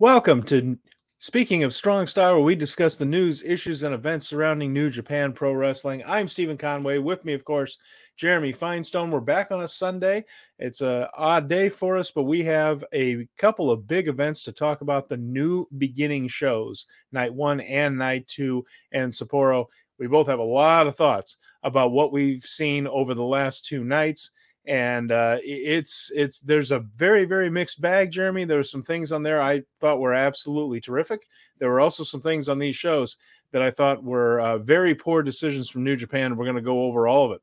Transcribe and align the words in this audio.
Welcome 0.00 0.44
to 0.44 0.78
Speaking 1.18 1.64
of 1.64 1.74
Strong 1.74 2.06
Style, 2.06 2.34
where 2.34 2.44
we 2.44 2.54
discuss 2.54 2.94
the 2.94 3.04
news, 3.04 3.42
issues, 3.42 3.82
and 3.82 3.92
events 3.92 4.28
surrounding 4.28 4.72
New 4.72 4.90
Japan 4.90 5.32
Pro 5.32 5.52
Wrestling. 5.52 6.04
I'm 6.06 6.28
Steven 6.28 6.56
Conway. 6.56 6.98
With 6.98 7.24
me, 7.24 7.32
of 7.32 7.44
course, 7.44 7.78
Jeremy 8.16 8.52
Finestone. 8.52 9.10
We're 9.10 9.18
back 9.18 9.50
on 9.50 9.62
a 9.64 9.66
Sunday. 9.66 10.24
It's 10.60 10.82
a 10.82 11.10
odd 11.14 11.48
day 11.48 11.68
for 11.68 11.96
us, 11.96 12.12
but 12.12 12.22
we 12.22 12.44
have 12.44 12.84
a 12.94 13.26
couple 13.38 13.72
of 13.72 13.88
big 13.88 14.06
events 14.06 14.44
to 14.44 14.52
talk 14.52 14.82
about. 14.82 15.08
The 15.08 15.16
new 15.16 15.66
beginning 15.78 16.28
shows, 16.28 16.86
night 17.10 17.34
one 17.34 17.58
and 17.62 17.98
night 17.98 18.28
two, 18.28 18.64
and 18.92 19.12
Sapporo. 19.12 19.66
We 19.98 20.06
both 20.06 20.28
have 20.28 20.38
a 20.38 20.44
lot 20.44 20.86
of 20.86 20.94
thoughts 20.94 21.38
about 21.64 21.90
what 21.90 22.12
we've 22.12 22.44
seen 22.44 22.86
over 22.86 23.14
the 23.14 23.24
last 23.24 23.66
two 23.66 23.82
nights 23.82 24.30
and 24.68 25.12
uh, 25.12 25.38
it's 25.42 26.12
it's 26.14 26.40
there's 26.40 26.70
a 26.70 26.80
very 26.96 27.24
very 27.24 27.48
mixed 27.48 27.80
bag 27.80 28.10
jeremy 28.10 28.44
there 28.44 28.58
were 28.58 28.64
some 28.64 28.82
things 28.82 29.10
on 29.10 29.22
there 29.22 29.40
i 29.40 29.62
thought 29.80 29.98
were 29.98 30.12
absolutely 30.12 30.80
terrific 30.80 31.26
there 31.58 31.70
were 31.70 31.80
also 31.80 32.04
some 32.04 32.20
things 32.20 32.48
on 32.48 32.58
these 32.58 32.76
shows 32.76 33.16
that 33.50 33.62
i 33.62 33.70
thought 33.70 34.04
were 34.04 34.40
uh, 34.40 34.58
very 34.58 34.94
poor 34.94 35.22
decisions 35.22 35.68
from 35.68 35.82
new 35.82 35.96
japan 35.96 36.36
we're 36.36 36.44
going 36.44 36.54
to 36.54 36.62
go 36.62 36.82
over 36.82 37.08
all 37.08 37.24
of 37.24 37.32
it 37.32 37.40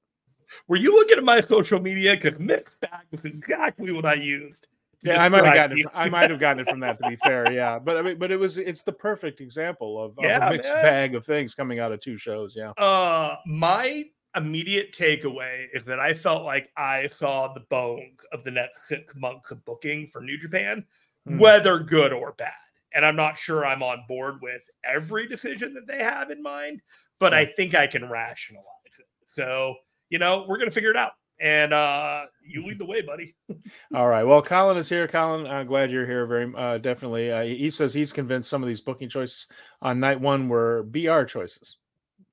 were 0.67 0.77
you 0.77 0.93
looking 0.93 1.17
at 1.17 1.23
my 1.23 1.41
social 1.41 1.79
media 1.79 2.15
because 2.15 2.39
mixed 2.39 2.79
bag 2.79 3.01
was 3.11 3.25
exactly 3.25 3.91
what 3.91 4.05
i 4.05 4.13
used 4.13 4.67
yeah, 5.03 5.23
I 5.23 5.29
might 5.29 5.45
have 5.45 5.53
gotten 5.53 5.77
it. 5.77 5.87
I 5.93 6.09
might 6.09 6.31
have 6.31 6.39
gotten 6.39 6.61
it 6.61 6.69
from 6.69 6.79
that. 6.79 6.97
To 7.01 7.09
be 7.09 7.15
fair, 7.17 7.51
yeah, 7.51 7.77
but 7.77 7.95
I 7.95 8.01
mean, 8.01 8.17
but 8.17 8.31
it 8.31 8.37
was 8.37 8.57
it's 8.57 8.83
the 8.83 8.91
perfect 8.91 9.39
example 9.39 10.03
of, 10.03 10.15
yeah, 10.19 10.37
of 10.37 10.43
a 10.43 10.51
mixed 10.53 10.73
man. 10.73 10.83
bag 10.83 11.15
of 11.15 11.23
things 11.23 11.53
coming 11.53 11.79
out 11.79 11.91
of 11.91 11.99
two 11.99 12.17
shows. 12.17 12.55
Yeah. 12.55 12.71
Uh, 12.71 13.35
my 13.45 14.05
immediate 14.35 14.93
takeaway 14.93 15.65
is 15.73 15.85
that 15.85 15.99
I 15.99 16.13
felt 16.13 16.43
like 16.43 16.69
I 16.77 17.07
saw 17.07 17.53
the 17.53 17.61
bones 17.61 18.25
of 18.31 18.43
the 18.43 18.51
next 18.51 18.87
six 18.87 19.15
months 19.15 19.51
of 19.51 19.63
booking 19.65 20.09
for 20.11 20.21
New 20.21 20.37
Japan, 20.37 20.85
mm. 21.27 21.39
whether 21.39 21.79
good 21.79 22.13
or 22.13 22.33
bad. 22.33 22.51
And 22.93 23.05
I'm 23.05 23.15
not 23.15 23.37
sure 23.37 23.65
I'm 23.65 23.83
on 23.83 24.03
board 24.07 24.35
with 24.41 24.69
every 24.83 25.27
decision 25.27 25.73
that 25.73 25.87
they 25.87 26.01
have 26.03 26.31
in 26.31 26.41
mind, 26.41 26.81
but 27.19 27.33
I 27.33 27.45
think 27.45 27.75
I 27.75 27.87
can 27.87 28.09
rationalize 28.09 28.65
it. 28.99 29.05
So, 29.25 29.75
you 30.09 30.19
know, 30.19 30.45
we're 30.47 30.57
going 30.57 30.69
to 30.69 30.75
figure 30.75 30.91
it 30.91 30.97
out. 30.97 31.13
And 31.37 31.73
uh 31.73 32.27
you 32.45 32.65
lead 32.65 32.79
the 32.79 32.85
way, 32.85 33.01
buddy. 33.01 33.35
All 33.93 34.07
right. 34.07 34.23
Well, 34.23 34.41
Colin 34.41 34.77
is 34.77 34.87
here. 34.87 35.05
Colin, 35.05 35.45
I'm 35.45 35.67
glad 35.67 35.91
you're 35.91 36.05
here. 36.05 36.25
Very 36.25 36.49
uh, 36.55 36.77
definitely. 36.77 37.29
Uh, 37.29 37.43
he 37.43 37.69
says 37.69 37.93
he's 37.93 38.13
convinced 38.13 38.49
some 38.49 38.63
of 38.63 38.69
these 38.69 38.79
booking 38.79 39.09
choices 39.09 39.47
on 39.81 39.99
night 39.99 40.21
one 40.21 40.47
were 40.47 40.83
BR 40.83 41.23
choices. 41.23 41.75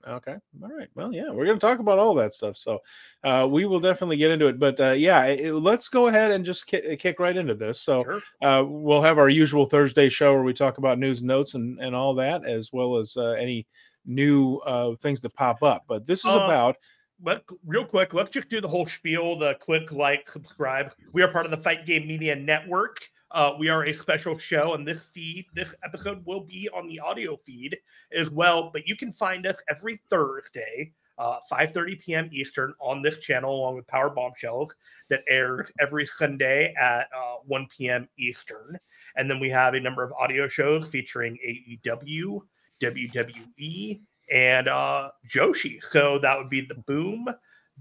Okay. 0.06 0.34
All 0.62 0.68
right. 0.68 0.88
Well, 0.94 1.12
yeah, 1.12 1.30
we're 1.30 1.46
going 1.46 1.58
to 1.58 1.64
talk 1.64 1.78
about 1.78 1.98
all 1.98 2.14
that 2.14 2.32
stuff. 2.32 2.56
So 2.56 2.80
uh, 3.22 3.46
we 3.50 3.66
will 3.66 3.78
definitely 3.78 4.16
get 4.16 4.32
into 4.32 4.48
it. 4.48 4.58
But 4.58 4.80
uh, 4.80 4.92
yeah, 4.92 5.24
it, 5.26 5.52
let's 5.54 5.88
go 5.88 6.08
ahead 6.08 6.32
and 6.32 6.44
just 6.44 6.66
ki- 6.66 6.96
kick 6.96 7.20
right 7.20 7.36
into 7.36 7.54
this. 7.54 7.80
So 7.80 8.02
sure. 8.02 8.22
uh, 8.42 8.64
we'll 8.66 9.02
have 9.02 9.18
our 9.18 9.28
usual 9.28 9.66
Thursday 9.66 10.08
show 10.08 10.32
where 10.32 10.42
we 10.42 10.54
talk 10.54 10.78
about 10.78 10.98
news 10.98 11.20
and 11.20 11.28
notes 11.28 11.54
and, 11.54 11.78
and 11.78 11.94
all 11.94 12.14
that, 12.14 12.44
as 12.44 12.72
well 12.72 12.96
as 12.96 13.16
uh, 13.16 13.36
any 13.38 13.66
new 14.04 14.56
uh, 14.66 14.96
things 15.02 15.20
that 15.20 15.34
pop 15.34 15.62
up. 15.62 15.84
But 15.86 16.04
this 16.04 16.24
is 16.24 16.32
uh, 16.32 16.40
about. 16.40 16.76
But 17.20 17.44
real 17.64 17.84
quick, 17.84 18.12
let's 18.12 18.30
just 18.30 18.48
do 18.48 18.60
the 18.60 18.66
whole 18.66 18.86
spiel 18.86 19.38
the 19.38 19.54
click, 19.54 19.92
like, 19.92 20.28
subscribe. 20.28 20.92
We 21.12 21.22
are 21.22 21.28
part 21.28 21.44
of 21.44 21.52
the 21.52 21.58
Fight 21.58 21.86
Game 21.86 22.08
Media 22.08 22.34
Network. 22.34 23.08
Uh, 23.32 23.54
we 23.58 23.68
are 23.68 23.84
a 23.86 23.94
special 23.94 24.36
show, 24.36 24.74
and 24.74 24.86
this 24.86 25.04
feed, 25.04 25.46
this 25.54 25.74
episode 25.84 26.24
will 26.26 26.40
be 26.40 26.68
on 26.74 26.86
the 26.86 27.00
audio 27.00 27.36
feed 27.46 27.76
as 28.14 28.30
well. 28.30 28.70
But 28.70 28.86
you 28.86 28.94
can 28.94 29.10
find 29.10 29.46
us 29.46 29.62
every 29.70 30.00
Thursday, 30.10 30.92
uh, 31.16 31.38
5:30 31.50 32.00
p.m. 32.00 32.28
Eastern, 32.30 32.74
on 32.78 33.00
this 33.00 33.18
channel, 33.18 33.54
along 33.54 33.76
with 33.76 33.86
Power 33.86 34.10
Bombshells, 34.10 34.74
that 35.08 35.22
airs 35.30 35.72
every 35.80 36.06
Sunday 36.06 36.74
at 36.80 37.06
uh, 37.16 37.36
1 37.46 37.68
p.m. 37.74 38.06
Eastern. 38.18 38.78
And 39.16 39.30
then 39.30 39.40
we 39.40 39.48
have 39.48 39.72
a 39.72 39.80
number 39.80 40.02
of 40.02 40.12
audio 40.12 40.46
shows 40.46 40.86
featuring 40.88 41.38
AEW, 41.46 42.40
WWE, 42.82 44.00
and 44.30 44.68
uh, 44.68 45.10
Joshi. 45.26 45.82
So 45.82 46.18
that 46.18 46.36
would 46.36 46.50
be 46.50 46.60
the 46.60 46.82
Boom 46.86 47.28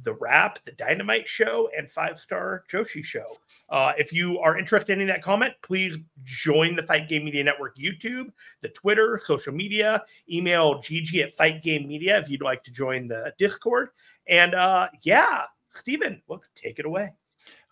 the 0.03 0.13
Wrap, 0.13 0.63
the 0.65 0.71
Dynamite 0.71 1.27
Show, 1.27 1.69
and 1.77 1.89
Five 1.89 2.19
Star 2.19 2.63
Joshi 2.71 3.03
Show. 3.03 3.37
Uh, 3.69 3.93
if 3.97 4.11
you 4.11 4.37
are 4.39 4.57
interested 4.57 4.99
in 4.99 5.07
that 5.07 5.21
comment, 5.21 5.53
please 5.61 5.97
join 6.23 6.75
the 6.75 6.83
Fight 6.83 7.07
Game 7.07 7.23
Media 7.23 7.43
Network 7.43 7.77
YouTube, 7.77 8.31
the 8.61 8.69
Twitter, 8.69 9.19
social 9.23 9.53
media. 9.53 10.03
Email 10.29 10.75
GG 10.75 11.23
at 11.23 11.35
Fight 11.35 11.63
Game 11.63 11.87
Media 11.87 12.19
if 12.19 12.29
you'd 12.29 12.41
like 12.41 12.63
to 12.63 12.71
join 12.71 13.07
the 13.07 13.33
Discord. 13.37 13.89
And 14.27 14.55
uh, 14.55 14.89
yeah, 15.03 15.43
Steven, 15.71 16.21
let's 16.27 16.49
take 16.53 16.79
it 16.79 16.85
away. 16.85 17.13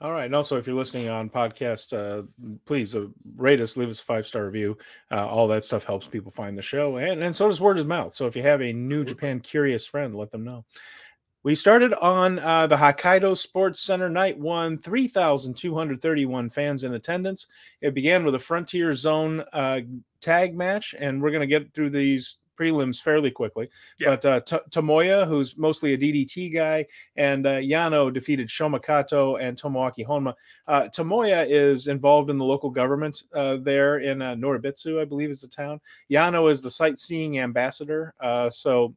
All 0.01 0.13
right. 0.13 0.25
And 0.25 0.35
also, 0.35 0.55
if 0.55 0.65
you're 0.65 0.75
listening 0.75 1.09
on 1.09 1.29
podcast, 1.29 1.93
uh, 1.93 2.23
please 2.65 2.95
uh, 2.95 3.07
rate 3.35 3.59
us, 3.59 3.75
leave 3.75 3.89
us 3.89 3.99
a 3.99 4.03
five 4.03 4.25
star 4.25 4.45
review. 4.45 4.77
Uh, 5.11 5.27
all 5.27 5.47
that 5.49 5.65
stuff 5.65 5.83
helps 5.83 6.07
people 6.07 6.31
find 6.31 6.55
the 6.55 6.61
show. 6.61 6.97
And, 6.97 7.21
and 7.21 7.35
so 7.35 7.47
does 7.47 7.59
word 7.59 7.77
of 7.77 7.87
mouth. 7.87 8.13
So 8.13 8.25
if 8.25 8.35
you 8.35 8.41
have 8.43 8.61
a 8.61 8.71
new 8.71 9.03
Japan 9.03 9.41
curious 9.41 9.85
friend, 9.85 10.15
let 10.15 10.31
them 10.31 10.45
know. 10.45 10.63
We 11.43 11.55
started 11.55 11.93
on 11.93 12.39
uh, 12.39 12.67
the 12.67 12.75
Hokkaido 12.75 13.37
Sports 13.37 13.79
Center 13.79 14.09
night 14.09 14.37
one, 14.37 14.77
3,231 14.77 16.49
fans 16.49 16.83
in 16.83 16.95
attendance. 16.95 17.47
It 17.79 17.93
began 17.93 18.25
with 18.25 18.35
a 18.35 18.39
Frontier 18.39 18.93
Zone 18.93 19.45
uh, 19.53 19.79
tag 20.19 20.53
match, 20.53 20.93
and 20.99 21.21
we're 21.21 21.31
going 21.31 21.39
to 21.39 21.47
get 21.47 21.73
through 21.73 21.91
these 21.91 22.39
prelims 22.59 23.01
fairly 23.01 23.31
quickly. 23.31 23.69
Yeah. 23.99 24.09
But 24.09 24.25
uh, 24.25 24.39
T- 24.41 24.57
Tomoya, 24.69 25.25
who's 25.25 25.57
mostly 25.57 25.93
a 25.93 25.97
DDT 25.97 26.53
guy, 26.53 26.85
and 27.15 27.47
uh, 27.47 27.55
Yano 27.55 28.13
defeated 28.13 28.49
Shoma 28.49 28.83
Kato 28.83 29.37
and 29.37 29.57
Tomoaki 29.57 30.05
Honma. 30.05 30.33
Uh, 30.67 30.89
Tomoya 30.93 31.47
is 31.49 31.87
involved 31.87 32.29
in 32.29 32.37
the 32.37 32.43
local 32.43 32.69
government 32.69 33.23
uh, 33.33 33.55
there 33.61 33.99
in 33.99 34.21
uh, 34.21 34.35
Noribitsu, 34.35 34.99
I 35.01 35.05
believe 35.05 35.29
is 35.29 35.39
the 35.39 35.47
town. 35.47 35.79
Yano 36.11 36.51
is 36.51 36.61
the 36.61 36.71
sightseeing 36.71 37.39
ambassador. 37.39 38.13
Uh, 38.19 38.49
so 38.49 38.93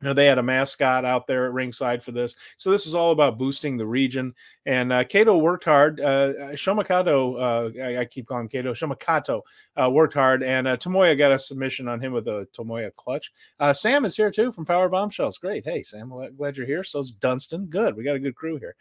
they 0.00 0.26
had 0.26 0.38
a 0.38 0.42
mascot 0.42 1.04
out 1.04 1.26
there 1.26 1.46
at 1.46 1.52
ringside 1.52 2.02
for 2.02 2.12
this. 2.12 2.34
So 2.56 2.70
this 2.70 2.86
is 2.86 2.94
all 2.94 3.12
about 3.12 3.38
boosting 3.38 3.76
the 3.76 3.86
region. 3.86 4.34
And 4.64 4.92
uh, 4.92 5.04
Kato 5.04 5.36
worked 5.36 5.64
hard. 5.64 6.00
Uh, 6.00 6.04
uh 6.04 6.52
Shomakato, 6.52 7.36
uh, 7.38 7.82
I, 7.82 7.98
I, 7.98 8.04
keep 8.06 8.26
calling 8.26 8.48
Kato, 8.48 8.72
Shomakato 8.72 9.42
uh, 9.76 9.90
worked 9.90 10.14
hard. 10.14 10.42
And 10.42 10.66
uh, 10.66 10.76
Tomoya 10.76 11.16
got 11.18 11.32
a 11.32 11.38
submission 11.38 11.86
on 11.86 12.00
him 12.00 12.12
with 12.12 12.28
a 12.28 12.48
Tomoya 12.56 12.94
clutch. 12.96 13.30
Uh, 13.58 13.72
Sam 13.72 14.04
is 14.04 14.16
here 14.16 14.30
too 14.30 14.52
from 14.52 14.64
Power 14.64 14.88
Bombshells. 14.88 15.38
Great. 15.38 15.64
Hey, 15.64 15.82
Sam, 15.82 16.12
glad 16.36 16.56
you're 16.56 16.66
here. 16.66 16.84
So 16.84 17.00
is 17.00 17.12
Dunstan. 17.12 17.66
Good. 17.66 17.96
We 17.96 18.04
got 18.04 18.16
a 18.16 18.20
good 18.20 18.34
crew 18.34 18.56
here. 18.56 18.76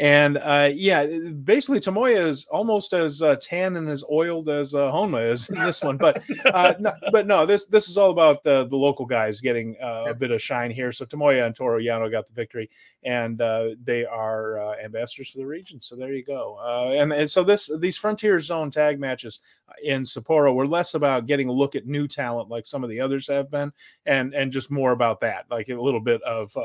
And 0.00 0.38
uh, 0.38 0.70
yeah, 0.72 1.04
basically 1.44 1.78
Tomoya 1.78 2.16
is 2.16 2.46
almost 2.46 2.94
as 2.94 3.20
uh, 3.20 3.36
tan 3.36 3.76
and 3.76 3.86
as 3.86 4.02
oiled 4.10 4.48
as 4.48 4.74
uh, 4.74 4.90
Honma 4.90 5.30
is 5.30 5.50
in 5.50 5.62
this 5.62 5.82
one, 5.82 5.98
but 5.98 6.22
uh, 6.46 6.72
no, 6.80 6.94
but 7.12 7.26
no, 7.26 7.44
this 7.44 7.66
this 7.66 7.86
is 7.86 7.98
all 7.98 8.10
about 8.10 8.44
uh, 8.46 8.64
the 8.64 8.76
local 8.76 9.04
guys 9.04 9.42
getting 9.42 9.76
uh, 9.78 10.06
a 10.08 10.14
bit 10.14 10.30
of 10.30 10.40
shine 10.40 10.70
here. 10.70 10.90
So 10.90 11.04
Tomoya 11.04 11.44
and 11.44 11.54
Toru 11.54 11.82
Yano 11.82 12.10
got 12.10 12.26
the 12.26 12.32
victory, 12.32 12.70
and 13.02 13.42
uh, 13.42 13.74
they 13.84 14.06
are 14.06 14.58
uh, 14.58 14.76
ambassadors 14.82 15.28
for 15.28 15.36
the 15.36 15.46
region. 15.46 15.78
So 15.78 15.96
there 15.96 16.14
you 16.14 16.24
go. 16.24 16.58
Uh, 16.62 16.94
and, 16.94 17.12
and 17.12 17.30
so 17.30 17.42
this 17.42 17.70
these 17.78 17.98
Frontier 17.98 18.40
Zone 18.40 18.70
tag 18.70 18.98
matches 18.98 19.40
in 19.84 20.04
Sapporo 20.04 20.54
were 20.54 20.66
less 20.66 20.94
about 20.94 21.26
getting 21.26 21.50
a 21.50 21.52
look 21.52 21.74
at 21.74 21.86
new 21.86 22.08
talent 22.08 22.48
like 22.48 22.64
some 22.64 22.82
of 22.82 22.88
the 22.88 23.00
others 23.00 23.28
have 23.28 23.50
been, 23.50 23.70
and 24.06 24.32
and 24.32 24.50
just 24.50 24.70
more 24.70 24.92
about 24.92 25.20
that, 25.20 25.44
like 25.50 25.68
a 25.68 25.74
little 25.74 26.00
bit 26.00 26.22
of. 26.22 26.56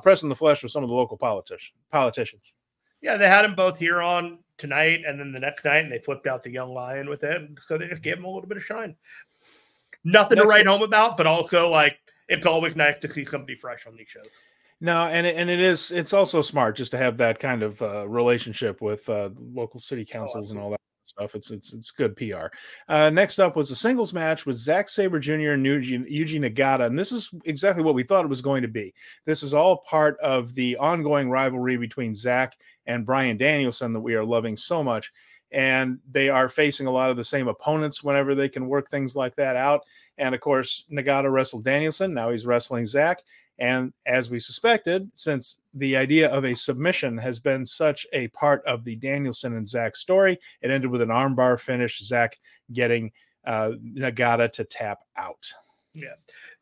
Pressing 0.00 0.28
the 0.28 0.34
flesh 0.34 0.62
with 0.62 0.70
some 0.70 0.84
of 0.84 0.88
the 0.88 0.94
local 0.94 1.16
politicians. 1.16 1.76
Politicians. 1.90 2.54
Yeah, 3.02 3.16
they 3.16 3.28
had 3.28 3.44
him 3.44 3.54
both 3.54 3.78
here 3.78 4.00
on 4.00 4.38
tonight 4.58 5.02
and 5.06 5.18
then 5.18 5.32
the 5.32 5.40
next 5.40 5.64
night, 5.64 5.84
and 5.84 5.92
they 5.92 5.98
flipped 5.98 6.26
out 6.26 6.42
the 6.42 6.50
young 6.50 6.72
lion 6.72 7.10
with 7.10 7.24
it. 7.24 7.42
So 7.64 7.76
they 7.76 7.88
just 7.88 8.02
gave 8.02 8.16
him 8.16 8.24
a 8.24 8.30
little 8.30 8.48
bit 8.48 8.56
of 8.56 8.64
shine. 8.64 8.94
Nothing 10.04 10.36
next 10.36 10.46
to 10.46 10.48
write 10.48 10.66
home 10.66 10.82
about, 10.82 11.16
but 11.16 11.26
also 11.26 11.68
like 11.68 11.98
it's 12.28 12.46
always 12.46 12.76
nice 12.76 12.98
to 13.00 13.10
see 13.10 13.24
somebody 13.24 13.54
fresh 13.54 13.86
on 13.86 13.96
these 13.96 14.08
shows. 14.08 14.28
No, 14.80 15.06
and 15.06 15.26
it, 15.26 15.36
and 15.36 15.48
it 15.48 15.60
is 15.60 15.90
it's 15.90 16.12
also 16.12 16.42
smart 16.42 16.76
just 16.76 16.90
to 16.92 16.98
have 16.98 17.16
that 17.18 17.38
kind 17.38 17.62
of 17.62 17.80
uh, 17.82 18.08
relationship 18.08 18.80
with 18.80 19.08
uh, 19.08 19.30
local 19.36 19.78
city 19.78 20.06
oh, 20.08 20.12
councils 20.12 20.48
oh, 20.48 20.54
and 20.54 20.60
all 20.60 20.70
that 20.70 20.80
stuff. 21.04 21.34
It's 21.34 21.50
it's 21.50 21.72
it's 21.72 21.90
good 21.90 22.16
PR. 22.16 22.46
Uh, 22.88 23.10
next 23.10 23.38
up 23.38 23.56
was 23.56 23.70
a 23.70 23.76
singles 23.76 24.12
match 24.12 24.46
with 24.46 24.56
Zack 24.56 24.88
Sabre 24.88 25.18
Jr. 25.18 25.52
and 25.52 25.66
Eugene, 25.66 26.04
Yuji 26.04 26.40
Nagata, 26.40 26.86
and 26.86 26.98
this 26.98 27.12
is 27.12 27.30
exactly 27.44 27.82
what 27.82 27.94
we 27.94 28.02
thought 28.02 28.24
it 28.24 28.28
was 28.28 28.42
going 28.42 28.62
to 28.62 28.68
be. 28.68 28.94
This 29.24 29.42
is 29.42 29.54
all 29.54 29.78
part 29.78 30.18
of 30.20 30.54
the 30.54 30.76
ongoing 30.76 31.30
rivalry 31.30 31.76
between 31.76 32.14
Zack 32.14 32.56
and 32.86 33.06
Bryan 33.06 33.36
Danielson 33.36 33.92
that 33.92 34.00
we 34.00 34.14
are 34.14 34.24
loving 34.24 34.56
so 34.56 34.82
much. 34.82 35.12
And 35.50 35.98
they 36.10 36.30
are 36.30 36.48
facing 36.48 36.86
a 36.86 36.90
lot 36.90 37.10
of 37.10 37.18
the 37.18 37.24
same 37.24 37.46
opponents 37.46 38.02
whenever 38.02 38.34
they 38.34 38.48
can 38.48 38.68
work 38.68 38.90
things 38.90 39.14
like 39.14 39.36
that 39.36 39.54
out. 39.54 39.82
And 40.16 40.34
of 40.34 40.40
course, 40.40 40.84
Nagata 40.90 41.30
wrestled 41.30 41.64
Danielson. 41.64 42.14
Now 42.14 42.30
he's 42.30 42.46
wrestling 42.46 42.86
Zack. 42.86 43.18
And 43.58 43.92
as 44.06 44.30
we 44.30 44.40
suspected, 44.40 45.10
since 45.14 45.60
the 45.74 45.96
idea 45.96 46.30
of 46.30 46.44
a 46.44 46.54
submission 46.54 47.16
has 47.18 47.38
been 47.38 47.64
such 47.64 48.06
a 48.12 48.28
part 48.28 48.64
of 48.64 48.82
the 48.84 48.96
Danielson 48.96 49.54
and 49.56 49.68
Zack 49.68 49.94
story, 49.94 50.38
it 50.62 50.70
ended 50.70 50.90
with 50.90 51.02
an 51.02 51.10
armbar 51.10 51.60
finish, 51.60 52.00
Zack 52.00 52.38
getting 52.72 53.12
uh, 53.46 53.72
Nagata 53.82 54.50
to 54.52 54.64
tap 54.64 55.00
out. 55.16 55.46
Yeah. 55.94 56.14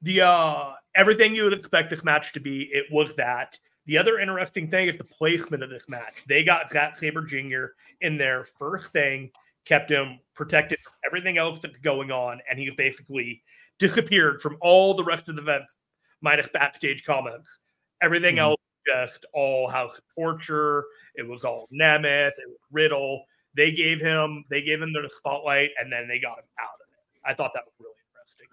The 0.03 0.23
uh 0.23 0.73
everything 0.95 1.35
you 1.35 1.45
would 1.45 1.53
expect 1.53 1.91
this 1.91 2.05
match 2.05 2.33
to 2.33 2.41
be, 2.41 2.63
it 2.73 2.87
was 2.91 3.15
that. 3.15 3.59
The 3.87 3.97
other 3.99 4.19
interesting 4.19 4.69
thing 4.69 4.89
is 4.89 4.99
the 4.99 5.05
placement 5.05 5.63
of 5.63 5.71
this 5.71 5.89
match. 5.89 6.25
They 6.29 6.45
got 6.45 6.71
Zack 6.71 6.97
Sabre 6.97 7.25
Jr. 7.25 7.67
in 8.01 8.17
their 8.19 8.47
first 8.59 8.93
thing, 8.93 9.31
kept 9.65 9.91
him 9.91 10.19
protected 10.35 10.79
from 10.81 10.93
everything 11.07 11.39
else 11.39 11.59
that's 11.59 11.79
going 11.79 12.11
on, 12.11 12.41
and 12.49 12.59
he 12.59 12.71
basically 12.71 13.43
disappeared 13.79 14.43
from 14.43 14.59
all 14.61 14.95
the 14.95 15.05
rest 15.05 15.29
of 15.29 15.37
the 15.37 15.43
events, 15.43 15.75
minus 16.23 16.49
backstage 16.49 17.05
comments. 17.05 17.59
Everything 18.03 18.37
mm-hmm. 18.37 18.45
else 18.45 18.61
just 18.87 19.25
all 19.35 19.69
House 19.69 19.99
of 19.99 20.05
Torture. 20.15 20.85
It 21.15 21.27
was 21.27 21.45
all 21.45 21.69
Nemeth. 21.73 22.33
It 22.39 22.49
was 22.49 22.59
Riddle. 22.73 23.25
They 23.55 23.73
gave 23.73 24.01
him 24.01 24.45
they 24.49 24.63
gave 24.63 24.81
him 24.81 24.93
the 24.93 25.09
spotlight, 25.13 25.71
and 25.81 25.93
then 25.93 26.09
they 26.09 26.19
got 26.19 26.39
him 26.39 26.45
out 26.59 26.75
of 26.75 26.89
it. 26.93 27.31
I 27.31 27.35
thought 27.35 27.53
that 27.55 27.65
was 27.65 27.75
really 27.79 27.95
interesting. 28.13 28.47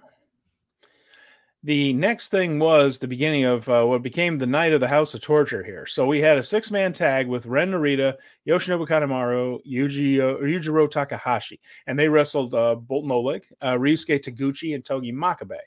The 1.67 1.91
next 1.91 2.29
thing 2.29 2.59
was 2.59 2.97
the 2.97 3.09
beginning 3.09 3.43
of 3.43 3.67
uh, 3.67 3.83
what 3.83 4.01
became 4.01 4.37
the 4.37 4.47
night 4.47 4.71
of 4.71 4.79
the 4.79 4.87
House 4.87 5.13
of 5.13 5.19
Torture 5.19 5.65
here. 5.65 5.85
So 5.85 6.07
we 6.07 6.21
had 6.21 6.37
a 6.37 6.43
six 6.43 6.71
man 6.71 6.93
tag 6.93 7.27
with 7.27 7.45
Ren 7.45 7.71
Narita, 7.71 8.15
Yoshinobu 8.47 8.87
Kanemaru, 8.87 9.59
Yuji, 9.67 10.21
uh, 10.21 10.37
Yujiro 10.37 10.89
Takahashi, 10.89 11.59
and 11.85 11.99
they 11.99 12.07
wrestled 12.07 12.53
uh, 12.53 12.77
Boltin 12.89 13.11
Oleg, 13.11 13.45
uh, 13.61 13.73
Ryusuke 13.73 14.23
Taguchi, 14.23 14.75
and 14.75 14.85
Togi 14.85 15.11
Makabe. 15.11 15.57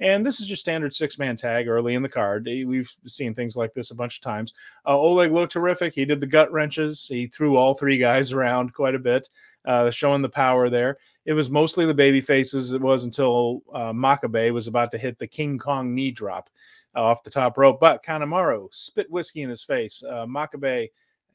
And 0.00 0.24
this 0.24 0.40
is 0.40 0.46
just 0.46 0.62
standard 0.62 0.94
six 0.94 1.18
man 1.18 1.36
tag 1.36 1.68
early 1.68 1.94
in 1.94 2.02
the 2.02 2.08
card. 2.08 2.46
We've 2.46 2.90
seen 3.04 3.34
things 3.34 3.54
like 3.54 3.74
this 3.74 3.90
a 3.90 3.94
bunch 3.94 4.16
of 4.16 4.22
times. 4.22 4.54
Uh, 4.86 4.98
Oleg 4.98 5.30
looked 5.30 5.52
terrific. 5.52 5.94
He 5.94 6.06
did 6.06 6.22
the 6.22 6.26
gut 6.26 6.50
wrenches, 6.50 7.06
he 7.06 7.26
threw 7.26 7.58
all 7.58 7.74
three 7.74 7.98
guys 7.98 8.32
around 8.32 8.72
quite 8.72 8.94
a 8.94 8.98
bit, 8.98 9.28
uh, 9.64 9.90
showing 9.90 10.22
the 10.22 10.28
power 10.28 10.68
there 10.68 10.98
it 11.26 11.34
was 11.34 11.50
mostly 11.50 11.86
the 11.86 11.94
baby 11.94 12.20
faces. 12.20 12.72
It 12.72 12.80
was 12.80 13.04
until 13.04 13.62
uh, 13.72 13.92
Makabe 13.92 14.52
was 14.52 14.66
about 14.66 14.90
to 14.92 14.98
hit 14.98 15.18
the 15.18 15.26
King 15.26 15.58
Kong 15.58 15.94
knee 15.94 16.10
drop 16.10 16.48
uh, 16.96 17.02
off 17.02 17.22
the 17.22 17.30
top 17.30 17.58
rope. 17.58 17.78
But 17.78 18.02
Kanemaru 18.02 18.72
spit 18.72 19.10
whiskey 19.10 19.42
in 19.42 19.50
his 19.50 19.62
face. 19.62 20.02
Uh, 20.02 20.26
Makabe 20.26 20.88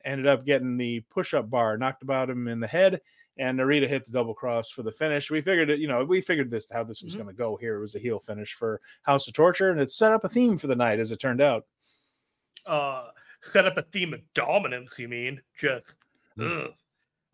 ended 0.03 0.27
up 0.27 0.45
getting 0.45 0.77
the 0.77 1.01
push 1.09 1.33
up 1.33 1.49
bar, 1.49 1.77
knocked 1.77 2.03
about 2.03 2.29
him 2.29 2.47
in 2.47 2.59
the 2.59 2.67
head, 2.67 2.99
and 3.37 3.59
Narita 3.59 3.87
hit 3.87 4.05
the 4.05 4.11
double 4.11 4.33
cross 4.33 4.69
for 4.69 4.81
the 4.81 4.91
finish. 4.91 5.29
We 5.29 5.41
figured 5.41 5.69
it, 5.69 5.79
you 5.79 5.87
know, 5.87 6.03
we 6.03 6.21
figured 6.21 6.49
this 6.49 6.69
how 6.71 6.83
this 6.83 7.01
was 7.01 7.13
mm-hmm. 7.13 7.23
going 7.23 7.35
to 7.35 7.37
go 7.37 7.55
here. 7.55 7.77
It 7.77 7.81
was 7.81 7.95
a 7.95 7.99
heel 7.99 8.19
finish 8.19 8.53
for 8.53 8.81
House 9.03 9.27
of 9.27 9.33
Torture, 9.33 9.71
and 9.71 9.79
it 9.79 9.91
set 9.91 10.11
up 10.11 10.23
a 10.23 10.29
theme 10.29 10.57
for 10.57 10.67
the 10.67 10.75
night, 10.75 10.99
as 10.99 11.11
it 11.11 11.19
turned 11.19 11.41
out. 11.41 11.65
Uh, 12.65 13.07
set 13.41 13.65
up 13.65 13.77
a 13.77 13.83
theme 13.83 14.13
of 14.13 14.21
dominance. 14.33 14.97
You 14.97 15.07
mean 15.07 15.41
just? 15.57 15.97
Mm. 16.37 16.73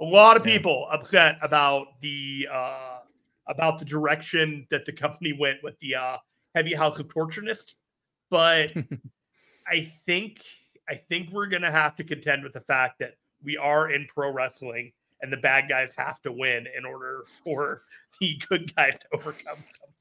A 0.02 0.06
lot 0.06 0.36
of 0.36 0.44
people 0.44 0.88
yeah. 0.90 0.96
upset 0.96 1.38
about 1.42 2.00
the 2.02 2.48
uh, 2.52 3.00
about 3.48 3.78
the 3.78 3.86
direction 3.86 4.66
that 4.72 4.86
the 4.86 4.92
company 4.92 5.34
went 5.38 5.60
with 5.64 5.78
the 5.80 5.96
uh, 5.96 6.18
heavy 6.56 6.74
house 6.74 7.00
of 7.00 7.08
torturenist, 7.08 7.76
but 8.30 8.74
I 9.68 9.94
think 10.06 10.42
I 10.90 10.96
think 10.96 11.32
we're 11.32 11.48
gonna 11.48 11.72
have 11.72 11.96
to 11.98 12.04
contend 12.04 12.44
with 12.44 12.54
the 12.54 12.62
fact 12.62 13.00
that 13.00 13.14
we 13.44 13.58
are 13.58 13.92
in 13.92 14.08
pro 14.08 14.32
wrestling 14.32 14.92
and 15.22 15.32
the 15.32 15.38
bad 15.38 15.70
guys 15.70 15.94
have 15.98 16.22
to 16.22 16.32
win 16.32 16.68
in 16.78 16.86
order 16.86 17.24
for 17.44 17.84
the 18.20 18.42
good 18.50 18.76
guys 18.76 18.98
to 19.00 19.08
overcome 19.14 19.58
something. 19.58 19.92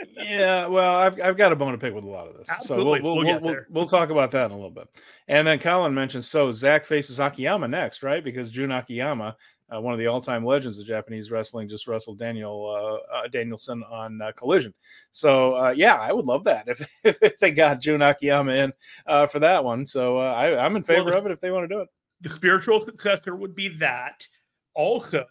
yeah, 0.16 0.66
well, 0.66 0.96
I've, 0.96 1.20
I've 1.20 1.36
got 1.36 1.52
a 1.52 1.56
bone 1.56 1.72
to 1.72 1.78
pick 1.78 1.94
with 1.94 2.04
a 2.04 2.08
lot 2.08 2.26
of 2.26 2.36
this. 2.36 2.48
Absolutely. 2.48 2.98
So 2.98 3.04
we'll, 3.04 3.16
we'll, 3.16 3.24
we'll, 3.24 3.40
we'll, 3.40 3.64
we'll, 3.70 3.86
talk 3.86 4.10
about 4.10 4.30
that 4.32 4.46
in 4.46 4.52
a 4.52 4.54
little 4.54 4.70
bit. 4.70 4.88
And 5.28 5.46
then 5.46 5.58
Colin 5.58 5.94
mentioned 5.94 6.24
so 6.24 6.52
Zack 6.52 6.84
faces 6.84 7.20
Akiyama 7.20 7.68
next, 7.68 8.02
right? 8.02 8.24
Because 8.24 8.50
Jun 8.50 8.72
Akiyama, 8.72 9.36
uh, 9.74 9.80
one 9.80 9.92
of 9.92 9.98
the 9.98 10.06
all-time 10.06 10.44
legends 10.44 10.78
of 10.78 10.86
Japanese 10.86 11.30
wrestling, 11.30 11.68
just 11.68 11.86
wrestled 11.86 12.18
Daniel 12.18 12.68
uh, 12.68 13.16
uh, 13.16 13.28
Danielson 13.28 13.82
on 13.84 14.20
uh, 14.20 14.32
Collision. 14.32 14.74
So 15.12 15.54
uh, 15.54 15.70
yeah, 15.70 15.96
I 15.96 16.12
would 16.12 16.26
love 16.26 16.44
that 16.44 16.68
if, 16.68 16.88
if 17.04 17.38
they 17.38 17.50
got 17.50 17.80
Jun 17.80 18.02
Akiyama 18.02 18.52
in 18.52 18.72
uh, 19.06 19.26
for 19.26 19.38
that 19.40 19.64
one. 19.64 19.86
So 19.86 20.18
I, 20.18 20.62
I'm 20.62 20.76
in 20.76 20.82
favor 20.82 21.04
well, 21.04 21.14
the, 21.14 21.18
of 21.18 21.26
it 21.26 21.32
if 21.32 21.40
they 21.40 21.50
want 21.50 21.64
to 21.64 21.74
do 21.74 21.80
it. 21.80 21.88
The 22.20 22.30
spiritual 22.30 22.80
successor 22.80 23.34
would 23.34 23.54
be 23.54 23.68
that 23.78 24.26
also, 24.74 25.26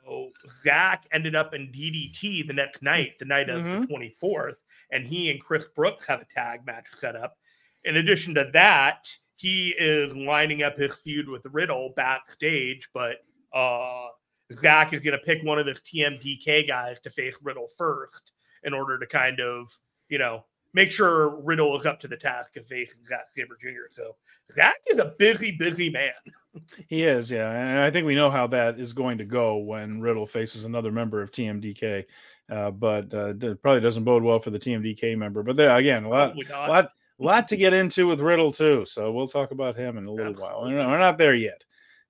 Zack 0.63 1.05
ended 1.11 1.35
up 1.35 1.53
in 1.53 1.71
DDT 1.71 2.45
the 2.47 2.53
next 2.53 2.81
night, 2.81 3.13
the 3.19 3.25
night 3.25 3.49
of 3.49 3.63
mm-hmm. 3.63 3.81
the 3.81 3.87
24th, 3.87 4.55
and 4.91 5.05
he 5.05 5.31
and 5.31 5.41
Chris 5.41 5.67
Brooks 5.67 6.05
have 6.05 6.21
a 6.21 6.33
tag 6.33 6.65
match 6.65 6.87
set 6.91 7.15
up. 7.15 7.37
In 7.83 7.97
addition 7.97 8.35
to 8.35 8.49
that, 8.53 9.07
he 9.35 9.69
is 9.69 10.15
lining 10.15 10.61
up 10.61 10.77
his 10.77 10.93
feud 10.95 11.27
with 11.27 11.45
Riddle 11.45 11.93
backstage, 11.95 12.89
but 12.93 13.17
uh, 13.53 14.07
Zack 14.53 14.93
is 14.93 15.01
going 15.01 15.17
to 15.17 15.25
pick 15.25 15.43
one 15.43 15.57
of 15.57 15.65
his 15.65 15.79
TMDK 15.79 16.67
guys 16.67 16.99
to 17.01 17.09
face 17.09 17.35
Riddle 17.41 17.67
first 17.77 18.33
in 18.63 18.73
order 18.73 18.99
to 18.99 19.07
kind 19.07 19.39
of, 19.39 19.67
you 20.09 20.19
know, 20.19 20.45
make 20.73 20.91
sure 20.91 21.41
Riddle 21.41 21.77
is 21.77 21.85
up 21.85 21.99
to 22.01 22.07
the 22.07 22.17
task 22.17 22.57
of 22.57 22.65
facing 22.65 23.03
Zack 23.05 23.29
Sabre 23.29 23.57
Jr. 23.59 23.89
So 23.89 24.15
Zack 24.53 24.77
is 24.87 24.99
a 24.99 25.13
busy, 25.17 25.51
busy 25.51 25.89
man. 25.89 26.11
he 26.87 27.03
is, 27.03 27.29
yeah. 27.29 27.51
And 27.51 27.79
I 27.79 27.91
think 27.91 28.05
we 28.05 28.15
know 28.15 28.29
how 28.29 28.47
that 28.47 28.79
is 28.79 28.93
going 28.93 29.17
to 29.17 29.25
go 29.25 29.57
when 29.57 30.01
Riddle 30.01 30.27
faces 30.27 30.65
another 30.65 30.91
member 30.91 31.21
of 31.21 31.31
TMDK. 31.31 32.05
Uh, 32.49 32.71
but 32.71 33.13
uh, 33.13 33.33
probably 33.61 33.79
doesn't 33.79 34.03
bode 34.03 34.23
well 34.23 34.39
for 34.39 34.49
the 34.49 34.59
TMDK 34.59 35.17
member. 35.17 35.41
But 35.41 35.55
there 35.55 35.75
again, 35.75 36.03
a 36.03 36.09
lot, 36.09 36.35
lot, 36.51 36.91
lot 37.17 37.47
to 37.47 37.57
get 37.57 37.73
into 37.73 38.07
with 38.07 38.19
Riddle 38.19 38.51
too. 38.51 38.85
So 38.85 39.11
we'll 39.11 39.27
talk 39.27 39.51
about 39.51 39.77
him 39.77 39.97
in 39.97 40.05
a 40.05 40.11
little 40.11 40.33
Absolutely. 40.33 40.75
while. 40.75 40.89
We're 40.89 40.99
not 40.99 41.17
there 41.17 41.35
yet. 41.35 41.63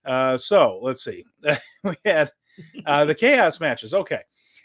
Uh, 0.03 0.37
so 0.37 0.79
let's 0.81 1.03
see. 1.03 1.25
we 1.83 1.95
had 2.05 2.31
uh, 2.87 3.05
the 3.05 3.13
chaos 3.13 3.59
matches. 3.59 3.93
Okay 3.93 4.21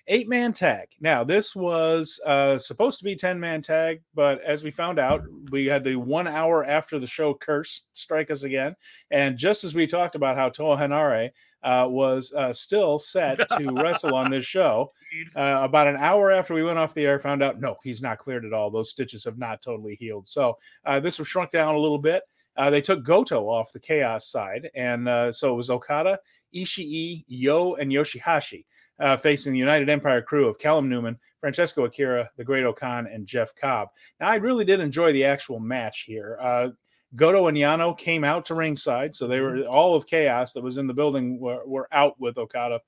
eight 0.09 0.29
man 0.29 0.53
tag. 0.53 0.89
Now, 1.01 1.25
this 1.25 1.57
was 1.57 2.21
uh, 2.25 2.59
supposed 2.59 2.99
to 2.99 3.05
be 3.05 3.17
10 3.17 3.39
man 3.39 3.63
tag, 3.63 4.03
but 4.15 4.41
as 4.43 4.63
we 4.63 4.71
found 4.71 4.99
out, 4.99 5.23
we 5.51 5.67
had 5.67 5.85
the 5.85 5.97
one 5.97 6.27
hour 6.27 6.65
after 6.65 6.99
the 6.99 7.07
show 7.07 7.35
curse 7.35 7.83
strike 7.95 8.31
us 8.31 8.43
again. 8.45 8.77
And 9.11 9.37
just 9.37 9.65
as 9.65 9.75
we 9.75 9.87
talked 9.87 10.15
about 10.15 10.37
how 10.37 10.49
Toa 10.49 10.77
Henare 10.77 11.31
uh, 11.63 11.87
was 11.89 12.33
uh, 12.35 12.53
still 12.53 12.99
set 12.99 13.39
to 13.49 13.73
wrestle 13.73 14.15
on 14.15 14.31
this 14.31 14.47
show, 14.47 14.93
uh, 15.35 15.61
about 15.63 15.89
an 15.89 15.97
hour 15.97 16.31
after 16.31 16.55
we 16.55 16.63
went 16.63 16.79
off 16.79 16.95
the 16.95 17.07
air, 17.07 17.19
found 17.19 17.43
out 17.43 17.61
no, 17.61 17.77
he's 17.83 18.03
not 18.03 18.19
cleared 18.19 18.45
at 18.45 18.53
all. 18.53 18.71
Those 18.71 18.91
stitches 18.91 19.25
have 19.25 19.39
not 19.39 19.63
totally 19.63 19.97
healed. 19.97 20.29
So 20.29 20.59
uh, 20.85 21.01
this 21.01 21.19
was 21.19 21.29
shrunk 21.29 21.51
down 21.51 21.75
a 21.75 21.79
little 21.79 21.99
bit. 21.99 22.23
Uh, 22.57 22.71
they 22.71 22.81
took 22.81 23.03
Goto 23.03 23.49
off 23.51 23.73
the 23.73 23.81
chaos 23.81 24.31
side, 24.31 24.71
and 24.75 25.35
so 25.35 25.53
it 25.53 25.57
was 25.57 25.69
Okada, 25.69 26.19
Ishii, 26.55 27.25
Yo, 27.27 27.75
and 27.75 27.93
Yoshihashi 27.93 28.65
uh, 29.01 29.17
facing 29.17 29.53
the 29.53 29.59
United 29.59 29.89
Empire 29.89 30.23
crew 30.23 30.49
of 30.49 30.59
Callum 30.59 30.89
Newman, 30.89 31.19
Francesco 31.41 31.85
Akira, 31.85 32.31
the 32.37 32.45
Great-O-Khan, 32.45 33.07
and 33.07 33.27
Jeff 33.27 33.55
Cobb. 33.55 33.89
Now, 34.21 34.29
I 34.29 34.37
really 34.37 34.65
did 34.65 34.81
enjoy 34.81 35.13
the 35.13 35.25
actual 35.25 35.61
match 35.61 36.01
here. 36.01 36.39
Uh, 36.41 36.69
Goto 37.15 37.47
and 37.47 37.57
Yano 37.57 37.97
came 37.97 38.25
out 38.25 38.47
to 38.47 38.55
ringside, 38.55 39.15
so 39.15 39.27
they 39.27 39.41
were 39.41 39.59
mm-hmm. 39.59 39.71
all 39.71 39.95
of 39.95 40.07
chaos 40.07 40.53
that 40.53 40.63
was 40.63 40.77
in 40.77 40.87
the 40.87 40.95
building 40.95 41.39
were, 41.39 41.65
were 41.67 41.89
out 41.93 42.19
with 42.19 42.39
Okada. 42.39 42.81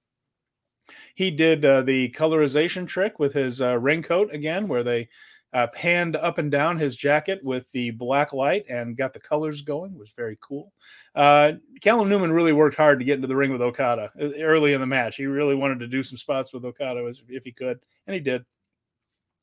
He 1.15 1.31
did 1.31 1.65
uh, 1.65 1.83
the 1.83 2.11
colorization 2.11 2.87
trick 2.87 3.19
with 3.19 3.35
his 3.35 3.61
uh, 3.61 3.79
raincoat 3.79 4.33
again, 4.35 4.67
where 4.67 4.83
they 4.83 5.09
uh, 5.53 5.67
panned 5.69 6.17
up 6.17 6.39
and 6.39 6.51
down 6.51 6.79
his 6.79 6.97
jacket 6.97 7.41
with 7.43 7.71
the 7.73 7.91
black 7.93 8.33
light 8.33 8.65
and 8.69 8.97
got 8.97 9.13
the 9.13 9.21
colors 9.21 9.63
going. 9.63 9.93
It 9.93 9.99
was 9.99 10.13
very 10.17 10.39
cool. 10.41 10.73
Uh, 11.15 11.53
Callum 11.81 12.09
Newman 12.09 12.33
really 12.33 12.53
worked 12.53 12.77
hard 12.77 12.99
to 12.99 13.05
get 13.05 13.17
into 13.17 13.29
the 13.29 13.37
ring 13.37 13.53
with 13.53 13.63
Okada 13.63 14.11
uh, 14.21 14.31
early 14.41 14.75
in 14.75 14.81
the 14.81 14.87
match. 14.87 15.17
He 15.17 15.27
really 15.27 15.55
wanted 15.55 15.81
to 15.81 15.87
do 15.87 16.03
some 16.03 16.19
spots 16.19 16.53
with 16.53 16.65
Okada 16.65 17.07
if 17.29 17.45
he 17.45 17.53
could, 17.53 17.79
and 18.07 18.15
he 18.15 18.21
did. 18.21 18.45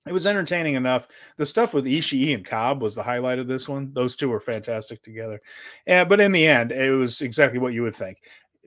It 0.08 0.14
was 0.14 0.28
entertaining 0.28 0.76
enough. 0.76 1.08
The 1.38 1.48
stuff 1.48 1.74
with 1.74 1.86
Ishii 1.86 2.36
and 2.36 2.46
Cobb 2.46 2.80
was 2.80 2.94
the 2.94 3.02
highlight 3.02 3.40
of 3.40 3.48
this 3.48 3.68
one. 3.68 3.92
Those 3.92 4.16
two 4.16 4.30
were 4.30 4.40
fantastic 4.40 5.02
together. 5.02 5.42
Yeah, 5.88 6.04
but 6.04 6.20
in 6.20 6.32
the 6.32 6.46
end, 6.46 6.72
it 6.72 6.92
was 6.92 7.22
exactly 7.22 7.58
what 7.58 7.74
you 7.74 7.82
would 7.82 7.96
think 7.96 8.20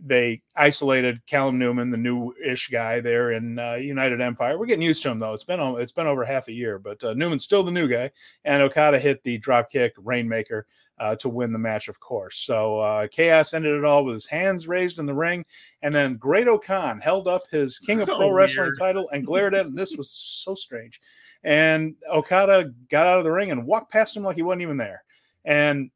they 0.04 0.42
isolated 0.56 1.20
Callum 1.26 1.58
Newman, 1.58 1.90
the 1.90 1.96
new-ish 1.96 2.68
guy 2.68 3.00
there 3.00 3.32
in 3.32 3.58
uh, 3.58 3.74
United 3.74 4.20
Empire. 4.20 4.58
We're 4.58 4.66
getting 4.66 4.82
used 4.82 5.02
to 5.02 5.10
him 5.10 5.18
though. 5.18 5.32
It's 5.32 5.44
been 5.44 5.60
it's 5.78 5.92
been 5.92 6.06
over 6.06 6.24
half 6.24 6.48
a 6.48 6.52
year, 6.52 6.78
but 6.78 7.02
uh, 7.02 7.14
Newman's 7.14 7.44
still 7.44 7.62
the 7.62 7.70
new 7.70 7.88
guy, 7.88 8.10
and 8.44 8.62
Okada 8.62 8.98
hit 8.98 9.22
the 9.22 9.38
drop 9.38 9.70
kick 9.70 9.92
rainmaker 9.98 10.66
uh, 11.00 11.16
to 11.16 11.28
win 11.28 11.52
the 11.52 11.58
match, 11.58 11.88
of 11.88 12.00
course. 12.00 12.38
So 12.38 12.80
uh, 12.80 13.08
Chaos 13.08 13.54
ended 13.54 13.76
it 13.76 13.84
all 13.84 14.04
with 14.04 14.14
his 14.14 14.26
hands 14.26 14.68
raised 14.68 14.98
in 14.98 15.06
the 15.06 15.14
ring, 15.14 15.44
and 15.82 15.94
then 15.94 16.16
Great-O-Khan 16.16 17.00
held 17.00 17.28
up 17.28 17.42
his 17.50 17.78
King 17.86 18.00
of 18.00 18.06
so 18.06 18.16
Pro 18.16 18.30
Wrestling 18.30 18.72
title 18.78 19.08
and 19.10 19.24
glared 19.24 19.54
at 19.54 19.66
him. 19.66 19.74
This 19.74 19.96
was 19.96 20.10
so 20.44 20.54
strange. 20.54 21.00
And 21.44 21.94
Okada 22.12 22.72
got 22.90 23.06
out 23.06 23.18
of 23.18 23.24
the 23.24 23.30
ring 23.30 23.52
and 23.52 23.66
walked 23.66 23.92
past 23.92 24.16
him 24.16 24.24
like 24.24 24.36
he 24.36 24.42
wasn't 24.42 24.62
even 24.62 24.76
there. 24.76 25.04
And 25.44 25.90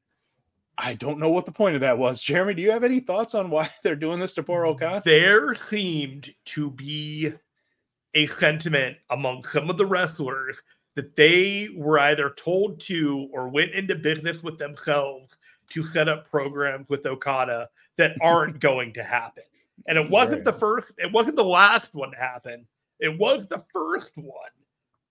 I 0.78 0.94
don't 0.94 1.18
know 1.18 1.30
what 1.30 1.44
the 1.44 1.52
point 1.52 1.74
of 1.74 1.80
that 1.82 1.98
was. 1.98 2.22
Jeremy, 2.22 2.54
do 2.54 2.62
you 2.62 2.70
have 2.70 2.84
any 2.84 3.00
thoughts 3.00 3.34
on 3.34 3.50
why 3.50 3.70
they're 3.82 3.96
doing 3.96 4.18
this 4.18 4.34
to 4.34 4.42
poor 4.42 4.66
Okada? 4.66 5.02
There 5.04 5.54
seemed 5.54 6.34
to 6.46 6.70
be 6.70 7.32
a 8.14 8.26
sentiment 8.26 8.96
among 9.10 9.44
some 9.44 9.70
of 9.70 9.78
the 9.78 9.86
wrestlers 9.86 10.62
that 10.94 11.16
they 11.16 11.70
were 11.74 11.98
either 11.98 12.30
told 12.36 12.78
to 12.80 13.28
or 13.32 13.48
went 13.48 13.72
into 13.72 13.94
business 13.94 14.42
with 14.42 14.58
themselves 14.58 15.38
to 15.70 15.82
set 15.82 16.08
up 16.08 16.28
programs 16.28 16.90
with 16.90 17.06
Okada 17.06 17.68
that 17.96 18.16
aren't 18.22 18.60
going 18.60 18.92
to 18.94 19.02
happen. 19.02 19.44
And 19.88 19.96
it 19.96 20.10
wasn't 20.10 20.44
right. 20.44 20.44
the 20.44 20.52
first, 20.52 20.92
it 20.98 21.10
wasn't 21.10 21.36
the 21.36 21.44
last 21.44 21.94
one 21.94 22.10
to 22.10 22.16
happen. 22.16 22.66
It 23.00 23.18
was 23.18 23.46
the 23.46 23.64
first 23.72 24.16
one. 24.16 24.50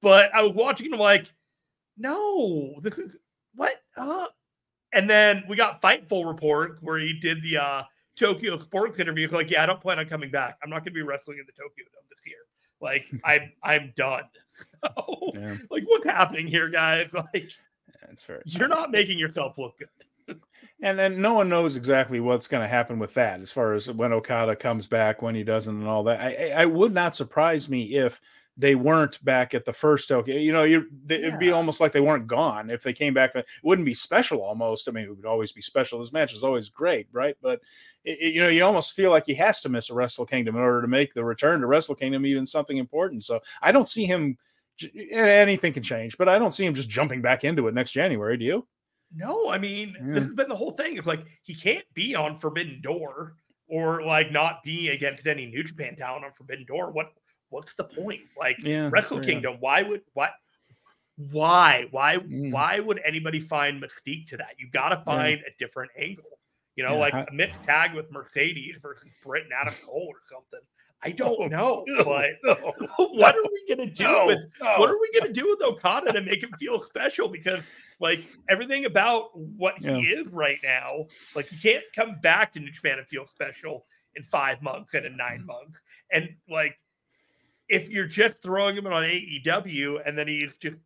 But 0.01 0.33
I 0.33 0.41
was 0.43 0.53
watching 0.53 0.91
and 0.91 0.99
like, 0.99 1.31
no, 1.97 2.79
this 2.81 2.99
is 2.99 3.17
what? 3.55 3.81
Uh, 3.97 4.27
and 4.93 5.09
then 5.09 5.43
we 5.47 5.55
got 5.55 5.81
Fightful 5.81 6.25
report 6.27 6.79
where 6.81 6.99
he 6.99 7.13
did 7.13 7.41
the 7.43 7.57
uh 7.57 7.83
Tokyo 8.17 8.57
Sports 8.57 8.99
interview. 8.99 9.27
Like, 9.29 9.49
yeah, 9.49 9.63
I 9.63 9.65
don't 9.65 9.81
plan 9.81 9.97
on 9.99 10.05
coming 10.07 10.29
back. 10.31 10.57
I'm 10.63 10.69
not 10.69 10.79
going 10.79 10.93
to 10.93 10.99
be 10.99 11.01
wrestling 11.01 11.37
in 11.39 11.45
the 11.45 11.53
Tokyo 11.53 11.85
Dome 11.93 12.03
this 12.09 12.27
year. 12.27 12.37
Like, 12.81 13.07
I'm 13.23 13.51
I'm 13.63 13.93
done. 13.95 14.23
So, 14.83 15.31
Yeah. 15.33 15.55
like, 15.69 15.83
what's 15.85 16.05
happening 16.05 16.47
here, 16.47 16.69
guys? 16.69 17.13
Like, 17.33 17.49
That's 18.07 18.21
fair. 18.21 18.41
you're 18.45 18.67
not 18.67 18.91
making 18.91 19.17
yourself 19.17 19.57
look 19.57 19.77
good. 19.79 19.87
And 20.83 20.97
then 20.97 21.21
no 21.21 21.33
one 21.35 21.49
knows 21.49 21.75
exactly 21.77 22.19
what's 22.19 22.47
going 22.47 22.61
to 22.63 22.67
happen 22.67 22.97
with 22.99 23.13
that 23.13 23.39
as 23.41 23.51
far 23.51 23.73
as 23.75 23.91
when 23.91 24.11
Okada 24.13 24.55
comes 24.55 24.87
back, 24.87 25.21
when 25.21 25.35
he 25.35 25.43
doesn't, 25.43 25.75
and 25.79 25.87
all 25.87 26.03
that. 26.05 26.19
I, 26.19 26.51
I 26.55 26.61
I 26.61 26.65
would 26.65 26.93
not 26.93 27.15
surprise 27.15 27.69
me 27.69 27.83
if 27.95 28.19
they 28.61 28.75
weren't 28.75 29.23
back 29.25 29.53
at 29.53 29.65
the 29.65 29.73
first 29.73 30.07
Tokyo. 30.07 30.37
You 30.37 30.53
know, 30.53 30.63
you 30.63 30.85
it'd 31.09 31.39
be 31.39 31.51
almost 31.51 31.81
like 31.81 31.91
they 31.91 31.99
weren't 31.99 32.27
gone 32.27 32.69
if 32.69 32.83
they 32.83 32.93
came 32.93 33.13
back. 33.13 33.35
It 33.35 33.45
wouldn't 33.63 33.85
be 33.85 33.93
special 33.93 34.41
almost. 34.41 34.87
I 34.87 34.91
mean, 34.91 35.05
it 35.05 35.15
would 35.15 35.25
always 35.25 35.51
be 35.51 35.61
special. 35.61 35.99
This 35.99 36.13
match 36.13 36.33
is 36.33 36.43
always 36.43 36.69
great, 36.69 37.07
right? 37.11 37.35
But 37.41 37.59
it, 38.05 38.17
it- 38.21 38.33
you 38.35 38.41
know, 38.41 38.49
you 38.49 38.63
almost 38.63 38.93
feel 38.93 39.11
like 39.11 39.25
he 39.25 39.33
has 39.35 39.59
to 39.61 39.69
miss 39.69 39.89
a 39.89 39.93
Wrestle 39.93 40.25
Kingdom 40.25 40.55
in 40.55 40.61
order 40.61 40.81
to 40.81 40.87
make 40.87 41.13
the 41.13 41.23
return 41.25 41.59
to 41.61 41.67
Wrestle 41.67 41.95
Kingdom 41.95 42.25
even 42.25 42.45
something 42.45 42.77
important. 42.77 43.25
So 43.25 43.41
I 43.61 43.71
don't 43.71 43.89
see 43.89 44.05
him. 44.05 44.37
Anything 45.11 45.73
can 45.73 45.83
change, 45.83 46.17
but 46.17 46.29
I 46.29 46.39
don't 46.39 46.53
see 46.53 46.65
him 46.65 46.73
just 46.73 46.89
jumping 46.89 47.21
back 47.21 47.43
into 47.43 47.67
it 47.67 47.73
next 47.73 47.91
January. 47.91 48.37
Do 48.37 48.45
you? 48.45 48.67
No, 49.13 49.49
I 49.49 49.57
mean, 49.57 49.95
Yeah. 49.99 50.13
this 50.13 50.23
has 50.23 50.33
been 50.33 50.49
the 50.49 50.55
whole 50.55 50.71
thing. 50.71 50.97
It's 50.97 51.05
like 51.07 51.25
he 51.43 51.53
can't 51.53 51.85
be 51.93 52.15
on 52.15 52.39
Forbidden 52.39 52.81
Door 52.81 53.35
or 53.67 54.01
like 54.03 54.31
not 54.31 54.63
be 54.63 54.89
against 54.89 55.27
any 55.27 55.45
New 55.47 55.63
Japan 55.63 55.95
talent 55.95 56.25
on 56.25 56.31
Forbidden 56.33 56.65
Door. 56.65 56.91
What 56.91 57.11
what's 57.51 57.73
the 57.75 57.83
point? 57.83 58.21
Like 58.37 58.57
Yeah, 58.63 58.89
Wrestle 58.91 59.17
enough. 59.17 59.27
Kingdom, 59.27 59.57
why 59.59 59.83
would 59.83 60.01
what 60.13 60.31
why 61.31 61.87
why 61.91 62.17
Mm. 62.17 62.51
why 62.51 62.79
would 62.79 62.99
anybody 63.05 63.39
find 63.39 63.81
mystique 63.81 64.27
to 64.27 64.37
that? 64.37 64.55
You 64.57 64.69
gotta 64.71 65.03
find 65.05 65.39
a 65.41 65.51
different 65.59 65.91
angle. 65.97 66.39
You 66.75 66.83
know, 66.85 66.93
Yeah, 66.93 66.99
like 66.99 67.13
how- 67.13 67.25
a 67.29 67.33
mixed 67.33 67.63
tag 67.63 67.93
with 67.93 68.09
Mercedes 68.11 68.77
versus 68.81 69.11
Britt 69.23 69.43
and 69.43 69.53
Adam 69.53 69.75
Cole 69.85 70.07
or 70.09 70.19
something. 70.23 70.61
I 71.03 71.11
don't 71.11 71.49
know, 71.51 71.83
no, 71.87 72.03
but 72.05 72.29
no, 72.43 72.55
what 72.97 73.35
are 73.35 73.43
we 73.43 73.65
gonna 73.75 73.89
do 73.91 74.03
no, 74.03 74.25
with 74.27 74.39
no. 74.61 74.75
what 74.79 74.89
are 74.89 74.99
we 74.99 75.19
gonna 75.19 75.33
do 75.33 75.47
with 75.49 75.61
Okada 75.61 76.13
to 76.13 76.21
make 76.21 76.41
him 76.41 76.51
feel 76.59 76.79
special? 76.79 77.27
Because 77.27 77.67
like 77.99 78.23
everything 78.49 78.85
about 78.85 79.37
what 79.37 79.77
he 79.77 79.85
Yeah. 79.87 80.21
is 80.21 80.27
right 80.27 80.59
now, 80.63 81.07
like 81.35 81.49
he 81.49 81.57
can't 81.57 81.83
come 81.95 82.19
back 82.21 82.53
to 82.53 82.59
New 82.59 82.71
Japan 82.71 82.97
and 82.99 83.07
feel 83.07 83.27
special 83.27 83.85
in 84.15 84.23
five 84.23 84.61
months 84.61 84.93
and 84.93 85.05
in 85.05 85.15
nine 85.17 85.45
months. 85.45 85.81
And 86.11 86.35
like 86.49 86.77
if 87.71 87.89
you're 87.89 88.05
just 88.05 88.41
throwing 88.41 88.75
him 88.75 88.87
on 88.87 89.03
AEW 89.03 90.01
and 90.05 90.17
then 90.17 90.27
he's 90.27 90.55
just 90.55 90.77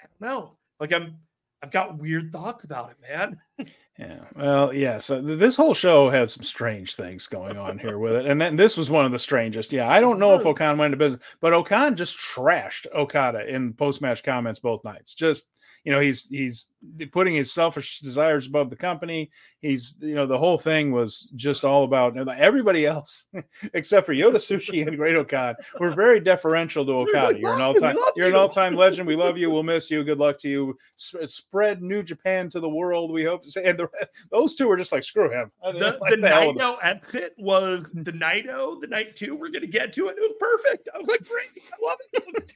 I 0.00 0.06
don't 0.06 0.28
know. 0.28 0.56
Like 0.80 0.92
I'm 0.92 1.18
I've 1.62 1.70
got 1.70 1.98
weird 1.98 2.32
thoughts 2.32 2.64
about 2.64 2.90
it, 2.90 2.96
man. 3.08 3.40
Yeah. 3.98 4.24
Well, 4.34 4.74
yeah. 4.74 4.98
So 4.98 5.20
th- 5.22 5.38
this 5.38 5.54
whole 5.54 5.74
show 5.74 6.08
had 6.08 6.30
some 6.30 6.42
strange 6.42 6.94
things 6.94 7.26
going 7.26 7.58
on 7.58 7.78
here 7.78 7.98
with 7.98 8.14
it. 8.14 8.26
And 8.26 8.40
then 8.40 8.56
this 8.56 8.78
was 8.78 8.90
one 8.90 9.04
of 9.04 9.12
the 9.12 9.18
strangest. 9.18 9.70
Yeah. 9.70 9.88
I 9.88 10.00
don't 10.00 10.18
know 10.18 10.32
if. 10.32 10.46
O-Khan 10.46 10.78
went 10.78 10.94
into 10.94 11.04
business, 11.04 11.22
but 11.42 11.52
O-Khan 11.52 11.94
just 11.94 12.16
trashed 12.16 12.86
Okada 12.94 13.46
in 13.54 13.74
post 13.74 14.00
match 14.00 14.22
comments 14.22 14.60
both 14.60 14.82
nights. 14.82 15.14
Just, 15.14 15.44
you 15.84 15.90
know, 15.92 16.00
he's 16.00 16.28
he's 16.28 16.66
putting 17.12 17.34
his 17.34 17.52
selfish 17.52 18.00
desires 18.00 18.46
above 18.46 18.70
the 18.70 18.76
company. 18.76 19.30
He's, 19.60 19.96
you 20.00 20.14
know, 20.14 20.26
the 20.26 20.38
whole 20.38 20.58
thing 20.58 20.92
was 20.92 21.30
just 21.36 21.64
all 21.64 21.84
about 21.84 22.16
everybody 22.38 22.86
else 22.86 23.26
except 23.74 24.06
for 24.06 24.14
Yota 24.14 24.36
Tsuji 24.36 24.86
and 24.86 24.96
Great-O-Khan. 24.96 25.54
We're 25.80 25.94
very 25.94 26.20
deferential 26.20 26.84
to 26.86 26.92
We're 26.92 27.02
Okada. 27.08 27.26
like, 27.28 27.38
You're 27.38 27.54
an 27.54 27.60
all-time 27.60 27.96
you're 28.16 28.28
an 28.28 28.34
all 28.34 28.48
time 28.48 28.74
legend. 28.76 29.06
We 29.06 29.16
love 29.16 29.38
you. 29.38 29.50
We'll 29.52 29.62
miss 29.62 29.90
you. 29.90 30.02
Good 30.02 30.18
luck 30.18 30.38
to 30.38 30.48
you. 30.48 30.76
S- 30.98 31.34
spread 31.34 31.82
New 31.82 32.02
Japan 32.02 32.48
to 32.50 32.60
the 32.60 32.68
world. 32.68 33.12
We 33.12 33.22
hope 33.22 33.42
to 33.44 33.50
say. 33.50 33.64
And 33.64 33.78
the, 33.78 33.88
those 34.30 34.54
two 34.54 34.66
were 34.66 34.78
just 34.78 34.90
like, 34.92 35.04
screw 35.04 35.30
him. 35.30 35.50
Uh, 35.62 35.72
the, 35.78 35.98
like 36.00 36.20
the 36.20 36.28
hell 36.28 36.48
with 36.48 36.56
Naito 36.56 36.78
exit 36.82 37.34
was 37.38 37.90
the 37.92 38.12
Naito, 38.12 38.80
the 38.80 38.86
night 38.86 39.14
two. 39.14 39.36
We're 39.36 39.50
gonna 39.50 39.66
get 39.66 39.92
to 39.94 40.08
it. 40.08 40.16
It 40.16 40.20
was 40.20 40.36
perfect. 40.40 40.88
I 40.94 40.98
was 40.98 41.06
like, 41.06 41.24
great, 41.24 41.50
I 41.56 41.86
love 41.86 41.98
it. 42.14 42.52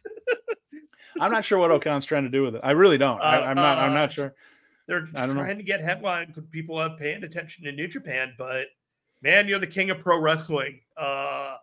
I'm 1.21 1.33
not 1.33 1.45
sure 1.45 1.59
what 1.59 1.71
O-Khan's 1.71 2.05
trying 2.05 2.25
to 2.25 2.29
do 2.29 2.43
with 2.43 2.57
it. 2.57 2.61
I 2.65 2.73
really 2.73 2.99
don't. 2.99 3.16
I, 3.21 3.39
Uh, 3.39 3.41
I'm 3.47 3.57
not. 3.57 3.79
I'm 3.79 3.95
not 3.95 4.13
sure. 4.13 4.35
They're 4.87 5.09
I 5.17 5.27
don't 5.27 5.35
know. 5.37 5.43
trying 5.43 5.57
to 5.59 5.65
get 5.65 5.81
headlines 5.81 6.37
with 6.37 6.51
people 6.51 6.79
up 6.79 6.99
paying 6.99 7.25
attention 7.25 7.65
to 7.65 7.73
New 7.73 7.89
Japan, 7.89 8.35
but 8.39 8.67
man, 9.23 9.49
you're 9.49 9.59
the 9.59 9.67
king 9.67 9.91
of 9.91 9.99
pro 9.99 10.19
wrestling. 10.21 10.81
Uh, 10.97 11.57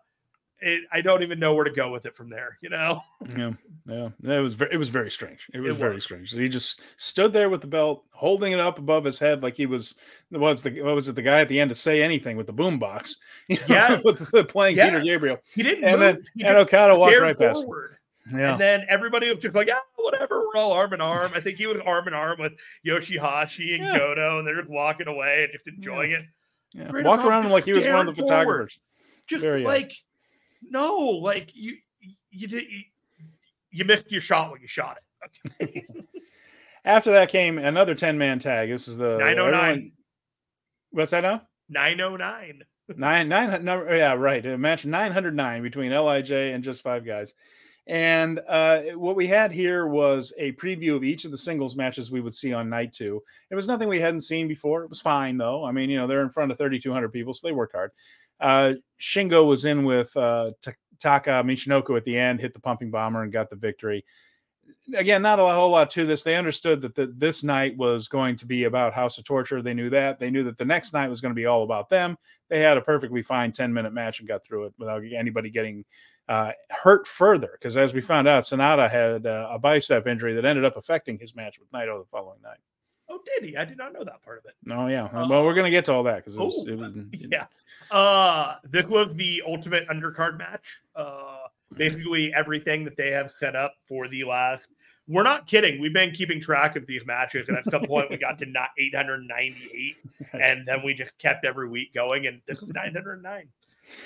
it, 0.66 0.84
I 0.94 1.02
don't 1.02 1.24
even 1.24 1.40
know 1.40 1.54
where 1.56 1.66
to 1.66 1.72
go 1.72 1.92
with 1.92 2.06
it 2.06 2.16
from 2.16 2.30
there. 2.30 2.58
You 2.62 2.70
know, 2.70 3.02
Yeah, 3.38 3.52
yeah. 3.86 4.10
It 4.24 4.40
was 4.42 4.54
very. 4.54 4.74
It 4.74 4.78
was 4.78 4.90
very 4.90 5.10
strange. 5.12 5.48
It 5.54 5.60
was 5.62 5.76
It 5.76 5.80
very 5.80 6.00
strange. 6.02 6.32
He 6.32 6.48
just 6.50 6.82
stood 6.98 7.34
there 7.34 7.50
with 7.50 7.62
the 7.62 7.68
belt, 7.68 8.04
holding 8.12 8.52
it 8.54 8.60
up 8.60 8.78
above 8.80 9.04
his 9.06 9.20
head 9.20 9.42
like 9.44 9.56
he 9.56 9.66
was. 9.66 9.96
Was 10.32 10.64
the 10.64 10.82
what 10.82 10.96
was 10.96 11.08
it? 11.08 11.16
The 11.16 11.22
guy 11.22 11.42
at 11.42 11.48
the 11.50 11.60
end 11.60 11.70
to 11.70 11.76
say 11.76 12.02
anything 12.04 12.36
with 12.38 12.48
the 12.48 12.54
boom 12.54 12.80
box. 12.80 13.18
You 13.50 13.58
know, 13.58 13.64
Yes. 13.70 14.04
with 14.34 14.48
playing 14.50 14.76
Peter 14.76 15.02
Gabriel, 15.02 15.38
he 15.54 15.64
didn't 15.64 15.84
and 15.86 15.94
move. 15.94 16.16
then 16.16 16.24
he 16.36 16.44
and 16.46 16.58
Okada 16.58 16.98
walked 16.98 17.20
right 17.20 17.38
past. 17.38 17.62
him. 17.64 17.70
Yeah. 18.32 18.54
And 18.54 18.62
then 18.62 18.86
everybody 18.88 19.30
was 19.34 19.42
just 19.44 19.56
like, 19.56 19.70
ah, 19.72 19.82
whatever. 19.98 20.40
We're 20.42 20.56
all 20.62 20.72
arm 20.72 20.94
in 20.94 21.02
arm. 21.02 21.32
I 21.36 21.40
think 21.42 21.58
he 21.58 21.68
was 21.68 21.82
arm 21.86 22.08
in 22.08 22.14
arm 22.14 22.40
with 22.40 22.54
Yoshihashi 22.86 23.76
and 23.76 23.84
Yeah. 23.84 23.98
Goto, 23.98 24.40
and 24.40 24.48
they're 24.48 24.56
just 24.58 24.70
walking 24.70 25.08
away 25.08 25.44
and 25.44 25.52
just 25.52 25.68
enjoying 25.68 26.12
it. 26.12 26.24
yeah. 26.74 26.88
Great 26.90 27.06
Walk 27.06 27.26
around 27.26 27.46
him 27.46 27.52
like 27.52 27.66
he 27.66 27.74
was 27.74 27.86
one 27.86 28.08
of 28.08 28.16
the 28.16 28.24
stared 28.24 28.46
forward. 28.46 28.72
photographers. 28.72 28.80
Just 29.28 29.42
Very 29.42 29.64
odd. 29.66 29.68
like, 29.68 29.92
no, 30.62 30.96
like 31.00 31.52
you, 31.54 31.76
you 32.32 32.48
did, 32.48 32.64
you, 32.70 32.82
you 33.72 33.86
missed 33.86 34.12
your 34.12 34.22
shot 34.22 34.52
when 34.52 34.62
you 34.62 34.68
shot 34.68 34.98
it. 35.60 35.84
After 36.86 37.12
that 37.12 37.30
came 37.30 37.58
another 37.58 37.96
10 37.96 38.18
man 38.18 38.40
tag. 38.40 38.70
This 38.70 38.88
is 38.88 38.98
the 38.98 39.18
909. 39.18 39.70
everyone- 39.70 39.92
What's 40.92 41.12
that 41.12 41.22
now? 41.22 41.42
909. 41.70 42.64
Nine, 42.98 43.30
nine, 43.30 43.64
no, 43.64 43.84
yeah, 43.92 44.14
right. 44.14 44.46
A 44.46 44.58
match 44.58 44.86
909 44.86 45.64
between 45.64 45.92
Lij 45.92 46.30
and 46.32 46.64
just 46.64 46.84
five 46.84 47.06
guys. 47.06 47.34
And 47.88 48.40
uh, 48.48 48.82
what 48.96 49.18
we 49.18 49.28
had 49.28 49.52
here 49.52 49.88
was 49.88 50.32
a 50.38 50.54
preview 50.54 50.96
of 50.96 51.04
each 51.04 51.26
of 51.26 51.32
the 51.32 51.38
singles 51.38 51.76
matches 51.76 52.12
we 52.12 52.22
would 52.22 52.34
see 52.34 52.54
on 52.54 52.70
night 52.70 52.94
two. 52.94 53.22
It 53.50 53.56
was 53.56 53.68
nothing 53.68 53.90
we 53.90 54.00
hadn't 54.00 54.22
seen 54.22 54.48
before. 54.48 54.84
It 54.84 54.90
was 54.90 55.02
fine 55.02 55.38
though. 55.38 55.66
I 55.66 55.72
mean, 55.72 55.90
you 55.90 55.98
know, 55.98 56.08
they're 56.08 56.22
in 56.22 56.30
front 56.30 56.52
of 56.52 56.58
3,200 56.58 57.10
people, 57.10 57.34
so 57.34 57.46
they 57.46 57.52
worked 57.54 57.76
hard. 57.76 57.92
Uh, 58.40 58.74
Shingo 59.00 59.46
was 59.46 59.66
in 59.66 59.84
with 59.84 60.16
uh, 60.16 60.52
Taka 61.00 61.44
Michinoku 61.44 61.98
at 61.98 62.06
the 62.06 62.18
end, 62.18 62.40
hit 62.40 62.54
the 62.54 62.60
pumping 62.60 62.90
bomber, 62.90 63.24
and 63.24 63.32
got 63.32 63.50
the 63.50 63.56
victory. 63.56 64.06
Again, 64.96 65.22
not 65.22 65.40
a 65.40 65.44
whole 65.44 65.70
lot 65.70 65.90
to 65.92 66.06
this. 66.06 66.24
They 66.24 66.36
understood 66.36 66.82
that 66.82 66.96
the, 66.96 67.08
this 67.18 67.44
night 67.44 67.76
was 67.78 68.08
going 68.08 68.38
to 68.38 68.46
be 68.46 68.64
about 68.64 68.94
House 68.94 69.18
of 69.18 69.26
Torture. 69.26 69.62
They 69.62 69.74
knew 69.74 69.90
that. 69.90 70.20
They 70.20 70.32
knew 70.32 70.44
that 70.44 70.58
the 70.58 70.66
next 70.66 70.94
night 70.94 71.10
was 71.10 71.22
going 71.22 71.32
to 71.32 71.40
be 71.40 71.46
all 71.46 71.64
about 71.64 71.90
them. 71.90 72.18
They 72.50 72.60
had 72.60 72.78
a 72.78 72.82
perfectly 72.82 73.22
fine 73.22 73.52
10 73.52 73.74
minute 73.74 73.94
match 73.94 74.20
and 74.20 74.28
got 74.28 74.46
through 74.46 74.66
it 74.66 74.74
without 74.78 75.04
anybody 75.04 75.50
getting 75.50 75.84
uh, 76.30 76.52
hurt 76.70 77.08
further. 77.08 77.50
Because 77.54 77.78
as 77.78 77.94
we 77.94 78.02
found 78.02 78.28
out, 78.28 78.44
SANADA 78.44 78.90
had 78.90 79.26
uh, 79.26 79.48
a 79.52 79.60
bicep 79.60 80.08
injury 80.08 80.34
that 80.34 80.46
ended 80.46 80.66
up 80.66 80.78
affecting 80.78 81.18
his 81.18 81.36
match 81.36 81.60
with 81.60 81.72
Naito 81.72 82.00
the 82.00 82.08
following 82.12 82.42
night. 82.42 82.60
Oh, 83.10 83.20
did 83.26 83.48
he? 83.48 83.58
I 83.58 83.66
did 83.66 83.78
not 83.78 83.94
know 83.94 84.04
that 84.04 84.24
part 84.24 84.40
of 84.40 84.46
it. 84.46 84.54
Oh, 84.72 84.88
yeah. 84.88 85.10
well, 85.28 85.44
we're 85.44 85.54
going 85.54 85.66
to 85.66 85.72
get 85.72 85.86
to 85.86 85.94
all 85.94 86.04
that 86.04 86.18
because 86.18 86.36
it 86.36 86.40
was, 86.40 86.66
Oh, 86.68 86.72
it 86.72 86.80
was 86.80 86.92
yeah. 87.12 87.46
Uh, 87.92 88.56
this 88.64 88.88
was 88.88 89.14
the 89.16 89.44
ultimate 89.46 89.88
undercard 89.90 90.38
match. 90.40 90.82
Uh, 90.96 91.40
basically 91.76 92.34
everything 92.34 92.84
that 92.86 92.98
they 92.98 93.12
have 93.12 93.32
set 93.32 93.56
up 93.56 93.76
for 93.88 94.08
the 94.08 94.24
last. 94.24 94.70
We're 95.08 95.24
not 95.24 95.48
kidding. 95.48 95.82
We've 95.82 95.94
been 95.94 96.12
keeping 96.12 96.40
track 96.40 96.76
of 96.76 96.88
these 96.88 97.06
matches, 97.06 97.50
and 97.50 97.58
at 97.58 97.70
some 97.70 97.84
point 97.86 98.10
we 98.10 98.18
got 98.18 98.38
to 98.40 98.46
not 98.46 98.70
898, 98.80 99.96
and 100.34 100.66
then 100.66 100.82
we 100.84 100.94
just 100.94 101.18
kept 101.18 101.46
every 101.46 101.68
week 101.68 101.94
going, 101.94 102.28
and 102.28 102.42
this 102.48 102.62
is 102.62 102.70
909. 102.70 103.48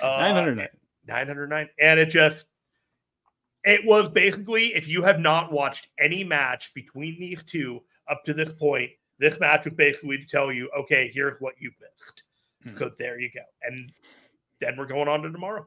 Uh, 0.02 0.06
909. 0.06 0.68
909, 1.08 1.70
and 1.80 2.00
it 2.00 2.08
just. 2.08 2.46
It 3.64 3.86
was 3.86 4.08
basically 4.08 4.68
if 4.68 4.88
you 4.88 5.02
have 5.02 5.20
not 5.20 5.52
watched 5.52 5.90
any 6.00 6.24
match 6.24 6.72
between 6.74 7.20
these 7.20 7.44
two 7.44 7.82
up 8.10 8.24
to 8.24 8.34
this 8.34 8.54
point, 8.54 8.92
this 9.20 9.42
match 9.42 9.66
was 9.66 9.74
basically 9.74 10.18
to 10.18 10.26
tell 10.26 10.54
you, 10.54 10.70
okay, 10.80 11.12
here's 11.14 11.38
what 11.40 11.56
you've 11.58 11.74
missed. 11.82 12.24
Hmm. 12.64 12.76
So 12.78 12.92
there 12.98 13.20
you 13.20 13.30
go. 13.34 13.42
And 13.64 13.92
then 14.62 14.78
we're 14.78 14.86
going 14.86 15.10
on 15.10 15.22
to 15.24 15.32
tomorrow. 15.32 15.66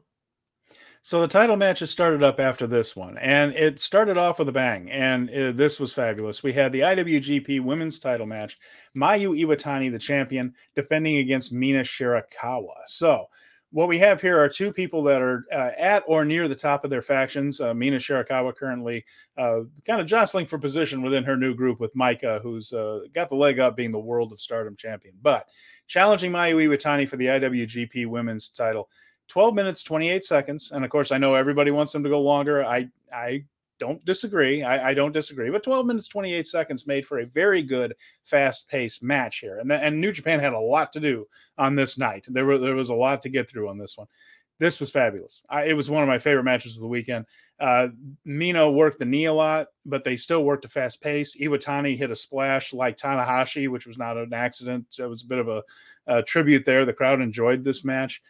So 1.03 1.23
the 1.23 1.29
title 1.29 1.57
match 1.57 1.81
matches 1.81 1.91
started 1.91 2.23
up 2.23 2.41
after 2.41 2.67
this 2.67 2.95
one, 2.95 3.17
and 3.19 3.55
it 3.55 3.81
started 3.81 4.19
off 4.19 4.39
with 4.39 4.51
a 4.51 4.53
bang. 4.53 4.91
And 4.91 5.31
uh, 5.31 5.53
this 5.53 5.81
was 5.81 5.95
fabulous. 5.95 6.43
We 6.43 6.53
had 6.53 6.73
the 6.73 6.81
IWGP 6.81 7.63
Women's 7.63 7.99
Title 7.99 8.27
match. 8.27 8.59
Mayu 8.95 9.35
Iwatani, 9.35 9.91
the 9.91 9.99
champion, 9.99 10.55
defending 10.75 11.17
against 11.17 11.53
Mina 11.53 11.81
Shirakawa. 11.81 12.75
So 12.87 13.27
what 13.73 13.89
we 13.89 13.99
have 13.99 14.21
here 14.21 14.39
are 14.39 14.49
two 14.49 14.73
people 14.73 15.03
that 15.05 15.23
are 15.23 15.45
uh, 15.53 15.71
at 15.79 16.03
or 16.07 16.25
near 16.25 16.49
the 16.49 16.55
top 16.55 16.85
of 16.85 16.91
their 16.91 17.03
factions. 17.03 17.61
Uh, 17.61 17.73
Mina 17.73 17.99
Shirakawa 17.99 18.55
currently 18.55 19.05
uh, 19.39 19.61
kind 19.87 20.01
of 20.01 20.07
jostling 20.07 20.47
for 20.47 20.59
position 20.59 21.03
within 21.03 21.23
her 21.25 21.37
new 21.37 21.55
group 21.55 21.79
with 21.79 21.95
Maika, 21.95 22.43
who's 22.43 22.73
uh, 22.73 23.01
got 23.15 23.29
the 23.29 23.37
leg 23.37 23.61
up 23.61 23.77
being 23.77 23.93
the 23.93 23.99
World 23.99 24.33
of 24.33 24.41
Stardom 24.41 24.77
champion, 24.77 25.15
but 25.23 25.47
challenging 25.87 26.33
Mayu 26.33 26.57
Iwatani 26.69 27.09
for 27.09 27.17
the 27.17 27.27
IWGP 27.27 28.07
Women's 28.07 28.49
Title. 28.49 28.89
12 29.29 29.55
minutes 29.55 29.85
28 29.85 30.25
seconds 30.25 30.73
and 30.75 30.85
of 30.85 30.91
course 30.91 31.13
i 31.13 31.17
know 31.17 31.37
everybody 31.37 31.71
wants 31.71 31.93
them 31.93 32.03
to 32.03 32.09
go 32.09 32.21
longer 32.21 32.65
i 32.65 32.89
i 33.15 33.45
don't 33.81 34.05
disagree. 34.05 34.63
I, 34.63 34.91
I, 34.91 34.95
don't 34.95 35.13
disagree. 35.13 35.51
But 35.51 35.65
12 35.65 35.87
minutes 35.87 36.07
28 36.07 36.47
seconds 36.47 36.87
made 36.87 37.05
for 37.05 37.19
a 37.19 37.27
very 37.27 37.63
good, 37.63 37.95
fast-paced 38.25 39.03
match 39.03 39.39
here, 39.39 39.59
and 39.59 39.73
and 39.73 40.01
New 40.01 40.13
Japan 40.13 40.39
had 40.39 40.53
a 40.53 40.59
lot 40.59 40.93
to 40.93 41.01
do 41.01 41.27
on 41.59 41.75
this 41.75 41.99
night. 41.99 42.27
There 42.29 42.45
were 42.45 42.59
there 42.59 42.77
was 42.77 42.91
a 42.91 42.95
lot 42.95 43.23
to 43.23 43.29
get 43.29 43.51
through 43.51 43.69
on 43.69 43.79
this 43.79 43.99
one. 43.99 44.07
This 44.61 44.79
was 44.79 44.91
fabulous. 44.91 45.43
I, 45.49 45.65
it 45.65 45.73
was 45.73 45.89
one 45.89 46.03
of 46.03 46.09
my 46.09 46.19
favorite 46.19 46.45
matches 46.45 46.77
of 46.77 46.83
the 46.83 46.89
weekend. 46.89 47.25
Uh, 47.59 47.89
Mina 48.27 48.71
worked 48.71 48.99
the 48.99 49.07
knee 49.07 49.25
a 49.25 49.33
lot, 49.33 49.69
but 49.87 50.05
they 50.05 50.17
still 50.17 50.45
worked 50.45 50.67
a 50.67 50.69
fast 50.69 51.01
pace. 51.01 51.35
Iwatani 51.41 51.97
hit 51.97 52.11
a 52.11 52.17
splash 52.17 52.75
like 52.75 52.99
Tanahashi, 52.99 53.71
which 53.71 53.87
was 53.87 53.97
not 53.97 54.19
an 54.19 54.35
accident. 54.35 54.87
It 54.99 55.07
was 55.07 55.23
a 55.23 55.27
bit 55.27 55.39
of 55.39 55.49
a, 55.49 55.63
a 56.07 56.23
tribute 56.23 56.67
there. 56.67 56.85
The 56.85 56.93
crowd 56.93 57.23
enjoyed 57.23 57.65
this 57.65 57.85
match. 57.87 58.21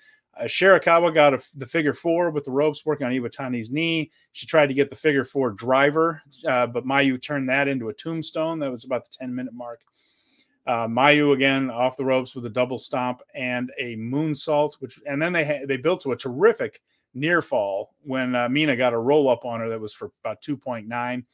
Uh, 0.41 0.45
Shirakawa 0.45 1.13
got 1.13 1.35
a, 1.35 1.41
the 1.57 1.67
figure 1.67 1.93
four 1.93 2.31
with 2.31 2.45
the 2.45 2.51
ropes 2.51 2.87
working 2.87 3.07
on 3.07 3.13
Iwatani's 3.13 3.71
knee. 3.71 4.11
She 4.33 4.47
tried 4.47 4.69
to 4.69 4.75
get 4.75 4.89
the 4.89 4.97
figure 4.97 5.25
four 5.25 5.53
driver, 5.53 6.23
uh, 6.47 6.67
but 6.67 6.87
Mayu 6.87 7.21
turned 7.21 7.49
that 7.49 7.69
into 7.69 7.91
a 7.91 7.95
tombstone. 7.95 8.59
That 8.59 8.71
was 8.71 8.85
about 8.85 9.05
the 9.05 9.17
10 9.19 9.35
minute 9.35 9.53
mark. 9.53 9.81
Uh, 10.67 10.87
Mayu 10.87 11.35
again 11.35 11.71
off 11.71 11.97
the 11.97 12.05
ropes 12.05 12.35
with 12.35 12.47
a 12.47 12.51
double 12.51 12.79
stomp 12.79 13.23
and 13.35 13.71
a 13.79 13.97
moonsault, 13.97 14.75
which 14.81 14.99
and 15.07 15.21
then 15.21 15.33
they 15.33 15.45
ha- 15.45 15.67
they 15.67 15.77
built 15.77 16.01
to 16.03 16.13
a 16.13 16.17
terrific 16.17 16.81
near 17.13 17.43
fall 17.43 17.95
when 18.03 18.35
uh, 18.35 18.49
Mina 18.49 18.77
got 18.77 18.93
a 18.93 18.99
roll 18.99 19.29
up 19.29 19.45
on 19.45 19.61
her 19.61 19.69
that 19.69 19.81
was 19.81 19.93
for 19.93 20.13
about 20.25 20.41
2.9. 20.43 21.25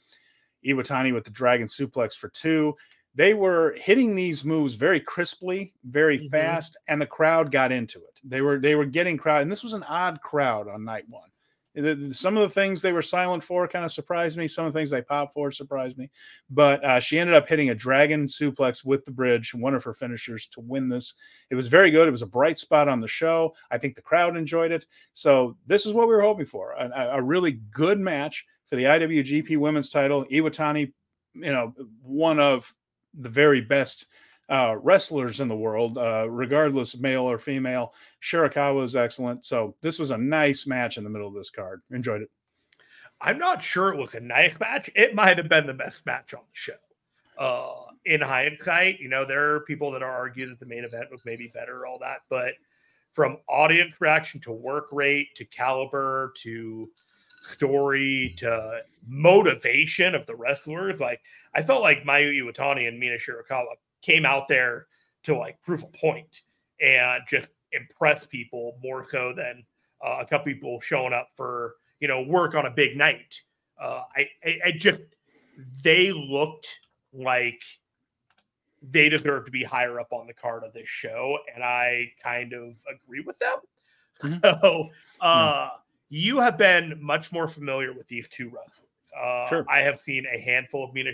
Iwatani 0.65 1.13
with 1.13 1.25
the 1.25 1.31
dragon 1.31 1.67
suplex 1.67 2.15
for 2.15 2.29
two. 2.31 2.75
They 3.17 3.33
were 3.33 3.75
hitting 3.79 4.15
these 4.15 4.45
moves 4.45 4.75
very 4.75 5.01
crisply, 5.01 5.73
very 5.85 6.19
mm-hmm. 6.19 6.29
fast, 6.29 6.77
and 6.87 7.01
the 7.01 7.07
crowd 7.07 7.51
got 7.51 7.73
into 7.73 7.99
it. 7.99 8.21
They 8.23 8.43
were 8.43 8.59
they 8.59 8.75
were 8.75 8.85
getting 8.85 9.17
crowd, 9.17 9.43
and 9.43 9.51
this 9.51 9.65
was 9.65 9.73
an 9.73 9.85
odd 9.85 10.21
crowd 10.21 10.69
on 10.69 10.85
night 10.85 11.07
one. 11.09 11.31
Some 12.13 12.39
of 12.39 12.43
the 12.43 12.55
things 12.55 12.81
they 12.81 12.93
were 12.93 13.03
silent 13.03 13.45
for 13.45 13.69
kind 13.69 13.85
of 13.85 13.93
surprised 13.93 14.39
me. 14.39 14.49
Some 14.49 14.65
of 14.65 14.73
the 14.73 14.79
things 14.79 14.89
they 14.89 15.03
popped 15.03 15.35
for 15.35 15.53
surprised 15.53 15.99
me. 15.99 16.11
But 16.49 16.83
uh, 16.83 17.01
she 17.01 17.19
ended 17.19 17.35
up 17.37 17.47
hitting 17.47 17.69
a 17.69 17.75
dragon 17.75 18.25
suplex 18.25 18.83
with 18.83 19.05
the 19.05 19.11
bridge, 19.11 19.53
one 19.53 19.75
of 19.75 19.85
her 19.85 19.93
finishers, 19.93 20.47
to 20.49 20.61
win 20.61 20.89
this. 20.89 21.15
It 21.51 21.55
was 21.55 21.67
very 21.67 21.91
good. 21.91 22.09
It 22.09 22.13
was 22.13 22.23
a 22.23 22.27
bright 22.27 22.57
spot 22.57 22.89
on 22.89 23.01
the 23.01 23.09
show. 23.09 23.55
I 23.71 23.77
think 23.77 23.95
the 23.95 24.01
crowd 24.01 24.39
enjoyed 24.39 24.73
it. 24.73 24.87
So 25.13 25.59
this 25.67 25.85
is 25.85 25.93
what 25.93 26.09
we 26.09 26.15
were 26.15 26.23
hoping 26.23 26.47
for 26.47 26.73
a, 26.73 27.11
a 27.13 27.23
really 27.23 27.61
good 27.71 28.01
match 28.01 28.47
for 28.71 28.77
the 28.77 28.85
IWGP 28.85 29.59
Women's 29.59 29.91
title. 29.91 30.25
Iwatani, 30.27 30.95
you 31.35 31.53
know, 31.53 31.75
one 32.01 32.41
of 32.41 32.75
the 33.17 33.29
very 33.29 33.61
best 33.61 34.07
uh, 34.49 34.77
wrestlers 34.81 35.41
in 35.41 35.49
the 35.49 35.57
world, 35.57 35.99
uh, 35.99 36.27
regardless 36.31 36.97
male 36.97 37.25
or 37.25 37.39
female. 37.39 37.95
Shirakawa 38.23 38.77
was 38.77 38.97
excellent. 38.97 39.45
So 39.45 39.75
this 39.81 39.99
was 39.99 40.11
a 40.11 40.19
nice 40.19 40.67
match 40.67 40.99
in 40.99 41.05
the 41.05 41.11
middle 41.11 41.29
of 41.29 41.35
this 41.35 41.51
card. 41.51 41.83
Enjoyed 41.91 42.23
it. 42.23 42.31
I'm 43.21 43.39
not 43.39 43.63
sure 43.63 43.93
it 43.93 43.99
was 43.99 44.15
a 44.15 44.21
nice 44.21 44.61
match. 44.61 44.91
It 44.95 45.15
might 45.15 45.39
have 45.39 45.49
been 45.49 45.67
the 45.67 45.75
best 45.75 46.05
match 46.07 46.35
on 46.35 46.41
the 46.41 46.47
show. 46.53 46.73
Uh, 47.39 47.93
in 48.05 48.21
hindsight, 48.21 49.01
you 49.01 49.09
know, 49.09 49.27
there 49.27 49.55
are 49.55 49.61
people 49.61 49.91
that 49.93 50.03
argue 50.03 50.49
that 50.49 50.61
the 50.61 50.67
main 50.67 50.85
event 50.85 51.11
was 51.11 51.23
maybe 51.25 51.51
better, 51.53 51.87
all 51.87 51.99
that, 51.99 52.19
but 52.31 52.53
from 53.13 53.39
audience 53.49 54.01
reaction 54.01 54.41
to 54.41 54.53
work 54.53 54.89
rate 54.93 55.35
to 55.35 55.45
caliber 55.47 56.33
to 56.37 56.89
story 57.47 58.35
to 58.39 58.81
motivation 59.07 60.15
of 60.15 60.27
the 60.27 60.35
wrestlers, 60.35 61.01
like 61.01 61.21
I 61.55 61.63
felt 61.63 61.83
like 61.83 62.05
Mayu 62.05 62.43
Iwatani 62.43 62.89
and 62.89 62.99
Mina 62.99 63.17
Shirakawa 63.17 63.75
came 64.03 64.27
out 64.27 64.49
there 64.49 64.87
to 65.25 65.37
like 65.37 65.61
prove 65.63 65.83
a 65.83 65.99
point 65.99 66.43
and 66.81 67.23
just 67.29 67.51
impress 67.73 68.27
people 68.27 68.79
more 68.83 69.05
so 69.05 69.33
than 69.35 69.65
uh, 70.05 70.19
a 70.21 70.27
couple 70.27 70.53
people 70.53 70.81
showing 70.81 71.13
up 71.13 71.29
for 71.35 71.77
you 72.01 72.09
know 72.09 72.23
work 72.23 72.55
on 72.55 72.67
a 72.67 72.71
big 72.71 72.97
night. 72.97 73.43
Uh, 73.81 74.03
I, 74.17 74.29
I, 74.45 74.59
I 74.67 74.73
just 74.73 75.01
they 75.83 76.13
looked 76.13 76.81
like 77.13 77.63
they 78.83 79.09
deserve 79.09 79.47
to 79.47 79.51
be 79.51 79.65
higher 79.65 79.99
up 79.99 80.13
on 80.13 80.27
the 80.27 80.35
card 80.35 80.65
of 80.65 80.73
this 80.73 80.89
show, 80.89 81.39
and 81.55 81.65
I 81.65 82.13
kind 82.23 82.53
of 82.53 82.77
agree 82.89 83.21
with 83.21 83.39
them. 83.39 83.59
Mm-hmm. 84.23 84.37
So, 84.63 84.89
uh, 85.21 85.67
mm-hmm. 85.67 85.77
You 86.09 86.39
have 86.39 86.57
been 86.57 86.99
much 87.01 87.33
more 87.33 87.49
familiar 87.49 87.93
with 87.93 88.07
these 88.09 88.29
two 88.29 88.51
wrestlers. 88.51 88.91
Uh, 89.19 89.49
sure. 89.49 89.67
I 89.69 89.79
have 89.79 90.01
seen 90.01 90.25
a 90.33 90.39
handful 90.39 90.85
of 90.85 90.95
Mina 90.95 91.13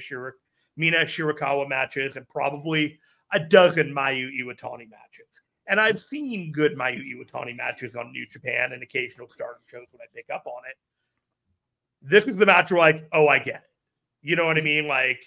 Mina 0.77 0.99
Shirakawa 0.99 1.69
matches 1.69 2.17
and 2.17 2.29
probably 2.29 2.99
a 3.33 3.39
dozen 3.39 3.95
Mayu 3.95 4.31
Iwatani 4.41 4.91
matches. 4.91 5.43
And 5.67 5.81
I've 5.81 6.01
seen 6.01 6.53
good 6.53 6.77
Mayu 6.77 7.01
Iwatani 7.01 7.57
matches 7.57 7.95
on 7.97 8.13
New 8.13 8.27
Japan 8.27 8.73
and 8.73 8.83
occasional 8.83 9.29
stardom 9.29 9.63
shows 9.67 9.87
when 9.93 10.01
I 10.01 10.07
pick 10.15 10.27
up 10.33 10.47
on 10.47 10.63
it. 10.69 10.77
This 12.03 12.27
is 12.27 12.37
the 12.37 12.47
match 12.47 12.71
where 12.71 12.81
like, 12.81 13.09
oh, 13.13 13.29
I 13.29 13.39
get 13.39 13.57
it. 13.57 13.71
You 14.23 14.37
know 14.37 14.47
what 14.47 14.59
I 14.59 14.63
mean? 14.63 14.89
Like, 14.89 15.21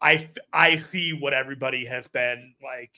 I 0.00 0.28
I 0.52 0.76
see 0.76 1.12
what 1.12 1.32
everybody 1.32 1.84
has 1.86 2.06
been 2.08 2.54
like 2.62 2.90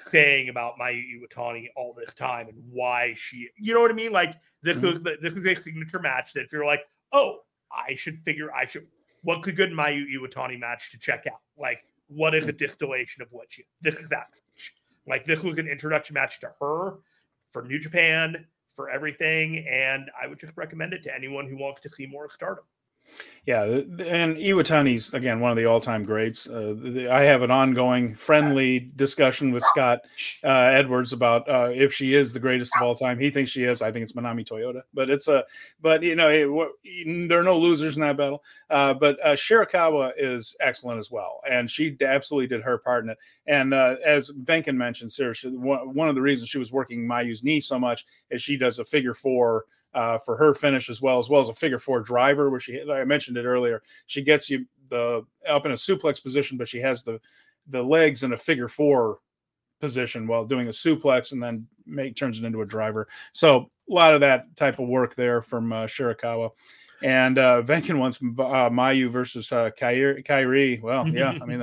saying 0.00 0.48
about 0.48 0.74
Mayu 0.80 1.02
Iwatani 1.02 1.68
all 1.76 1.94
this 1.94 2.14
time 2.14 2.48
and 2.48 2.56
why 2.70 3.14
she, 3.16 3.48
you 3.56 3.74
know 3.74 3.80
what 3.80 3.90
I 3.90 3.94
mean? 3.94 4.12
Like, 4.12 4.34
this 4.62 4.76
mm-hmm. 4.76 4.86
was 4.86 5.02
the, 5.02 5.16
this 5.22 5.34
is 5.34 5.46
a 5.46 5.62
signature 5.62 5.98
match 5.98 6.32
that 6.34 6.44
if 6.44 6.52
you're 6.52 6.66
like, 6.66 6.82
oh, 7.12 7.38
I 7.70 7.94
should 7.94 8.20
figure 8.24 8.52
I 8.52 8.66
should 8.66 8.86
what's 9.22 9.46
a 9.48 9.52
good 9.52 9.70
Mayu 9.70 10.04
Iwatani 10.14 10.58
match 10.58 10.90
to 10.90 10.98
check 10.98 11.26
out? 11.26 11.40
Like, 11.58 11.84
what 12.08 12.34
is 12.34 12.46
a 12.46 12.52
distillation 12.52 13.22
of 13.22 13.28
what 13.30 13.56
you? 13.56 13.64
This 13.80 13.96
is 13.96 14.08
that 14.08 14.28
match. 14.30 14.74
Like, 15.06 15.24
this 15.24 15.42
was 15.42 15.58
an 15.58 15.68
introduction 15.68 16.14
match 16.14 16.40
to 16.40 16.50
her 16.60 16.98
for 17.50 17.62
New 17.62 17.78
Japan 17.78 18.46
for 18.74 18.90
everything, 18.90 19.66
and 19.68 20.10
I 20.20 20.26
would 20.26 20.38
just 20.38 20.52
recommend 20.56 20.92
it 20.92 21.02
to 21.04 21.14
anyone 21.14 21.48
who 21.48 21.56
wants 21.56 21.80
to 21.82 21.88
see 21.90 22.06
more 22.06 22.24
of 22.24 22.32
Stardom. 22.32 22.64
Yeah, 23.46 23.64
and 23.64 24.36
Iwatani's 24.36 25.14
again 25.14 25.40
one 25.40 25.50
of 25.50 25.56
the 25.56 25.64
all-time 25.64 26.04
greats. 26.04 26.46
Uh, 26.46 26.74
the, 26.76 27.08
I 27.08 27.22
have 27.22 27.40
an 27.40 27.50
ongoing 27.50 28.14
friendly 28.14 28.90
discussion 28.96 29.50
with 29.50 29.64
Scott 29.64 30.00
uh, 30.44 30.70
Edwards 30.72 31.14
about 31.14 31.48
uh, 31.48 31.70
if 31.74 31.92
she 31.92 32.14
is 32.14 32.34
the 32.34 32.38
greatest 32.38 32.76
of 32.76 32.82
all 32.82 32.94
time. 32.94 33.18
He 33.18 33.30
thinks 33.30 33.50
she 33.50 33.64
is. 33.64 33.80
I 33.80 33.90
think 33.90 34.02
it's 34.02 34.12
Manami 34.12 34.46
Toyota, 34.46 34.82
but 34.92 35.08
it's 35.08 35.26
a. 35.26 35.46
But 35.80 36.02
you 36.02 36.16
know, 36.16 36.28
it, 36.28 37.28
there 37.28 37.40
are 37.40 37.44
no 37.44 37.56
losers 37.56 37.96
in 37.96 38.02
that 38.02 38.18
battle. 38.18 38.44
Uh, 38.68 38.92
but 38.92 39.18
uh, 39.24 39.34
Shirakawa 39.34 40.12
is 40.18 40.54
excellent 40.60 40.98
as 40.98 41.10
well, 41.10 41.40
and 41.50 41.70
she 41.70 41.96
absolutely 42.02 42.46
did 42.46 42.62
her 42.62 42.76
part 42.76 43.04
in 43.04 43.10
it. 43.10 43.18
And 43.46 43.72
uh, 43.72 43.96
as 44.04 44.30
Venkin 44.30 44.76
mentioned, 44.76 45.10
seriously, 45.10 45.52
one 45.52 46.08
of 46.08 46.14
the 46.14 46.22
reasons 46.22 46.50
she 46.50 46.58
was 46.58 46.72
working 46.72 47.06
Mayu's 47.06 47.42
knee 47.42 47.60
so 47.60 47.78
much 47.78 48.04
is 48.30 48.42
she 48.42 48.58
does 48.58 48.78
a 48.78 48.84
figure 48.84 49.14
four 49.14 49.64
uh, 49.94 50.18
for 50.18 50.36
her 50.36 50.54
finish 50.54 50.90
as 50.90 51.00
well, 51.02 51.18
as 51.18 51.28
well 51.28 51.40
as 51.40 51.48
a 51.48 51.54
figure 51.54 51.78
four 51.78 52.00
driver, 52.00 52.50
where 52.50 52.60
she, 52.60 52.82
like 52.84 53.00
I 53.00 53.04
mentioned 53.04 53.36
it 53.36 53.44
earlier, 53.44 53.82
she 54.06 54.22
gets 54.22 54.48
you 54.48 54.66
the 54.88 55.24
up 55.48 55.66
in 55.66 55.72
a 55.72 55.76
suplex 55.76 56.22
position, 56.22 56.56
but 56.56 56.68
she 56.68 56.80
has 56.80 57.02
the 57.02 57.20
the 57.68 57.82
legs 57.82 58.22
in 58.22 58.32
a 58.32 58.36
figure 58.36 58.68
four 58.68 59.18
position 59.80 60.26
while 60.26 60.44
doing 60.44 60.68
a 60.68 60.72
suplex, 60.72 61.32
and 61.32 61.42
then 61.42 61.66
make 61.86 62.16
turns 62.16 62.38
it 62.38 62.44
into 62.44 62.62
a 62.62 62.66
driver. 62.66 63.08
So 63.32 63.70
a 63.88 63.92
lot 63.92 64.14
of 64.14 64.20
that 64.20 64.54
type 64.56 64.78
of 64.78 64.88
work 64.88 65.16
there 65.16 65.42
from 65.42 65.72
uh, 65.72 65.86
Shirakawa. 65.86 66.50
And 67.02 67.38
uh, 67.38 67.62
Venkin 67.66 67.98
wants 67.98 68.18
uh, 68.18 68.70
Mayu 68.70 69.10
versus 69.10 69.50
uh, 69.52 69.70
Kairi. 69.70 70.24
Kairi. 70.26 70.80
Well, 70.80 71.08
yeah, 71.08 71.38
I 71.40 71.44
mean, 71.46 71.60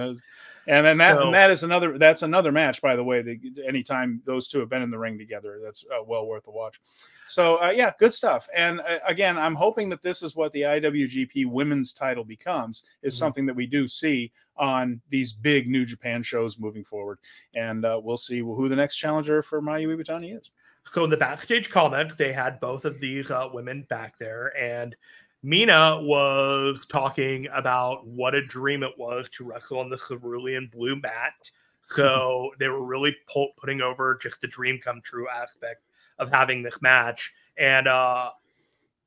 and 0.67 0.85
then 0.85 0.97
that 0.97 1.17
so, 1.17 1.25
and 1.25 1.33
that 1.33 1.49
is 1.49 1.63
another 1.63 1.97
that's 1.97 2.23
another 2.23 2.51
match, 2.51 2.81
by 2.81 2.95
the 2.95 3.03
way. 3.03 3.21
That 3.21 3.63
anytime 3.65 4.21
those 4.25 4.49
two 4.49 4.59
have 4.59 4.69
been 4.69 4.81
in 4.81 4.91
the 4.91 4.97
ring 4.97 5.17
together, 5.17 5.59
that's 5.63 5.85
uh, 5.85 6.03
well 6.05 6.27
worth 6.27 6.47
a 6.47 6.51
watch. 6.51 6.79
So 7.27 7.61
uh, 7.61 7.73
yeah, 7.75 7.91
good 7.99 8.13
stuff. 8.13 8.47
And 8.55 8.79
uh, 8.81 8.99
again, 9.07 9.37
I'm 9.37 9.55
hoping 9.55 9.89
that 9.89 10.01
this 10.01 10.23
is 10.23 10.35
what 10.35 10.53
the 10.53 10.61
IWGP 10.61 11.45
Women's 11.47 11.93
Title 11.93 12.23
becomes 12.23 12.83
is 13.01 13.13
mm-hmm. 13.13 13.19
something 13.19 13.45
that 13.45 13.55
we 13.55 13.67
do 13.67 13.87
see 13.87 14.31
on 14.57 14.99
these 15.09 15.33
big 15.33 15.69
New 15.69 15.85
Japan 15.85 16.23
shows 16.23 16.57
moving 16.57 16.83
forward, 16.83 17.19
and 17.53 17.85
uh, 17.85 17.99
we'll 18.01 18.17
see 18.17 18.39
who 18.39 18.67
the 18.67 18.75
next 18.75 18.95
challenger 18.95 19.43
for 19.43 19.61
Mayu 19.61 19.95
Iwatani 19.95 20.39
is. 20.39 20.49
So 20.85 21.03
in 21.03 21.09
the 21.09 21.17
backstage 21.17 21.69
comments, 21.69 22.15
they 22.15 22.31
had 22.31 22.59
both 22.59 22.85
of 22.85 22.99
these 22.99 23.29
uh, 23.29 23.49
women 23.53 23.85
back 23.89 24.17
there, 24.17 24.57
and 24.57 24.95
Mina 25.43 26.01
was 26.01 26.85
talking 26.89 27.47
about 27.53 28.07
what 28.07 28.33
a 28.33 28.45
dream 28.45 28.83
it 28.83 28.97
was 28.97 29.29
to 29.29 29.43
wrestle 29.43 29.79
on 29.79 29.89
the 29.89 29.97
cerulean 29.97 30.69
blue 30.73 30.95
mat. 30.95 31.51
So 31.89 32.51
they 32.59 32.67
were 32.67 32.83
really 32.83 33.15
putting 33.55 33.79
over 33.79 34.19
just 34.21 34.41
the 34.41 34.47
dream 34.47 34.77
come 34.83 34.99
true 35.01 35.29
aspect 35.29 35.83
of 36.19 36.29
having 36.29 36.61
this 36.61 36.81
match. 36.81 37.31
And 37.57 37.87
uh, 37.87 38.31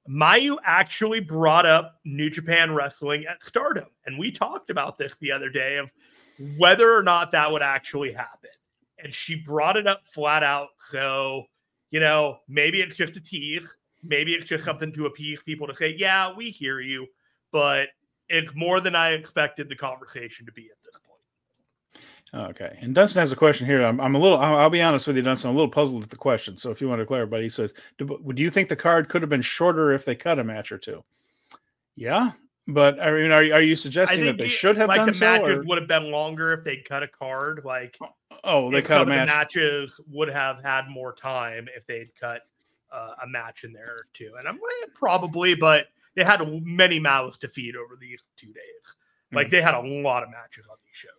Mayu 0.09 0.57
actually 0.65 1.21
brought 1.21 1.67
up 1.67 2.01
New 2.07 2.31
Japan 2.31 2.75
Wrestling 2.75 3.27
at 3.27 3.45
Stardom. 3.45 3.89
And 4.07 4.19
we 4.19 4.31
talked 4.31 4.71
about 4.71 4.97
this 4.97 5.15
the 5.21 5.31
other 5.31 5.51
day 5.51 5.77
of 5.77 5.93
whether 6.57 6.91
or 6.91 7.03
not 7.03 7.33
that 7.33 7.53
would 7.53 7.61
actually 7.61 8.13
happen. 8.13 8.49
And 8.99 9.13
she 9.13 9.35
brought 9.35 9.77
it 9.77 9.87
up 9.87 10.07
flat 10.07 10.43
out. 10.43 10.69
So, 10.79 11.45
you 11.91 12.01
know, 12.01 12.39
maybe 12.49 12.81
it's 12.81 12.97
just 12.97 13.15
a 13.15 13.21
tease. 13.21 13.77
Maybe 14.03 14.33
it's 14.33 14.49
just 14.49 14.65
something 14.65 14.91
to 14.95 15.05
appease 15.05 15.43
people 15.43 15.67
to 15.67 15.77
say, 15.77 15.95
yeah, 15.99 16.35
we 16.35 16.49
hear 16.49 16.81
you. 16.81 17.09
But 17.53 17.89
it's 18.31 18.55
more 18.55 18.81
than 18.81 18.95
I 18.95 19.11
expected 19.11 19.69
the 19.69 19.77
conversation 19.77 20.47
to 20.47 20.53
be 20.53 20.71
at. 20.71 20.80
Okay. 22.33 22.79
And 22.81 22.95
Dunstan 22.95 23.21
has 23.21 23.33
a 23.33 23.37
question 23.37 23.67
here. 23.67 23.83
I'm, 23.83 24.01
I'm 24.01 24.15
a 24.15 24.19
little, 24.19 24.39
I'll, 24.39 24.57
I'll, 24.57 24.71
be 24.71 24.81
honest 24.83 25.07
with 25.07 25.17
you, 25.17 25.23
Dunstan, 25.23 25.51
I'm 25.51 25.57
a 25.57 25.59
little 25.59 25.71
puzzled 25.71 26.03
at 26.05 26.11
the 26.11 26.17
question. 26.17 26.57
So 26.57 26.71
if 26.71 26.81
you 26.81 26.89
want 26.89 27.01
to 27.01 27.07
clarify, 27.07 27.43
he 27.43 27.49
says, 27.49 27.73
do, 27.99 28.21
do 28.35 28.43
you 28.43 28.51
think 28.51 28.69
the 28.69 28.77
card 28.77 29.09
could 29.09 29.21
have 29.23 29.29
been 29.29 29.43
shorter 29.43 29.93
if 29.93 30.05
they 30.05 30.15
cut 30.15 30.39
a 30.39 30.45
match 30.45 30.71
or 30.71 30.79
two? 30.79 31.03
Yeah, 31.97 32.31
But 32.69 33.01
I 33.01 33.11
mean, 33.11 33.33
are, 33.33 33.43
are 33.43 33.63
you 33.63 33.75
suggesting 33.75 34.25
that 34.27 34.39
they 34.39 34.45
the- 34.45 34.49
should 34.51 34.77
have 34.77 34.89
like 34.89 34.99
done 34.99 35.09
the 35.09 35.15
so? 35.15 35.25
matches 35.27 35.49
or- 35.57 35.63
would 35.65 35.79
have 35.79 35.89
been 35.89 36.11
longer 36.13 36.53
if 36.53 36.63
they'd 36.65 36.85
cut 36.85 37.03
a 37.03 37.09
card. 37.09 37.63
Like 37.65 37.99
oh, 38.45 38.71
they 38.71 38.81
cut 38.81 38.89
some 38.89 38.99
a 38.99 39.03
of 39.03 39.09
the 39.09 39.15
match. 39.15 39.27
matches 39.57 40.01
would 40.11 40.29
have 40.31 40.63
had 40.63 40.89
more 40.89 41.13
time 41.13 41.67
if 41.77 41.85
they'd 41.87 42.15
cut 42.15 42.43
uh, 42.93 43.15
a 43.25 43.27
match 43.29 43.65
in 43.65 43.73
there 43.73 44.05
too. 44.15 44.33
And 44.39 44.47
I'm 44.49 44.57
eh, 44.57 44.87
probably, 44.95 45.55
but 45.57 45.89
they 46.15 46.25
had 46.25 46.41
many 46.65 46.99
mouths 47.01 47.37
to 47.39 47.49
feed 47.49 47.75
over 47.77 47.97
these 48.01 48.21
two 48.37 48.53
days. 48.53 48.95
Like 49.33 49.49
Hmm. 49.49 49.51
they 49.51 49.63
had 49.63 49.75
a 49.75 49.81
lot 49.81 50.23
of 50.23 50.31
matches 50.31 50.67
on 50.71 50.77
these 50.87 50.97
shows. 50.97 51.11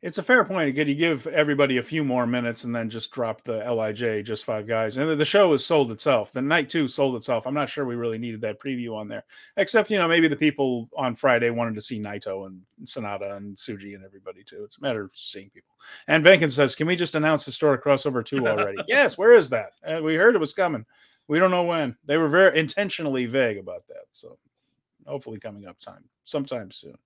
It's 0.00 0.18
a 0.18 0.22
fair 0.22 0.44
point. 0.44 0.76
Could 0.76 0.88
you 0.88 0.94
give 0.94 1.26
everybody 1.26 1.78
a 1.78 1.82
few 1.82 2.04
more 2.04 2.24
minutes 2.24 2.62
and 2.62 2.74
then 2.74 2.88
just 2.88 3.10
drop 3.10 3.42
the 3.42 3.58
Lij, 3.58 4.24
just 4.24 4.44
five 4.44 4.64
guys. 4.64 4.96
And 4.96 5.18
the 5.18 5.24
show 5.24 5.50
has 5.50 5.66
sold 5.66 5.90
itself. 5.90 6.30
The 6.30 6.40
night 6.40 6.68
two 6.68 6.86
sold 6.86 7.16
itself. 7.16 7.48
I'm 7.48 7.54
not 7.54 7.68
sure 7.68 7.84
we 7.84 7.96
really 7.96 8.18
needed 8.18 8.40
that 8.42 8.60
preview 8.60 8.94
on 8.94 9.08
there, 9.08 9.24
except 9.56 9.90
you 9.90 9.98
know 9.98 10.06
maybe 10.06 10.28
the 10.28 10.36
people 10.36 10.88
on 10.96 11.16
Friday 11.16 11.50
wanted 11.50 11.74
to 11.74 11.82
see 11.82 11.98
Naito 11.98 12.46
and 12.46 12.60
SANADA 12.84 13.36
and 13.38 13.56
Tsuji 13.56 13.96
and 13.96 14.04
everybody 14.04 14.44
too. 14.44 14.62
It's 14.62 14.78
a 14.78 14.82
matter 14.82 15.02
of 15.02 15.10
seeing 15.14 15.50
people. 15.50 15.74
And 16.06 16.24
Benkin 16.24 16.50
says, 16.50 16.76
"Can 16.76 16.86
we 16.86 16.94
just 16.94 17.16
announce 17.16 17.44
historic 17.44 17.82
crossover 17.82 18.24
two 18.24 18.46
already?" 18.46 18.78
yes. 18.86 19.18
Where 19.18 19.32
is 19.32 19.50
that? 19.50 19.72
Uh, 19.84 20.00
we 20.00 20.14
heard 20.14 20.36
it 20.36 20.40
was 20.40 20.52
coming. 20.52 20.86
We 21.26 21.40
don't 21.40 21.50
know 21.50 21.64
when. 21.64 21.96
They 22.04 22.18
were 22.18 22.28
very 22.28 22.56
intentionally 22.56 23.26
vague 23.26 23.58
about 23.58 23.84
that. 23.88 24.04
So 24.12 24.38
hopefully 25.08 25.40
coming 25.40 25.66
up 25.66 25.80
time 25.80 26.04
sometime 26.24 26.70
soon. 26.70 26.96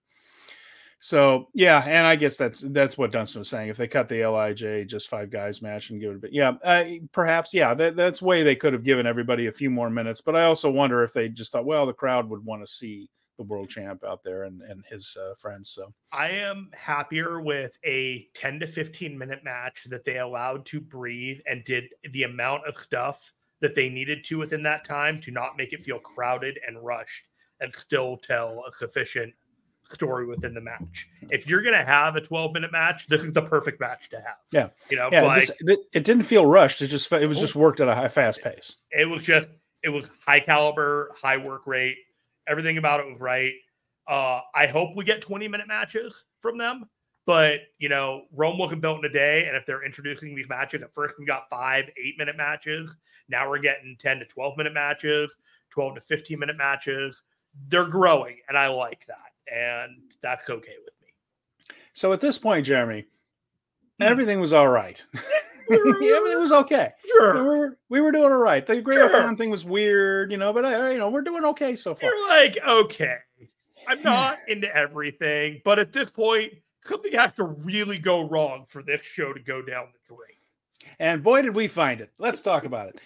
So 1.04 1.48
yeah, 1.52 1.82
and 1.84 2.06
I 2.06 2.14
guess 2.14 2.36
that's 2.36 2.60
that's 2.60 2.96
what 2.96 3.10
Dunstan 3.10 3.40
was 3.40 3.48
saying. 3.48 3.68
If 3.68 3.76
they 3.76 3.88
cut 3.88 4.08
the 4.08 4.24
Lij 4.24 4.86
just 4.86 5.08
five 5.08 5.30
guys 5.30 5.60
match 5.60 5.90
and 5.90 6.00
give 6.00 6.12
it 6.12 6.16
a 6.16 6.18
bit, 6.20 6.32
yeah, 6.32 6.52
uh, 6.62 6.84
perhaps 7.10 7.52
yeah, 7.52 7.74
that, 7.74 7.96
that's 7.96 8.22
way 8.22 8.44
they 8.44 8.54
could 8.54 8.72
have 8.72 8.84
given 8.84 9.04
everybody 9.04 9.48
a 9.48 9.52
few 9.52 9.68
more 9.68 9.90
minutes. 9.90 10.20
But 10.20 10.36
I 10.36 10.44
also 10.44 10.70
wonder 10.70 11.02
if 11.02 11.12
they 11.12 11.28
just 11.28 11.50
thought, 11.50 11.64
well, 11.64 11.86
the 11.86 11.92
crowd 11.92 12.30
would 12.30 12.44
want 12.44 12.62
to 12.62 12.68
see 12.68 13.10
the 13.36 13.42
world 13.42 13.68
champ 13.68 14.04
out 14.04 14.22
there 14.22 14.44
and 14.44 14.62
and 14.62 14.84
his 14.88 15.16
uh, 15.20 15.34
friends. 15.40 15.70
So 15.70 15.92
I 16.12 16.28
am 16.28 16.70
happier 16.72 17.40
with 17.40 17.76
a 17.84 18.28
10 18.34 18.60
to 18.60 18.68
15 18.68 19.18
minute 19.18 19.42
match 19.42 19.88
that 19.90 20.04
they 20.04 20.20
allowed 20.20 20.64
to 20.66 20.80
breathe 20.80 21.40
and 21.50 21.64
did 21.64 21.86
the 22.12 22.22
amount 22.22 22.64
of 22.68 22.76
stuff 22.76 23.32
that 23.60 23.74
they 23.74 23.88
needed 23.88 24.22
to 24.26 24.38
within 24.38 24.62
that 24.62 24.84
time 24.84 25.20
to 25.22 25.32
not 25.32 25.56
make 25.56 25.72
it 25.72 25.84
feel 25.84 25.98
crowded 25.98 26.60
and 26.64 26.84
rushed 26.84 27.24
and 27.58 27.74
still 27.74 28.16
tell 28.18 28.64
a 28.68 28.72
sufficient 28.72 29.34
story 29.92 30.26
within 30.26 30.54
the 30.54 30.60
match. 30.60 31.08
If 31.30 31.46
you're 31.46 31.62
going 31.62 31.76
to 31.76 31.84
have 31.84 32.16
a 32.16 32.20
12 32.20 32.52
minute 32.52 32.72
match, 32.72 33.06
this 33.06 33.24
is 33.24 33.32
the 33.32 33.42
perfect 33.42 33.80
match 33.80 34.08
to 34.10 34.16
have. 34.16 34.36
Yeah. 34.52 34.68
You 34.90 34.96
know, 34.96 35.08
yeah, 35.12 35.22
like 35.22 35.50
this, 35.60 35.78
it 35.92 36.04
didn't 36.04 36.24
feel 36.24 36.46
rushed. 36.46 36.82
It 36.82 36.88
just 36.88 37.10
it 37.12 37.26
was 37.26 37.38
just 37.38 37.54
worked 37.54 37.80
at 37.80 37.88
a 37.88 37.94
high 37.94 38.08
fast 38.08 38.42
pace. 38.42 38.76
it 38.90 39.04
was 39.04 39.22
just 39.22 39.48
it 39.82 39.88
was 39.88 40.10
high 40.24 40.40
caliber, 40.40 41.10
high 41.20 41.36
work 41.36 41.66
rate. 41.66 41.96
Everything 42.48 42.78
about 42.78 43.00
it 43.00 43.06
was 43.06 43.20
right. 43.20 43.52
Uh, 44.08 44.40
I 44.54 44.66
hope 44.66 44.96
we 44.96 45.04
get 45.04 45.22
20 45.22 45.46
minute 45.48 45.68
matches 45.68 46.24
from 46.40 46.58
them, 46.58 46.88
but 47.24 47.60
you 47.78 47.88
know, 47.88 48.22
Rome 48.32 48.58
wasn't 48.58 48.82
built 48.82 48.98
in 48.98 49.04
a 49.04 49.12
day. 49.12 49.46
And 49.46 49.56
if 49.56 49.64
they're 49.64 49.84
introducing 49.84 50.34
these 50.34 50.48
matches, 50.48 50.82
at 50.82 50.94
first 50.94 51.14
we 51.18 51.24
got 51.24 51.48
five, 51.50 51.84
eight 52.02 52.14
minute 52.18 52.36
matches. 52.36 52.96
Now 53.28 53.48
we're 53.48 53.58
getting 53.58 53.96
10 53.98 54.18
to 54.20 54.24
12 54.24 54.56
minute 54.56 54.74
matches, 54.74 55.36
12 55.70 55.96
to 55.96 56.00
15 56.00 56.38
minute 56.38 56.56
matches. 56.56 57.22
They're 57.68 57.86
growing, 57.86 58.38
and 58.48 58.56
I 58.56 58.68
like 58.68 59.06
that. 59.06 59.31
And 59.50 59.92
that's 60.22 60.50
okay 60.50 60.74
with 60.84 60.94
me. 61.02 61.08
So 61.92 62.12
at 62.12 62.20
this 62.20 62.38
point, 62.38 62.66
Jeremy, 62.66 63.06
Hmm. 64.00 64.04
everything 64.08 64.40
was 64.40 64.52
all 64.52 64.68
right. 64.68 65.02
everything 65.70 66.40
was 66.40 66.52
okay. 66.52 66.90
We 67.04 67.10
Sure. 67.10 67.44
were, 67.44 67.78
we 67.88 68.00
were 68.00 68.12
doing 68.12 68.32
all 68.32 68.38
right. 68.38 68.64
The 68.64 68.80
Great 68.80 68.96
Sure. 68.96 69.36
Thing 69.36 69.50
was 69.50 69.64
weird, 69.64 70.30
you 70.32 70.38
know, 70.38 70.52
but 70.52 70.64
I, 70.64 70.92
you 70.92 70.98
know, 70.98 71.10
we're 71.10 71.22
doing 71.22 71.44
okay 71.44 71.76
so 71.76 71.94
far. 71.94 72.10
You're 72.10 72.28
like, 72.28 72.58
okay, 72.66 73.16
I'm 73.88 74.02
not 74.02 74.38
into 74.48 74.74
everything, 74.74 75.60
but 75.64 75.78
at 75.78 75.92
this 75.92 76.10
point, 76.10 76.52
something 76.84 77.12
has 77.12 77.32
to 77.34 77.44
really 77.44 77.98
go 77.98 78.28
wrong 78.28 78.64
for 78.66 78.82
this 78.82 79.02
show 79.02 79.32
to 79.32 79.40
go 79.40 79.62
down 79.62 79.88
the 79.92 80.14
drain. 80.14 80.38
And 80.98 81.22
boy, 81.22 81.42
did 81.42 81.54
we 81.54 81.68
find 81.68 82.00
it. 82.00 82.10
Let's 82.18 82.40
talk 82.40 82.64
about 82.64 82.88
it. 82.88 83.00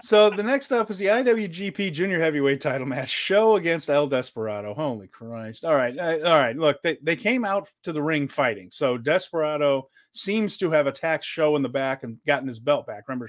So 0.00 0.30
the 0.30 0.42
next 0.42 0.72
up 0.72 0.90
is 0.90 0.98
the 0.98 1.06
IWGP 1.06 1.92
Junior 1.92 2.20
Heavyweight 2.20 2.60
Title 2.60 2.86
match: 2.86 3.10
SHO 3.10 3.56
against 3.56 3.88
El 3.90 4.08
Desperado. 4.08 4.74
Holy 4.74 5.06
Christ! 5.06 5.64
All 5.64 5.74
right, 5.74 5.96
all 5.98 6.38
right. 6.38 6.56
Look, 6.56 6.82
they 6.82 6.98
they 7.02 7.14
came 7.16 7.44
out 7.44 7.68
to 7.84 7.92
the 7.92 8.02
ring 8.02 8.26
fighting. 8.26 8.68
So 8.72 8.98
Desperado 8.98 9.88
seems 10.12 10.56
to 10.58 10.70
have 10.70 10.86
attacked 10.86 11.24
SHO 11.24 11.56
in 11.56 11.62
the 11.62 11.68
back 11.68 12.02
and 12.02 12.18
gotten 12.26 12.48
his 12.48 12.58
belt 12.58 12.86
back. 12.86 13.08
Remember, 13.08 13.28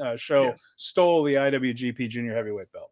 uh, 0.00 0.16
SHO 0.16 0.42
Yes. 0.44 0.74
stole 0.76 1.22
the 1.24 1.34
IWGP 1.34 2.08
Junior 2.08 2.34
Heavyweight 2.34 2.70
belt. 2.72 2.90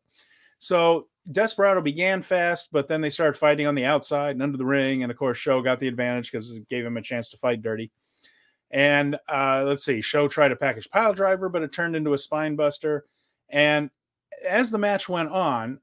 So 0.58 1.08
Desperado 1.30 1.80
began 1.82 2.22
fast, 2.22 2.68
but 2.72 2.88
then 2.88 3.00
they 3.00 3.11
started 3.11 3.38
fighting 3.38 3.66
on 3.66 3.74
the 3.74 3.84
outside 3.84 4.30
and 4.30 4.42
under 4.42 4.56
the 4.58 4.64
ring, 4.64 5.02
and 5.02 5.12
of 5.12 5.18
course, 5.18 5.38
SHO 5.38 5.62
got 5.62 5.78
the 5.80 5.88
advantage 5.88 6.32
because 6.32 6.50
it 6.52 6.68
gave 6.68 6.84
him 6.87 6.96
a 6.96 7.02
chance 7.02 7.28
to 7.28 7.37
fight 7.38 7.62
dirty. 7.62 7.90
And 8.70 9.16
uh, 9.28 9.64
let's 9.66 9.85
see, 9.85 10.02
SHO 10.02 10.28
tried 10.28 10.52
a 10.52 10.57
package 10.57 10.90
pile 10.90 11.12
driver, 11.14 11.48
but 11.48 11.62
it 11.62 11.72
turned 11.72 11.96
into 11.96 12.12
a 12.12 12.18
spine 12.18 12.54
buster. 12.57 13.07
And 13.48 13.90
as 14.46 14.70
the 14.70 14.78
match 14.78 15.09
went 15.09 15.31
on, 15.31 15.81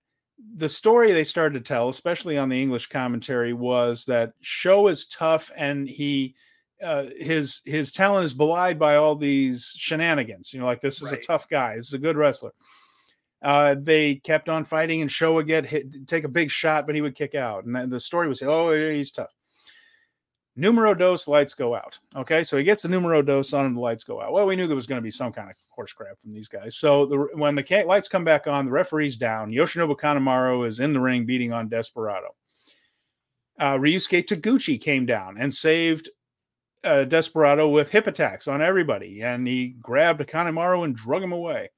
the 0.56 0.70
story 0.70 1.12
they 1.12 1.24
started 1.24 1.64
to 1.64 1.68
tell, 1.68 1.90
especially 1.90 2.38
on 2.38 2.50
the 2.50 2.62
English 2.62 2.88
commentary, 2.88 3.54
was 3.54 4.06
that 4.06 4.34
SHO 4.42 4.88
is 4.88 5.06
tough 5.08 5.52
and 5.58 5.88
he 5.88 6.36
uh, 6.84 7.08
his 7.18 7.62
his 7.66 7.92
talent 7.92 8.26
is 8.26 8.34
belied 8.34 8.78
by 8.78 8.98
all 8.98 9.16
these 9.16 9.74
shenanigans. 9.78 10.54
You 10.54 10.60
know, 10.60 10.66
like 10.66 10.82
this 10.82 11.02
is 11.02 11.10
Right. 11.10 11.24
a 11.24 11.26
tough 11.26 11.48
guy. 11.50 11.78
This 11.78 11.88
is 11.88 11.94
a 11.94 11.98
good 12.00 12.18
wrestler. 12.18 12.52
Uh, 13.42 13.76
they 13.80 14.16
kept 14.16 14.50
on 14.50 14.66
fighting, 14.66 15.02
and 15.02 15.12
SHO 15.12 15.34
would 15.36 15.48
get 15.48 15.66
hit, 15.66 16.08
take 16.08 16.26
a 16.26 16.30
big 16.30 16.52
shot, 16.52 16.86
but 16.86 16.96
he 16.96 17.02
would 17.02 17.16
kick 17.16 17.34
out. 17.34 17.64
And 17.66 17.76
then 17.76 17.90
the 17.90 18.00
story 18.00 18.28
was, 18.28 18.42
oh, 18.42 18.72
he's 18.72 19.12
tough 19.12 19.32
numero 20.56 20.94
dos 20.94 21.28
lights 21.28 21.54
go 21.54 21.76
out. 21.76 22.00
Okay 22.16 22.44
so 22.44 22.58
he 22.58 22.64
gets 22.64 22.84
the 22.84 22.90
numero 22.90 23.22
dos 23.22 23.54
on 23.54 23.66
and 23.66 23.78
the 23.78 23.82
lights 23.82 24.04
go 24.04 24.22
out. 24.22 24.32
Well 24.32 24.46
we 24.46 24.56
knew 24.56 24.68
there 24.68 24.76
was 24.76 24.88
going 24.88 25.02
to 25.02 25.04
be 25.04 25.12
some 25.12 25.32
kind 25.32 25.50
of 25.50 25.56
horse 25.70 25.94
crap 25.94 26.20
from 26.20 26.34
these 26.34 26.48
guys. 26.48 26.78
So 26.78 27.06
the 27.06 27.18
when 27.34 27.56
the 27.56 27.84
lights 27.86 28.08
come 28.08 28.24
back 28.24 28.48
on 28.48 28.66
the 28.66 28.72
referee's 28.72 29.18
down. 29.18 29.52
Yoshinobu 29.52 29.98
kanemaru 29.98 30.68
is 30.68 30.80
in 30.80 30.94
the 30.94 31.00
ring 31.00 31.26
beating 31.26 31.52
on 31.52 31.70
desperado. 31.70 32.36
Uh, 33.60 33.76
ryusuke 33.76 34.26
taguchi 34.26 34.80
came 34.80 35.06
down 35.06 35.38
and 35.38 35.54
saved 35.54 36.10
uh, 36.84 37.04
desperado 37.04 37.70
with 37.70 37.90
hip 37.90 38.08
attacks 38.08 38.48
on 38.48 38.62
everybody 38.62 39.24
and 39.24 39.48
he 39.48 39.76
grabbed 39.82 40.26
kanemaru 40.28 40.84
and 40.84 40.96
drug 40.96 41.24
him 41.24 41.32
away. 41.32 41.70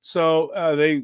So 0.00 0.48
uh, 0.50 0.74
they 0.76 1.02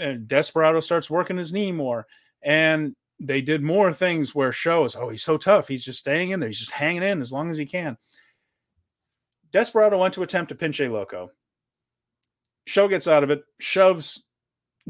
uh, 0.00 0.14
desperado 0.26 0.80
starts 0.80 1.10
working 1.10 1.36
his 1.36 1.52
knee 1.52 1.72
more 1.72 2.06
and 2.42 2.94
they 3.20 3.40
did 3.40 3.62
more 3.62 3.92
things 3.92 4.34
where 4.34 4.52
shows, 4.52 4.96
oh, 4.96 5.08
he's 5.08 5.22
so 5.22 5.36
tough. 5.36 5.68
He's 5.68 5.84
just 5.84 5.98
staying 5.98 6.30
in 6.30 6.40
there. 6.40 6.48
He's 6.48 6.58
just 6.58 6.70
hanging 6.70 7.02
in 7.02 7.20
as 7.20 7.32
long 7.32 7.50
as 7.50 7.56
he 7.56 7.66
can. 7.66 7.96
Desperado 9.52 9.98
went 9.98 10.14
to 10.14 10.22
attempt 10.22 10.48
to 10.48 10.54
pinche 10.54 10.90
loco. 10.90 11.30
SHO 12.66 12.88
gets 12.88 13.06
out 13.06 13.22
of 13.22 13.30
it, 13.30 13.44
shoves 13.60 14.22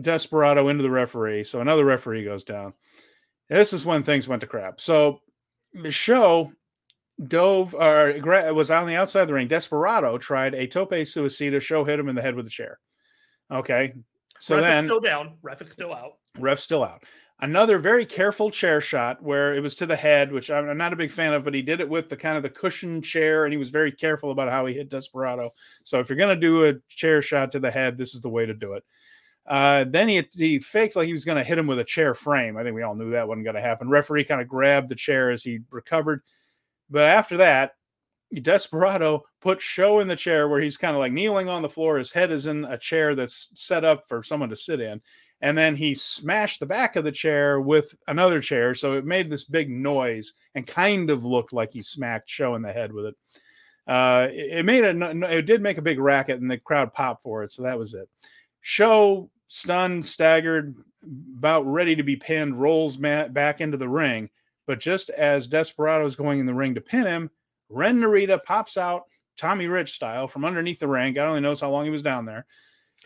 Desperado 0.01 0.69
into 0.69 0.83
the 0.83 0.91
referee. 0.91 1.45
So 1.45 1.61
another 1.61 1.85
referee 1.85 2.25
goes 2.25 2.45
down. 2.45 2.73
This 3.49 3.73
is 3.73 3.85
when 3.85 4.03
things 4.03 4.27
went 4.27 4.41
to 4.41 4.47
crap. 4.47 4.81
So 4.81 5.21
the 5.73 5.91
show 5.91 6.53
dove 7.29 7.75
or 7.75 8.15
was 8.53 8.71
on 8.71 8.87
the 8.87 8.97
outside 8.97 9.23
of 9.23 9.29
the 9.29 9.35
ring. 9.35 9.49
Desperado 9.49 10.19
tried 10.19 10.55
a 10.55 10.67
tope 10.67 10.93
suicida. 10.93 11.61
SHO 11.61 11.85
hit 11.85 11.99
him 11.99 12.09
in 12.09 12.17
the 12.17 12.23
head 12.23 12.35
with 12.35 12.47
a 12.47 12.51
chair. 12.51 12.79
Okay. 13.53 13.95
So 14.39 14.57
Ref 14.57 14.65
is 14.65 14.69
then 14.69 14.85
still 14.87 15.01
down. 15.01 15.35
Ref 15.43 15.63
is 15.63 15.71
still 15.71 15.95
out. 15.95 16.15
ref 16.39 16.59
still 16.59 16.83
out. 16.83 17.05
Another 17.45 17.79
very 17.79 18.07
careful 18.07 18.51
chair 18.51 18.81
shot 18.81 19.23
where 19.23 19.55
it 19.55 19.61
was 19.61 19.75
to 19.75 19.85
the 19.85 19.95
head, 19.95 20.33
which 20.33 20.51
I'm 20.51 20.79
not 20.79 20.95
a 20.95 20.97
big 20.97 21.11
fan 21.11 21.35
of, 21.35 21.45
but 21.45 21.53
he 21.53 21.61
did 21.61 21.79
it 21.79 21.89
with 21.91 22.09
the 22.09 22.17
kind 22.17 22.39
of 22.39 22.43
the 22.43 22.49
cushion 22.49 23.03
chair, 23.03 23.45
and 23.45 23.53
he 23.53 23.59
was 23.59 23.69
very 23.69 23.93
careful 23.93 24.31
about 24.31 24.49
how 24.49 24.65
he 24.65 24.73
hit 24.73 24.89
Desperado. 24.89 25.53
So 25.85 26.01
if 26.01 26.09
you're 26.09 26.17
gonna 26.17 26.37
do 26.37 26.65
a 26.65 26.77
chair 26.89 27.21
shot 27.21 27.53
to 27.53 27.61
the 27.61 27.71
head, 27.71 27.99
this 27.99 28.15
is 28.15 28.23
the 28.23 28.31
way 28.31 28.47
to 28.47 28.55
do 28.55 28.73
it. 28.73 28.85
Uh, 29.47 29.85
then 29.87 30.09
he 30.09 30.27
he 30.33 30.59
faked 30.59 30.97
like 30.97 31.07
he 31.07 31.13
was 31.13 31.27
gonna 31.27 31.45
hit 31.45 31.59
him 31.59 31.67
with 31.67 31.81
a 31.81 31.85
chair 31.85 32.15
frame. 32.15 32.57
I 32.57 32.63
think 32.63 32.75
we 32.75 32.83
all 32.83 32.95
knew 32.95 33.11
that 33.11 33.29
wasn't 33.29 33.45
gonna 33.45 33.61
happen. 33.61 33.91
Referee 33.91 34.25
kind 34.25 34.41
of 34.41 34.49
grabbed 34.49 34.89
the 34.89 34.95
chair 34.95 35.31
as 35.31 35.43
he 35.43 35.61
recovered, 35.71 36.23
but 36.89 37.03
after 37.03 37.37
that, 37.37 37.73
Desperado 38.33 39.23
put 39.43 39.61
SHO 39.61 40.01
in 40.01 40.09
the 40.09 40.17
chair 40.17 40.49
where 40.49 40.63
he's 40.63 40.79
kind 40.79 40.97
of 40.97 41.01
like 41.01 41.13
kneeling 41.13 41.51
on 41.51 41.61
the 41.61 41.69
floor. 41.69 41.99
His 41.99 42.11
head 42.11 42.31
is 42.31 42.47
in 42.47 42.65
a 42.65 42.79
chair 42.79 43.15
that's 43.15 43.51
set 43.55 43.85
up 43.85 44.05
for 44.09 44.23
someone 44.23 44.49
to 44.49 44.57
sit 44.57 44.81
in 44.81 45.03
and 45.45 45.59
then 45.59 45.77
he 45.77 45.95
smashed 45.95 46.59
the 46.59 46.65
back 46.65 46.97
of 46.97 47.05
the 47.05 47.13
chair 47.13 47.61
with 47.61 47.95
another 48.09 48.41
chair 48.41 48.75
so 48.75 48.95
it 48.95 49.05
made 49.05 49.29
this 49.29 49.45
big 49.45 49.69
noise 49.69 50.33
and 50.55 50.67
kind 50.67 51.11
of 51.11 51.23
looked 51.23 51.53
like 51.53 51.71
he 51.71 51.83
smacked 51.83 52.31
SHO 52.31 52.55
in 52.55 52.63
the 52.63 52.73
head 52.73 52.91
with 52.91 53.05
it. 53.05 53.15
Uh 53.87 54.29
it, 54.33 54.65
made 54.65 54.85
a 54.85 55.37
it 55.37 55.45
did 55.45 55.61
make 55.61 55.77
a 55.77 55.83
big 55.83 56.01
racket 56.01 56.41
and 56.41 56.51
the 56.51 56.57
crowd 56.57 56.95
popped 56.95 57.23
for 57.23 57.43
it 57.43 57.53
so 57.53 57.63
that 57.63 57.79
was 57.79 57.93
it. 57.93 58.09
SHO 58.63 59.29
stunned 59.47 60.07
staggered 60.07 60.77
about 61.37 61.67
ready 61.67 61.95
to 61.95 62.03
be 62.03 62.17
pinned 62.17 62.59
rolls 62.59 62.97
back 62.97 63.61
into 63.61 63.77
the 63.77 63.89
ring 63.89 64.31
but 64.67 64.81
just 64.81 65.11
as 65.11 65.47
desperado 65.47 66.07
is 66.07 66.17
going 66.17 66.41
in 66.41 66.47
the 66.47 66.55
ring 66.55 66.75
to 66.75 66.81
pin 66.81 67.05
him 67.05 67.31
ren 67.69 67.99
narita 67.99 68.43
pops 68.45 68.79
out 68.79 69.03
tommy 69.37 69.67
rich 69.67 69.93
style 69.93 70.27
from 70.27 70.47
underneath 70.47 70.81
the 70.81 70.89
ring 70.89 71.13
god 71.13 71.29
only 71.29 71.43
knows 71.43 71.61
how 71.61 71.69
long 71.69 71.85
he 71.85 71.91
was 71.91 72.03
down 72.03 72.25
there 72.25 72.47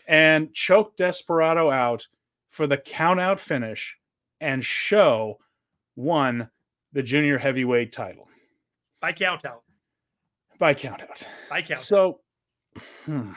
and 0.07 0.53
choked 0.53 0.95
desperado 0.95 1.69
out 1.69 2.07
for 2.49 2.67
the 2.67 2.77
count 2.77 3.19
out 3.19 3.39
finish 3.39 3.95
and 4.41 4.63
SHO 4.63 5.37
won 5.95 6.49
the 6.93 7.03
junior 7.03 7.37
heavyweight 7.37 7.91
title 7.91 8.29
by 9.01 9.13
count 9.13 9.45
out. 9.45 9.63
By 10.59 10.73
count 10.73 11.01
out. 11.01 11.25
By 11.49 11.61
count. 11.61 11.79
So, 11.81 12.19
hmm, 13.05 13.31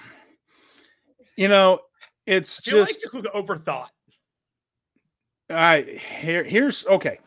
you 1.37 1.49
know, 1.49 1.81
it's 2.27 2.61
I 2.67 2.71
just 2.71 2.93
like 2.93 3.01
this 3.01 3.13
was 3.13 3.25
overthought. 3.35 3.89
I 5.51 5.83
here 5.83 6.43
here's 6.43 6.87
okay. 6.87 7.19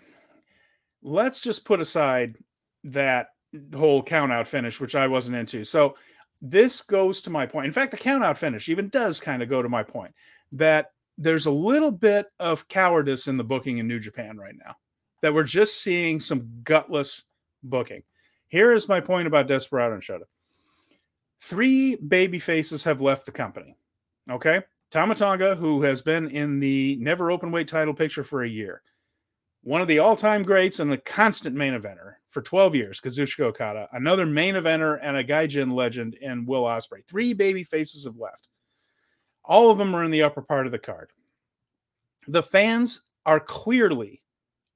Let's 1.02 1.40
just 1.40 1.66
put 1.66 1.80
aside 1.80 2.38
that 2.84 3.28
whole 3.74 4.04
count 4.04 4.32
out 4.32 4.48
finish, 4.48 4.80
which 4.80 4.96
I 4.96 5.08
wasn't 5.08 5.38
into. 5.38 5.64
So 5.64 5.96
this 6.42 6.82
goes 6.82 7.22
to 7.22 7.30
my 7.30 7.46
point. 7.46 7.68
In 7.68 7.72
fact, 7.72 7.92
the 7.92 7.98
count 7.98 8.24
out 8.24 8.38
finish 8.38 8.70
even 8.70 8.90
does 8.90 9.20
kind 9.20 9.42
of 9.42 9.50
go 9.50 9.62
to 9.62 9.70
my 9.70 9.84
point 9.84 10.14
that 10.52 10.92
there's 11.18 11.46
a 11.46 11.52
little 11.52 11.92
bit 11.92 12.28
of 12.40 12.68
cowardice 12.68 13.28
in 13.28 13.38
the 13.38 13.44
booking 13.44 13.78
in 13.78 13.88
New 13.88 14.00
Japan 14.00 14.38
right 14.38 14.56
now. 14.58 14.76
That 15.22 15.34
we're 15.34 15.44
just 15.44 15.82
seeing 15.82 16.20
some 16.20 16.50
gutless 16.64 17.24
booking. 17.64 18.04
Here 18.48 18.74
is 18.74 18.88
my 18.88 19.00
point 19.00 19.28
about 19.28 19.48
Desperado 19.48 19.94
and 19.94 20.04
Shota. 20.04 20.26
Three 21.42 21.96
baby 21.96 22.40
faces 22.40 22.84
have 22.84 23.02
left 23.02 23.26
the 23.26 23.32
company. 23.32 23.76
Okay. 24.30 24.62
Tama 24.92 25.16
Tonga, 25.16 25.56
who 25.56 25.82
has 25.82 26.02
been 26.02 26.28
in 26.30 26.60
the 26.60 26.98
never 27.00 27.32
open 27.32 27.52
weight 27.52 27.68
title 27.68 27.94
picture 27.94 28.24
for 28.24 28.44
a 28.44 28.50
year, 28.50 28.82
one 29.64 29.82
of 29.82 29.88
the 29.88 30.00
all 30.00 30.16
time 30.16 30.44
greats 30.44 30.80
and 30.80 30.94
a 30.94 30.98
constant 30.98 31.56
main 31.56 31.74
eventer 31.74 32.14
for 32.30 32.42
12 32.42 32.76
years, 32.76 33.02
Kazuchika 33.02 33.46
Okada, 33.46 33.90
another 33.94 34.26
main 34.26 34.56
eventer 34.56 35.00
and 35.02 35.18
a 35.18 35.24
Gaijin 35.24 35.74
legend 35.74 36.16
in 36.16 36.46
Will 36.46 36.64
Ospreay. 36.64 37.06
Three 37.08 37.34
baby 37.34 37.64
faces 37.64 38.06
have 38.06 38.18
left. 38.18 38.50
All 39.48 39.70
of 39.70 39.78
them 39.78 39.96
are 39.96 40.04
in 40.04 40.12
the 40.12 40.24
upper 40.24 40.42
part 40.42 40.66
of 40.66 40.72
the 40.72 40.80
card. 40.80 41.10
The 42.28 42.44
fans 42.44 43.04
are 43.26 43.40
clearly 43.40 44.22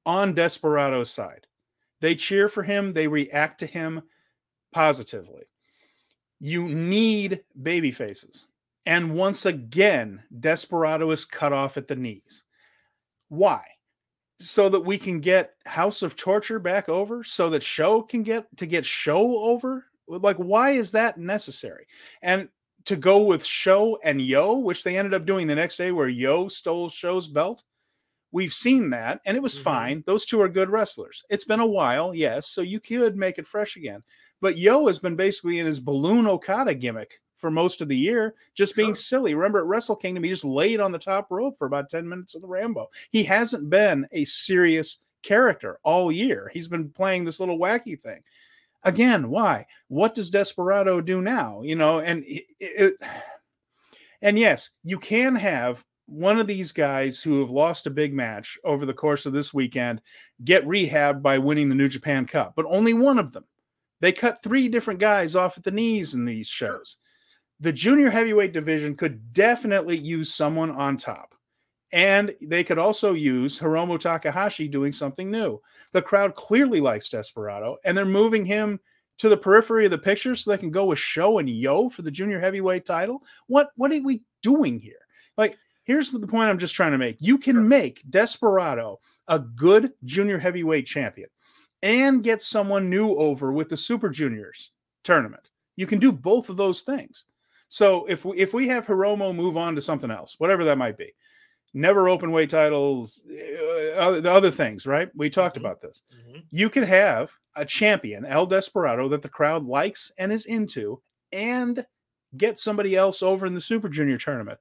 on 0.06 0.34
Desperado's 0.34 1.10
side. 1.10 1.48
They 2.02 2.16
cheer 2.16 2.48
for 2.48 2.64
him, 2.64 2.94
they 2.94 3.08
react 3.08 3.60
to 3.60 3.66
him 3.66 4.02
positively. 4.72 5.44
You 6.40 6.68
need 6.68 7.42
baby 7.62 7.92
faces. 7.92 8.48
And 8.86 9.14
once 9.14 9.46
again, 9.46 10.24
Desperado 10.40 11.12
is 11.12 11.26
cut 11.26 11.54
off 11.54 11.78
at 11.78 11.88
the 11.88 11.96
knees. 11.96 12.44
Why? 13.28 13.62
So 14.40 14.70
that 14.70 14.80
we 14.80 14.98
can 14.98 15.20
get 15.20 15.56
House 15.66 16.02
of 16.02 16.16
Torture 16.16 16.60
back 16.60 16.88
over, 16.88 17.24
so 17.24 17.50
that 17.50 17.62
SHO 17.62 18.04
can 18.04 18.24
get 18.24 18.46
to 18.58 18.66
get 18.66 18.86
SHO 18.86 19.44
over. 19.44 19.86
Like, 20.08 20.38
why 20.38 20.72
is 20.72 20.92
that 20.94 21.18
necessary? 21.18 21.86
And 22.22 22.50
to 22.90 22.96
go 22.96 23.20
with 23.20 23.46
SHO 23.46 24.00
and 24.04 24.20
yo, 24.20 24.54
which 24.54 24.84
they 24.84 24.98
ended 24.98 25.14
up 25.14 25.26
doing 25.26 25.46
the 25.46 25.54
next 25.54 25.78
day, 25.78 25.92
where 25.92 26.10
yo 26.10 26.48
stole 26.48 26.90
SHO's 26.90 27.28
belt. 27.28 27.64
We've 28.32 28.54
seen 28.54 28.90
that, 28.90 29.22
and 29.26 29.38
it 29.38 29.44
was 29.44 29.54
mm-hmm. 29.54 29.64
fine. 29.64 30.04
Those 30.08 30.26
two 30.26 30.42
are 30.42 30.50
good 30.50 30.72
wrestlers. 30.72 31.24
It's 31.30 31.46
been 31.46 31.60
a 31.60 31.68
while, 31.68 32.16
yes, 32.16 32.48
so 32.48 32.62
you 32.62 32.80
could 32.80 33.16
make 33.16 33.38
it 33.38 33.48
fresh 33.48 33.76
again. 33.76 34.02
But 34.42 34.58
Yo 34.58 34.88
has 34.88 34.98
been 34.98 35.16
basically 35.16 35.60
in 35.60 35.68
his 35.68 35.80
balloon 35.80 36.26
Okada 36.26 36.74
gimmick 36.74 37.22
for 37.38 37.52
most 37.52 37.80
of 37.80 37.90
the 37.90 37.98
year, 37.98 38.34
just 38.56 38.76
being 38.76 38.90
sure. 38.90 38.96
silly. 38.96 39.36
Remember 39.36 39.60
at 39.60 39.66
Wrestle 39.66 39.96
Kingdom, 39.96 40.24
he 40.24 40.30
just 40.32 40.44
laid 40.44 40.80
on 40.80 40.92
the 40.92 40.98
top 40.98 41.28
rope 41.30 41.60
for 41.60 41.68
about 41.68 41.90
10 41.90 42.10
minutes 42.10 42.34
of 42.34 42.42
the 42.42 42.48
Rambo. 42.48 42.88
He 43.12 43.24
hasn't 43.24 43.70
been 43.70 44.08
a 44.12 44.26
serious 44.26 44.98
character 45.22 45.80
all 45.84 46.12
year. 46.12 46.50
He's 46.54 46.68
been 46.68 46.90
playing 46.90 47.26
this 47.26 47.40
little 47.40 47.60
wacky 47.60 48.02
thing. 48.02 48.22
Again, 48.84 49.30
why? 49.30 49.66
What 49.88 50.16
does 50.16 50.30
Desperado 50.30 51.02
do 51.02 51.22
now? 51.22 51.62
You 51.62 51.76
know, 51.76 52.00
and 52.00 52.24
it, 52.26 52.46
it 52.60 52.94
and 54.22 54.38
yes, 54.38 54.70
you 54.84 55.00
can 55.00 55.36
have 55.36 55.84
one 56.06 56.40
of 56.40 56.48
these 56.48 56.72
guys 56.72 57.22
who 57.22 57.40
have 57.40 57.52
lost 57.52 57.86
a 57.86 57.92
big 57.92 58.14
match 58.14 58.58
over 58.64 58.86
the 58.86 58.94
course 58.94 59.26
of 59.26 59.34
this 59.34 59.54
weekend 59.54 60.02
get 60.44 60.66
rehab 60.66 61.22
by 61.22 61.38
winning 61.38 61.70
the 61.70 61.76
New 61.76 61.88
Japan 61.88 62.26
Cup, 62.26 62.54
but 62.56 62.66
only 62.68 62.94
one 62.94 63.20
of 63.20 63.32
them. 63.32 63.46
They 64.02 64.12
cut 64.12 64.42
three 64.42 64.70
different 64.70 65.00
guys 65.00 65.36
off 65.36 65.58
at 65.58 65.64
the 65.64 65.72
knees 65.72 66.16
in 66.16 66.26
these 66.26 66.48
shows 66.48 66.98
the 67.60 67.74
junior 67.74 68.10
heavyweight 68.10 68.54
division 68.54 68.96
could 68.96 69.34
definitely 69.34 69.98
use 69.98 70.34
someone 70.34 70.72
on 70.72 70.98
top. 70.98 71.36
And 71.92 72.36
they 72.42 72.64
could 72.64 72.78
also 72.78 73.14
use 73.14 73.60
Hiromu 73.60 74.00
Takahashi 74.00 74.68
doing 74.68 74.94
something 74.94 75.32
new. 75.32 75.60
The 75.92 76.02
crowd 76.02 76.36
clearly 76.36 76.82
likes 76.82 77.10
Desperado, 77.10 77.78
and 77.84 77.98
they're 77.98 78.06
moving 78.06 78.46
him 78.46 78.80
to 79.18 79.30
the 79.30 79.38
periphery 79.38 79.86
of 79.86 79.92
the 79.92 79.98
picture 79.98 80.36
so 80.36 80.50
they 80.50 80.58
can 80.58 80.72
go 80.72 80.86
with 80.86 81.00
SHO 81.00 81.40
and 81.40 81.50
Yo 81.50 81.90
for 81.90 82.04
the 82.04 82.12
junior 82.12 82.40
heavyweight 82.40 82.86
title. 82.86 83.24
What 83.48 83.72
what 83.76 83.92
are 83.92 84.02
we 84.02 84.22
doing 84.42 84.80
here? 84.80 85.06
Like, 85.38 85.58
here's 85.84 86.10
the 86.12 86.20
point 86.20 86.50
I'm 86.50 86.60
just 86.60 86.76
trying 86.76 86.92
to 86.92 86.98
make. 86.98 87.18
You 87.20 87.38
can 87.38 87.68
make 87.68 88.04
Desperado 88.10 89.00
a 89.28 89.40
good 89.40 89.94
junior 90.06 90.38
heavyweight 90.38 90.86
champion 90.86 91.30
and 91.82 92.24
get 92.24 92.42
someone 92.42 92.90
new 92.90 93.16
over 93.16 93.52
with 93.52 93.70
the 93.70 93.78
Super 93.78 94.10
Juniors 94.10 94.72
tournament. 95.04 95.50
You 95.76 95.86
can 95.86 96.00
do 96.00 96.12
both 96.12 96.50
of 96.50 96.58
those 96.58 96.82
things. 96.82 97.26
So 97.70 98.06
if 98.06 98.26
we, 98.26 98.38
if 98.38 98.54
we 98.54 98.68
have 98.68 98.86
Hiromu 98.86 99.34
move 99.36 99.56
on 99.56 99.76
to 99.76 99.82
something 99.82 100.12
else, 100.12 100.36
whatever 100.40 100.64
that 100.66 100.78
might 100.78 100.98
be, 100.98 101.14
never 101.74 102.10
open 102.10 102.32
weight 102.32 102.50
titles, 102.50 103.22
uh, 103.96 104.20
the 104.20 104.32
other 104.32 104.52
things, 104.52 104.86
right? 104.86 105.10
We 105.16 105.30
talked 105.30 105.56
mm-hmm. 105.56 105.66
about 105.66 105.82
this. 105.82 106.02
Mm-hmm. 106.14 106.40
You 106.52 106.70
could 106.70 106.86
have 106.86 107.32
a 107.56 107.66
champion, 107.66 108.26
El 108.26 108.46
Desperado, 108.46 109.08
that 109.10 109.22
the 109.22 109.30
crowd 109.30 109.66
likes 109.66 110.12
and 110.18 110.32
is 110.32 110.46
into, 110.46 111.02
and 111.32 111.86
get 112.38 112.60
somebody 112.60 112.96
else 112.96 113.24
over 113.24 113.46
in 113.46 113.54
the 113.54 113.62
Super 113.62 113.90
Junior 113.90 114.18
tournament. 114.18 114.60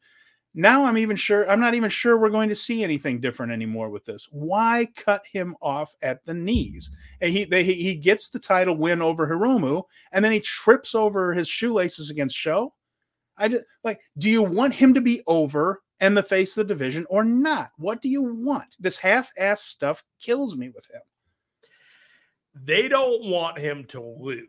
Now 0.55 0.87
I'm 0.87 0.99
even 0.99 1.15
sure 1.15 1.49
I'm 1.49 1.61
not 1.61 1.75
even 1.75 1.91
sure 1.91 2.19
we're 2.19 2.31
going 2.31 2.49
to 2.49 2.55
see 2.55 2.83
anything 2.83 3.21
different 3.21 3.53
anymore 3.53 3.91
with 3.91 4.05
this. 4.05 4.29
Why 4.33 4.89
cut 4.97 5.23
him 5.31 5.55
off 5.61 5.95
at 6.03 6.25
the 6.25 6.35
knees? 6.35 6.91
And 7.21 7.31
he 7.31 7.45
they, 7.45 7.63
he 7.63 7.95
gets 7.95 8.31
the 8.31 8.39
title 8.39 8.77
win 8.77 9.03
over 9.03 9.29
Hiromu, 9.29 9.83
and 10.13 10.25
then 10.25 10.33
he 10.33 10.41
trips 10.41 10.95
over 10.95 11.35
his 11.35 11.49
shoelaces 11.49 12.11
against 12.11 12.37
SHO. 12.37 12.75
I 13.37 13.49
just, 13.49 13.67
like, 13.85 14.01
do 14.19 14.29
you 14.29 14.43
want 14.43 14.75
him 14.75 14.95
to 14.95 15.01
be 15.01 15.23
over 15.27 15.83
and 16.01 16.17
the 16.17 16.23
face 16.23 16.57
of 16.57 16.67
the 16.67 16.75
division 16.75 17.07
or 17.11 17.25
not? 17.25 17.73
What 17.77 18.01
do 18.03 18.09
you 18.09 18.23
want? 18.23 18.77
This 18.79 18.99
half-ass 18.99 19.63
stuff 19.63 20.05
kills 20.21 20.57
me 20.57 20.69
with 20.69 20.87
him. 20.91 21.03
They 22.55 22.89
don't 22.89 23.25
want 23.25 23.59
him 23.59 23.85
to 23.87 24.01
lose, 24.01 24.49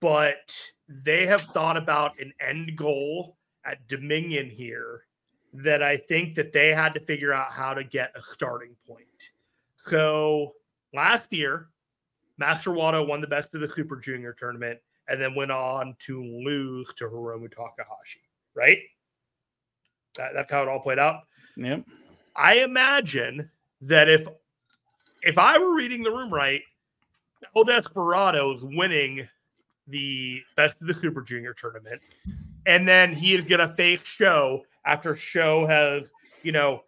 but 0.00 0.54
they 0.88 1.26
have 1.26 1.40
thought 1.42 1.76
about 1.76 2.18
an 2.20 2.32
end 2.40 2.76
goal 2.76 3.36
at 3.64 3.86
Dominion 3.88 4.50
here 4.50 5.02
that 5.52 5.82
I 5.82 5.96
think 5.96 6.34
that 6.34 6.52
they 6.52 6.74
had 6.74 6.92
to 6.94 7.00
figure 7.00 7.32
out 7.32 7.50
how 7.50 7.72
to 7.74 7.82
get 7.82 8.12
a 8.14 8.22
starting 8.22 8.76
point. 8.86 9.00
So 9.78 10.52
last 10.92 11.32
year, 11.32 11.68
Master 12.38 12.70
Wato 12.70 13.06
won 13.06 13.20
the 13.20 13.26
best 13.26 13.54
of 13.54 13.60
the 13.62 13.68
Super 13.68 13.96
Junior 13.96 14.34
tournament 14.34 14.78
and 15.08 15.20
then 15.20 15.34
went 15.34 15.52
on 15.52 15.96
to 16.00 16.22
lose 16.22 16.92
to 16.96 17.06
Hiromu 17.06 17.50
Takahashi, 17.50 18.20
right? 18.54 18.78
That, 20.16 20.32
that's 20.34 20.50
how 20.50 20.62
it 20.62 20.68
all 20.68 20.80
played 20.80 20.98
out. 20.98 21.22
Yep. 21.56 21.84
I 22.34 22.56
imagine 22.56 23.50
that 23.82 24.08
if 24.08 24.26
if 25.22 25.38
I 25.38 25.58
were 25.58 25.74
reading 25.74 26.02
the 26.02 26.10
room 26.10 26.32
right, 26.32 26.60
El 27.56 27.64
Desperado 27.64 28.54
is 28.54 28.64
winning 28.64 29.26
the 29.88 30.40
best 30.56 30.76
of 30.80 30.86
the 30.86 30.94
Super 30.94 31.22
Junior 31.22 31.54
tournament, 31.54 32.00
and 32.66 32.86
then 32.86 33.12
he 33.12 33.34
is 33.34 33.44
going 33.44 33.66
to 33.66 33.74
face 33.74 34.02
SHO 34.04 34.62
after 34.84 35.16
SHO 35.16 35.66
has 35.66 36.12
you 36.42 36.52
know 36.52 36.82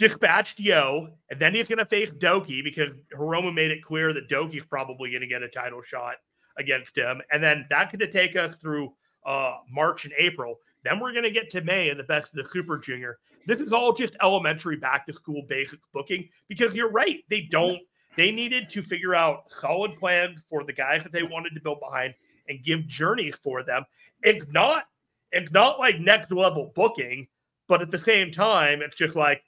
dispatched 0.00 0.58
Yo, 0.58 1.08
and 1.28 1.38
then 1.38 1.54
he's 1.54 1.68
going 1.68 1.78
to 1.78 1.84
face 1.84 2.10
Douki 2.10 2.64
because 2.64 2.88
Hiromu 3.14 3.52
made 3.52 3.70
it 3.70 3.84
clear 3.84 4.14
that 4.14 4.30
Douki's 4.30 4.64
probably 4.64 5.10
going 5.10 5.20
to 5.20 5.26
get 5.26 5.42
a 5.42 5.48
title 5.48 5.82
shot 5.82 6.16
against 6.58 6.96
him. 6.96 7.20
And 7.30 7.42
then 7.42 7.66
that 7.68 7.90
could 7.90 8.00
take 8.10 8.34
us 8.34 8.54
through 8.54 8.94
uh, 9.26 9.58
March 9.70 10.06
and 10.06 10.14
April. 10.16 10.58
Then 10.82 10.98
we're 10.98 11.12
going 11.12 11.24
to 11.24 11.30
get 11.30 11.50
to 11.50 11.60
May 11.60 11.90
and 11.90 11.98
the 11.98 12.04
best 12.04 12.32
of 12.32 12.42
the 12.42 12.48
Super 12.48 12.78
Junior. 12.78 13.18
This 13.46 13.60
is 13.60 13.72
all 13.72 13.92
just 13.92 14.16
elementary 14.22 14.76
back 14.76 15.06
to 15.06 15.12
school 15.12 15.42
basics 15.48 15.86
booking 15.92 16.28
because 16.48 16.74
you're 16.74 16.90
right. 16.90 17.22
They 17.28 17.42
don't, 17.42 17.80
they 18.16 18.30
needed 18.30 18.68
to 18.70 18.82
figure 18.82 19.14
out 19.14 19.50
solid 19.52 19.94
plans 19.96 20.42
for 20.48 20.64
the 20.64 20.72
guys 20.72 21.02
that 21.02 21.12
they 21.12 21.22
wanted 21.22 21.54
to 21.54 21.60
build 21.60 21.80
behind 21.80 22.14
and 22.48 22.64
give 22.64 22.86
journeys 22.86 23.36
for 23.36 23.62
them. 23.62 23.84
It's 24.22 24.46
not, 24.48 24.84
it's 25.32 25.52
not 25.52 25.78
like 25.78 26.00
next 26.00 26.32
level 26.32 26.72
booking, 26.74 27.28
but 27.68 27.82
at 27.82 27.90
the 27.90 27.98
same 27.98 28.32
time, 28.32 28.82
it's 28.82 28.96
just 28.96 29.16
like 29.16 29.42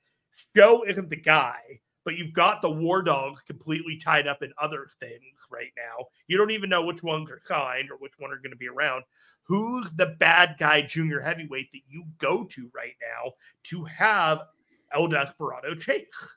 SHO 0.55 0.85
isn't 0.87 1.11
the 1.11 1.17
guy 1.17 1.81
but 2.05 2.17
you've 2.17 2.33
got 2.33 2.63
the 2.63 2.71
war 2.71 3.03
dogs 3.03 3.43
completely 3.43 3.97
tied 3.97 4.27
up 4.27 4.43
in 4.43 4.53
other 4.61 4.87
things 5.01 5.47
right 5.51 5.73
now. 5.77 6.07
You 6.27 6.37
don't 6.37 6.51
even 6.51 6.71
know 6.71 6.85
which 6.85 7.03
ones 7.03 7.31
are 7.31 7.41
signed 7.43 7.91
or 7.91 7.97
which 7.99 8.15
one 8.19 8.33
are 8.33 8.39
going 8.39 8.51
to 8.51 8.57
be 8.57 8.69
around. 8.69 9.05
Who's 9.45 9.91
the 9.91 10.17
bad 10.19 10.57
guy 10.59 10.83
junior 10.83 11.21
heavyweight 11.21 11.73
that 11.73 11.83
you 11.89 12.05
go 12.19 12.45
to 12.45 12.71
right 12.75 12.95
now 13.01 13.33
to 13.65 13.85
have 13.85 14.41
El 14.95 15.09
Desperado 15.09 15.75
chase? 15.75 16.37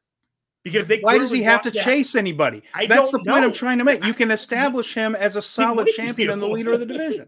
Because 0.63 0.87
they 0.87 0.99
why 0.99 1.19
does 1.19 1.31
he 1.31 1.43
have 1.43 1.61
to 1.61 1.71
that. 1.71 1.83
chase 1.83 2.15
anybody? 2.15 2.63
I 2.73 2.87
That's 2.87 3.11
the 3.11 3.19
know. 3.19 3.33
point 3.33 3.45
I'm 3.45 3.53
trying 3.53 3.77
to 3.77 3.83
make. 3.83 4.03
You 4.03 4.15
can 4.15 4.31
establish 4.31 4.95
him 4.95 5.13
as 5.13 5.35
a 5.35 5.41
solid 5.41 5.87
champion 5.89 6.31
and 6.31 6.41
the 6.41 6.47
leader 6.47 6.73
of 6.73 6.79
the 6.79 6.87
division. 6.87 7.27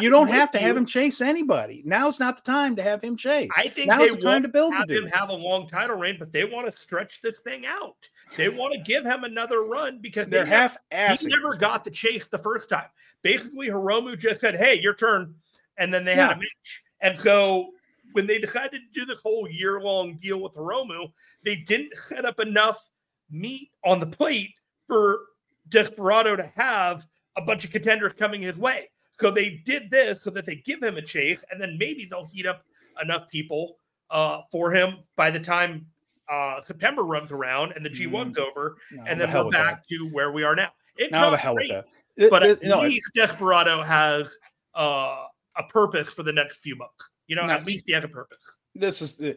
You 0.00 0.10
don't 0.10 0.28
have 0.28 0.50
to 0.52 0.60
you. 0.60 0.66
have 0.66 0.76
him 0.76 0.86
chase 0.86 1.20
anybody. 1.20 1.82
Now's 1.84 2.18
not 2.18 2.36
the 2.36 2.42
time 2.42 2.76
to 2.76 2.82
have 2.82 3.02
him 3.02 3.16
chase. 3.16 3.50
I 3.56 3.68
think 3.68 3.88
now's 3.88 4.12
the 4.12 4.20
time 4.20 4.42
to 4.42 4.48
build 4.48 4.74
have 4.74 4.88
the 4.88 4.98
him 4.98 5.06
have 5.06 5.28
a 5.28 5.34
long 5.34 5.68
title 5.68 5.96
reign, 5.96 6.16
but 6.18 6.32
they 6.32 6.44
want 6.44 6.66
to 6.66 6.72
stretch 6.72 7.20
this 7.22 7.40
thing 7.40 7.64
out. 7.66 8.08
They 8.36 8.48
want 8.48 8.74
to 8.74 8.80
give 8.80 9.04
him 9.04 9.24
another 9.24 9.62
run 9.62 10.00
because 10.00 10.28
they're 10.28 10.44
half 10.44 10.76
ass. 10.90 11.20
He 11.20 11.28
never 11.28 11.54
got 11.56 11.84
the 11.84 11.90
chase 11.90 12.26
the 12.26 12.38
first 12.38 12.68
time. 12.68 12.88
Basically, 13.22 13.68
Hiromu 13.68 14.18
just 14.18 14.40
said, 14.40 14.56
"Hey, 14.56 14.80
your 14.80 14.94
turn," 14.94 15.34
and 15.78 15.92
then 15.92 16.04
they 16.04 16.16
yeah. 16.16 16.28
had 16.28 16.36
a 16.36 16.40
match. 16.40 16.82
And 17.00 17.18
so 17.18 17.70
when 18.12 18.26
they 18.26 18.38
decided 18.38 18.80
to 18.80 19.00
do 19.00 19.04
this 19.04 19.20
whole 19.20 19.48
year 19.48 19.80
long 19.80 20.16
deal 20.16 20.40
with 20.40 20.54
Hiromu, 20.54 21.12
they 21.42 21.56
didn't 21.56 21.96
set 21.96 22.24
up 22.24 22.40
enough 22.40 22.88
meat 23.30 23.70
on 23.84 23.98
the 23.98 24.06
plate 24.06 24.54
for 24.86 25.20
Desperado 25.68 26.36
to 26.36 26.46
have 26.54 27.06
a 27.36 27.42
bunch 27.42 27.64
of 27.64 27.70
contenders 27.72 28.12
coming 28.12 28.42
his 28.42 28.58
way. 28.58 28.90
So 29.18 29.30
they 29.30 29.62
did 29.64 29.90
this 29.90 30.22
so 30.22 30.30
that 30.30 30.44
they 30.44 30.56
give 30.56 30.82
him 30.82 30.96
a 30.96 31.02
chase, 31.02 31.44
and 31.50 31.60
then 31.60 31.76
maybe 31.78 32.06
they'll 32.10 32.28
heat 32.32 32.46
up 32.46 32.64
enough 33.02 33.28
people 33.28 33.78
uh, 34.10 34.42
for 34.50 34.72
him 34.72 34.98
by 35.16 35.30
the 35.30 35.40
time 35.40 35.86
uh, 36.28 36.62
September 36.62 37.02
runs 37.02 37.32
around 37.32 37.72
and 37.76 37.84
the 37.84 37.90
G1's 37.90 38.38
mm. 38.38 38.48
over, 38.48 38.76
no, 38.92 39.04
and 39.06 39.20
then 39.20 39.30
the 39.30 39.44
we're 39.44 39.50
back 39.50 39.86
that. 39.86 39.94
to 39.94 40.08
where 40.08 40.32
we 40.32 40.42
are 40.42 40.56
now. 40.56 40.70
It's 40.96 41.12
now 41.12 41.22
not 41.22 41.30
the 41.30 41.36
hell 41.36 41.54
great, 41.54 41.70
with 41.70 41.84
that. 42.16 42.24
It, 42.24 42.30
but 42.30 42.42
it, 42.42 42.62
at 42.62 42.68
no, 42.68 42.80
least 42.80 43.10
Desperado 43.14 43.82
has 43.82 44.36
uh, 44.74 45.24
a 45.56 45.62
purpose 45.68 46.10
for 46.10 46.22
the 46.22 46.32
next 46.32 46.58
few 46.58 46.76
months. 46.76 47.08
You 47.26 47.36
know, 47.36 47.42
at 47.42 47.64
least 47.64 47.84
he 47.86 47.92
has 47.92 48.04
a 48.04 48.08
purpose. 48.08 48.38
This 48.74 49.00
is 49.00 49.14
the 49.14 49.36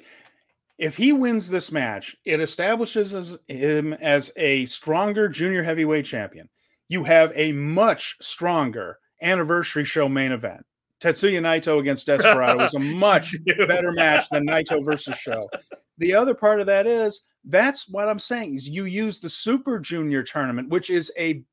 if 0.78 0.96
he 0.96 1.12
wins 1.12 1.50
this 1.50 1.72
match, 1.72 2.16
it 2.26 2.40
establishes 2.40 3.36
him 3.48 3.94
as 3.94 4.32
a 4.36 4.66
stronger 4.66 5.28
junior 5.28 5.64
heavyweight 5.64 6.06
champion. 6.06 6.50
You 6.88 7.04
have 7.04 7.32
a 7.36 7.52
much 7.52 8.16
stronger 8.22 9.00
anniversary 9.22 9.86
show 9.86 10.08
main 10.08 10.32
event. 10.32 10.66
Tetsuya 11.02 11.40
Naito 11.42 11.80
against 11.80 12.06
Desperado 12.08 12.60
was 12.60 12.74
a 12.74 12.80
much 12.80 13.36
better 13.68 13.92
match 13.92 14.30
than 14.30 14.48
Naito 14.48 14.84
versus 14.84 15.18
SHO. 15.18 15.50
The 15.98 16.14
other 16.14 16.34
part 16.34 16.60
of 16.60 16.68
that 16.68 16.88
is 16.88 17.24
that's 17.46 17.88
what 17.90 18.10
I'm 18.10 18.20
saying 18.20 18.56
is 18.56 18.68
you 18.68 18.86
use 18.86 19.20
the 19.20 19.30
Super 19.30 19.80
Junior 19.80 20.24
tournament, 20.24 20.70
which 20.70 20.90
is 20.90 21.12
a 21.18 21.44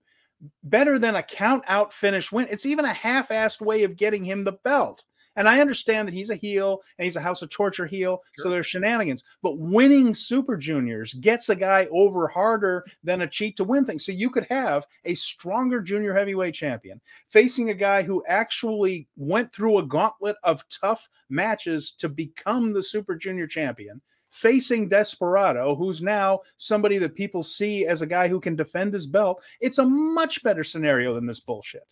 better 0.65 0.99
than 0.99 1.17
a 1.17 1.23
count 1.23 1.65
out 1.69 1.93
finish 1.93 2.33
win. 2.33 2.47
It's 2.51 2.67
even 2.67 2.85
a 2.85 2.93
half-assed 2.93 3.61
way 3.61 3.85
of 3.85 3.97
getting 3.97 4.25
him 4.25 4.45
the 4.45 4.59
belt. 4.65 5.05
And 5.37 5.49
I 5.49 5.61
understand 5.61 6.07
that 6.07 6.15
he's 6.15 6.31
a 6.31 6.37
heel 6.37 6.83
and 6.99 7.05
he's 7.05 7.17
a 7.17 7.21
House 7.21 7.43
of 7.43 7.51
Torture 7.51 7.87
heel, 7.87 8.23
sure. 8.37 8.45
so 8.45 8.51
there's 8.51 8.67
shenanigans. 8.67 9.25
But 9.43 9.59
winning 9.59 10.15
Super 10.15 10.57
Juniors 10.57 11.15
gets 11.15 11.49
a 11.49 11.57
guy 11.57 11.87
over 11.91 12.29
harder 12.29 12.85
than 13.03 13.23
a 13.23 13.27
cheat 13.27 13.57
to 13.57 13.65
win 13.65 13.85
thing. 13.85 13.99
So 13.99 14.13
you 14.13 14.31
could 14.31 14.47
have 14.51 14.87
a 15.05 15.15
stronger 15.15 15.81
junior 15.81 16.15
heavyweight 16.15 16.55
champion 16.55 17.01
facing 17.31 17.71
a 17.71 17.75
guy 17.75 18.03
who 18.03 18.25
actually 18.29 19.09
went 19.17 19.53
through 19.53 19.79
a 19.79 19.87
gauntlet 19.87 20.37
of 20.45 20.65
tough 20.69 21.09
matches 21.29 21.91
to 21.93 22.09
become 22.09 22.73
the 22.73 22.83
Super 22.83 23.17
Junior 23.17 23.47
champion 23.47 24.01
facing 24.35 24.89
Desperado, 24.89 25.77
who's 25.77 26.03
now 26.03 26.41
somebody 26.57 26.99
that 26.99 27.15
people 27.15 27.41
see 27.41 27.87
as 27.87 28.03
a 28.03 28.07
guy 28.07 28.27
who 28.27 28.41
can 28.41 28.57
defend 28.57 28.93
his 28.93 29.07
belt. 29.07 29.41
It's 29.61 29.79
a 29.79 29.85
much 29.85 30.43
better 30.43 30.65
scenario 30.65 31.15
than 31.15 31.25
this 31.25 31.39
bullshit. 31.39 31.87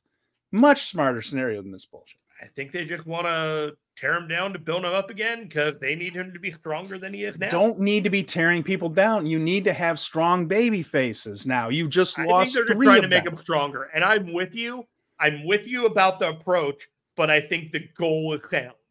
Much 0.51 0.91
smarter 0.91 1.23
scenario 1.23 1.63
than 1.63 1.71
this 1.71 1.85
bullshit. 1.85 2.19
I 2.41 2.47
think 2.47 2.73
they 2.73 2.85
just 2.85 3.07
want 3.07 3.27
to 3.27 3.75
tear 3.97 4.15
him 4.15 4.29
down 4.29 4.53
to 4.53 4.59
build 4.59 4.85
him 4.85 4.93
up 4.93 5.11
again 5.11 5.45
because 5.45 5.79
they 5.81 5.95
need 5.95 6.15
him 6.15 6.33
to 6.33 6.39
be 6.39 6.51
stronger 6.51 6.99
than 6.99 7.13
he 7.13 7.25
is 7.25 7.39
now. 7.39 7.49
Don't 7.49 7.79
need 7.79 8.05
to 8.05 8.11
be 8.11 8.23
tearing 8.23 8.63
people 8.63 8.89
down. 8.89 9.27
You 9.27 9.39
need 9.39 9.65
to 9.65 9.73
have 9.73 9.99
strong 9.99 10.47
baby 10.47 10.83
faces 10.83 11.47
now. 11.47 11.69
You 11.69 11.89
just 11.89 12.19
I 12.19 12.25
lost 12.25 12.55
think 12.55 12.67
they're 12.67 12.75
just 12.75 12.85
trying 12.85 13.03
to 13.03 13.09
make 13.09 13.25
them. 13.25 13.35
him 13.35 13.39
stronger. 13.39 13.91
And 13.95 14.05
I'm 14.05 14.33
with 14.33 14.55
you. 14.55 14.87
I'm 15.21 15.45
with 15.47 15.69
you 15.69 15.87
about 15.87 16.19
the 16.19 16.31
approach, 16.31 16.89
but 17.17 17.31
I 17.31 17.41
think 17.41 17.71
the 17.71 17.89
goal 17.97 18.35
is 18.35 18.49
sound. 18.49 18.73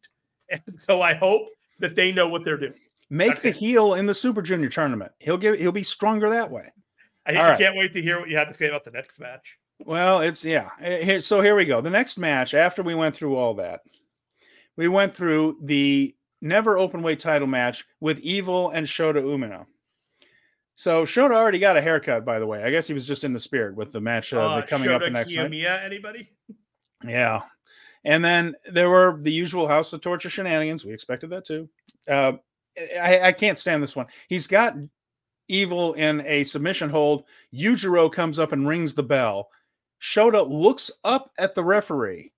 And 0.54 0.78
so 0.86 1.02
I 1.02 1.14
hope 1.14 1.48
that 1.80 1.96
they 1.96 2.12
know 2.12 2.28
what 2.28 2.44
they're 2.44 2.58
doing. 2.58 2.74
Make 3.10 3.38
okay. 3.38 3.52
the 3.52 3.58
heel 3.58 3.94
in 3.94 4.06
the 4.06 4.14
Super 4.14 4.42
Junior 4.42 4.68
tournament. 4.68 5.14
He'll 5.20 5.38
give. 5.38 5.58
he'll 5.58 5.72
be 5.72 5.84
stronger 5.84 6.30
that 6.30 6.52
way. 6.52 6.70
I, 7.26 7.32
I 7.36 7.50
right. 7.52 7.58
can't 7.58 7.78
wait 7.78 7.94
to 7.94 8.02
hear 8.02 8.20
what 8.20 8.30
you 8.30 8.36
have 8.36 8.50
to 8.50 8.54
say 8.54 8.68
about 8.68 8.84
the 8.84 8.92
next 8.92 9.18
match. 9.18 9.58
Well, 9.86 10.22
it's 10.22 10.44
yeah. 10.44 10.70
Eh, 10.82 11.20
so 11.20 11.42
here 11.42 11.56
we 11.56 11.66
go. 11.66 11.82
The 11.82 11.90
next 11.90 12.18
match 12.18 12.54
after 12.54 12.84
we 12.84 12.96
went 12.96 13.16
through 13.16 13.36
all 13.36 13.54
that, 13.56 13.82
we 14.78 14.88
went 14.88 15.14
through 15.14 15.58
the 15.62 16.16
never 16.42 16.78
open 16.78 17.02
weight 17.02 17.20
title 17.20 17.48
match 17.48 17.86
with 18.00 18.20
Evil 18.20 18.70
and 18.72 18.86
Shota 18.86 19.22
Umino. 19.22 19.66
So 20.76 21.04
Shota 21.04 21.34
already 21.34 21.60
got 21.60 21.78
a 21.78 21.82
haircut, 21.82 22.26
by 22.26 22.40
the 22.40 22.48
way. 22.48 22.64
I 22.64 22.72
guess 22.72 22.88
he 22.88 22.94
was 22.94 23.08
just 23.08 23.24
in 23.24 23.34
the 23.34 23.40
spirit 23.40 23.76
with 23.76 23.92
the 23.92 24.02
match 24.02 24.34
uh, 24.34 24.40
uh, 24.40 24.66
coming 24.66 24.90
Shota 24.90 24.96
up 24.96 25.02
the 25.02 25.10
next 25.10 25.32
Kiyomiya, 25.32 25.64
night. 25.64 25.86
Anybody? 25.86 26.30
Yeah, 27.06 27.42
and 28.04 28.24
then 28.24 28.56
there 28.66 28.90
were 28.90 29.20
the 29.22 29.32
usual 29.32 29.68
House 29.68 29.94
of 29.94 30.02
Torture 30.02 30.30
shenanigans. 30.30 30.86
We 30.86 30.94
expected 30.94 31.30
that 31.32 31.46
too. 31.46 31.70
Uh, 32.08 32.34
I, 33.00 33.20
I 33.22 33.32
can't 33.32 33.58
stand 33.58 33.84
this 33.84 33.96
one. 33.96 34.08
He's 34.28 34.48
got 34.48 34.76
Evil 35.48 35.94
in 35.96 36.22
a 36.26 36.46
submission 36.46 36.90
hold. 36.90 37.26
Yujiro 37.54 38.10
comes 38.10 38.40
up 38.40 38.54
and 38.54 38.66
rings 38.66 38.96
the 38.96 39.04
bell. 39.04 39.50
Shota 40.02 40.48
looks 40.50 40.90
up 41.04 41.32
at 41.38 41.54
the 41.56 41.64
referee 41.64 42.32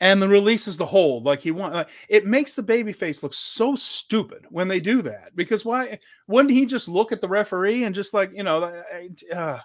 and 0.00 0.20
then 0.20 0.30
releases 0.30 0.76
the 0.76 0.86
hold 0.86 1.24
like 1.24 1.40
he 1.40 1.50
wants. 1.50 1.90
It 2.08 2.26
makes 2.26 2.54
the 2.54 2.62
baby 2.62 2.92
face 2.92 3.22
look 3.22 3.34
so 3.34 3.74
stupid 3.76 4.46
when 4.50 4.66
they 4.66 4.80
do 4.80 5.02
that 5.02 5.36
because 5.36 5.64
why 5.64 5.98
wouldn't 6.26 6.54
he 6.54 6.66
just 6.66 6.88
look 6.88 7.12
at 7.12 7.20
the 7.20 7.28
referee 7.28 7.84
and 7.84 7.94
just 7.94 8.14
like 8.14 8.30
you 8.34 8.42
know 8.42 8.82
uh, 9.34 9.58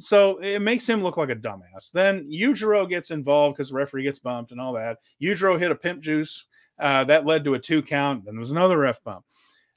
so 0.00 0.38
it 0.38 0.60
makes 0.60 0.88
him 0.88 1.02
look 1.02 1.16
like 1.16 1.30
a 1.30 1.36
dumbass. 1.36 1.92
Then 1.92 2.28
Yujiro 2.28 2.88
gets 2.88 3.12
involved 3.12 3.56
because 3.56 3.68
the 3.68 3.76
referee 3.76 4.02
gets 4.02 4.18
bumped 4.18 4.50
and 4.50 4.60
all 4.60 4.72
that. 4.72 4.98
Yujiro 5.22 5.58
hit 5.58 5.70
a 5.70 5.76
pimp 5.76 6.02
juice 6.02 6.46
uh, 6.80 7.04
that 7.04 7.26
led 7.26 7.44
to 7.44 7.54
a 7.54 7.58
two 7.58 7.82
count 7.82 8.24
then 8.24 8.34
there 8.34 8.40
was 8.40 8.50
another 8.50 8.78
ref 8.78 9.02
bump. 9.04 9.24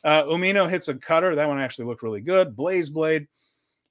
Uh, 0.03 0.23
Umino 0.23 0.69
hits 0.69 0.87
a 0.87 0.95
cutter 0.95 1.35
that 1.35 1.47
one 1.47 1.59
actually 1.59 1.85
looked 1.85 2.01
really 2.03 2.21
good 2.21 2.55
blaze 2.55 2.89
blade 2.89 3.27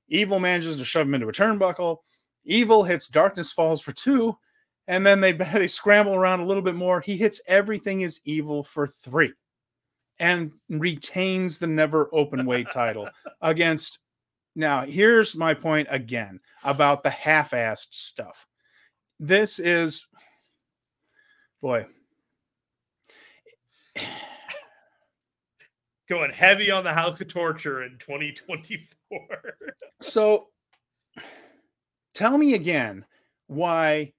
evil 0.08 0.38
manages 0.38 0.76
to 0.76 0.84
shove 0.84 1.06
him 1.06 1.14
into 1.14 1.28
a 1.28 1.32
turnbuckle 1.32 1.98
Evil 2.46 2.84
hits 2.84 3.08
Darkness 3.08 3.52
Falls 3.52 3.82
for 3.82 3.92
two, 3.92 4.36
and 4.88 5.04
then 5.04 5.20
they 5.20 5.32
they 5.52 5.66
scramble 5.66 6.14
around 6.14 6.40
a 6.40 6.46
little 6.46 6.62
bit 6.62 6.74
more. 6.74 7.00
He 7.00 7.16
hits 7.16 7.40
Everything 7.46 8.00
is 8.00 8.20
Evil 8.24 8.62
for 8.62 8.88
three, 9.02 9.32
and 10.18 10.52
retains 10.68 11.58
the 11.58 11.66
never 11.66 12.08
open 12.12 12.46
weight 12.46 12.70
title 12.72 13.08
against. 13.42 13.98
Now, 14.58 14.86
here's 14.86 15.36
my 15.36 15.52
point 15.52 15.86
again 15.90 16.40
about 16.64 17.02
the 17.02 17.10
half-assed 17.10 17.88
stuff. 17.90 18.46
This 19.20 19.58
is, 19.58 20.06
boy, 21.60 21.86
going 26.08 26.32
heavy 26.32 26.70
on 26.70 26.84
the 26.84 26.92
House 26.94 27.20
of 27.20 27.28
Torture 27.28 27.82
in 27.82 27.98
2024. 27.98 29.20
so 30.00 30.48
Tell 32.16 32.38
me 32.38 32.54
again 32.54 33.04
why 33.46 34.14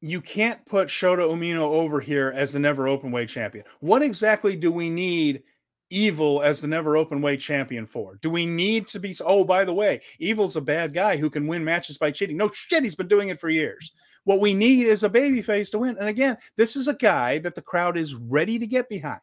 you 0.00 0.22
can't 0.22 0.64
put 0.64 0.88
Shota 0.88 1.28
Umino 1.28 1.60
over 1.60 2.00
here 2.00 2.32
as 2.34 2.54
the 2.54 2.58
never 2.58 2.88
open 2.88 3.12
weight 3.12 3.28
champion. 3.28 3.66
What 3.80 4.00
exactly 4.02 4.56
do 4.56 4.72
we 4.72 4.88
need 4.88 5.42
Evil 5.90 6.40
as 6.42 6.60
the 6.60 6.68
never 6.68 6.96
open 6.96 7.20
weight 7.20 7.40
champion 7.40 7.86
for? 7.86 8.18
Do 8.22 8.30
we 8.30 8.46
need 8.46 8.86
to 8.88 8.98
be? 8.98 9.14
Oh, 9.24 9.44
by 9.44 9.64
the 9.64 9.74
way, 9.74 10.00
Evil's 10.18 10.56
a 10.56 10.60
bad 10.62 10.94
guy 10.94 11.18
who 11.18 11.28
can 11.28 11.46
win 11.46 11.62
matches 11.62 11.98
by 11.98 12.10
cheating. 12.10 12.38
No 12.38 12.50
shit, 12.52 12.82
he's 12.82 12.94
been 12.94 13.08
doing 13.08 13.28
it 13.28 13.40
for 13.40 13.50
years. 13.50 13.92
What 14.24 14.40
we 14.40 14.54
need 14.54 14.86
is 14.86 15.02
a 15.02 15.08
baby 15.10 15.42
face 15.42 15.68
to 15.70 15.78
win. 15.78 15.96
And 15.98 16.08
again, 16.08 16.38
this 16.56 16.76
is 16.76 16.88
a 16.88 16.94
guy 16.94 17.38
that 17.40 17.54
the 17.54 17.62
crowd 17.62 17.98
is 17.98 18.14
ready 18.14 18.58
to 18.58 18.66
get 18.66 18.88
behind. 18.88 19.20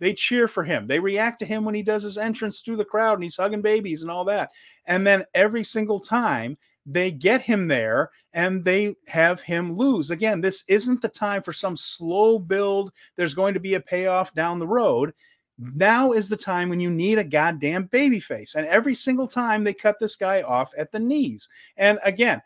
They 0.00 0.14
cheer 0.14 0.48
for 0.48 0.64
him. 0.64 0.86
They 0.86 0.98
react 0.98 1.38
to 1.40 1.46
him 1.46 1.64
when 1.64 1.74
he 1.74 1.82
does 1.82 2.02
his 2.02 2.18
entrance 2.18 2.60
through 2.60 2.76
the 2.76 2.84
crowd 2.84 3.14
and 3.14 3.22
he's 3.22 3.36
hugging 3.36 3.62
babies 3.62 4.02
and 4.02 4.10
all 4.10 4.24
that. 4.24 4.50
And 4.86 5.06
then 5.06 5.24
every 5.34 5.64
single 5.64 6.00
time 6.00 6.58
they 6.86 7.10
get 7.10 7.42
him 7.42 7.68
there 7.68 8.10
and 8.32 8.64
they 8.64 8.94
have 9.06 9.40
him 9.40 9.76
lose. 9.76 10.10
Again, 10.10 10.40
this 10.40 10.64
isn't 10.68 11.02
the 11.02 11.08
time 11.08 11.42
for 11.42 11.52
some 11.52 11.76
slow 11.76 12.38
build. 12.38 12.92
There's 13.16 13.34
going 13.34 13.54
to 13.54 13.60
be 13.60 13.74
a 13.74 13.80
payoff 13.80 14.34
down 14.34 14.58
the 14.58 14.66
road. 14.66 15.12
Now 15.58 16.12
is 16.12 16.28
the 16.28 16.36
time 16.36 16.68
when 16.68 16.80
you 16.80 16.90
need 16.90 17.18
a 17.18 17.24
goddamn 17.24 17.84
baby 17.84 18.20
face. 18.20 18.54
And 18.54 18.66
every 18.66 18.94
single 18.94 19.28
time 19.28 19.62
they 19.62 19.74
cut 19.74 19.98
this 20.00 20.16
guy 20.16 20.42
off 20.42 20.72
at 20.76 20.90
the 20.90 20.98
knees. 20.98 21.48
And 21.76 21.98
again, 22.04 22.40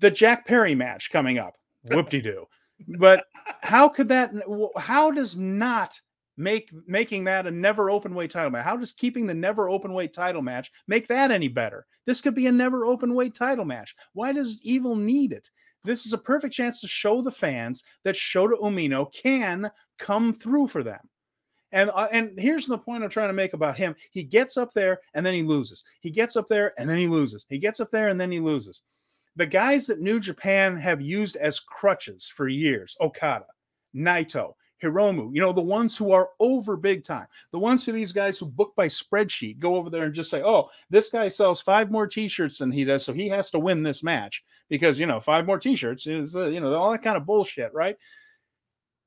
the 0.00 0.10
Jack 0.10 0.46
Perry 0.46 0.74
match 0.74 1.10
coming 1.10 1.38
up. 1.38 1.56
Whoop 1.90 2.10
de 2.10 2.20
doo. 2.20 2.46
But 2.98 3.24
how 3.62 3.88
could 3.88 4.08
that, 4.08 4.32
how 4.76 5.10
does 5.10 5.36
not 5.36 6.00
make 6.40 6.70
making 6.86 7.24
that 7.24 7.46
a 7.46 7.50
never 7.50 7.90
open 7.90 8.14
weight 8.14 8.30
title 8.30 8.50
match? 8.50 8.64
How 8.64 8.76
does 8.76 8.92
keeping 8.92 9.26
the 9.26 9.34
never 9.34 9.68
open 9.68 9.92
weight 9.92 10.12
title 10.12 10.42
match 10.42 10.72
make 10.88 11.06
that 11.08 11.30
any 11.30 11.48
better? 11.48 11.86
This 12.06 12.20
could 12.20 12.34
be 12.34 12.46
a 12.46 12.52
never 12.52 12.84
open 12.86 13.14
weight 13.14 13.34
title 13.34 13.64
match. 13.64 13.94
Why 14.14 14.32
does 14.32 14.60
Evil 14.62 14.96
need 14.96 15.32
it? 15.32 15.50
This 15.84 16.06
is 16.06 16.12
a 16.12 16.18
perfect 16.18 16.54
chance 16.54 16.80
to 16.80 16.88
show 16.88 17.22
the 17.22 17.30
fans 17.30 17.84
that 18.04 18.14
Shota 18.14 18.60
Umino 18.60 19.12
can 19.12 19.70
come 19.98 20.34
through 20.34 20.68
for 20.68 20.82
them. 20.82 21.00
And 21.72 21.90
uh, 21.94 22.08
and 22.10 22.32
here's 22.38 22.66
the 22.66 22.78
point 22.78 23.04
I'm 23.04 23.10
trying 23.10 23.28
to 23.28 23.34
make 23.34 23.52
about 23.52 23.76
him. 23.76 23.94
He 24.10 24.24
gets 24.24 24.56
up 24.56 24.72
there 24.74 25.00
and 25.14 25.24
then 25.24 25.34
he 25.34 25.42
loses. 25.42 25.84
He 26.00 26.10
gets 26.10 26.34
up 26.36 26.48
there 26.48 26.72
and 26.78 26.90
then 26.90 26.98
he 26.98 27.06
loses. 27.06 27.46
He 27.48 27.58
gets 27.58 27.78
up 27.80 27.90
there 27.92 28.08
and 28.08 28.20
then 28.20 28.32
he 28.32 28.40
loses. 28.40 28.82
the 29.36 29.46
guys 29.46 29.86
that 29.86 30.00
New 30.00 30.20
Japan 30.20 30.76
have 30.76 31.00
used 31.00 31.36
as 31.36 31.60
crutches 31.60 32.26
for 32.26 32.48
years 32.48 32.96
Okada, 33.00 33.46
Naito, 33.94 34.54
Hiromu, 34.82 35.30
you 35.34 35.40
know, 35.40 35.52
the 35.52 35.60
ones 35.60 35.96
who 35.96 36.12
are 36.12 36.30
over 36.40 36.76
big 36.76 37.04
time, 37.04 37.26
the 37.52 37.58
ones 37.58 37.84
who 37.84 37.92
these 37.92 38.12
guys 38.12 38.38
who 38.38 38.46
book 38.46 38.72
by 38.76 38.86
spreadsheet 38.86 39.58
go 39.58 39.76
over 39.76 39.90
there 39.90 40.04
and 40.04 40.14
just 40.14 40.30
say, 40.30 40.42
oh, 40.42 40.70
this 40.88 41.10
guy 41.10 41.28
sells 41.28 41.60
five 41.60 41.90
more 41.90 42.06
t 42.06 42.28
shirts 42.28 42.58
than 42.58 42.72
he 42.72 42.84
does, 42.84 43.04
so 43.04 43.12
he 43.12 43.28
has 43.28 43.50
to 43.50 43.58
win 43.58 43.82
this 43.82 44.02
match 44.02 44.42
because, 44.68 44.98
you 44.98 45.06
know, 45.06 45.20
five 45.20 45.46
more 45.46 45.58
t 45.58 45.76
shirts 45.76 46.06
is, 46.06 46.34
uh, 46.34 46.46
you 46.46 46.60
know, 46.60 46.74
all 46.74 46.90
that 46.90 47.02
kind 47.02 47.16
of 47.16 47.26
bullshit, 47.26 47.72
right? 47.74 47.96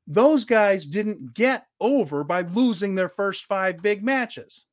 Those 0.06 0.46
guys 0.46 0.86
didn't 0.86 1.34
get 1.34 1.66
over 1.80 2.24
by 2.24 2.42
losing 2.42 2.94
their 2.94 3.10
first 3.10 3.46
five 3.46 3.82
big 3.82 4.04
matches. 4.04 4.66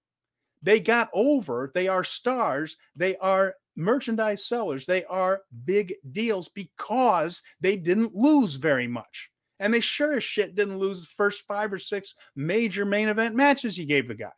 They 0.62 0.80
got 0.80 1.08
over, 1.14 1.70
they 1.74 1.88
are 1.88 2.04
stars, 2.04 2.76
they 2.96 3.16
are 3.16 3.54
merchandise 3.76 4.44
sellers, 4.44 4.84
they 4.84 5.04
are 5.04 5.42
big 5.64 5.94
deals 6.12 6.48
because 6.48 7.42
they 7.60 7.76
didn't 7.76 8.14
lose 8.14 8.56
very 8.56 8.86
much. 8.86 9.30
And 9.60 9.72
they 9.72 9.80
sure 9.80 10.14
as 10.14 10.24
shit 10.24 10.56
didn't 10.56 10.78
lose 10.78 11.02
the 11.02 11.10
first 11.14 11.46
five 11.46 11.72
or 11.72 11.78
six 11.78 12.14
major 12.34 12.84
main 12.84 13.08
event 13.08 13.36
matches 13.36 13.78
you 13.78 13.84
gave 13.84 14.08
the 14.08 14.14
guy. 14.14 14.32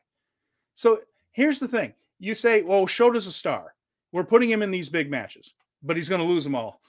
So 0.74 1.00
here's 1.30 1.60
the 1.60 1.68
thing 1.68 1.94
you 2.18 2.34
say, 2.34 2.62
well, 2.62 2.86
Shota's 2.86 3.26
a 3.26 3.32
star. 3.32 3.74
We're 4.12 4.24
putting 4.24 4.50
him 4.50 4.62
in 4.62 4.70
these 4.70 4.90
big 4.90 5.10
matches, 5.10 5.54
but 5.82 5.96
he's 5.96 6.08
going 6.08 6.20
to 6.20 6.26
lose 6.26 6.44
them 6.44 6.54
all. 6.54 6.80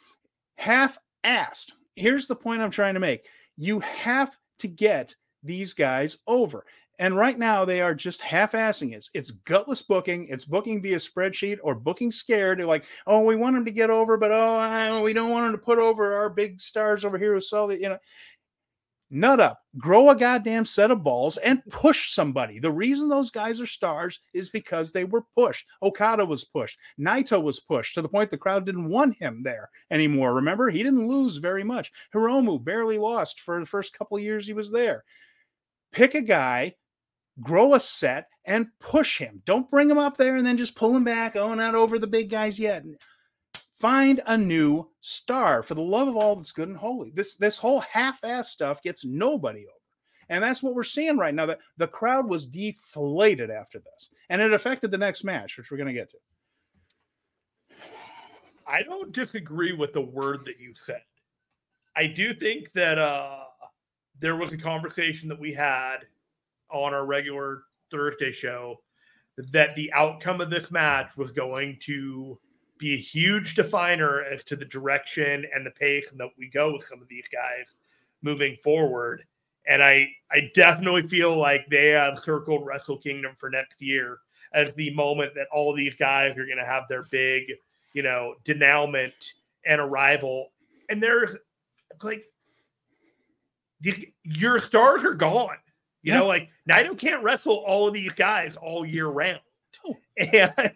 Half 0.55 0.97
assed. 1.23 1.71
Here's 1.95 2.27
the 2.27 2.35
point 2.35 2.61
I'm 2.61 2.71
trying 2.71 2.95
to 2.95 2.99
make 2.99 3.27
you 3.55 3.79
have 3.79 4.35
to 4.59 4.67
get 4.67 5.15
these 5.43 5.73
guys 5.73 6.17
over. 6.27 6.65
And 6.99 7.17
right 7.17 7.39
now 7.39 7.65
they 7.65 7.81
are 7.81 7.95
just 7.95 8.21
half-assing 8.21 8.93
it. 8.93 9.09
It's 9.13 9.31
gutless 9.31 9.81
booking. 9.81 10.27
It's 10.27 10.45
booking 10.45 10.81
via 10.81 10.97
spreadsheet 10.97 11.57
or 11.63 11.73
booking 11.73 12.11
scared. 12.11 12.59
They're 12.59 12.67
like, 12.67 12.85
oh, 13.07 13.21
we 13.21 13.35
want 13.35 13.55
them 13.55 13.65
to 13.65 13.71
get 13.71 13.89
over, 13.89 14.15
but 14.15 14.31
oh, 14.31 15.01
we 15.01 15.13
don't 15.13 15.31
want 15.31 15.45
them 15.45 15.53
to 15.53 15.65
put 15.65 15.79
over 15.79 16.15
our 16.15 16.29
big 16.29 16.61
stars 16.61 17.03
over 17.03 17.17
here 17.17 17.33
who 17.33 17.41
sell 17.41 17.67
the, 17.67 17.79
you 17.79 17.89
know. 17.89 17.97
Nut 19.15 19.39
up, 19.39 19.61
grow 19.77 20.09
a 20.09 20.15
goddamn 20.15 20.65
set 20.65 20.89
of 20.89 21.03
balls 21.03 21.37
and 21.37 21.61
push 21.69 22.13
somebody. 22.13 22.57
The 22.57 22.71
reason 22.71 23.09
those 23.09 23.29
guys 23.29 23.61
are 23.61 23.67
stars 23.67 24.19
is 24.33 24.49
because 24.49 24.91
they 24.91 25.03
were 25.03 25.23
pushed. 25.35 25.67
Okada 25.83 26.25
was 26.25 26.45
pushed. 26.45 26.79
Naito 26.99 27.39
was 27.39 27.59
pushed 27.59 27.93
to 27.93 28.01
the 28.01 28.09
point 28.09 28.31
the 28.31 28.39
crowd 28.39 28.65
didn't 28.65 28.89
want 28.89 29.15
him 29.17 29.43
there 29.43 29.69
anymore. 29.91 30.33
Remember, 30.33 30.71
he 30.71 30.81
didn't 30.81 31.07
lose 31.07 31.37
very 31.37 31.63
much. 31.63 31.91
Hiromu 32.11 32.63
barely 32.63 32.97
lost 32.97 33.41
for 33.41 33.59
the 33.59 33.67
first 33.67 33.95
couple 33.95 34.17
years 34.17 34.47
he 34.47 34.53
was 34.53 34.71
there. 34.71 35.03
Pick 35.91 36.15
a 36.15 36.21
guy 36.21 36.73
grow 37.41 37.73
a 37.73 37.79
set 37.79 38.27
and 38.45 38.67
push 38.79 39.17
him. 39.17 39.41
Don't 39.45 39.69
bring 39.71 39.89
him 39.89 39.97
up 39.97 40.17
there 40.17 40.35
and 40.35 40.45
then 40.45 40.57
just 40.57 40.75
pull 40.75 40.95
him 40.95 41.03
back. 41.03 41.35
Oh, 41.35 41.53
not 41.53 41.75
over 41.75 41.97
the 41.97 42.07
big 42.07 42.29
guys 42.29 42.59
yet. 42.59 42.83
Find 43.75 44.21
a 44.27 44.37
new 44.37 44.89
star 45.01 45.63
for 45.63 45.73
the 45.73 45.81
love 45.81 46.07
of 46.07 46.15
all 46.15 46.35
that's 46.35 46.51
good 46.51 46.69
and 46.69 46.77
holy. 46.77 47.11
This 47.11 47.35
this 47.35 47.57
whole 47.57 47.81
half-ass 47.81 48.49
stuff 48.49 48.81
gets 48.81 49.03
nobody 49.03 49.61
over. 49.61 49.79
And 50.29 50.43
that's 50.43 50.63
what 50.63 50.73
we're 50.73 50.83
seeing 50.83 51.17
right 51.17 51.33
now. 51.33 51.45
That 51.45 51.59
the 51.77 51.87
crowd 51.87 52.27
was 52.29 52.45
deflated 52.45 53.51
after 53.51 53.79
this. 53.79 54.09
And 54.29 54.41
it 54.41 54.53
affected 54.53 54.91
the 54.91 54.97
next 54.97 55.23
match, 55.23 55.57
which 55.57 55.69
we're 55.69 55.77
going 55.77 55.87
to 55.87 55.93
get 55.93 56.09
to. 56.11 56.17
I 58.65 58.83
don't 58.83 59.11
disagree 59.11 59.73
with 59.73 59.91
the 59.91 60.01
word 60.01 60.45
that 60.45 60.59
you 60.59 60.73
said. 60.75 61.01
I 61.95 62.07
do 62.07 62.33
think 62.33 62.71
that 62.71 62.97
uh 62.97 63.41
there 64.19 64.35
was 64.35 64.53
a 64.53 64.57
conversation 64.57 65.27
that 65.29 65.39
we 65.39 65.53
had 65.53 66.05
on 66.73 66.93
our 66.93 67.05
regular 67.05 67.63
Thursday 67.89 68.31
show 68.31 68.81
that 69.37 69.75
the 69.75 69.91
outcome 69.93 70.41
of 70.41 70.49
this 70.49 70.71
match 70.71 71.17
was 71.17 71.31
going 71.31 71.77
to 71.81 72.37
be 72.77 72.93
a 72.93 72.97
huge 72.97 73.55
definer 73.55 74.23
as 74.23 74.43
to 74.43 74.55
the 74.55 74.65
direction 74.65 75.45
and 75.55 75.65
the 75.65 75.71
pace 75.71 76.11
that 76.11 76.29
we 76.37 76.49
go 76.49 76.73
with 76.73 76.83
some 76.83 77.01
of 77.01 77.07
these 77.07 77.25
guys 77.31 77.75
moving 78.21 78.57
forward. 78.57 79.23
And 79.67 79.81
I 79.81 80.09
I 80.31 80.51
definitely 80.53 81.07
feel 81.07 81.37
like 81.37 81.65
they 81.69 81.87
have 81.87 82.19
circled 82.19 82.65
Wrestle 82.65 82.97
Kingdom 82.97 83.33
for 83.37 83.49
next 83.49 83.81
year 83.81 84.17
as 84.53 84.73
the 84.73 84.93
moment 84.93 85.33
that 85.35 85.47
all 85.53 85.73
these 85.73 85.95
guys 85.95 86.37
are 86.37 86.45
going 86.45 86.57
to 86.57 86.65
have 86.65 86.83
their 86.89 87.03
big, 87.03 87.43
you 87.93 88.03
know, 88.03 88.35
denouement 88.43 89.33
and 89.65 89.79
arrival. 89.79 90.49
And 90.89 91.01
there's 91.01 91.37
like 92.01 92.25
the, 93.79 94.09
your 94.23 94.59
stars 94.59 95.03
are 95.05 95.13
gone. 95.13 95.57
You 96.03 96.13
yeah. 96.13 96.19
know, 96.19 96.27
like 96.27 96.49
Naito 96.69 96.97
can't 96.97 97.23
wrestle 97.23 97.55
all 97.55 97.87
of 97.87 97.93
these 97.93 98.11
guys 98.13 98.57
all 98.57 98.85
year 98.85 99.07
round. 99.07 99.41
Oh. 99.85 99.95
And 100.15 100.71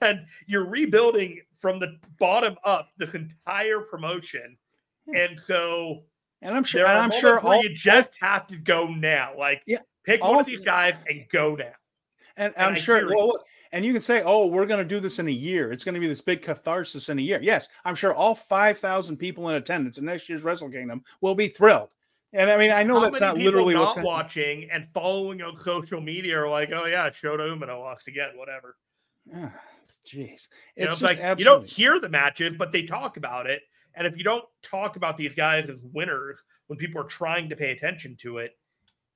and 0.00 0.26
you're 0.46 0.66
rebuilding 0.66 1.40
from 1.58 1.80
the 1.80 1.96
bottom 2.18 2.56
up 2.64 2.90
this 2.96 3.14
entire 3.14 3.80
promotion. 3.80 4.56
And 5.12 5.40
so 5.40 6.04
and 6.40 6.54
I'm 6.54 6.64
sure 6.64 6.86
and 6.86 6.98
I'm 6.98 7.10
sure 7.10 7.40
all, 7.40 7.60
you 7.60 7.74
just 7.74 8.12
have 8.20 8.46
to 8.48 8.56
go 8.56 8.86
now. 8.86 9.32
Like 9.36 9.62
yeah, 9.66 9.78
pick 10.04 10.22
one 10.22 10.38
of 10.38 10.46
these 10.46 10.60
guys 10.60 10.96
and 11.08 11.24
go 11.30 11.56
now. 11.56 11.72
And, 12.36 12.54
and 12.56 12.66
I'm 12.66 12.76
sure 12.76 13.06
well, 13.08 13.42
and 13.72 13.84
you 13.84 13.92
can 13.92 14.02
say, 14.02 14.22
"Oh, 14.22 14.46
we're 14.46 14.66
going 14.66 14.82
to 14.82 14.88
do 14.88 15.00
this 15.00 15.18
in 15.18 15.28
a 15.28 15.32
year. 15.32 15.72
It's 15.72 15.84
going 15.84 15.94
to 15.94 16.00
be 16.00 16.06
this 16.06 16.20
big 16.20 16.42
catharsis 16.42 17.08
in 17.08 17.18
a 17.18 17.22
year." 17.22 17.40
Yes, 17.42 17.68
I'm 17.84 17.94
sure 17.94 18.14
all 18.14 18.34
5,000 18.34 19.16
people 19.16 19.48
in 19.48 19.56
attendance 19.56 19.98
in 19.98 20.04
next 20.04 20.28
year's 20.28 20.42
Wrestle 20.42 20.70
Kingdom 20.70 21.02
will 21.20 21.34
be 21.34 21.48
thrilled. 21.48 21.90
And 22.32 22.50
I 22.50 22.56
mean, 22.56 22.70
I 22.70 22.82
know 22.82 22.94
How 22.94 23.10
that's 23.10 23.20
not 23.20 23.36
literally 23.36 23.74
not 23.74 23.96
what's 23.96 24.06
watching 24.06 24.68
and 24.72 24.86
following 24.94 25.42
on 25.42 25.56
social 25.56 26.00
media 26.00 26.38
are 26.38 26.48
like, 26.48 26.70
oh 26.72 26.86
yeah, 26.86 27.10
Shota 27.10 27.40
Umino 27.40 27.80
lost 27.80 28.08
again, 28.08 28.30
whatever. 28.36 28.76
Ah, 29.34 29.52
jeez, 30.06 30.48
you 30.76 30.86
know, 30.86 30.92
it's 30.92 31.02
like 31.02 31.18
absolutely... 31.18 31.42
you 31.42 31.44
don't 31.44 31.68
hear 31.68 32.00
the 32.00 32.08
matches, 32.08 32.54
but 32.56 32.72
they 32.72 32.84
talk 32.84 33.18
about 33.18 33.46
it. 33.46 33.62
And 33.94 34.06
if 34.06 34.16
you 34.16 34.24
don't 34.24 34.44
talk 34.62 34.96
about 34.96 35.18
these 35.18 35.34
guys 35.34 35.68
as 35.68 35.84
winners 35.92 36.42
when 36.68 36.78
people 36.78 37.02
are 37.02 37.06
trying 37.06 37.50
to 37.50 37.56
pay 37.56 37.72
attention 37.72 38.16
to 38.20 38.38
it, 38.38 38.52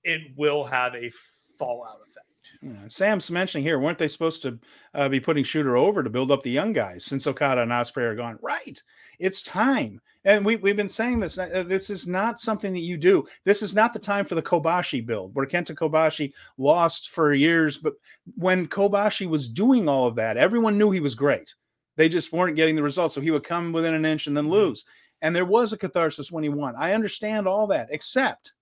it 0.05 0.21
will 0.37 0.65
have 0.65 0.95
a 0.95 1.11
fallout 1.59 2.01
effect. 2.07 2.26
Yeah, 2.67 2.89
Sam's 2.89 3.31
mentioning 3.31 3.65
here, 3.65 3.79
weren't 3.79 3.97
they 3.97 4.09
supposed 4.09 4.43
to 4.43 4.59
uh, 4.93 5.09
be 5.09 5.21
putting 5.21 5.45
Shota 5.45 5.79
over 5.79 6.03
to 6.03 6.11
build 6.11 6.33
up 6.33 6.43
the 6.43 6.51
young 6.51 6.73
guys 6.73 7.05
since 7.05 7.29
Okada 7.29 7.63
and 7.63 7.71
Ospreay 7.71 8.11
are 8.11 8.17
gone? 8.17 8.41
Right. 8.43 8.83
It's 9.21 9.41
time. 9.41 10.01
And 10.25 10.45
we, 10.45 10.57
we've 10.57 10.77
been 10.77 10.89
saying 10.89 11.21
this. 11.21 11.39
Uh, 11.39 11.63
this 11.65 11.91
is 11.91 12.09
not 12.09 12.41
something 12.41 12.73
that 12.73 12.81
you 12.81 12.97
do. 12.97 13.25
This 13.45 13.63
is 13.63 13.73
not 13.77 13.93
the 13.93 14.01
time 14.01 14.25
for 14.25 14.35
the 14.35 14.43
Kobashi 14.43 15.07
build 15.07 15.33
where 15.33 15.47
Kenta 15.47 15.77
Kobashi 15.77 16.33
lost 16.59 17.11
for 17.11 17.33
years. 17.35 17.79
But 17.79 17.93
when 18.35 18.67
Kobashi 18.67 19.29
was 19.29 19.47
doing 19.47 19.89
all 19.89 20.09
of 20.09 20.17
that, 20.17 20.37
everyone 20.37 20.77
knew 20.77 20.91
he 20.91 20.99
was 20.99 21.15
great. 21.15 21.55
They 21.95 22.09
just 22.09 22.33
weren't 22.33 22.57
getting 22.57 22.75
the 22.75 22.83
results. 22.83 23.15
So 23.15 23.21
he 23.21 23.31
would 23.31 23.45
come 23.45 23.71
within 23.71 23.95
an 23.95 24.05
inch 24.05 24.27
and 24.27 24.37
then 24.37 24.45
mm-hmm. 24.45 24.55
lose. 24.55 24.85
And 25.23 25.37
there 25.37 25.45
was 25.45 25.73
a 25.73 25.79
catharsis 25.79 26.33
when 26.33 26.43
he 26.43 26.51
won. 26.51 26.75
I 26.77 26.95
understand 26.95 27.47
all 27.47 27.69
that, 27.69 27.89
except 27.93 28.55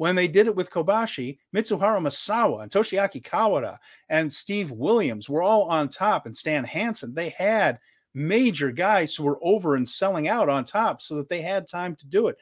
when 0.00 0.16
they 0.16 0.26
did 0.26 0.46
it 0.46 0.56
with 0.56 0.70
Kobashi, 0.70 1.36
Mitsuharu 1.54 2.00
Misawa 2.00 2.62
and 2.62 2.72
Toshiaki 2.72 3.22
Kawada 3.22 3.76
and 4.08 4.32
Steve 4.32 4.70
Williams 4.70 5.28
were 5.28 5.42
all 5.42 5.64
on 5.64 5.90
top, 5.90 6.24
and 6.24 6.34
Stan 6.34 6.64
Hansen. 6.64 7.12
They 7.12 7.28
had 7.28 7.78
major 8.14 8.70
guys 8.70 9.14
who 9.14 9.24
were 9.24 9.38
over 9.42 9.76
and 9.76 9.86
selling 9.86 10.26
out 10.26 10.48
on 10.48 10.64
top 10.64 11.02
so 11.02 11.16
that 11.16 11.28
they 11.28 11.42
had 11.42 11.68
time 11.68 11.94
to 11.96 12.06
do 12.06 12.28
it. 12.28 12.38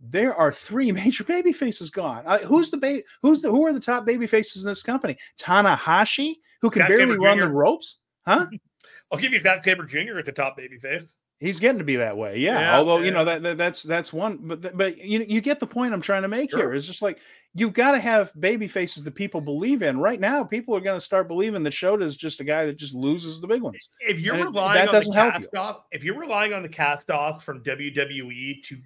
There 0.00 0.34
are 0.34 0.50
three 0.50 0.90
major 1.02 1.22
baby 1.22 1.52
faces 1.52 1.90
gone. 1.90 2.24
Uh, 2.26 2.38
who's 2.38 2.72
the 2.72 2.78
ba- 2.78 3.02
who's 3.22 3.40
the 3.40 3.52
who 3.52 3.64
are 3.66 3.72
the 3.72 3.78
top 3.78 4.04
baby 4.04 4.26
faces 4.26 4.64
in 4.64 4.68
this 4.68 4.82
company? 4.82 5.16
Tanahashi, 5.40 6.38
who 6.60 6.70
can 6.70 6.88
barely 6.88 7.16
run 7.18 7.38
the 7.38 7.48
ropes, 7.48 7.98
huh? 8.26 8.48
I'll 9.12 9.18
give 9.20 9.32
you 9.32 9.40
Zack 9.40 9.62
Sabre 9.62 9.84
Jr. 9.84 10.18
at 10.18 10.24
the 10.24 10.32
top 10.32 10.56
baby 10.56 10.76
face. 10.76 11.14
He's 11.40 11.58
getting 11.58 11.78
to 11.78 11.84
be 11.84 11.96
that 11.96 12.18
way, 12.18 12.38
yeah. 12.38 12.60
yeah 12.60 12.76
Although 12.76 12.98
yeah. 12.98 13.04
you 13.06 13.10
know 13.12 13.24
that, 13.24 13.42
that, 13.42 13.56
that's 13.56 13.82
that's 13.82 14.12
one, 14.12 14.38
but 14.42 14.76
but 14.76 14.98
you 14.98 15.24
you 15.26 15.40
get 15.40 15.58
the 15.58 15.66
point 15.66 15.94
I'm 15.94 16.02
trying 16.02 16.20
to 16.20 16.28
make 16.28 16.50
sure. 16.50 16.58
here. 16.58 16.74
It's 16.74 16.86
just 16.86 17.00
like 17.00 17.18
you've 17.54 17.72
got 17.72 17.92
to 17.92 17.98
have 17.98 18.30
baby 18.38 18.68
faces 18.68 19.04
that 19.04 19.14
people 19.14 19.40
believe 19.40 19.82
in. 19.82 19.98
Right 19.98 20.20
now, 20.20 20.44
people 20.44 20.76
are 20.76 20.80
going 20.80 20.98
to 20.98 21.04
start 21.04 21.28
believing 21.28 21.62
that 21.62 21.72
Shota 21.72 22.02
is 22.02 22.18
just 22.18 22.40
a 22.40 22.44
guy 22.44 22.66
that 22.66 22.76
just 22.76 22.94
loses 22.94 23.40
the 23.40 23.46
big 23.46 23.62
ones. 23.62 23.88
If 24.00 24.20
you're 24.20 24.34
and 24.34 24.44
relying 24.44 24.82
it, 24.82 24.94
on 24.94 25.02
the 25.02 25.12
cast 25.12 25.54
off, 25.56 25.84
if 25.92 26.04
you're 26.04 26.18
relying 26.18 26.52
on 26.52 26.62
the 26.62 26.68
cast 26.68 27.10
off 27.10 27.42
from 27.42 27.64
WWE 27.64 28.62
to 28.64 28.76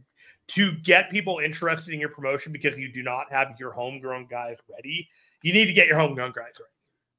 to 0.47 0.73
get 0.73 1.11
people 1.11 1.41
interested 1.41 1.93
in 1.93 1.99
your 1.99 2.11
promotion 2.11 2.53
because 2.53 2.79
you 2.79 2.93
do 2.93 3.03
not 3.03 3.33
have 3.33 3.57
your 3.59 3.73
homegrown 3.73 4.27
guys 4.31 4.59
ready, 4.73 5.09
you 5.43 5.53
need 5.53 5.67
to 5.67 5.73
get 5.73 5.89
your 5.89 5.99
homegrown 5.99 6.33
guys 6.37 6.53
ready. 6.61 6.74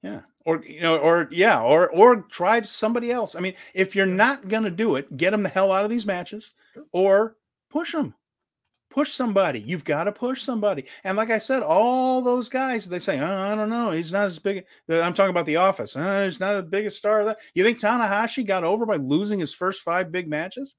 Yeah. 0.05 0.21
Or 0.45 0.61
you 0.63 0.81
know, 0.81 0.99
or 0.99 1.27
yeah, 1.31 1.59
or 1.63 1.89
or 1.89 2.21
try 2.29 2.61
somebody 2.61 3.11
else. 3.11 3.33
I 3.33 3.39
mean, 3.39 3.55
if 3.73 3.95
you're 3.95 4.05
not 4.05 4.47
gonna 4.47 4.69
do 4.69 4.97
it, 4.97 5.17
get 5.17 5.31
them 5.31 5.41
the 5.41 5.49
hell 5.49 5.71
out 5.71 5.83
of 5.83 5.89
these 5.89 6.05
matches, 6.05 6.53
or 6.91 7.37
push 7.71 7.91
them. 7.93 8.13
Push 8.91 9.13
somebody. 9.13 9.59
You've 9.59 9.83
got 9.83 10.03
to 10.03 10.11
push 10.11 10.43
somebody. 10.43 10.85
And 11.03 11.17
like 11.17 11.31
I 11.31 11.39
said, 11.39 11.63
all 11.63 12.21
those 12.21 12.47
guys, 12.49 12.87
they 12.87 12.99
say, 12.99 13.19
oh, 13.19 13.41
I 13.41 13.55
don't 13.55 13.71
know, 13.71 13.91
he's 13.91 14.11
not 14.11 14.27
as 14.27 14.37
big. 14.37 14.63
I'm 14.87 15.15
talking 15.15 15.31
about 15.31 15.47
the 15.47 15.55
office. 15.55 15.95
Oh, 15.97 16.23
he's 16.23 16.39
not 16.39 16.55
as 16.55 16.65
biggest 16.65 16.99
star. 16.99 17.25
That 17.25 17.39
you 17.55 17.63
think 17.63 17.79
Tanahashi 17.79 18.45
got 18.45 18.63
over 18.63 18.85
by 18.85 18.97
losing 18.97 19.39
his 19.39 19.53
first 19.53 19.81
five 19.81 20.11
big 20.11 20.29
matches? 20.29 20.75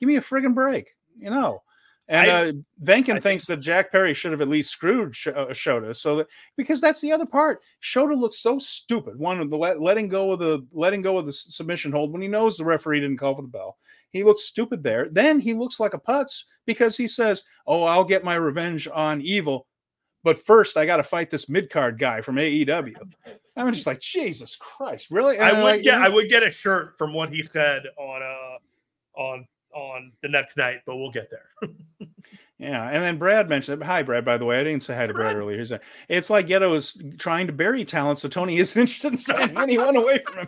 Give 0.00 0.08
me 0.08 0.16
a 0.16 0.20
friggin' 0.20 0.54
break. 0.54 0.90
You 1.16 1.30
know, 1.30 1.62
And 2.10 2.30
I- 2.30 2.48
uh, 2.48 2.52
Venkin 2.82 3.16
I 3.16 3.20
thinks 3.20 3.46
that 3.46 3.58
Jack 3.58 3.90
Perry 3.92 4.14
should 4.14 4.32
have 4.32 4.40
at 4.40 4.48
least 4.48 4.70
screwed 4.70 5.14
Sh- 5.16 5.28
uh, 5.28 5.46
Shota, 5.50 5.94
so 5.96 6.16
that 6.16 6.26
because 6.56 6.80
that's 6.80 7.00
the 7.00 7.12
other 7.12 7.24
part. 7.24 7.62
Shota 7.82 8.18
looks 8.18 8.38
so 8.38 8.58
stupid. 8.58 9.16
One 9.18 9.40
of 9.40 9.48
the 9.48 9.56
let, 9.56 9.80
letting 9.80 10.08
go 10.08 10.32
of 10.32 10.40
the 10.40 10.66
letting 10.72 11.02
go 11.02 11.16
of 11.18 11.26
the 11.26 11.32
submission 11.32 11.92
hold 11.92 12.12
when 12.12 12.20
he 12.20 12.28
knows 12.28 12.56
the 12.56 12.64
referee 12.64 13.00
didn't 13.00 13.18
call 13.18 13.36
for 13.36 13.42
the 13.42 13.48
bell. 13.48 13.78
He 14.10 14.24
looks 14.24 14.42
stupid 14.42 14.82
there. 14.82 15.08
Then 15.08 15.38
he 15.38 15.54
looks 15.54 15.78
like 15.78 15.94
a 15.94 15.98
putz 16.00 16.42
because 16.66 16.96
he 16.96 17.06
says, 17.06 17.44
"Oh, 17.66 17.84
I'll 17.84 18.04
get 18.04 18.24
my 18.24 18.34
revenge 18.34 18.88
on 18.92 19.20
Evil." 19.22 19.66
But 20.24 20.44
first, 20.44 20.76
I 20.76 20.84
got 20.84 20.96
to 20.98 21.02
fight 21.04 21.30
this 21.30 21.48
mid 21.48 21.70
card 21.70 21.98
guy 21.98 22.20
from 22.22 22.36
AEW. 22.36 22.94
I'm 23.56 23.72
just 23.72 23.86
like, 23.86 24.00
Jesus 24.00 24.54
Christ, 24.56 25.10
really? 25.10 25.36
And 25.38 25.44
I 25.44 25.52
would 25.54 25.62
like, 25.62 25.82
get 25.82 25.94
you 25.94 25.98
know- 26.00 26.04
I 26.06 26.08
would 26.08 26.28
get 26.28 26.42
a 26.42 26.50
shirt 26.50 26.98
from 26.98 27.12
what 27.14 27.30
he 27.32 27.42
said 27.44 27.84
on 27.96 28.22
uh 28.22 29.18
on 29.20 29.46
on 29.74 30.12
the 30.22 30.28
next 30.28 30.56
night, 30.56 30.78
but 30.86 30.96
we'll 30.96 31.10
get 31.12 31.30
there. 31.30 31.68
Yeah, 32.58 32.86
and 32.90 33.02
then 33.02 33.16
Brad 33.16 33.48
mentioned 33.48 33.80
it. 33.80 33.86
Hi, 33.86 34.02
Brad. 34.02 34.22
By 34.22 34.36
the 34.36 34.44
way, 34.44 34.60
I 34.60 34.64
didn't 34.64 34.82
say 34.82 34.94
hi 34.94 35.06
to 35.06 35.14
Brad 35.14 35.32
Brad. 35.32 35.36
earlier. 35.36 35.64
Like, 35.64 35.80
it's 36.10 36.28
like 36.28 36.46
Gedo 36.46 36.74
is 36.76 36.94
trying 37.16 37.46
to 37.46 37.54
bury 37.54 37.86
talent, 37.86 38.18
so 38.18 38.28
Tony 38.28 38.58
isn't 38.58 38.78
interested 38.78 39.12
in 39.12 39.18
sending 39.18 39.56
anyone 39.56 39.96
away 39.96 40.20
from 40.28 40.46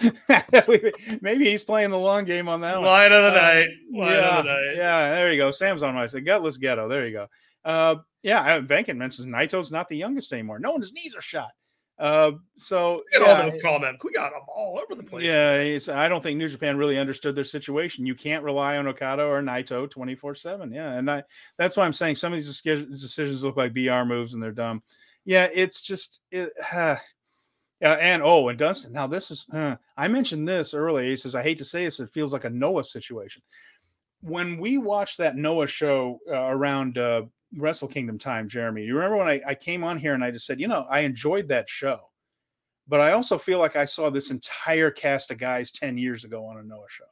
him. 0.00 0.12
Maybe 1.20 1.44
he's 1.44 1.62
playing 1.62 1.90
the 1.90 1.98
long 1.98 2.24
game 2.24 2.48
on 2.48 2.60
that 2.62 2.74
one. 2.78 2.86
Line 2.86 3.12
of 3.12 3.22
the 3.22 3.38
Uh, 3.38 3.42
night. 3.42 3.68
Line 3.92 4.10
yeah, 4.10 4.38
of 4.38 4.44
the 4.44 4.50
night. 4.52 4.74
yeah. 4.76 5.10
There 5.10 5.30
you 5.30 5.38
go. 5.38 5.52
Sam's 5.52 5.84
on 5.84 5.94
my 5.94 6.08
side. 6.08 6.24
Gutless 6.26 6.58
Gedo. 6.58 6.88
There 6.88 7.06
you 7.06 7.12
go. 7.12 7.26
Uh, 7.64 7.94
yeah. 8.24 8.58
Venkin 8.60 8.96
mentions 8.96 9.28
Naito's 9.28 9.70
not 9.70 9.88
the 9.88 9.96
youngest 9.96 10.32
anymore. 10.32 10.58
No, 10.58 10.74
and 10.74 10.82
his 10.82 10.92
knees 10.92 11.14
are 11.14 11.22
shot. 11.22 11.50
Uh, 11.98 12.32
so 12.56 13.02
Get 13.12 13.22
yeah, 13.22 13.42
all 13.42 13.50
those 13.50 13.62
comments. 13.62 14.04
We 14.04 14.12
got 14.12 14.32
them 14.32 14.42
all 14.54 14.78
over 14.78 14.94
the 14.94 15.06
place. 15.06 15.24
yeah, 15.24 15.54
it's, 15.54 15.88
I 15.88 16.08
don't 16.08 16.22
think 16.22 16.36
New 16.36 16.48
Japan 16.48 16.76
really 16.76 16.98
understood 16.98 17.34
their 17.34 17.44
situation. 17.44 18.04
You 18.04 18.14
can't 18.14 18.44
rely 18.44 18.76
on 18.76 18.86
Okada 18.86 19.24
or 19.24 19.40
Naito 19.40 19.88
24 19.88 20.34
7. 20.34 20.72
Yeah. 20.72 20.92
And 20.92 21.10
I, 21.10 21.22
that's 21.56 21.76
why 21.76 21.84
I'm 21.84 21.92
saying 21.92 22.16
some 22.16 22.32
of 22.32 22.38
these 22.38 22.60
decisions 22.60 23.42
look 23.42 23.56
like 23.56 23.72
BR 23.72 24.04
moves 24.04 24.34
and 24.34 24.42
they're 24.42 24.52
dumb. 24.52 24.82
Yeah. 25.24 25.48
It's 25.54 25.80
just, 25.80 26.20
it, 26.30 26.52
uh, 26.72 26.96
yeah, 27.80 27.92
and 27.94 28.22
oh, 28.22 28.48
and 28.48 28.58
Dunstan. 28.58 28.92
Now 28.92 29.06
this 29.06 29.30
is. 29.30 29.46
Uh, 29.52 29.76
I 29.96 30.08
mentioned 30.08 30.48
this 30.48 30.72
earlier. 30.72 31.06
He 31.06 31.16
says, 31.16 31.34
"I 31.34 31.42
hate 31.42 31.58
to 31.58 31.64
say 31.64 31.84
this, 31.84 32.00
it 32.00 32.08
feels 32.10 32.32
like 32.32 32.44
a 32.44 32.50
Noah 32.50 32.84
situation." 32.84 33.42
When 34.22 34.56
we 34.58 34.78
watched 34.78 35.18
that 35.18 35.36
Noah 35.36 35.66
show 35.66 36.18
uh, 36.26 36.46
around 36.46 36.96
uh, 36.96 37.24
Wrestle 37.56 37.88
Kingdom 37.88 38.18
time, 38.18 38.48
Jeremy, 38.48 38.82
you 38.84 38.94
remember 38.94 39.16
when 39.16 39.28
I, 39.28 39.40
I 39.46 39.54
came 39.54 39.82
on 39.84 39.98
here 39.98 40.14
and 40.14 40.22
I 40.24 40.30
just 40.30 40.46
said, 40.46 40.60
you 40.60 40.68
know, 40.68 40.86
I 40.90 41.00
enjoyed 41.00 41.48
that 41.48 41.68
show, 41.68 42.10
but 42.86 43.00
I 43.00 43.12
also 43.12 43.38
feel 43.38 43.58
like 43.58 43.76
I 43.76 43.84
saw 43.84 44.10
this 44.10 44.30
entire 44.30 44.90
cast 44.90 45.30
of 45.30 45.38
guys 45.38 45.70
ten 45.72 45.96
years 45.98 46.24
ago 46.24 46.44
on 46.46 46.58
a 46.58 46.62
Noah 46.62 46.86
show. 46.88 47.04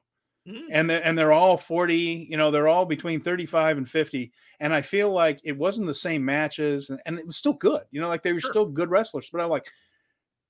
Mm. 0.46 0.64
and 0.72 0.90
they're, 0.90 1.02
and 1.02 1.16
they're 1.16 1.32
all 1.32 1.56
40 1.56 2.26
you 2.28 2.36
know 2.36 2.50
they're 2.50 2.68
all 2.68 2.84
between 2.84 3.18
35 3.22 3.78
and 3.78 3.88
50 3.88 4.30
and 4.60 4.74
i 4.74 4.82
feel 4.82 5.10
like 5.10 5.40
it 5.42 5.56
wasn't 5.56 5.86
the 5.86 5.94
same 5.94 6.22
matches 6.22 6.90
and, 6.90 7.00
and 7.06 7.18
it 7.18 7.26
was 7.26 7.38
still 7.38 7.54
good. 7.54 7.80
You 7.92 8.02
know 8.02 8.08
like 8.08 8.22
they 8.22 8.34
were 8.34 8.40
Sure. 8.42 8.50
still 8.52 8.66
good 8.66 8.90
wrestlers 8.90 9.30
but 9.32 9.40
i'm 9.40 9.48
like 9.48 9.64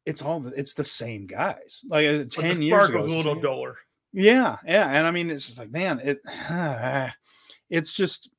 it's 0.05 0.21
all 0.21 0.41
the, 0.41 0.51
it's 0.59 0.75
the 0.75 0.83
same 0.83 1.29
guys. 1.29 1.85
Like 1.89 2.09
uh, 2.09 2.19
But 2.25 2.31
10 2.33 2.57
the 2.59 2.65
years 2.67 2.89
ago 2.89 3.03
was 3.05 3.13
a 3.13 3.17
little 3.17 3.37
duller. 3.41 3.77
yeah 4.13 4.57
yeah. 4.67 4.91
And 4.91 5.07
i 5.07 5.13
mean 5.13 5.31
it's 5.31 5.47
just 5.47 5.61
like 5.61 5.71
man 5.71 6.01
it 6.03 6.19
it's 7.71 7.93
just 7.93 8.31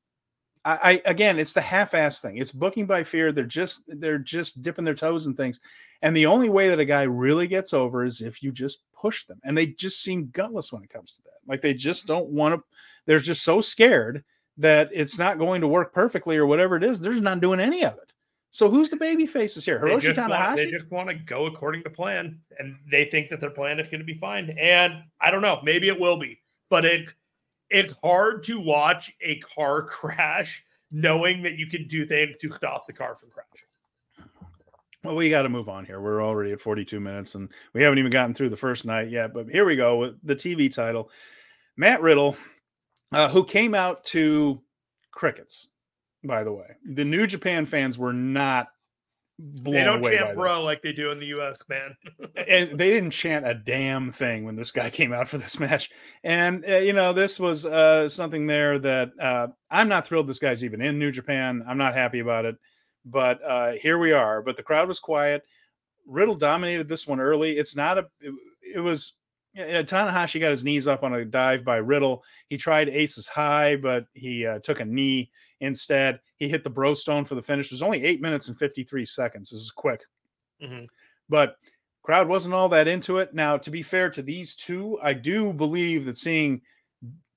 I, 0.66 0.78
I 0.82 1.02
again 1.04 1.38
it's 1.38 1.52
the 1.52 1.60
half-ass 1.60 2.20
thing. 2.20 2.38
It's 2.38 2.52
booking 2.52 2.86
by 2.86 3.04
fear. 3.04 3.32
They're 3.32 3.44
just 3.44 3.84
they're 3.86 4.18
just 4.18 4.62
dipping 4.62 4.84
their 4.84 4.94
toes 4.94 5.26
in 5.26 5.34
things. 5.34 5.60
And 6.02 6.14
the 6.14 6.26
only 6.26 6.48
way 6.48 6.68
that 6.68 6.80
a 6.80 6.84
guy 6.84 7.02
really 7.02 7.46
gets 7.46 7.72
over 7.72 8.04
is 8.04 8.20
if 8.20 8.42
you 8.42 8.52
just 8.52 8.80
push 8.92 9.24
them. 9.24 9.40
And 9.44 9.56
they 9.56 9.68
just 9.68 10.02
seem 10.02 10.30
gutless 10.32 10.72
when 10.72 10.82
it 10.82 10.90
comes 10.90 11.12
to 11.12 11.22
that. 11.22 11.38
Like 11.46 11.62
they 11.62 11.72
just 11.72 12.02
mm-hmm. 12.02 12.14
don't 12.14 12.28
want 12.30 12.56
to 12.56 12.64
they're 13.06 13.20
just 13.20 13.44
so 13.44 13.60
scared 13.60 14.24
that 14.58 14.90
it's 14.92 15.18
not 15.18 15.38
going 15.38 15.60
to 15.60 15.68
work 15.68 15.94
perfectly 15.94 16.36
or 16.36 16.46
whatever 16.46 16.76
it 16.76 16.82
is 16.82 17.00
they're 17.00 17.12
just 17.12 17.22
not 17.22 17.40
doing 17.40 17.60
any 17.60 17.84
of 17.84 17.94
it. 17.94 18.12
So 18.50 18.70
who's 18.70 18.88
the 18.88 18.96
baby 18.96 19.26
faces 19.26 19.64
here? 19.66 19.78
They 19.78 19.90
hiroshi 19.90 20.16
want, 20.16 20.32
tanahashi? 20.32 20.56
they 20.56 20.70
just 20.70 20.90
want 20.90 21.10
to 21.10 21.14
go 21.14 21.44
according 21.44 21.82
to 21.82 21.90
plan, 21.90 22.40
and 22.58 22.76
they 22.90 23.04
think 23.04 23.28
that 23.28 23.38
their 23.38 23.50
plan 23.50 23.78
is 23.78 23.88
going 23.88 24.00
to 24.00 24.06
be 24.06 24.16
fine. 24.16 24.56
And 24.58 25.02
I 25.20 25.30
don't 25.30 25.42
know, 25.42 25.60
maybe 25.62 25.88
it 25.88 26.00
will 26.00 26.16
be, 26.16 26.40
but 26.70 26.86
it 26.86 27.12
it's 27.70 27.94
hard 28.02 28.42
to 28.44 28.60
watch 28.60 29.12
a 29.20 29.38
car 29.40 29.82
crash 29.86 30.64
knowing 30.90 31.42
that 31.42 31.58
you 31.58 31.66
can 31.66 31.86
do 31.88 32.06
things 32.06 32.36
to 32.40 32.50
stop 32.52 32.86
the 32.86 32.92
car 32.92 33.14
from 33.14 33.30
crashing. 33.30 33.68
Well, 35.04 35.14
we 35.14 35.30
got 35.30 35.42
to 35.42 35.48
move 35.48 35.68
on 35.68 35.84
here. 35.84 36.00
We're 36.00 36.24
already 36.24 36.52
at 36.52 36.60
42 36.60 36.98
minutes 36.98 37.36
and 37.36 37.48
we 37.72 37.82
haven't 37.82 37.98
even 37.98 38.10
gotten 38.10 38.34
through 38.34 38.48
the 38.48 38.56
first 38.56 38.84
night 38.84 39.08
yet. 39.08 39.32
But 39.32 39.48
here 39.48 39.64
we 39.64 39.76
go 39.76 39.96
with 39.98 40.16
the 40.24 40.34
TV 40.34 40.72
title. 40.72 41.10
Matt 41.76 42.00
Riddle, 42.02 42.36
uh, 43.12 43.28
who 43.28 43.44
came 43.44 43.74
out 43.74 44.02
to 44.06 44.60
crickets, 45.12 45.68
by 46.24 46.42
the 46.42 46.52
way. 46.52 46.66
The 46.84 47.04
New 47.04 47.26
Japan 47.26 47.66
fans 47.66 47.96
were 47.96 48.12
not 48.12 48.68
They 49.38 49.84
don't 49.84 50.02
chant 50.02 50.34
bro 50.34 50.62
like 50.62 50.80
they 50.80 50.92
do 50.92 51.10
in 51.10 51.20
the 51.20 51.26
US, 51.38 51.60
man. 51.68 51.94
and 52.36 52.70
they 52.70 52.90
didn't 52.90 53.10
chant 53.10 53.46
a 53.46 53.52
damn 53.52 54.10
thing 54.10 54.44
when 54.44 54.56
this 54.56 54.70
guy 54.72 54.88
came 54.90 55.12
out 55.12 55.28
for 55.28 55.36
this 55.36 55.60
match. 55.60 55.90
And 56.24 56.64
uh, 56.66 56.76
you 56.76 56.94
know, 56.94 57.12
this 57.12 57.38
was 57.38 57.66
uh, 57.66 58.08
something 58.08 58.46
there 58.46 58.78
that 58.78 59.10
uh, 59.20 59.48
I'm 59.70 59.88
not 59.88 60.06
thrilled. 60.06 60.26
This 60.26 60.38
guy's 60.38 60.64
even 60.64 60.80
in 60.80 60.98
New 60.98 61.12
Japan. 61.12 61.64
I'm 61.68 61.78
not 61.78 61.94
happy 61.94 62.20
about 62.20 62.46
it. 62.46 62.56
But 63.04 63.40
uh, 63.44 63.72
here 63.72 63.98
we 63.98 64.12
are. 64.12 64.42
But 64.42 64.56
the 64.56 64.62
crowd 64.62 64.88
was 64.88 65.00
quiet. 65.00 65.42
Riddle 66.06 66.34
dominated 66.34 66.88
this 66.88 67.06
one 67.06 67.20
early. 67.20 67.58
It's 67.58 67.76
not 67.76 67.98
a. 67.98 68.06
It, 68.20 68.32
it 68.76 68.80
was. 68.80 69.12
Yeah, 69.56 69.82
Tanahashi 69.82 70.38
got 70.38 70.50
his 70.50 70.64
knees 70.64 70.86
up 70.86 71.02
on 71.02 71.14
a 71.14 71.24
dive 71.24 71.64
by 71.64 71.76
Riddle. 71.76 72.22
He 72.50 72.58
tried 72.58 72.90
aces 72.90 73.26
high, 73.26 73.76
but 73.76 74.06
he 74.12 74.44
uh, 74.46 74.58
took 74.58 74.80
a 74.80 74.84
knee 74.84 75.30
instead. 75.60 76.20
He 76.36 76.46
hit 76.48 76.62
the 76.62 76.68
bro 76.70 76.92
stone 76.92 77.24
for 77.24 77.34
the 77.36 77.42
finish. 77.42 77.66
It 77.66 77.72
was 77.72 77.82
only 77.82 78.04
eight 78.04 78.20
minutes 78.20 78.48
and 78.48 78.58
53 78.58 79.06
seconds. 79.06 79.50
This 79.50 79.60
is 79.62 79.70
quick 79.70 80.02
Mhm. 80.62 80.86
but 81.28 81.56
crowd 82.02 82.28
wasn't 82.28 82.54
all 82.54 82.68
that 82.70 82.86
into 82.88 83.18
it. 83.18 83.34
Now, 83.34 83.56
to 83.58 83.70
be 83.70 83.82
fair 83.82 84.08
to 84.10 84.22
these 84.22 84.54
two, 84.54 84.98
I 85.02 85.12
do 85.14 85.52
believe 85.52 86.04
that 86.06 86.16
seeing 86.16 86.62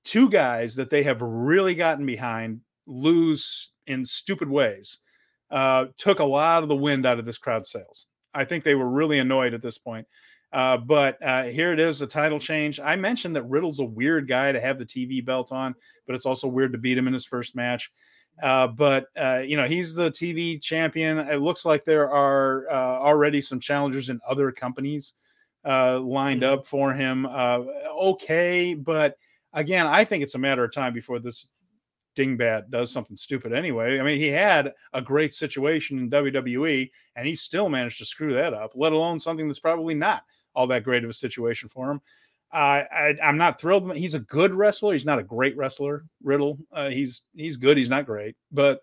two 0.04 0.30
guys 0.30 0.74
that 0.76 0.90
they 0.90 1.02
have 1.02 1.20
really 1.22 1.74
gotten 1.74 2.06
behind 2.06 2.60
lose 2.86 3.72
in 3.86 4.04
stupid 4.04 4.48
ways 4.48 4.98
uh, 5.50 5.86
took 5.96 6.20
a 6.20 6.24
lot 6.24 6.62
of 6.62 6.68
the 6.68 6.76
wind 6.76 7.04
out 7.06 7.18
of 7.18 7.26
this 7.26 7.38
crowd 7.38 7.66
sales. 7.66 8.06
I 8.32 8.44
think 8.44 8.62
they 8.64 8.74
were 8.76 8.88
really 8.88 9.18
annoyed 9.18 9.52
at 9.54 9.62
this 9.62 9.78
point. 9.78 10.06
Uh, 10.52 10.76
but 10.76 11.16
uh, 11.22 11.44
here 11.44 11.72
it 11.72 11.78
is, 11.78 12.02
a 12.02 12.06
title 12.06 12.38
change. 12.40 12.80
I 12.80 12.96
mentioned 12.96 13.36
that 13.36 13.44
Riddle's 13.44 13.78
a 13.80 13.84
weird 13.84 14.26
guy 14.28 14.50
to 14.50 14.60
have 14.60 14.78
the 14.78 14.84
TV 14.86 15.24
belt 15.24 15.52
on, 15.52 15.74
but 16.06 16.16
it's 16.16 16.26
also 16.26 16.48
weird 16.48 16.72
to 16.72 16.78
beat 16.78 16.98
him 16.98 17.06
in 17.06 17.14
his 17.14 17.24
first 17.24 17.54
match. 17.54 17.90
Uh, 18.42 18.66
but 18.66 19.06
uh, 19.16 19.42
you 19.44 19.56
know 19.56 19.66
he's 19.66 19.94
the 19.94 20.10
TV 20.10 20.60
champion. 20.60 21.18
It 21.18 21.36
looks 21.40 21.64
like 21.64 21.84
there 21.84 22.10
are 22.10 22.68
uh, 22.70 22.98
already 23.00 23.40
some 23.42 23.60
challengers 23.60 24.08
in 24.08 24.18
other 24.26 24.50
companies 24.50 25.12
uh, 25.64 26.00
lined 26.00 26.42
Mhm. 26.42 26.46
up 26.52 26.66
for 26.66 26.92
him. 26.94 27.26
Uh, 27.26 27.64
okay, 28.00 28.74
but 28.74 29.16
again, 29.52 29.86
I 29.86 30.04
think 30.04 30.22
it's 30.22 30.36
a 30.36 30.38
matter 30.38 30.64
of 30.64 30.72
time 30.72 30.94
before 30.94 31.18
this 31.18 31.48
dingbat 32.16 32.70
does 32.70 32.90
something 32.92 33.16
stupid 33.16 33.52
anyway. 33.52 34.00
I 34.00 34.02
mean, 34.02 34.18
he 34.18 34.28
had 34.28 34.72
a 34.92 35.02
great 35.02 35.32
situation 35.34 35.98
in 35.98 36.08
WWE, 36.10 36.90
and 37.16 37.26
he 37.26 37.34
still 37.34 37.68
managed 37.68 37.98
to 37.98 38.04
screw 38.04 38.32
that 38.34 38.54
up. 38.54 38.72
Let 38.74 38.92
alone 38.92 39.18
something 39.18 39.46
that's 39.46 39.60
probably 39.60 39.94
not 39.94 40.24
all 40.54 40.66
that 40.68 40.84
great 40.84 41.04
of 41.04 41.10
a 41.10 41.14
situation 41.14 41.68
for 41.68 41.90
him. 41.90 42.00
Uh, 42.52 42.82
I, 42.90 43.14
I'm 43.22 43.36
not 43.36 43.60
thrilled. 43.60 43.96
He's 43.96 44.14
a 44.14 44.20
good 44.20 44.52
wrestler. 44.52 44.92
He's 44.92 45.04
not 45.04 45.20
a 45.20 45.24
great 45.24 45.56
wrestler. 45.56 46.04
Riddle. 46.22 46.58
Uh, 46.72 46.90
he's 46.90 47.22
he's 47.34 47.56
good. 47.56 47.78
He's 47.78 47.88
not 47.88 48.06
great, 48.06 48.36
but 48.50 48.82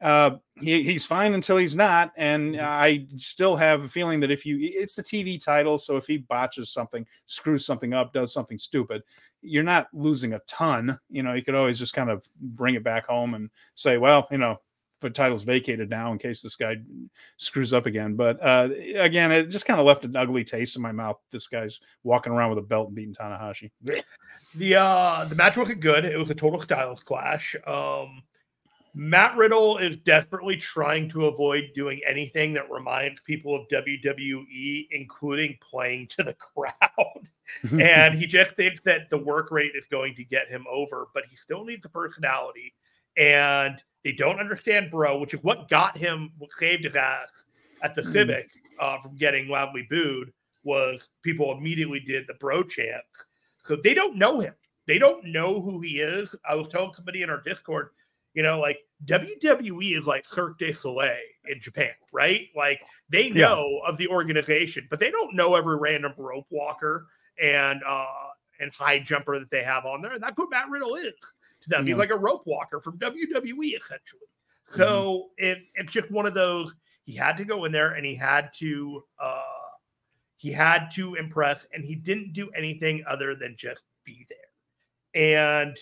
uh, 0.00 0.32
he, 0.56 0.82
he's 0.82 1.06
fine 1.06 1.34
until 1.34 1.56
he's 1.56 1.76
not. 1.76 2.12
And 2.16 2.60
I 2.60 3.06
still 3.16 3.56
have 3.56 3.84
a 3.84 3.88
feeling 3.88 4.20
that 4.20 4.30
if 4.30 4.44
you, 4.44 4.58
it's 4.60 4.94
the 4.94 5.02
TV 5.02 5.42
title, 5.42 5.78
so 5.78 5.96
if 5.96 6.06
he 6.06 6.18
botches 6.18 6.70
something, 6.70 7.06
screws 7.26 7.64
something 7.64 7.94
up, 7.94 8.12
does 8.12 8.32
something 8.32 8.58
stupid, 8.58 9.02
you're 9.40 9.62
not 9.62 9.88
losing 9.92 10.34
a 10.34 10.40
ton. 10.40 10.98
You 11.08 11.22
know, 11.22 11.32
you 11.32 11.42
could 11.42 11.54
always 11.54 11.78
just 11.78 11.94
kind 11.94 12.10
of 12.10 12.28
bring 12.40 12.74
it 12.74 12.84
back 12.84 13.06
home 13.06 13.34
and 13.34 13.50
say, 13.74 13.96
well, 13.96 14.28
you 14.30 14.38
know, 14.38 14.60
the 15.00 15.10
title's 15.10 15.42
vacated 15.42 15.90
now 15.90 16.12
in 16.12 16.18
case 16.18 16.40
this 16.42 16.56
guy 16.56 16.76
screws 17.36 17.72
up 17.72 17.86
again. 17.86 18.14
But 18.14 18.38
uh, 18.42 18.70
again, 18.94 19.30
it 19.30 19.48
just 19.48 19.66
kind 19.66 19.78
of 19.78 19.86
left 19.86 20.04
an 20.04 20.16
ugly 20.16 20.44
taste 20.44 20.76
in 20.76 20.82
my 20.82 20.92
mouth. 20.92 21.18
This 21.30 21.46
guy's 21.46 21.80
walking 22.02 22.32
around 22.32 22.50
with 22.50 22.58
a 22.58 22.62
belt 22.62 22.88
and 22.88 22.96
beating 22.96 23.14
Tanahashi. 23.14 23.70
The 24.54 24.76
uh 24.76 25.26
the 25.26 25.34
match 25.34 25.56
wasn't 25.56 25.80
good. 25.80 26.04
It 26.04 26.18
was 26.18 26.30
a 26.30 26.34
total 26.34 26.60
styles 26.60 27.02
clash. 27.02 27.54
Um 27.66 28.22
Matt 28.98 29.36
Riddle 29.36 29.76
is 29.76 29.98
desperately 29.98 30.56
trying 30.56 31.10
to 31.10 31.26
avoid 31.26 31.72
doing 31.74 32.00
anything 32.08 32.54
that 32.54 32.70
reminds 32.70 33.20
people 33.20 33.54
of 33.54 33.68
WWE, 33.68 34.88
including 34.90 35.58
playing 35.60 36.06
to 36.08 36.22
the 36.22 36.32
crowd. 36.38 37.28
and 37.78 38.14
he 38.14 38.26
just 38.26 38.56
thinks 38.56 38.80
that 38.82 39.10
the 39.10 39.18
work 39.18 39.50
rate 39.50 39.72
is 39.76 39.84
going 39.90 40.14
to 40.14 40.24
get 40.24 40.48
him 40.48 40.64
over, 40.72 41.08
but 41.12 41.24
he 41.30 41.36
still 41.36 41.62
needs 41.62 41.82
the 41.82 41.90
personality. 41.90 42.72
And 43.18 43.82
they 44.06 44.12
don't 44.12 44.38
understand 44.38 44.88
bro, 44.88 45.18
which 45.18 45.34
is 45.34 45.42
what 45.42 45.68
got 45.68 45.98
him, 45.98 46.30
what 46.38 46.52
saved 46.52 46.84
his 46.84 46.94
ass 46.94 47.46
at 47.82 47.92
the 47.92 48.02
Mhm. 48.02 48.12
Civic 48.12 48.50
uh, 48.78 49.00
from 49.00 49.16
getting 49.16 49.48
loudly 49.48 49.82
booed. 49.90 50.32
Was 50.62 51.08
people 51.22 51.50
immediately 51.58 51.98
did 51.98 52.24
the 52.28 52.34
bro 52.34 52.62
chant, 52.62 53.02
so 53.64 53.74
they 53.74 53.94
don't 53.94 54.14
know 54.16 54.38
him. 54.38 54.54
They 54.86 54.98
don't 54.98 55.24
know 55.24 55.60
who 55.60 55.80
he 55.80 55.98
is. 55.98 56.36
I 56.48 56.54
was 56.54 56.68
telling 56.68 56.92
somebody 56.92 57.22
in 57.22 57.30
our 57.30 57.42
Discord, 57.42 57.90
You 58.34 58.44
know, 58.44 58.60
like 58.60 58.78
WWE 59.06 59.98
is 59.98 60.06
like 60.06 60.24
Cirque 60.24 60.58
du 60.58 60.72
Soleil 60.72 61.16
in 61.46 61.60
Japan, 61.60 61.94
right? 62.12 62.48
Like 62.54 62.80
they 63.08 63.28
Yeah. 63.28 63.48
know 63.48 63.80
of 63.84 63.96
the 63.98 64.06
organization, 64.06 64.86
but 64.88 65.00
they 65.00 65.10
don't 65.10 65.34
know 65.34 65.56
every 65.56 65.78
random 65.78 66.12
rope 66.16 66.46
walker 66.50 67.08
and 67.42 67.82
uh 67.84 68.28
and 68.60 68.72
high 68.72 68.98
jumper 68.98 69.38
that 69.38 69.50
they 69.50 69.62
have 69.62 69.84
on 69.84 70.02
there. 70.02 70.12
And 70.12 70.22
that's 70.22 70.36
what 70.38 70.50
Matt 70.50 70.68
Riddle 70.70 70.94
is 70.96 71.12
to 71.62 71.68
them. 71.68 71.86
He's 71.86 71.96
like 71.96 72.10
a 72.10 72.16
rope 72.16 72.42
walker 72.46 72.80
from 72.80 72.98
WWE 72.98 73.78
essentially. 73.78 74.22
So 74.68 75.28
it, 75.36 75.58
it's 75.74 75.92
just 75.92 76.10
one 76.10 76.26
of 76.26 76.34
those. 76.34 76.74
He 77.04 77.14
had 77.14 77.36
to 77.36 77.44
go 77.44 77.64
in 77.66 77.72
there 77.72 77.92
and 77.92 78.04
he 78.04 78.16
had 78.16 78.52
to 78.54 79.04
uh 79.20 79.42
he 80.38 80.52
had 80.52 80.90
to 80.92 81.14
impress, 81.14 81.66
and 81.72 81.82
he 81.82 81.94
didn't 81.94 82.34
do 82.34 82.50
anything 82.50 83.02
other 83.08 83.34
than 83.34 83.56
just 83.56 83.82
be 84.04 84.26
there. 84.28 84.38
And 85.14 85.76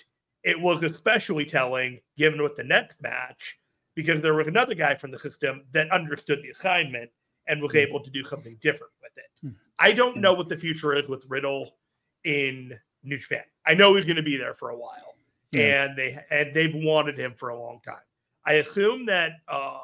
it 0.45 0.59
was 0.61 0.83
especially 0.83 1.45
telling 1.45 2.01
given 2.17 2.41
with 2.43 2.55
the 2.55 2.63
next 2.63 3.01
match 3.03 3.59
because 3.95 4.21
there 4.21 4.35
was 4.35 4.47
another 4.47 4.75
guy 4.75 4.95
from 4.95 5.11
the 5.11 5.19
system 5.19 5.63
that 5.73 5.91
understood 5.91 6.41
the 6.43 6.51
assignment 6.51 7.11
and 7.49 7.61
was 7.61 7.73
Hmm. 7.73 7.79
able 7.79 8.01
to 8.01 8.11
do 8.11 8.25
something 8.25 8.57
different 8.61 8.93
with 9.03 9.13
it. 9.17 9.31
Hmm. 9.41 9.55
I 9.79 9.93
don't 9.93 10.19
know 10.19 10.35
what 10.35 10.49
the 10.49 10.57
future 10.57 10.95
is 10.95 11.09
with 11.09 11.25
Riddle 11.29 11.77
in 12.25 12.79
New 13.03 13.19
Japan. 13.19 13.43
I 13.67 13.75
know 13.75 13.95
he's 13.95 14.05
going 14.05 14.17
to 14.17 14.23
be 14.23 14.37
there 14.37 14.55
for 14.55 14.71
a 14.71 14.77
while, 14.77 15.17
Yeah. 15.53 15.85
and 15.85 15.97
they 15.99 16.19
and 16.31 16.55
they've 16.55 16.75
wanted 16.75 17.19
him 17.19 17.35
for 17.37 17.51
a 17.51 17.59
long 17.61 17.81
time. 17.85 18.03
I 18.47 18.55
assume 18.55 19.07
that 19.07 19.33
uh, 19.49 19.79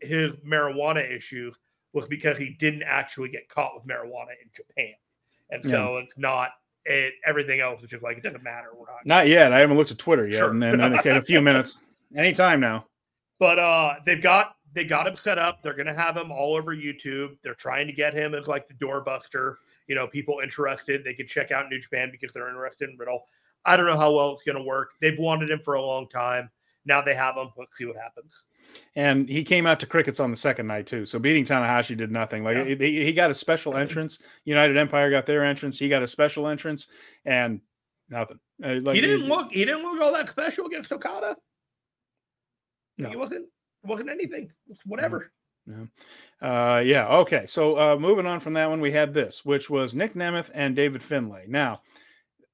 his 0.00 0.32
marijuana 0.46 1.08
issue 1.08 1.52
was 1.92 2.06
because 2.06 2.38
he 2.38 2.50
didn't 2.50 2.82
actually 2.84 3.28
get 3.28 3.48
caught 3.48 3.72
with 3.74 3.84
marijuana 3.86 4.30
in 4.42 4.48
Japan, 4.54 4.94
and 5.50 5.64
so 5.64 5.98
it's 5.98 6.16
not. 6.18 6.50
It 6.86 7.12
everything 7.26 7.60
else 7.60 7.82
is 7.82 7.90
just 7.90 8.02
like 8.02 8.16
it 8.16 8.22
doesn't 8.22 8.42
matter. 8.42 8.68
We're 8.74 8.86
not. 8.86 9.04
Not 9.04 9.28
yet. 9.28 9.52
I 9.52 9.58
haven't 9.58 9.76
looked 9.76 9.90
at 9.90 9.98
Twitter 9.98 10.26
yet, 10.26 10.38
Sure. 10.38 10.50
and 10.50 10.62
then 10.62 10.80
in, 10.80 10.94
a- 10.94 11.02
in 11.02 11.16
a 11.16 11.22
few 11.22 11.40
minutes, 11.42 11.76
anytime 12.16 12.58
now. 12.58 12.86
But 13.38 13.58
uh, 13.58 13.94
they've 14.04 14.20
got 14.22 14.56
they 14.72 14.84
got 14.84 15.06
him 15.06 15.14
set 15.16 15.38
up. 15.38 15.62
They're 15.62 15.74
gonna 15.74 15.94
have 15.94 16.16
him 16.16 16.32
all 16.32 16.56
over 16.56 16.74
YouTube. 16.74 17.36
They're 17.44 17.54
trying 17.54 17.86
to 17.86 17.92
get 17.92 18.14
him 18.14 18.34
as 18.34 18.48
like 18.48 18.66
the 18.66 18.74
doorbuster. 18.74 19.56
You 19.90 19.96
know, 19.96 20.06
people 20.06 20.38
interested, 20.40 21.02
they 21.02 21.14
could 21.14 21.26
check 21.26 21.50
out 21.50 21.68
New 21.68 21.80
Japan 21.80 22.12
because 22.12 22.32
they're 22.32 22.48
interested 22.48 22.88
in 22.88 22.96
Riddle. 22.96 23.24
I 23.64 23.76
don't 23.76 23.86
know 23.86 23.96
how 23.96 24.12
well 24.14 24.30
it's 24.32 24.44
gonna 24.44 24.62
work. 24.62 24.90
They've 25.00 25.18
wanted 25.18 25.50
him 25.50 25.58
for 25.58 25.74
a 25.74 25.82
long 25.82 26.08
time. 26.08 26.48
Now 26.84 27.02
they 27.02 27.12
have 27.12 27.34
him. 27.36 27.48
Let's 27.58 27.76
see 27.76 27.86
what 27.86 27.96
happens. 27.96 28.44
And 28.94 29.28
he 29.28 29.42
came 29.42 29.66
out 29.66 29.80
to 29.80 29.86
crickets 29.86 30.20
on 30.20 30.30
the 30.30 30.36
second 30.36 30.68
night 30.68 30.86
too. 30.86 31.06
So 31.06 31.18
beating 31.18 31.44
Tanahashi 31.44 31.96
did 31.96 32.12
nothing. 32.12 32.44
Like 32.44 32.56
Yeah. 32.56 32.76
he, 32.76 33.04
he 33.04 33.12
got 33.12 33.32
a 33.32 33.34
special 33.34 33.76
entrance. 33.76 34.20
United 34.44 34.76
Empire 34.76 35.10
got 35.10 35.26
their 35.26 35.42
entrance. 35.44 35.76
He 35.76 35.88
got 35.88 36.04
a 36.04 36.08
special 36.08 36.46
entrance, 36.46 36.86
and 37.24 37.60
nothing. 38.08 38.38
Uh, 38.62 38.76
like 38.82 38.94
he 38.94 39.00
didn't 39.00 39.24
it- 39.24 39.28
look. 39.28 39.50
He 39.50 39.64
didn't 39.64 39.82
look 39.82 40.00
all 40.00 40.12
that 40.12 40.28
special 40.28 40.66
against 40.66 40.92
Okada. 40.92 41.36
No. 42.96 43.08
He 43.10 43.16
wasn't. 43.16 43.46
Wasn't 43.82 44.08
anything. 44.08 44.52
Whatever. 44.84 45.32
Uh, 46.40 46.82
yeah. 46.84 47.08
Okay. 47.08 47.46
So 47.46 47.78
uh, 47.78 47.96
moving 47.96 48.26
on 48.26 48.40
from 48.40 48.54
that 48.54 48.68
one, 48.68 48.80
we 48.80 48.90
had 48.90 49.12
this, 49.12 49.44
which 49.44 49.68
was 49.68 49.94
Nic 49.94 50.14
Nemeth 50.14 50.50
and 50.54 50.74
David 50.74 51.02
Finlay. 51.02 51.44
Now, 51.48 51.82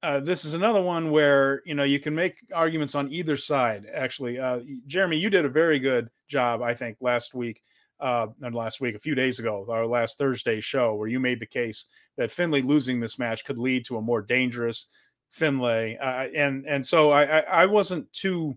uh, 0.03 0.19
this 0.19 0.45
is 0.45 0.53
another 0.53 0.81
one 0.81 1.09
where 1.09 1.61
you 1.65 1.73
know 1.73 1.83
you 1.83 1.99
can 1.99 2.13
make 2.13 2.35
arguments 2.53 2.95
on 2.95 3.11
either 3.11 3.37
side. 3.37 3.87
Actually, 3.91 4.39
uh, 4.39 4.61
Jeremy, 4.85 5.17
you 5.17 5.29
did 5.29 5.45
a 5.45 5.49
very 5.49 5.79
good 5.79 6.09
job, 6.27 6.61
I 6.61 6.73
think, 6.73 6.97
last 7.01 7.33
week. 7.33 7.61
Uh, 7.99 8.27
last 8.51 8.79
week, 8.79 8.93
a 8.93 8.99
few 8.99 9.15
days 9.15 9.39
ago, 9.39 9.65
our 9.69 9.87
last 9.87 10.19
Thursday 10.19 10.61
show, 10.61 10.93
where 10.93 11.07
you 11.07 11.19
made 11.19 11.39
the 11.39 11.47
case 11.47 11.85
that 12.15 12.31
Finlay 12.31 12.61
losing 12.61 12.99
this 12.99 13.17
match 13.17 13.43
could 13.43 13.57
lead 13.57 13.85
to 13.85 13.97
a 13.97 14.01
more 14.01 14.21
dangerous 14.21 14.85
Finlay, 15.31 15.97
uh, 15.97 16.27
and 16.35 16.67
and 16.67 16.85
so 16.85 17.09
I 17.09 17.39
I, 17.39 17.39
I 17.39 17.65
wasn't 17.65 18.11
too. 18.13 18.55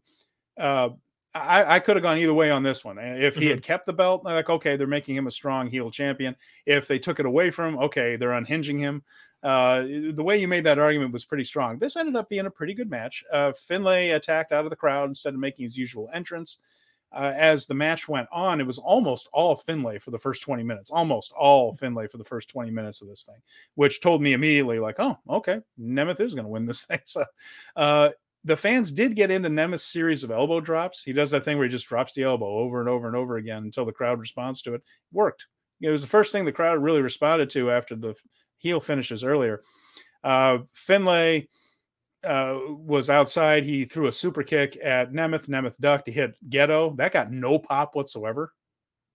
I, 1.35 1.76
I 1.76 1.78
could 1.78 1.97
have 1.97 2.03
gone 2.03 2.18
either 2.18 2.35
way 2.35 2.51
on 2.51 2.62
this 2.62 2.85
one. 2.85 2.99
If 2.99 3.37
he 3.37 3.47
had 3.47 3.62
kept 3.62 3.87
the 3.87 3.93
belt, 3.93 4.24
like 4.24 4.51
okay, 4.51 4.76
they're 4.76 4.87
making 4.87 5.14
him 5.14 5.26
a 5.26 5.31
strong 5.31 5.68
heel 5.68 5.91
champion. 5.91 6.35
If 6.66 6.89
they 6.89 6.99
took 6.99 7.20
it 7.20 7.26
away 7.26 7.51
from 7.51 7.74
him, 7.74 7.81
okay, 7.85 8.16
they're 8.16 8.33
unhinging 8.33 8.78
him. 8.78 9.03
Uh, 9.43 9.83
the 9.83 10.22
way 10.22 10.39
you 10.39 10.49
made 10.49 10.64
that 10.64 10.78
argument 10.78 11.12
was 11.12 11.24
pretty 11.24 11.45
strong. 11.45 11.78
This 11.78 11.97
ended 11.97 12.16
up 12.16 12.28
being 12.28 12.47
a 12.47 12.51
pretty 12.51 12.74
good 12.74 12.91
match. 12.91 13.24
Uh, 13.33 13.53
Finlay 13.53 14.11
attacked 14.11 14.53
out 14.53 14.64
of 14.64 14.70
the 14.70 14.76
crowd 14.76 15.09
instead 15.09 15.35
of 15.35 15.41
making 15.41 15.62
his 15.62 15.76
usual 15.76 16.11
entrance. 16.12 16.59
Uh, 17.12 17.33
as 17.35 17.66
the 17.66 17.74
match 17.74 18.09
went 18.09 18.28
on, 18.31 18.61
it 18.61 18.66
was 18.66 18.78
almost 18.78 19.28
all 19.33 19.57
Finlay 19.57 19.99
for 19.99 20.12
the 20.12 20.18
first 20.18 20.43
20 20.43 20.62
minutes, 20.62 20.91
almost 20.91 21.33
all 21.33 21.74
Finlay 21.74 22.07
for 22.07 22.18
the 22.18 22.24
first 22.24 22.49
20 22.51 22.70
minutes 22.70 23.03
of 23.03 23.09
this 23.09 23.24
thing, 23.24 23.41
which 23.74 24.01
told 24.01 24.22
me 24.22 24.33
immediately, 24.33 24.78
like, 24.78 24.97
oh, 25.01 25.18
okay, 25.28 25.61
Nemeth 25.81 26.20
is 26.20 26.35
going 26.35 26.45
to 26.45 26.51
win 26.51 26.66
this 26.66 26.83
thing. 26.87 27.01
So, 27.07 27.24
uh, 27.74 28.11
the 28.45 28.57
fans 28.57 28.91
did 28.91 29.16
get 29.16 29.30
into 29.30 29.49
Nemeth's 29.49 29.82
series 29.82 30.24
of 30.24 30.30
elbow 30.30 30.61
drops. 30.61 31.03
He 31.03 31.12
does 31.12 31.30
that 31.30 31.45
thing 31.45 31.59
where 31.59 31.66
he 31.66 31.72
just 31.72 31.86
drops 31.86 32.14
the 32.14 32.22
elbow 32.22 32.47
over 32.47 32.80
and 32.80 32.88
over 32.88 33.07
and 33.07 33.16
over 33.16 33.36
again 33.36 33.64
until 33.64 33.84
the 33.84 33.93
crowd 33.93 34.18
responds 34.18 34.62
to 34.62 34.74
it. 34.74 34.82
Worked. 35.12 35.47
It 35.80 35.91
was 35.91 36.03
the 36.03 36.09
first 36.09 36.32
thing 36.32 36.45
the 36.45 36.53
crowd 36.53 36.82
really 36.82 37.03
responded 37.03 37.51
to 37.51 37.70
after 37.70 37.97
the 37.97 38.14
heel 38.59 38.80
finishes 38.80 39.24
earlier. 39.24 39.62
Uh, 40.22 40.59
Finlay 40.72 41.49
uh, 42.24 42.59
was 42.68 43.11
outside. 43.11 43.64
He 43.64 43.84
threw 43.84 44.07
a 44.07 44.12
super 44.12 44.43
kick 44.43 44.78
at 44.82 45.12
Nemeth. 45.12 45.49
Nemeth 45.49 45.78
ducked. 45.78 46.07
He 46.07 46.12
hit 46.12 46.36
Gedo. 46.49 46.97
That 46.97 47.12
got 47.12 47.30
no 47.30 47.59
pop 47.59 47.95
whatsoever. 47.95 48.53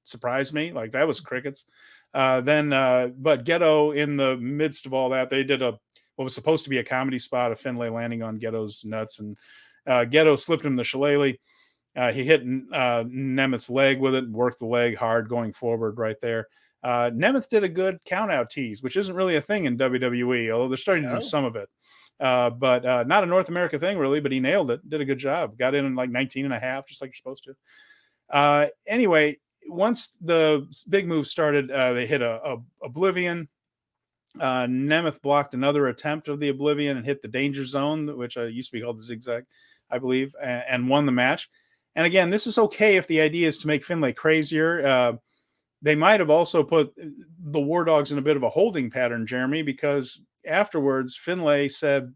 Surprised 0.03 0.53
me. 0.53 0.71
Like 0.71 0.91
that 0.91 1.07
was 1.07 1.19
crickets. 1.19 1.65
Uh, 2.13 2.41
then, 2.41 2.71
uh, 2.71 3.09
but 3.17 3.43
Gedo 3.43 3.95
in 3.95 4.17
the 4.17 4.37
midst 4.37 4.85
of 4.85 4.93
all 4.93 5.09
that, 5.09 5.29
they 5.29 5.43
did 5.43 5.61
a 5.61 5.77
what 6.15 6.23
was 6.23 6.35
supposed 6.35 6.63
to 6.63 6.69
be 6.69 6.77
a 6.79 6.83
comedy 6.83 7.19
spot 7.19 7.51
of 7.51 7.59
Finlay 7.59 7.89
landing 7.89 8.23
on 8.23 8.39
Gedo's 8.39 8.85
nuts, 8.85 9.19
and 9.19 9.37
uh, 9.87 10.05
Gedo 10.05 10.37
slipped 10.37 10.65
him 10.65 10.75
the 10.75 10.83
shillelagh. 10.83 11.35
Uh, 11.95 12.11
he 12.11 12.23
hit 12.23 12.41
uh, 12.41 13.03
Nemeth's 13.05 13.69
leg 13.69 13.99
with 13.99 14.15
it 14.15 14.25
and 14.25 14.33
worked 14.33 14.59
the 14.59 14.65
leg 14.65 14.97
hard 14.97 15.29
going 15.29 15.53
forward 15.53 15.97
right 15.97 16.17
there. 16.21 16.47
Uh, 16.83 17.09
Nemeth 17.09 17.49
did 17.49 17.63
a 17.63 17.69
good 17.69 17.97
count 18.05 18.31
out 18.31 18.49
tease, 18.49 18.83
which 18.83 18.97
isn't 18.97 19.15
really 19.15 19.37
a 19.37 19.41
thing 19.41 19.65
in 19.65 19.77
WWE, 19.77 20.51
although 20.51 20.67
they're 20.67 20.77
starting 20.77 21.05
to 21.05 21.15
do 21.15 21.21
some 21.21 21.45
of 21.45 21.55
it. 21.55 21.69
Uh, 22.19 22.49
but 22.49 22.85
uh, 22.85 23.03
not 23.03 23.23
a 23.23 23.27
North 23.27 23.49
America 23.49 23.79
thing, 23.79 23.97
really. 23.97 24.19
But 24.19 24.31
he 24.31 24.39
nailed 24.39 24.71
it, 24.71 24.87
did 24.87 25.01
a 25.01 25.05
good 25.05 25.17
job, 25.17 25.57
got 25.57 25.73
in 25.73 25.85
in 25.85 25.95
like 25.95 26.09
19 26.09 26.45
and 26.45 26.53
a 26.53 26.59
half, 26.59 26.85
just 26.87 27.01
like 27.01 27.09
you're 27.09 27.15
supposed 27.15 27.43
to. 27.45 27.55
Uh, 28.29 28.67
anyway, 28.87 29.37
once 29.67 30.17
the 30.21 30.67
big 30.89 31.07
move 31.07 31.27
started, 31.27 31.71
uh, 31.71 31.93
they 31.93 32.05
hit 32.05 32.21
a, 32.21 32.39
a 32.43 32.57
Oblivion. 32.83 33.47
Uh, 34.39 34.65
Nemeth 34.67 35.21
blocked 35.21 35.53
another 35.53 35.87
attempt 35.87 36.27
of 36.27 36.39
the 36.39 36.49
Oblivion 36.49 36.97
and 36.97 37.05
hit 37.05 37.21
the 37.21 37.27
danger 37.27 37.65
zone, 37.65 38.17
which 38.17 38.37
uh, 38.37 38.43
used 38.43 38.71
to 38.71 38.77
be 38.77 38.81
called 38.81 38.97
the 38.97 39.03
zigzag, 39.03 39.45
I 39.89 39.99
believe, 39.99 40.35
and, 40.41 40.63
and 40.69 40.89
won 40.89 41.05
the 41.05 41.11
match. 41.11 41.49
And 41.95 42.05
again, 42.05 42.29
this 42.29 42.45
is 42.45 42.57
okay 42.57 42.97
if 42.97 43.07
the 43.07 43.21
idea 43.21 43.47
is 43.47 43.57
to 43.59 43.67
make 43.67 43.85
Finlay 43.85 44.13
crazier. 44.13 44.85
Uh, 44.85 45.13
they 45.81 45.95
might 45.95 46.19
have 46.19 46.29
also 46.29 46.63
put 46.63 46.93
the 46.97 47.59
War 47.59 47.85
Dogs 47.85 48.11
in 48.11 48.17
a 48.17 48.21
bit 48.21 48.35
of 48.35 48.43
a 48.43 48.49
holding 48.49 48.89
pattern, 48.89 49.25
Jeremy, 49.25 49.61
because 49.61 50.21
afterwards 50.45 51.15
Finlay 51.15 51.69
said 51.69 52.13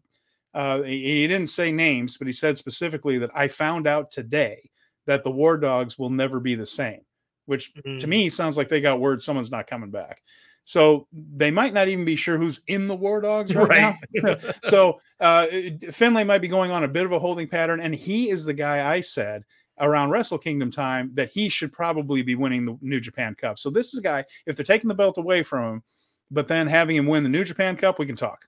uh, 0.54 0.82
he, 0.82 1.02
he 1.02 1.26
didn't 1.26 1.48
say 1.48 1.70
names, 1.72 2.18
but 2.18 2.26
he 2.26 2.32
said 2.32 2.58
specifically 2.58 3.16
that 3.18 3.30
I 3.34 3.48
found 3.48 3.86
out 3.86 4.10
today 4.10 4.68
that 5.06 5.24
the 5.24 5.30
War 5.30 5.56
Dogs 5.56 5.98
will 5.98 6.10
never 6.10 6.40
be 6.40 6.54
the 6.54 6.66
same, 6.66 7.00
which 7.46 7.72
to 7.74 7.80
Mhm. 7.82 8.06
me 8.08 8.28
sounds 8.28 8.56
like 8.56 8.68
they 8.68 8.80
got 8.80 9.00
word 9.00 9.22
someone's 9.22 9.50
not 9.50 9.66
coming 9.66 9.90
back. 9.90 10.22
So 10.64 11.08
they 11.12 11.50
might 11.50 11.74
not 11.74 11.88
even 11.88 12.04
be 12.04 12.16
sure 12.16 12.38
who's 12.38 12.60
in 12.66 12.86
the 12.86 12.94
War 12.94 13.20
Dogs 13.20 13.54
right, 13.54 13.96
now. 14.14 14.36
so 14.62 15.00
uh, 15.18 15.46
Finlay 15.90 16.24
might 16.24 16.38
be 16.38 16.48
going 16.48 16.70
on 16.70 16.84
a 16.84 16.88
bit 16.88 17.04
of 17.04 17.12
a 17.12 17.18
holding 17.18 17.48
pattern, 17.48 17.80
and 17.80 17.94
he 17.94 18.30
is 18.30 18.44
the 18.44 18.54
guy 18.54 18.90
I 18.90 19.00
said 19.00 19.44
around 19.80 20.10
Wrestle 20.10 20.38
Kingdom 20.38 20.70
time 20.70 21.10
that 21.14 21.30
he 21.30 21.48
should 21.48 21.72
probably 21.72 22.22
be 22.22 22.34
winning 22.34 22.66
the 22.66 22.78
New 22.82 23.00
Japan 23.00 23.34
Cup. 23.34 23.58
So 23.58 23.70
this 23.70 23.92
is 23.92 23.98
a 23.98 24.02
guy. 24.02 24.24
If 24.46 24.56
they're 24.56 24.64
taking 24.64 24.88
the 24.88 24.94
belt 24.94 25.18
away 25.18 25.42
from 25.42 25.74
him, 25.74 25.82
but 26.30 26.46
then 26.46 26.66
having 26.66 26.96
him 26.96 27.06
win 27.06 27.22
the 27.22 27.28
New 27.28 27.44
Japan 27.44 27.76
Cup, 27.76 27.98
we 27.98 28.06
can 28.06 28.16
talk. 28.16 28.46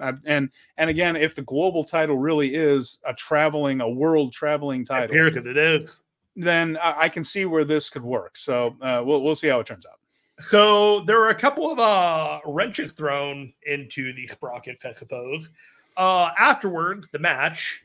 Uh, 0.00 0.12
and 0.26 0.50
and 0.76 0.90
again, 0.90 1.16
if 1.16 1.34
the 1.34 1.42
global 1.42 1.82
title 1.82 2.18
really 2.18 2.54
is 2.54 2.98
a 3.06 3.14
traveling, 3.14 3.80
a 3.80 3.88
world 3.88 4.32
traveling 4.32 4.84
title, 4.84 5.16
it 5.46 5.56
is. 5.56 5.98
then 6.36 6.76
I, 6.82 7.02
I 7.02 7.08
can 7.08 7.24
see 7.24 7.46
where 7.46 7.64
this 7.64 7.88
could 7.88 8.04
work. 8.04 8.36
So 8.36 8.76
uh, 8.82 9.02
we'll 9.04 9.22
we'll 9.22 9.34
see 9.34 9.48
how 9.48 9.60
it 9.60 9.66
turns 9.66 9.86
out. 9.86 9.98
So 10.40 11.00
there 11.00 11.18
were 11.18 11.30
a 11.30 11.34
couple 11.34 11.70
of 11.70 11.78
uh, 11.78 12.40
wrenches 12.44 12.92
thrown 12.92 13.52
into 13.66 14.12
the 14.12 14.26
sprockets, 14.26 14.84
I 14.84 14.92
suppose. 14.92 15.50
Uh, 15.96 16.30
afterwards, 16.38 17.08
the 17.10 17.18
match, 17.18 17.82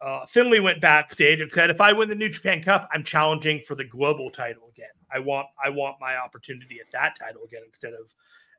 uh, 0.00 0.24
Finlay 0.26 0.60
went 0.60 0.80
backstage 0.80 1.40
and 1.40 1.50
said, 1.50 1.70
"If 1.70 1.80
I 1.80 1.92
win 1.92 2.08
the 2.08 2.14
New 2.14 2.28
Japan 2.28 2.62
Cup, 2.62 2.88
I'm 2.92 3.02
challenging 3.02 3.60
for 3.60 3.74
the 3.74 3.84
global 3.84 4.30
title 4.30 4.68
again. 4.68 4.90
I 5.12 5.18
want, 5.18 5.48
I 5.62 5.70
want 5.70 5.96
my 6.00 6.16
opportunity 6.16 6.78
at 6.80 6.90
that 6.92 7.16
title 7.18 7.42
again 7.44 7.62
instead 7.66 7.94
of 7.94 8.14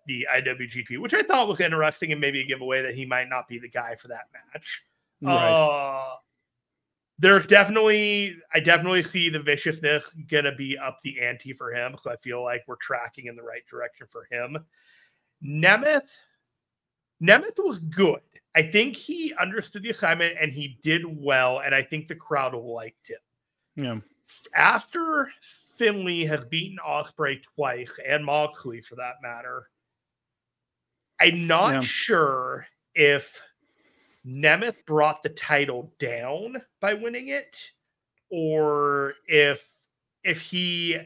the 0.06 0.28
IWGP," 0.30 0.98
which 1.00 1.14
I 1.14 1.24
thought 1.24 1.48
was 1.48 1.62
interesting 1.62 2.12
and 2.12 2.20
maybe 2.20 2.42
a 2.42 2.46
giveaway 2.46 2.82
that 2.82 2.94
he 2.94 3.06
might 3.06 3.30
not 3.30 3.48
be 3.48 3.58
the 3.58 3.70
guy 3.70 3.96
for 3.96 4.10
that 4.10 4.28
match. 4.34 4.84
Uh, 5.26 6.16
there's 7.24 7.48
definitely, 7.48 8.36
I 8.54 8.60
definitely 8.60 9.02
see 9.02 9.30
the 9.30 9.40
viciousness 9.40 10.14
gonna 10.28 10.54
be 10.54 10.78
up 10.78 10.98
the 11.04 11.22
ante 11.22 11.54
for 11.54 11.74
him. 11.74 11.96
So 11.98 12.12
I 12.12 12.18
feel 12.18 12.44
like 12.44 12.66
we're 12.68 12.76
tracking 12.76 13.28
in 13.28 13.38
the 13.38 13.42
right 13.42 13.66
direction 13.66 14.08
for 14.10 14.28
him. 14.30 14.58
Nemeth, 15.42 16.18
Nemeth 17.22 17.60
was 17.60 17.80
good. 17.80 18.20
I 18.58 18.64
think 18.64 18.98
he 18.98 19.34
understood 19.36 19.84
the 19.84 19.92
assignment 19.92 20.36
and 20.38 20.52
he 20.52 20.78
did 20.84 21.04
well, 21.06 21.60
and 21.60 21.74
I 21.74 21.82
think 21.82 22.10
the 22.10 22.16
crowd 22.16 22.54
liked 22.56 23.08
him. 23.08 23.20
Yeah. 23.78 24.00
After 24.54 25.32
Finlay 25.78 26.26
has 26.26 26.44
beaten 26.44 26.78
Ospreay 26.86 27.42
twice 27.42 28.00
and 28.06 28.26
Moxley 28.26 28.82
for 28.82 28.96
that 28.96 29.22
matter, 29.22 29.70
I'm 31.22 31.48
not 31.48 31.76
Yeah. 31.76 31.80
sure 31.80 32.68
if 32.96 33.42
Nemeth 34.26 34.86
brought 34.86 35.22
the 35.22 35.30
title 35.30 35.94
down 36.00 36.62
by 36.80 36.94
winning 36.94 37.28
it 37.30 37.72
or 38.30 39.14
if 39.28 39.68
if 40.24 40.40
he 40.42 40.98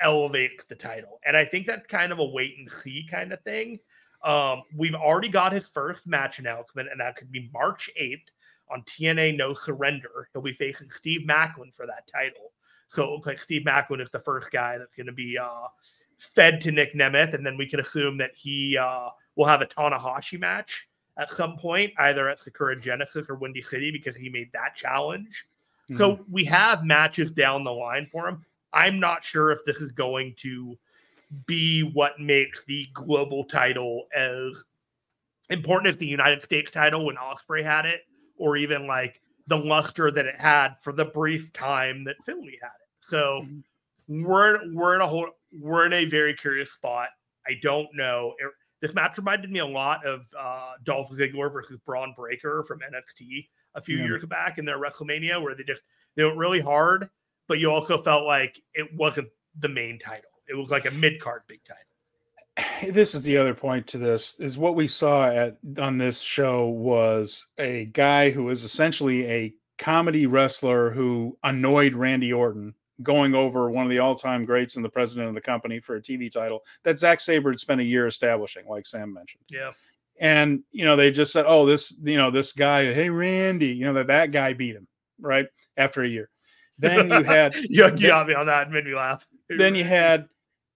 elevates 0.00 0.64
the 0.64 0.74
title. 0.74 1.20
And 1.26 1.36
I 1.36 1.44
think 1.44 1.66
that's 1.66 1.86
kind 1.86 2.12
of 2.12 2.18
a 2.18 2.24
wait 2.24 2.56
and 2.58 2.70
see 2.70 3.06
kind 3.10 3.32
of 3.32 3.40
thing. 3.42 3.80
Um, 4.22 4.62
we've 4.76 4.94
already 4.94 5.28
got 5.28 5.52
his 5.52 5.66
first 5.66 6.06
match 6.06 6.38
announcement, 6.38 6.88
and 6.90 7.00
that 7.00 7.16
could 7.16 7.30
be 7.30 7.50
March 7.52 7.90
8th 8.00 8.28
on 8.70 8.82
TNA 8.82 9.36
No 9.36 9.52
Surrender. 9.52 10.28
He'll 10.32 10.42
be 10.42 10.54
facing 10.54 10.88
Steve 10.88 11.26
Maclin 11.28 11.74
for 11.74 11.86
that 11.86 12.06
title. 12.06 12.52
So 12.88 13.04
it 13.04 13.10
looks 13.10 13.26
like 13.26 13.40
Steve 13.40 13.62
Maclin 13.62 14.00
is 14.00 14.10
the 14.10 14.20
first 14.20 14.50
guy 14.50 14.78
that's 14.78 14.96
going 14.96 15.06
to 15.06 15.12
be 15.12 15.36
uh, 15.36 15.66
fed 16.18 16.60
to 16.62 16.70
Nic 16.70 16.94
Nemeth, 16.94 17.34
and 17.34 17.44
then 17.44 17.56
we 17.56 17.68
can 17.68 17.80
assume 17.80 18.16
that 18.18 18.30
he 18.34 18.78
uh, 18.78 19.08
will 19.36 19.46
have 19.46 19.60
a 19.60 19.66
Tanahashi 19.66 20.38
match 20.38 20.88
at 21.16 21.30
some 21.30 21.56
point, 21.56 21.92
either 21.98 22.28
at 22.28 22.40
Sakura 22.40 22.78
Genesis 22.78 23.30
or 23.30 23.36
Windy 23.36 23.62
City, 23.62 23.90
because 23.90 24.16
he 24.16 24.28
made 24.28 24.50
that 24.52 24.74
challenge. 24.74 25.46
Mm-hmm. 25.84 25.96
So 25.96 26.24
we 26.30 26.44
have 26.46 26.84
matches 26.84 27.30
down 27.30 27.64
the 27.64 27.72
line 27.72 28.06
for 28.10 28.28
him. 28.28 28.44
I'm 28.72 28.98
not 28.98 29.22
sure 29.22 29.52
if 29.52 29.64
this 29.64 29.80
is 29.80 29.92
going 29.92 30.34
to 30.38 30.76
be 31.46 31.82
what 31.82 32.20
makes 32.20 32.62
the 32.66 32.88
global 32.92 33.44
title 33.44 34.06
as 34.14 34.64
important 35.50 35.94
as 35.94 35.96
the 35.98 36.06
United 36.06 36.42
States 36.42 36.70
title 36.70 37.06
when 37.06 37.16
Ospreay 37.16 37.62
had 37.62 37.86
it, 37.86 38.02
or 38.36 38.56
even 38.56 38.86
like 38.86 39.20
the 39.46 39.56
luster 39.56 40.10
that 40.10 40.26
it 40.26 40.40
had 40.40 40.74
for 40.80 40.92
the 40.92 41.04
brief 41.04 41.52
time 41.52 42.04
that 42.04 42.16
Finlay 42.24 42.58
had 42.60 42.68
it. 42.68 42.88
So 43.00 43.42
mm-hmm. 43.44 44.24
we're 44.24 44.72
we're 44.72 44.94
in 44.96 45.00
a 45.00 45.06
whole 45.06 45.28
we're 45.52 45.86
in 45.86 45.92
a 45.92 46.06
very 46.06 46.34
curious 46.34 46.72
spot. 46.72 47.10
I 47.46 47.52
don't 47.62 47.88
know. 47.94 48.34
It- 48.38 48.52
this 48.80 48.94
match 48.94 49.16
reminded 49.18 49.50
me 49.50 49.60
a 49.60 49.66
lot 49.66 50.04
of 50.04 50.26
uh, 50.38 50.72
Dolph 50.82 51.10
Ziggler 51.10 51.52
versus 51.52 51.78
Bron 51.86 52.12
Breakker 52.16 52.62
from 52.64 52.80
NXT 52.80 53.48
a 53.74 53.80
few 53.82 53.98
Yeah. 53.98 54.04
years 54.04 54.24
back 54.24 54.58
in 54.58 54.64
their 54.64 54.78
WrestleMania, 54.78 55.40
where 55.42 55.54
they 55.54 55.62
just 55.64 55.82
they 56.16 56.24
went 56.24 56.36
really 56.36 56.60
hard, 56.60 57.08
but 57.48 57.58
you 57.58 57.70
also 57.70 58.00
felt 58.02 58.24
like 58.24 58.60
it 58.74 58.88
wasn't 58.94 59.28
the 59.60 59.68
main 59.68 59.98
title. 59.98 60.30
It 60.48 60.54
was 60.54 60.70
like 60.70 60.86
a 60.86 60.90
mid 60.90 61.20
card 61.20 61.42
big 61.48 61.60
title. 61.64 62.92
this 62.94 63.14
is 63.14 63.22
the 63.22 63.36
other 63.36 63.54
point 63.54 63.86
to 63.88 63.98
this 63.98 64.38
is 64.38 64.58
what 64.58 64.74
we 64.76 64.86
saw 64.86 65.28
at 65.28 65.56
on 65.78 65.98
this 65.98 66.20
show 66.20 66.68
was 66.68 67.46
a 67.58 67.86
guy 67.86 68.30
who 68.30 68.48
is 68.50 68.64
essentially 68.64 69.26
a 69.26 69.54
comedy 69.78 70.26
wrestler 70.26 70.90
who 70.90 71.36
annoyed 71.42 71.94
Randy 71.94 72.32
Orton 72.32 72.74
going 73.02 73.34
over 73.34 73.70
one 73.70 73.84
of 73.84 73.90
the 73.90 73.98
all-time 73.98 74.44
greats 74.44 74.76
and 74.76 74.84
the 74.84 74.88
president 74.88 75.28
of 75.28 75.34
the 75.34 75.40
company 75.40 75.80
for 75.80 75.96
a 75.96 76.00
TV 76.00 76.30
title 76.30 76.60
that 76.84 76.98
Zack 76.98 77.20
Sabre 77.20 77.50
had 77.50 77.58
spent 77.58 77.80
a 77.80 77.84
year 77.84 78.06
establishing 78.06 78.66
like 78.68 78.86
Sam 78.86 79.12
mentioned 79.12 79.42
Yeah. 79.50 79.72
and 80.20 80.62
you 80.70 80.84
know 80.84 80.94
they 80.96 81.10
just 81.10 81.32
said 81.32 81.44
oh 81.48 81.66
this 81.66 81.94
you 82.02 82.16
know 82.16 82.30
this 82.30 82.52
guy 82.52 82.92
hey 82.94 83.10
Randy 83.10 83.68
you 83.68 83.84
know 83.84 83.94
that 83.94 84.06
that 84.06 84.30
guy 84.30 84.52
beat 84.52 84.76
him 84.76 84.86
right 85.20 85.46
after 85.76 86.02
a 86.02 86.08
year 86.08 86.30
then 86.78 87.08
you 87.10 87.22
had 87.24 87.54
you, 87.54 87.84
you 87.96 88.06
got 88.08 88.26
me 88.26 88.34
on 88.34 88.46
that. 88.46 88.70
Made 88.70 88.84
me 88.84 88.94
laugh. 88.94 89.26
then 89.48 89.74
you 89.76 89.84
had 89.84 90.28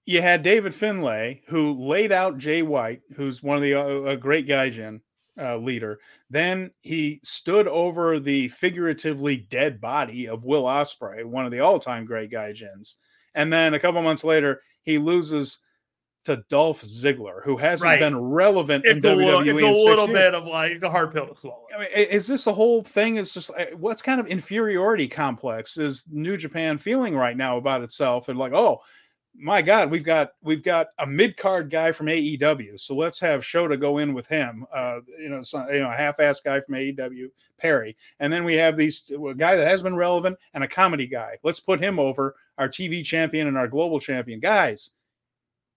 you 0.05 0.23
had 0.23 0.43
David 0.43 0.75
Finlay 0.75 1.43
who 1.49 1.73
laid 1.75 2.12
out 2.12 2.39
Jay 2.39 2.62
White, 2.62 3.03
who's 3.16 3.43
one 3.43 3.57
of 3.57 3.62
the 3.62 3.75
uh, 3.75 3.87
a 4.12 4.16
great 4.16 4.47
Gaijin 4.47 5.01
uh, 5.41 5.57
leader. 5.57 6.01
Then 6.30 6.70
he 6.82 7.20
stood 7.22 7.68
over 7.68 8.18
the 8.20 8.49
figuratively 8.49 9.36
dead 9.36 9.80
body 9.80 10.28
of 10.28 10.45
Will 10.45 10.64
Ospreay, 10.64 11.24
one 11.24 11.45
of 11.47 11.53
the 11.53 11.61
all-time 11.61 12.05
great 12.05 12.30
Gaijins. 12.30 12.95
And 13.34 13.53
then 13.53 13.74
a 13.74 13.80
couple 13.80 14.03
months 14.03 14.24
later, 14.24 14.61
he 14.82 14.99
loses 14.99 15.59
to 16.24 16.45
Dolph 16.51 16.82
Ziggler, 16.82 17.43
who 17.45 17.57
hasn't 17.57 17.89
Right. 17.89 18.01
been 18.01 18.18
relevant 18.18 18.84
it's 18.84 19.05
in 19.05 19.11
a 19.11 19.14
WWE 19.14 19.24
little, 19.24 19.41
it's 19.41 19.49
in 19.49 19.64
a 19.64 19.72
little 19.72 20.09
years. 20.09 20.18
bit 20.18 20.34
of 20.34 20.45
like 20.45 20.82
a 20.82 20.91
hard 20.91 21.12
pill 21.12 21.26
to 21.28 21.36
swallow. 21.36 21.64
I 21.74 21.78
mean, 21.78 21.89
is 21.95 22.26
this 22.26 22.45
the 22.45 22.53
whole 22.53 22.82
thing? 22.82 23.16
Is 23.16 23.32
just 23.32 23.51
uh, 23.51 23.66
what's 23.76 24.03
kind 24.03 24.20
of 24.20 24.26
inferiority 24.26 25.09
complex 25.09 25.78
is 25.78 26.05
New 26.11 26.36
Japan 26.36 26.76
feeling 26.76 27.14
right 27.14 27.36
now 27.36 27.57
about 27.57 27.82
itself? 27.82 28.28
And 28.28 28.39
like, 28.39 28.53
oh 28.53 28.80
my 29.41 29.62
God, 29.62 29.91
we've 29.91 30.03
got 30.03 30.32
we've 30.43 30.62
got 30.64 30.89
a 30.99 31.07
mid 31.07 31.36
card 31.36 31.70
guy 31.70 31.93
from 31.93 32.07
AEW, 32.09 32.78
so 32.80 32.95
let's 32.95 33.20
have 33.20 33.43
Shota 33.43 33.80
go 33.80 33.99
in 33.99 34.12
with 34.12 34.26
him. 34.26 34.66
Uh, 34.74 34.99
you 35.18 35.28
know, 35.28 35.41
some, 35.43 35.68
you 35.72 35.78
know, 35.78 35.91
a 35.91 35.95
half 35.95 36.18
ass 36.18 36.41
guy 36.41 36.61
from 36.61 36.74
AEW, 36.74 37.28
Perry, 37.57 37.97
and 38.20 38.32
then 38.32 38.43
we 38.45 38.55
have 38.55 38.76
these 38.76 39.11
a 39.11 39.34
guy 39.34 39.55
that 39.55 39.68
has 39.68 39.82
been 39.82 39.97
relevant 39.97 40.36
and 40.55 40.64
a 40.64 40.68
comedy 40.68 41.07
guy. 41.07 41.39
Let's 41.45 41.61
put 41.61 41.80
him 41.82 41.99
over 41.99 42.34
our 42.59 42.68
TV 42.68 43.05
champion 43.05 43.47
and 43.47 43.57
our 43.57 43.68
global 43.68 44.01
champion. 44.01 44.41
Guys, 44.41 44.91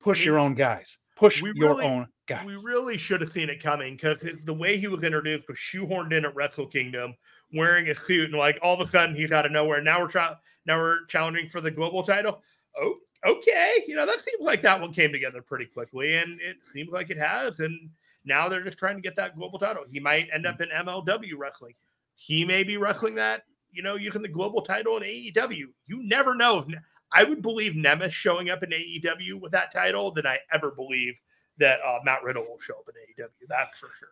push 0.02 0.20
We- 0.22 0.26
your 0.26 0.40
own 0.40 0.56
guys. 0.56 0.98
Push 1.16 1.44
your 1.44 1.54
really- 1.54 1.86
own 1.86 2.08
guys. 2.26 2.44
We 2.46 2.56
really 2.64 2.98
should 2.98 3.22
have 3.22 3.32
seen 3.32 3.48
it 3.50 3.62
coming 3.62 3.96
because 3.96 4.26
the 4.44 4.54
way 4.54 4.78
he 4.78 4.88
was 4.88 5.04
introduced 5.04 5.48
was 5.48 5.60
shoehorned 5.60 6.14
in 6.14 6.26
at 6.26 6.34
Wrestle 6.34 6.66
Kingdom, 6.66 7.14
wearing 7.54 7.90
a 7.90 7.96
suit, 7.96 8.32
and 8.32 8.40
like 8.40 8.58
all 8.64 8.74
of 8.74 8.80
a 8.82 8.88
sudden 8.90 9.16
he's 9.16 9.32
out 9.32 9.46
of 9.46 9.52
nowhere. 9.52 9.84
Now 9.84 10.00
we're 10.00 10.08
trying. 10.08 10.36
Now 10.66 10.80
we're 10.80 11.06
challenging 11.06 11.48
for 11.48 11.62
the 11.62 11.70
global 11.70 12.02
title. 12.02 12.42
Oh, 12.76 12.96
okay. 13.26 13.84
You 13.88 13.96
know 13.96 14.06
that 14.06 14.22
seems 14.22 14.42
like 14.42 14.62
that 14.62 14.80
one 14.80 14.94
came 14.94 15.12
together 15.12 15.42
pretty 15.42 15.66
quickly, 15.66 16.16
and 16.16 16.40
it 16.42 16.58
seems 16.72 16.92
like 16.92 17.10
it 17.10 17.18
has. 17.18 17.60
And 17.60 17.90
now 18.26 18.50
they're 18.50 18.64
just 18.64 18.78
trying 18.78 18.96
to 18.96 19.02
get 19.02 19.16
that 19.16 19.36
global 19.36 19.60
title. 19.60 19.84
He 19.92 20.00
might 20.00 20.28
end 20.34 20.46
up 20.46 20.62
in 20.62 20.70
MLW 20.70 21.34
wrestling. 21.38 21.74
He 22.16 22.46
may 22.46 22.64
be 22.64 22.78
wrestling 22.78 23.16
that. 23.16 23.44
You 23.74 23.84
know, 23.84 23.96
using 23.96 24.22
the 24.22 24.28
global 24.28 24.62
title 24.62 24.98
in 24.98 25.04
AEW. 25.04 25.64
You 25.88 26.04
never 26.04 26.36
know. 26.36 26.68
I 27.14 27.24
would 27.24 27.42
believe 27.42 27.72
Nemeth 27.74 28.12
showing 28.12 28.50
up 28.50 28.64
in 28.64 28.70
AEW 28.72 29.40
with 29.40 29.54
that 29.54 29.72
title 29.72 30.12
than 30.12 30.28
I 30.28 30.40
ever 30.54 30.72
believe 30.72 31.18
that 31.58 31.80
uh, 31.86 32.00
Matt 32.04 32.22
Riddle 32.24 32.44
will 32.44 32.60
show 32.60 32.74
up 32.76 32.90
in 32.90 33.24
AEW. 33.26 33.30
That's 33.48 33.80
for 33.80 33.90
sure. 33.98 34.10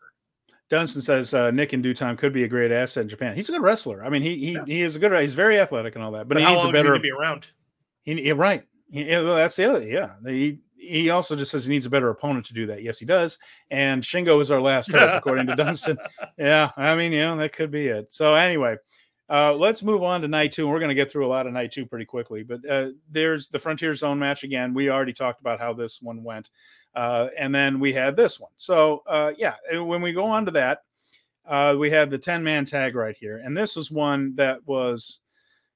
Dunstan 0.70 1.02
says 1.02 1.34
uh, 1.34 1.52
Nic 1.52 1.74
in 1.74 1.82
due 1.82 1.94
time 1.94 2.16
could 2.16 2.32
be 2.32 2.44
a 2.44 2.48
great 2.48 2.72
asset 2.72 3.02
in 3.02 3.10
Japan. 3.10 3.36
He's 3.36 3.50
a 3.50 3.52
good 3.52 3.62
wrestler. 3.62 4.04
I 4.06 4.10
mean, 4.10 4.22
he 4.22 4.38
he, 4.38 4.52
Yeah. 4.54 4.64
he 4.66 4.82
is 4.82 4.96
a 4.96 5.00
good. 5.00 5.12
He's 5.22 5.34
very 5.34 5.60
athletic 5.60 5.96
and 5.96 6.04
all 6.04 6.12
that, 6.12 6.28
but, 6.30 6.36
But, 6.36 6.44
he 6.44 6.54
needs 6.54 6.64
a 6.64 6.72
better. 6.72 6.98
be 7.00 7.12
around? 7.12 7.48
He, 8.04 8.14
yeah, 8.28 8.34
right. 8.38 8.66
Yeah, 8.90 9.22
well, 9.22 9.36
that's 9.36 9.56
the 9.56 9.70
other. 9.70 9.86
Yeah, 9.86 10.16
he 10.26 10.60
he 10.80 11.10
also 11.10 11.36
just 11.36 11.52
says 11.52 11.66
he 11.66 11.70
needs 11.72 11.86
a 11.86 11.90
better 11.90 12.10
opponent 12.10 12.46
to 12.48 12.54
do 12.54 12.66
that. 12.68 12.82
Yes, 12.82 12.98
he 12.98 13.06
does. 13.06 13.38
And 13.70 14.02
Shingo 14.02 14.42
is 14.42 14.50
our 14.50 14.62
last 14.62 14.92
hope, 14.92 15.12
according 15.14 15.48
to 15.48 15.56
Dunston. 15.56 15.98
Yeah, 16.38 16.72
I 16.78 16.96
mean, 16.96 17.12
you 17.12 17.20
know, 17.20 17.36
that 17.36 17.52
could 17.52 17.70
be 17.70 17.88
it. 17.88 18.14
So 18.14 18.34
anyway, 18.34 18.78
uh, 19.30 19.54
let's 19.54 19.84
move 19.84 20.04
on 20.04 20.22
to 20.22 20.28
night 20.30 20.54
two. 20.54 20.64
And 20.64 20.72
we're 20.72 20.80
going 20.80 20.90
to 20.90 20.96
get 20.96 21.12
through 21.12 21.26
a 21.26 21.28
lot 21.28 21.46
of 21.46 21.54
night 21.54 21.74
two 21.74 21.86
pretty 21.86 22.06
quickly. 22.06 22.44
But 22.44 22.68
uh, 22.68 22.92
there's 23.12 23.50
the 23.50 23.60
Frontier 23.60 23.94
Zone 23.94 24.18
match 24.18 24.44
again. 24.44 24.74
We 24.74 24.90
already 24.90 25.12
talked 25.12 25.42
about 25.42 25.60
how 25.60 25.74
this 25.74 26.02
one 26.02 26.24
went, 26.24 26.50
uh, 26.96 27.28
and 27.38 27.54
then 27.54 27.80
we 27.80 27.92
had 27.92 28.16
this 28.16 28.40
one. 28.40 28.52
So 28.56 29.04
uh, 29.06 29.34
yeah, 29.38 29.56
when 29.74 30.02
we 30.02 30.14
go 30.14 30.26
on 30.26 30.46
to 30.46 30.52
that, 30.52 30.80
uh, 31.46 31.76
we 31.78 31.90
had 31.90 32.10
the 32.10 32.18
ten 32.18 32.42
man 32.42 32.64
tag 32.64 32.96
right 32.96 33.18
here, 33.20 33.42
and 33.44 33.56
this 33.56 33.76
was 33.76 33.92
one 33.92 34.34
that 34.36 34.66
was. 34.66 35.20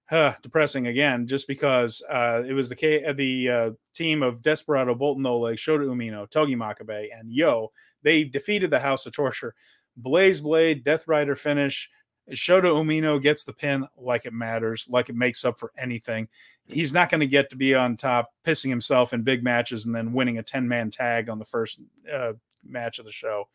Huh, 0.09 0.35
depressing 0.41 0.87
again, 0.87 1.25
just 1.25 1.47
because 1.47 2.03
uh, 2.09 2.43
it 2.45 2.53
was 2.53 2.69
the 2.69 2.75
K- 2.75 3.05
uh, 3.05 3.13
the 3.13 3.49
uh, 3.49 3.71
team 3.93 4.21
of 4.21 4.41
Desperado, 4.41 4.93
Boltin 4.93 5.25
Oleg, 5.25 5.57
Shota 5.57 5.85
Umino, 5.85 6.29
Togi 6.29 6.55
Makabe, 6.55 7.07
and 7.17 7.31
YOH. 7.31 7.69
They 8.01 8.25
defeated 8.25 8.69
the 8.69 8.79
House 8.79 9.05
of 9.05 9.13
Torture. 9.13 9.55
Blaze 9.95 10.41
Blade, 10.41 10.83
Death 10.83 11.07
Rider 11.07 11.35
finish. 11.35 11.89
Shota 12.31 12.65
Umino 12.65 13.21
gets 13.21 13.43
the 13.43 13.53
pin 13.53 13.87
like 13.97 14.25
it 14.25 14.33
matters, 14.33 14.87
like 14.89 15.09
it 15.09 15.15
makes 15.15 15.43
up 15.45 15.59
for 15.59 15.71
anything. 15.77 16.27
He's 16.65 16.93
not 16.93 17.09
going 17.09 17.19
to 17.19 17.27
get 17.27 17.49
to 17.49 17.55
be 17.55 17.75
on 17.75 17.97
top, 17.97 18.31
pissing 18.45 18.69
himself 18.69 19.13
in 19.13 19.23
big 19.23 19.43
matches 19.43 19.85
and 19.85 19.93
then 19.93 20.13
winning 20.13 20.37
a 20.37 20.43
10 20.43 20.67
man 20.67 20.89
tag 20.89 21.29
on 21.29 21.37
the 21.37 21.45
first 21.45 21.79
uh, 22.11 22.33
match 22.65 22.99
of 22.99 23.05
the 23.05 23.11
show. 23.11 23.47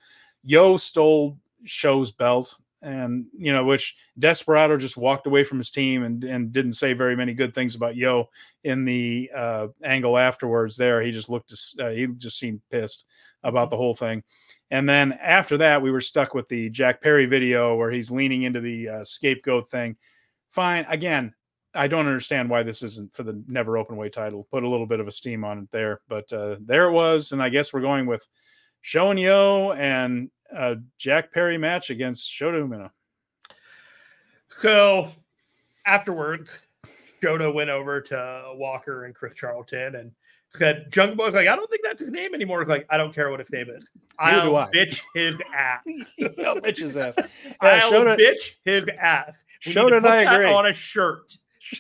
YOH 0.44 0.76
stole 0.78 1.38
SHO's 1.64 2.12
belt, 2.12 2.59
and 2.82 3.26
you 3.36 3.52
know, 3.52 3.64
which 3.64 3.96
Desperado 4.18 4.76
just 4.76 4.96
walked 4.96 5.26
away 5.26 5.44
from 5.44 5.58
his 5.58 5.70
team 5.70 6.04
and, 6.04 6.22
and 6.24 6.52
didn't 6.52 6.74
say 6.74 6.92
very 6.92 7.16
many 7.16 7.34
good 7.34 7.54
things 7.54 7.74
about 7.74 7.96
YOH 7.96 8.28
in 8.64 8.84
the 8.84 9.30
uh, 9.34 9.68
angle 9.82 10.16
afterwards. 10.16 10.76
There, 10.76 11.02
he 11.02 11.10
just 11.10 11.28
looked, 11.28 11.52
uh, 11.80 11.90
he 11.90 12.06
just 12.18 12.38
seemed 12.38 12.60
pissed 12.70 13.04
about 13.42 13.70
the 13.70 13.76
whole 13.76 13.94
thing. 13.94 14.22
And 14.70 14.88
then 14.88 15.12
after 15.12 15.56
that, 15.58 15.80
we 15.80 15.90
were 15.90 16.00
stuck 16.00 16.34
with 16.34 16.48
the 16.48 16.68
Jack 16.70 17.00
Perry 17.00 17.26
video 17.26 17.76
where 17.76 17.90
he's 17.90 18.10
leaning 18.10 18.42
into 18.42 18.60
the 18.60 18.88
uh, 18.88 19.04
scapegoat 19.04 19.70
thing. 19.70 19.96
Fine. 20.50 20.84
Again, 20.88 21.34
I 21.74 21.88
don't 21.88 22.06
understand 22.06 22.50
why 22.50 22.62
this 22.62 22.82
isn't 22.82 23.14
for 23.14 23.22
the 23.22 23.42
never 23.46 23.78
open 23.78 23.96
weight 23.96 24.12
title. 24.12 24.46
Put 24.50 24.64
a 24.64 24.68
little 24.68 24.86
bit 24.86 25.00
of 25.00 25.08
a 25.08 25.12
steam 25.12 25.44
on 25.44 25.58
it 25.58 25.70
there, 25.70 26.00
but 26.08 26.30
uh, 26.32 26.56
there 26.60 26.88
it 26.88 26.92
was. 26.92 27.32
And 27.32 27.42
I 27.42 27.48
guess 27.48 27.72
we're 27.72 27.80
going 27.80 28.06
with 28.06 28.26
SHO 28.82 29.10
and 29.10 29.20
YOH 29.20 29.72
and 29.72 30.30
uh, 30.54 30.76
Jack 30.98 31.32
Perry 31.32 31.58
match 31.58 31.90
against 31.90 32.30
Shota 32.30 32.66
Umino. 32.66 32.90
So 34.48 35.08
afterwards, 35.86 36.62
Shota 37.22 37.52
went 37.52 37.70
over 37.70 38.00
to 38.00 38.52
Walker 38.54 39.04
and 39.04 39.14
Chris 39.14 39.34
Charlton 39.34 39.96
and 39.96 40.12
said, 40.54 40.90
Jungle 40.90 41.16
Boy's 41.16 41.34
like, 41.34 41.48
I 41.48 41.56
don't 41.56 41.68
think 41.70 41.82
that's 41.84 42.00
his 42.00 42.10
name 42.10 42.34
anymore. 42.34 42.60
He's 42.60 42.68
like, 42.68 42.86
I 42.90 42.96
don't 42.96 43.14
care 43.14 43.30
what 43.30 43.40
his 43.40 43.50
name 43.50 43.68
is. 43.70 43.88
I'll 44.18 44.56
I." 44.56 44.70
bitch 44.70 45.00
his 45.14 45.36
ass. 45.54 45.82
Yo, 46.18 46.56
bitch 46.56 46.78
his 46.78 46.96
ass. 46.96 47.14
Yeah, 47.62 47.80
I'll 47.82 47.92
Shota- 47.92 48.18
bitch 48.18 48.54
his 48.64 48.86
ass. 48.98 49.44
We 49.66 49.74
Shota 49.74 49.98
and 49.98 50.06
I 50.06 50.22
agree. 50.22 50.50
on 50.50 50.66
a 50.66 50.72
shirt. 50.72 51.36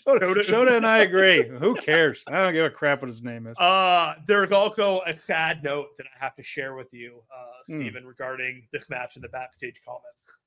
Shota, 0.06 0.76
and 0.76 0.86
I 0.86 0.98
agree. 0.98 1.46
Who 1.46 1.74
cares? 1.76 2.22
I 2.26 2.42
don't 2.42 2.52
give 2.52 2.64
a 2.64 2.70
crap 2.70 3.02
what 3.02 3.08
his 3.08 3.22
name 3.22 3.46
is. 3.46 3.58
Uh, 3.58 4.14
there's 4.26 4.52
also 4.52 5.00
a 5.06 5.16
sad 5.16 5.62
note 5.62 5.96
that 5.98 6.06
I 6.06 6.24
have 6.24 6.34
to 6.36 6.42
share 6.42 6.74
with 6.74 6.92
you, 6.92 7.22
uh, 7.34 7.44
Hmm. 7.66 7.80
Steven, 7.80 8.06
regarding 8.06 8.66
this 8.72 8.88
match 8.88 9.16
in 9.16 9.22
the 9.22 9.28
backstage 9.28 9.80
comments. 9.84 10.38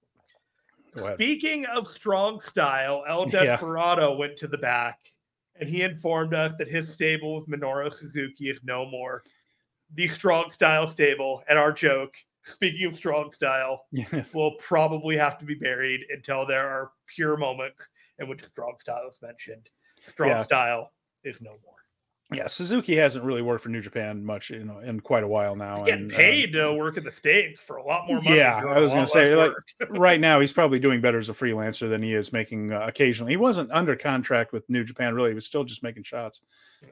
Speaking 1.14 1.66
of 1.68 1.88
strong 1.88 2.40
style, 2.40 3.04
El 3.08 3.30
Yeah. 3.32 3.46
Desperado 3.46 4.16
went 4.16 4.38
to 4.38 4.48
the 4.48 4.58
back 4.58 5.00
and 5.60 5.70
he 5.70 5.84
informed 5.84 6.34
us 6.34 6.54
that 6.58 6.68
his 6.68 6.92
stable 6.92 7.40
with 7.40 7.48
Minoru 7.48 7.94
Suzuki 7.94 8.50
is 8.50 8.64
no 8.64 8.86
more. 8.86 9.24
The 9.94 10.08
strong 10.08 10.50
style 10.50 10.88
stable, 10.88 11.44
and 11.48 11.60
our 11.60 11.72
joke, 11.72 12.16
speaking 12.44 12.88
of 12.88 12.96
strong 12.96 13.32
style, 13.32 13.86
Yes. 13.92 14.34
will 14.34 14.56
probably 14.58 15.16
have 15.18 15.38
to 15.38 15.46
be 15.46 15.54
buried 15.54 16.02
until 16.10 16.46
there 16.48 16.68
are 16.68 16.92
pure 17.08 17.38
moments 17.38 17.90
in 18.20 18.28
which 18.28 18.44
strong 18.44 18.76
style 18.80 19.08
is 19.10 19.22
mentioned. 19.22 19.70
Strong 20.08 20.30
Yeah. 20.30 20.42
style 20.42 20.92
is 21.24 21.42
no 21.42 21.52
more. 21.52 21.76
Yeah, 22.34 22.48
Suzuki 22.48 22.96
hasn't 22.96 23.26
really 23.26 23.42
worked 23.42 23.62
for 23.62 23.68
New 23.68 23.82
Japan 23.82 24.24
much, 24.24 24.52
you 24.52 24.64
know, 24.64 24.80
in 24.80 25.02
quite 25.02 25.26
a 25.26 25.28
while 25.28 25.54
now. 25.54 25.80
He's 25.80 25.88
getting 25.88 26.04
and, 26.06 26.14
uh, 26.14 26.16
paid 26.16 26.54
to 26.54 26.74
work 26.76 26.96
in 26.96 27.04
the 27.04 27.12
States 27.12 27.62
for 27.62 27.76
a 27.76 27.84
lot 27.84 28.08
more 28.08 28.22
money. 28.22 28.38
Yeah, 28.38 28.64
I 28.66 28.80
was 28.80 28.94
gonna 28.94 29.06
say, 29.06 29.36
like, 29.36 29.52
right 29.90 30.18
now 30.18 30.40
he's 30.40 30.54
probably 30.54 30.80
doing 30.80 31.02
better 31.02 31.20
as 31.20 31.28
a 31.28 31.34
freelancer 31.34 31.90
than 31.90 32.02
he 32.02 32.14
is 32.14 32.32
making 32.32 32.72
uh, 32.72 32.86
occasionally. 32.88 33.34
He 33.34 33.38
wasn't 33.38 33.70
under 33.72 33.98
contract 33.98 34.54
with 34.54 34.70
New 34.70 34.86
Japan 34.86 35.14
really; 35.14 35.32
he 35.32 35.36
was 35.36 35.46
still 35.46 35.66
just 35.66 35.84
making 35.84 36.04
shots, 36.04 36.40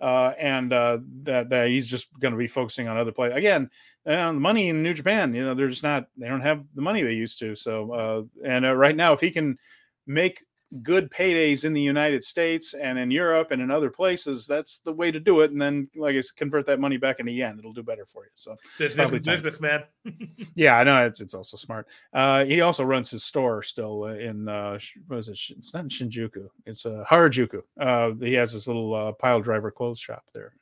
uh, 0.01 0.33
and 0.37 0.73
uh, 0.73 0.97
that, 1.23 1.47
that 1.47 1.69
he's 1.69 1.87
just 1.87 2.07
going 2.19 2.33
to 2.33 2.37
be 2.37 2.47
focusing 2.47 2.89
on 2.89 2.97
other 2.97 3.13
play 3.13 3.31
again. 3.31 3.69
Uh, 4.05 4.33
the 4.33 4.39
money 4.41 4.67
in 4.67 4.83
New 4.83 4.93
Japan, 4.93 5.33
you 5.33 5.45
know, 5.45 5.55
they're 5.55 5.69
just 5.69 5.83
not 5.83 6.07
they 6.17 6.27
don't 6.27 6.41
have 6.41 6.65
the 6.75 6.81
money 6.81 7.01
they 7.01 7.13
used 7.13 7.39
to. 7.39 7.55
So, 7.55 7.93
uh, 7.93 8.23
and 8.43 8.65
uh, 8.65 8.75
right 8.75 8.95
now, 8.95 9.13
if 9.13 9.21
he 9.21 9.31
can 9.31 9.57
make 10.05 10.43
good 10.83 11.09
paydays 11.11 11.63
in 11.63 11.73
the 11.73 11.81
United 11.81 12.23
States 12.23 12.73
and 12.73 12.97
in 12.99 13.09
Europe 13.09 13.51
and 13.51 13.61
in 13.61 13.71
other 13.71 13.89
places, 13.89 14.45
that's 14.45 14.79
the 14.79 14.91
way 14.91 15.11
to 15.11 15.19
do 15.19 15.41
it. 15.41 15.51
And 15.51 15.61
then, 15.61 15.89
like 15.95 16.15
I 16.15 16.21
said, 16.21 16.35
convert 16.35 16.65
that 16.67 16.79
money 16.79 16.97
back 16.97 17.19
into 17.19 17.31
yen; 17.31 17.57
it'll 17.57 17.73
do 17.73 17.83
better 17.83 18.05
for 18.05 18.25
you. 18.25 18.31
So. 18.35 18.55
business, 18.77 18.95
probably 18.95 19.19
business, 19.19 19.59
man. 19.59 19.83
Yeah, 20.55 20.77
I 20.77 20.83
know 20.83 21.05
it's 21.05 21.21
it's 21.21 21.33
also 21.33 21.57
smart. 21.57 21.87
Uh, 22.13 22.43
he 22.45 22.61
also 22.61 22.83
runs 22.83 23.09
his 23.09 23.23
store 23.23 23.63
still 23.63 24.03
uh, 24.03 24.13
in 24.13 24.47
uh, 24.47 24.79
what 25.07 25.19
is 25.19 25.29
it? 25.29 25.39
It's 25.57 25.73
not 25.73 25.83
in 25.83 25.89
Shinjuku. 25.89 26.47
It's 26.65 26.85
uh, 26.85 27.03
Harajuku. 27.09 27.61
Uh, 27.79 28.13
he 28.15 28.33
has 28.33 28.53
this 28.53 28.67
little 28.67 28.93
uh, 28.93 29.11
pile 29.13 29.41
driver 29.41 29.71
clothes 29.71 29.99
shop 29.99 30.23
there, 30.33 30.53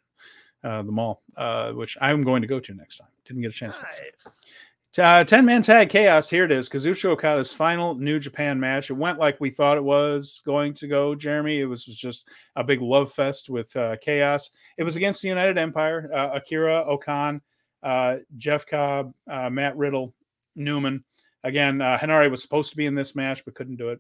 uh, 0.63 0.83
the 0.83 0.91
mall, 0.91 1.21
uh, 1.35 1.71
which 1.73 1.97
I'm 2.01 2.23
going 2.23 2.41
to 2.41 2.47
go 2.47 2.59
to 2.59 2.73
next 2.73 2.97
time. 2.97 3.07
Didn't 3.25 3.41
get 3.41 3.51
a 3.51 3.55
chance. 3.55 3.79
Next 3.81 3.97
time. 3.97 4.05
Nice. 4.25 4.45
Uh, 4.99 5.23
10 5.23 5.45
man 5.45 5.61
tag 5.61 5.89
chaos. 5.89 6.29
Here 6.29 6.43
it 6.43 6.51
is. 6.51 6.69
Kazuchika 6.69 7.09
Okada's 7.09 7.51
final 7.51 7.95
New 7.95 8.19
Japan 8.19 8.59
match. 8.59 8.89
It 8.89 8.93
went 8.93 9.19
like 9.19 9.39
we 9.39 9.49
thought 9.49 9.77
it 9.77 9.83
was 9.83 10.41
going 10.45 10.73
to 10.75 10.87
go, 10.87 11.13
Jeremy. 11.13 11.59
It 11.59 11.65
was 11.65 11.85
just 11.85 12.27
a 12.55 12.63
big 12.63 12.81
love 12.81 13.11
fest 13.11 13.49
with 13.49 13.75
uh, 13.75 13.97
chaos. 13.97 14.49
It 14.77 14.83
was 14.83 14.95
against 14.95 15.21
the 15.21 15.27
United 15.27 15.57
Empire, 15.57 16.09
uh, 16.13 16.31
Akira 16.33 16.83
O-Khan, 16.87 17.41
uh, 17.83 18.17
Jeff 18.37 18.65
Cobb, 18.65 19.13
uh, 19.29 19.49
Matt 19.49 19.77
Riddle, 19.77 20.13
Newman. 20.55 21.03
Again, 21.43 21.81
uh, 21.81 21.97
Henare 21.97 22.31
was 22.31 22.41
supposed 22.41 22.71
to 22.71 22.77
be 22.77 22.85
in 22.85 22.95
this 22.95 23.15
match, 23.15 23.45
but 23.45 23.55
couldn't 23.55 23.77
do 23.77 23.89
it. 23.89 23.99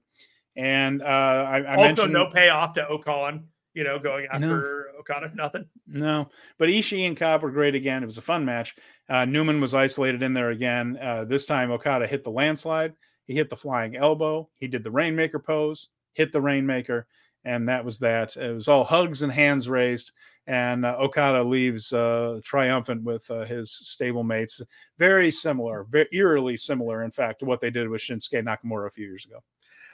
And 0.55 1.03
uh, 1.03 1.05
I, 1.05 1.57
I 1.59 1.75
also, 1.75 1.87
mentioned 1.87 2.13
no 2.13 2.29
payoff 2.31 2.73
to 2.75 2.87
O-Khan. 2.87 3.47
You 3.77 3.83
know, 3.83 3.99
going 3.99 4.25
No. 4.25 4.33
after 4.35 4.89
Okada, 4.99 5.31
nothing. 5.35 5.65
No, 5.85 6.29
but 6.57 6.69
Ishii 6.69 7.05
and 7.05 7.15
Cobb 7.15 7.43
were 7.43 7.51
great 7.51 7.75
again. 7.75 8.01
It 8.01 8.07
was 8.07 8.17
a 8.17 8.23
fun 8.23 8.43
match. 8.43 8.75
Uh, 9.07 9.25
Newman 9.25 9.61
was 9.61 9.75
isolated 9.75 10.23
in 10.23 10.33
there 10.33 10.49
again. 10.49 10.97
Uh, 10.99 11.25
this 11.25 11.45
time, 11.45 11.69
Okada 11.69 12.07
hit 12.07 12.23
the 12.23 12.31
landslide. 12.31 12.93
He 13.27 13.35
hit 13.35 13.51
the 13.51 13.55
flying 13.55 13.95
elbow. 13.95 14.49
He 14.55 14.67
did 14.67 14.83
the 14.83 14.89
rainmaker 14.89 15.37
pose, 15.37 15.89
hit 16.13 16.31
the 16.31 16.41
rainmaker, 16.41 17.05
and 17.45 17.69
that 17.69 17.85
was 17.85 17.99
that. 17.99 18.35
It 18.35 18.51
was 18.51 18.67
all 18.67 18.83
hugs 18.83 19.21
and 19.21 19.31
hands 19.31 19.69
raised. 19.69 20.11
And 20.47 20.83
uh, 20.83 20.95
Okada 20.97 21.43
leaves 21.43 21.93
uh, 21.93 22.39
triumphant 22.43 23.03
with 23.03 23.29
uh, 23.29 23.43
his 23.45 23.69
stablemates. 23.69 24.59
Very 24.97 25.29
similar, 25.29 25.83
very 25.83 26.07
eerily 26.13 26.57
similar, 26.57 27.03
in 27.03 27.11
fact, 27.11 27.39
to 27.39 27.45
what 27.45 27.61
they 27.61 27.69
did 27.69 27.89
with 27.89 28.01
Shinsuke 28.01 28.43
Nakamura 28.43 28.87
a 28.87 28.91
few 28.91 29.05
years 29.05 29.25
ago. 29.25 29.43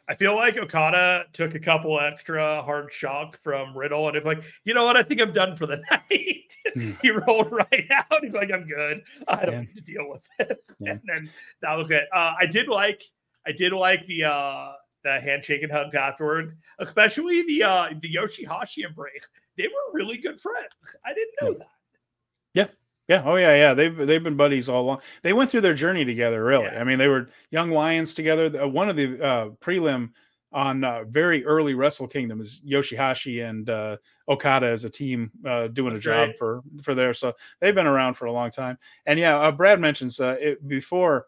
I 0.07 0.15
feel 0.15 0.35
like 0.35 0.57
Okada 0.57 1.25
took 1.31 1.55
a 1.55 1.59
couple 1.59 1.99
extra 1.99 2.61
hard 2.61 2.91
shots 2.91 3.37
from 3.37 3.77
Riddle, 3.77 4.07
and 4.09 4.17
it's 4.17 4.25
like, 4.25 4.43
you 4.65 4.73
know 4.73 4.83
what? 4.85 4.97
I 4.97 5.03
think 5.03 5.21
I'm 5.21 5.31
done 5.33 5.55
for 5.55 5.65
the 5.65 5.77
night. 5.91 6.53
Hmm. 6.73 6.91
he 7.01 7.11
rolled 7.11 7.51
right 7.51 7.87
out. 7.91 8.23
He's 8.23 8.33
like, 8.33 8.51
I'm 8.51 8.65
good. 8.67 9.03
I 9.27 9.45
don't 9.45 9.53
Yeah. 9.53 9.59
need 9.61 9.75
to 9.75 9.81
deal 9.81 10.09
with 10.09 10.27
it. 10.39 10.57
Yeah. 10.79 10.91
And 10.91 11.01
then 11.05 11.29
that 11.61 11.75
was 11.75 11.89
it. 11.91 12.03
Uh, 12.13 12.33
I 12.39 12.45
did 12.45 12.67
like, 12.67 13.03
I 13.47 13.51
did 13.53 13.71
like 13.73 14.05
the 14.07 14.25
uh, 14.25 14.71
the 15.05 15.19
handshake 15.21 15.63
and 15.63 15.71
hugs 15.71 15.95
afterward, 15.95 16.57
especially 16.79 17.41
the 17.43 17.63
uh, 17.63 17.89
the 18.01 18.13
Yoshihashi 18.13 18.85
embrace. 18.85 19.29
They 19.57 19.67
were 19.67 19.93
really 19.93 20.17
good 20.17 20.39
friends. 20.41 20.67
I 21.05 21.13
didn't 21.13 21.33
know 21.41 21.53
that. 21.59 21.67
Yeah. 23.07 23.23
Oh 23.25 23.35
yeah. 23.35 23.55
Yeah. 23.55 23.73
They've 23.73 23.95
they've 23.95 24.23
been 24.23 24.37
buddies 24.37 24.69
all 24.69 24.81
along. 24.81 25.01
They 25.23 25.33
went 25.33 25.51
through 25.51 25.61
their 25.61 25.73
journey 25.73 26.05
together. 26.05 26.43
Really. 26.43 26.65
Yeah. 26.65 26.79
I 26.79 26.83
mean, 26.83 26.97
they 26.97 27.09
were 27.09 27.29
young 27.51 27.69
lions 27.71 28.13
together. 28.13 28.51
Uh, 28.61 28.67
One 28.67 28.89
of 28.89 28.95
the 28.95 29.21
uh, 29.21 29.49
prelim 29.61 30.11
on 30.53 30.83
uh, 30.83 31.03
very 31.05 31.43
early 31.45 31.73
Wrestle 31.73 32.07
Kingdom 32.07 32.39
is 32.39 32.61
Yoshihashi 32.65 33.47
and 33.47 33.69
uh, 33.69 33.97
Okada 34.29 34.67
as 34.67 34.85
a 34.85 34.89
team 34.89 35.31
uh, 35.45 35.67
doing 35.67 35.93
That's 35.93 36.05
a 36.05 36.09
job 36.09 36.27
right. 36.29 36.37
for 36.37 36.61
for 36.81 36.95
there. 36.95 37.13
So 37.13 37.33
they've 37.59 37.75
been 37.75 37.87
around 37.87 38.13
for 38.13 38.25
a 38.25 38.31
long 38.31 38.51
time. 38.51 38.77
And 39.05 39.19
yeah, 39.19 39.37
uh, 39.37 39.51
Brad 39.51 39.79
mentions 39.79 40.19
uh, 40.19 40.37
it, 40.39 40.65
before 40.67 41.27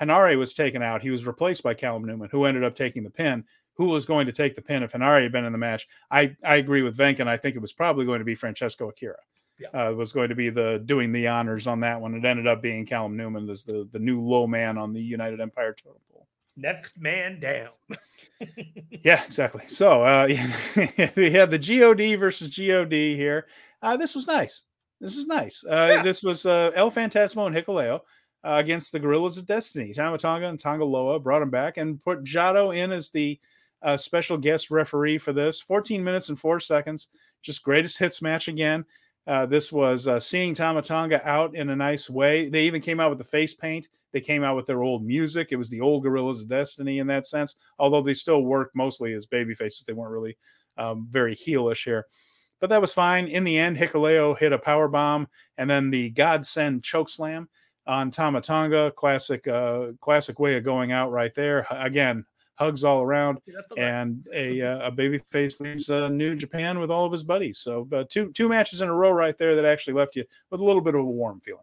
Henare 0.00 0.38
was 0.38 0.54
taken 0.54 0.82
out, 0.82 1.02
he 1.02 1.10
was 1.10 1.26
replaced 1.26 1.62
by 1.62 1.74
Callum 1.74 2.04
Newman, 2.04 2.28
who 2.30 2.44
ended 2.44 2.62
up 2.62 2.76
taking 2.76 3.02
the 3.02 3.10
pin. 3.10 3.44
Who 3.74 3.86
was 3.86 4.06
going 4.06 4.24
to 4.24 4.32
take 4.32 4.54
the 4.54 4.62
pin 4.62 4.82
if 4.82 4.92
Henare 4.92 5.22
had 5.22 5.32
been 5.32 5.44
in 5.44 5.52
the 5.52 5.58
match? 5.58 5.86
I 6.10 6.36
I 6.44 6.56
agree 6.56 6.82
with 6.82 6.96
Venkin. 6.96 7.26
I 7.26 7.36
think 7.36 7.56
it 7.56 7.62
was 7.62 7.72
probably 7.72 8.06
going 8.06 8.20
to 8.20 8.24
be 8.24 8.34
Francesco 8.34 8.88
Akira 8.88 9.18
uh, 9.72 9.92
was 9.96 10.12
going 10.12 10.28
to 10.28 10.34
be 10.34 10.50
the 10.50 10.82
doing 10.86 11.12
the 11.12 11.26
honors 11.28 11.66
on 11.66 11.80
that 11.80 12.00
one. 12.00 12.14
It 12.14 12.24
ended 12.24 12.46
up 12.46 12.62
being 12.62 12.86
Callum 12.86 13.16
Newman 13.16 13.48
as 13.48 13.64
the 13.64 13.88
the 13.92 13.98
new 13.98 14.20
low 14.20 14.46
man 14.46 14.78
on 14.78 14.92
the 14.92 15.00
United 15.02 15.40
Empire 15.40 15.74
totem 15.74 16.00
pole. 16.12 16.26
Next 16.56 16.98
man 16.98 17.40
down. 17.40 17.70
Yeah, 19.02 19.22
exactly. 19.24 19.62
So 19.68 20.02
uh, 20.02 20.26
we 21.16 21.30
had 21.30 21.50
the 21.50 21.58
God 21.58 22.18
versus 22.18 22.54
God 22.54 22.92
here. 22.92 23.46
Uh, 23.80 23.96
this 23.96 24.14
was 24.14 24.26
nice. 24.26 24.64
This 25.00 25.16
was 25.16 25.26
nice. 25.26 25.62
Uh, 25.64 25.88
Yeah. 25.90 26.02
This 26.02 26.22
was 26.22 26.44
uh, 26.44 26.72
El 26.74 26.90
Phantasmo 26.90 27.46
and 27.46 27.54
Hikuleo 27.54 28.00
uh, 28.44 28.56
against 28.58 28.92
the 28.92 28.98
Gorillas 28.98 29.38
of 29.38 29.46
Destiny. 29.46 29.92
Tama 29.92 30.18
Tonga 30.18 30.48
and 30.48 30.58
Tanga 30.58 30.84
Loa 30.84 31.18
brought 31.20 31.42
him 31.42 31.50
back 31.50 31.76
and 31.76 32.02
put 32.02 32.24
Jado 32.24 32.76
in 32.76 32.92
as 32.92 33.10
the 33.10 33.38
uh, 33.82 33.96
special 33.96 34.36
guest 34.36 34.70
referee 34.70 35.18
for 35.18 35.32
this. 35.32 35.60
14 35.60 36.02
minutes 36.02 36.28
and 36.28 36.38
four 36.38 36.60
seconds. 36.60 37.08
Just 37.42 37.62
greatest 37.62 37.98
hits 37.98 38.20
match 38.20 38.48
again. 38.48 38.84
Uh, 39.26 39.44
this 39.44 39.72
was 39.72 40.06
uh, 40.06 40.20
seeing 40.20 40.54
Tama 40.54 40.82
Tonga 40.82 41.26
out 41.28 41.54
in 41.56 41.70
a 41.70 41.76
nice 41.76 42.08
way. 42.08 42.48
They 42.48 42.64
even 42.66 42.80
came 42.80 43.00
out 43.00 43.10
with 43.10 43.18
the 43.18 43.24
face 43.24 43.54
paint. 43.54 43.88
They 44.12 44.20
came 44.20 44.44
out 44.44 44.56
with 44.56 44.66
their 44.66 44.82
old 44.82 45.04
music. 45.04 45.48
It 45.50 45.56
was 45.56 45.68
the 45.68 45.80
old 45.80 46.04
Gorillas 46.04 46.40
of 46.40 46.48
Destiny 46.48 47.00
in 47.00 47.06
that 47.08 47.26
sense, 47.26 47.56
although 47.78 48.02
they 48.02 48.14
still 48.14 48.42
worked 48.42 48.76
mostly 48.76 49.12
as 49.14 49.26
baby 49.26 49.54
faces. 49.54 49.84
They 49.84 49.92
weren't 49.92 50.12
really 50.12 50.38
um, 50.78 51.08
very 51.10 51.34
heelish 51.34 51.84
here. 51.84 52.06
But 52.60 52.70
that 52.70 52.80
was 52.80 52.94
fine. 52.94 53.26
In 53.26 53.44
the 53.44 53.58
end, 53.58 53.76
Hikuleo 53.76 54.38
hit 54.38 54.52
a 54.52 54.58
power 54.58 54.88
bomb 54.88 55.28
and 55.58 55.68
then 55.68 55.90
the 55.90 56.10
Godsend 56.10 56.82
choke 56.82 57.10
slam 57.10 57.48
on 57.86 58.10
Tama 58.10 58.40
Tonga. 58.40 58.92
Classic, 58.92 59.46
uh, 59.48 59.88
classic 60.00 60.38
way 60.38 60.56
of 60.56 60.64
going 60.64 60.92
out 60.92 61.10
right 61.10 61.34
there. 61.34 61.66
Again, 61.70 62.24
hugs 62.56 62.84
all 62.84 63.02
around 63.02 63.38
Get 63.46 63.56
up 63.56 63.68
the 63.68 63.76
leg. 63.76 63.84
and 63.84 64.28
a 64.34 64.62
uh, 64.82 64.88
a 64.88 64.90
baby 64.90 65.20
face 65.30 65.60
leaves 65.60 65.88
uh, 65.90 66.08
New 66.08 66.34
Japan 66.34 66.78
with 66.78 66.90
all 66.90 67.04
of 67.04 67.12
his 67.12 67.22
buddies. 67.24 67.58
So 67.58 67.88
uh, 67.92 68.04
two 68.08 68.32
two 68.32 68.48
matches 68.48 68.80
in 68.82 68.88
a 68.88 68.94
row 68.94 69.10
right 69.10 69.36
there 69.38 69.54
that 69.54 69.64
actually 69.64 69.94
left 69.94 70.16
you 70.16 70.24
with 70.50 70.60
a 70.60 70.64
little 70.64 70.82
bit 70.82 70.94
of 70.94 71.00
a 71.00 71.04
warm 71.04 71.40
feeling. 71.40 71.62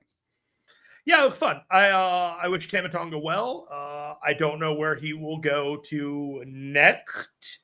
Yeah, 1.05 1.21
it 1.21 1.25
was 1.25 1.35
fun. 1.37 1.61
I 1.69 1.89
uh, 1.89 2.37
I 2.41 2.47
wish 2.47 2.69
Tama 2.71 2.89
Tonga 2.89 3.19
well. 3.19 3.67
Uh, 3.69 4.13
I 4.23 4.33
don't 4.33 4.57
know 4.59 4.73
where 4.73 4.95
he 4.95 5.13
will 5.13 5.37
go 5.37 5.75
to 5.87 6.43
next, 6.47 7.59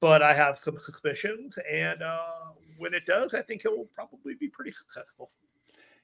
but 0.00 0.22
I 0.22 0.32
have 0.32 0.58
some 0.58 0.78
suspicions. 0.78 1.58
And 1.70 2.02
uh, 2.02 2.18
when 2.78 2.94
it 2.94 3.04
does, 3.06 3.34
I 3.34 3.42
think 3.42 3.62
he'll 3.62 3.84
probably 3.94 4.34
be 4.34 4.48
pretty 4.48 4.72
successful. 4.72 5.32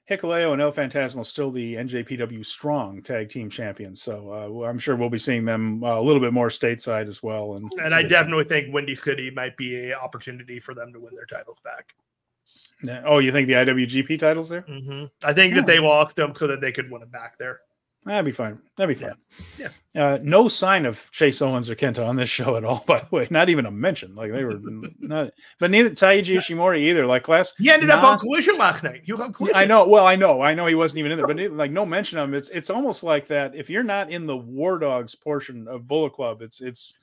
Hikuleo 0.09 0.53
and 0.53 0.61
El 0.61 0.71
Phantasmo 0.71 1.25
still 1.25 1.51
the 1.51 1.75
NJPW 1.75 2.43
Strong 2.45 3.03
Tag 3.03 3.29
Team 3.29 3.49
Champions, 3.49 4.01
so 4.01 4.63
uh, 4.63 4.67
I'm 4.67 4.79
sure 4.79 4.95
we'll 4.95 5.09
be 5.09 5.19
seeing 5.19 5.45
them 5.45 5.83
uh, 5.83 5.99
a 5.99 6.01
little 6.01 6.21
bit 6.21 6.33
more 6.33 6.49
stateside 6.49 7.07
as 7.07 7.21
well. 7.21 7.55
And 7.55 7.71
And 7.79 7.93
I 7.93 8.01
definitely 8.01 8.45
think 8.45 8.73
Windy 8.73 8.95
City 8.95 9.29
might 9.29 9.55
be 9.55 9.91
an 9.91 9.93
opportunity 9.93 10.59
for 10.59 10.73
them 10.73 10.91
to 10.93 10.99
win 10.99 11.13
their 11.13 11.25
titles 11.25 11.59
back. 11.63 11.93
Oh, 13.05 13.19
you 13.19 13.31
think 13.31 13.47
the 13.47 13.53
IWGP 13.55 14.17
titles 14.19 14.49
there? 14.49 14.61
hmm 14.61 15.05
I 15.23 15.33
think 15.33 15.53
that 15.55 15.65
they 15.65 15.79
lost 15.79 16.15
them 16.15 16.33
so 16.33 16.47
that 16.47 16.61
they 16.61 16.71
could 16.71 16.89
win 16.89 17.01
them 17.01 17.09
back 17.09 17.37
there. 17.37 17.59
That'd 18.05 18.25
be 18.25 18.31
fine. 18.31 18.59
That'd 18.77 18.97
be 18.97 19.03
fine. 19.05 19.15
Yeah. 19.57 19.69
Uh, 19.95 20.17
no 20.23 20.47
sign 20.47 20.85
of 20.85 21.11
Chase 21.11 21.41
Owens 21.41 21.69
or 21.69 21.75
Kenta 21.75 22.05
on 22.07 22.15
this 22.15 22.29
show 22.39 22.55
at 22.55 22.63
all. 22.63 22.83
By 22.87 22.99
the 22.99 23.07
way, 23.15 23.27
not 23.29 23.49
even 23.49 23.65
a 23.65 23.71
mention. 23.71 24.15
Like 24.15 24.31
they 24.31 24.43
were 24.43 24.59
not. 24.99 25.31
But 25.59 25.69
neither 25.69 25.89
Taiji 25.89 26.37
Ishimori 26.37 26.79
either. 26.79 27.05
Like 27.05 27.27
last 27.27 27.55
He 27.57 27.69
ended 27.69 27.89
up 27.89 28.03
on 28.03 28.17
Collision 28.17 28.57
last 28.57 28.83
night. 28.83 29.01
Was 29.07 29.19
on 29.21 29.33
Collision. 29.33 29.57
I 29.57 29.65
know. 29.65 29.85
Well, 29.87 30.07
I 30.07 30.15
know. 30.15 30.41
I 30.41 30.53
know 30.53 30.65
he 30.65 30.75
wasn't 30.75 30.99
even 30.99 31.11
in 31.11 31.17
there, 31.17 31.27
but 31.27 31.39
it- 31.39 31.53
like 31.53 31.71
no 31.71 31.85
mention 31.85 32.17
of 32.17 32.29
him. 32.29 32.33
It's 32.33 32.49
it's 32.49 32.69
almost 32.69 33.03
like 33.03 33.27
that. 33.27 33.53
If 33.53 33.69
you're 33.69 33.83
not 33.83 34.09
in 34.09 34.25
the 34.25 34.37
War 34.37 34.79
Dogs 34.79 35.13
portion 35.13 35.67
of 35.67 35.87
Bullet 35.87 36.13
Club, 36.13 36.41
it's 36.41 36.61
it's 36.61 36.93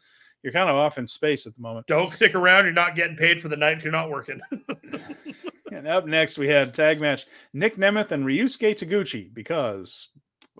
you're 0.43 0.53
kind 0.53 0.71
of 0.71 0.77
off 0.77 0.97
in 0.99 1.07
space 1.07 1.47
at 1.47 1.55
the 1.57 1.61
moment. 1.63 1.87
Don't 1.87 2.13
stick 2.13 2.35
around. 2.35 2.65
You're 2.65 2.73
not 2.73 2.97
getting 2.97 3.17
paid 3.17 3.41
for 3.41 3.49
the 3.49 3.57
night. 3.57 3.83
You're 3.83 3.93
not 3.93 4.11
working. 4.11 4.41
and 5.73 5.87
up 5.87 6.07
next, 6.07 6.39
we 6.39 6.49
had 6.49 6.73
tag 6.73 7.01
match 7.01 7.27
Nic 7.53 7.77
Nemeth 7.77 8.13
and 8.13 8.25
Ryusuke 8.25 8.75
Taguchi 8.77 9.33
because 9.35 10.09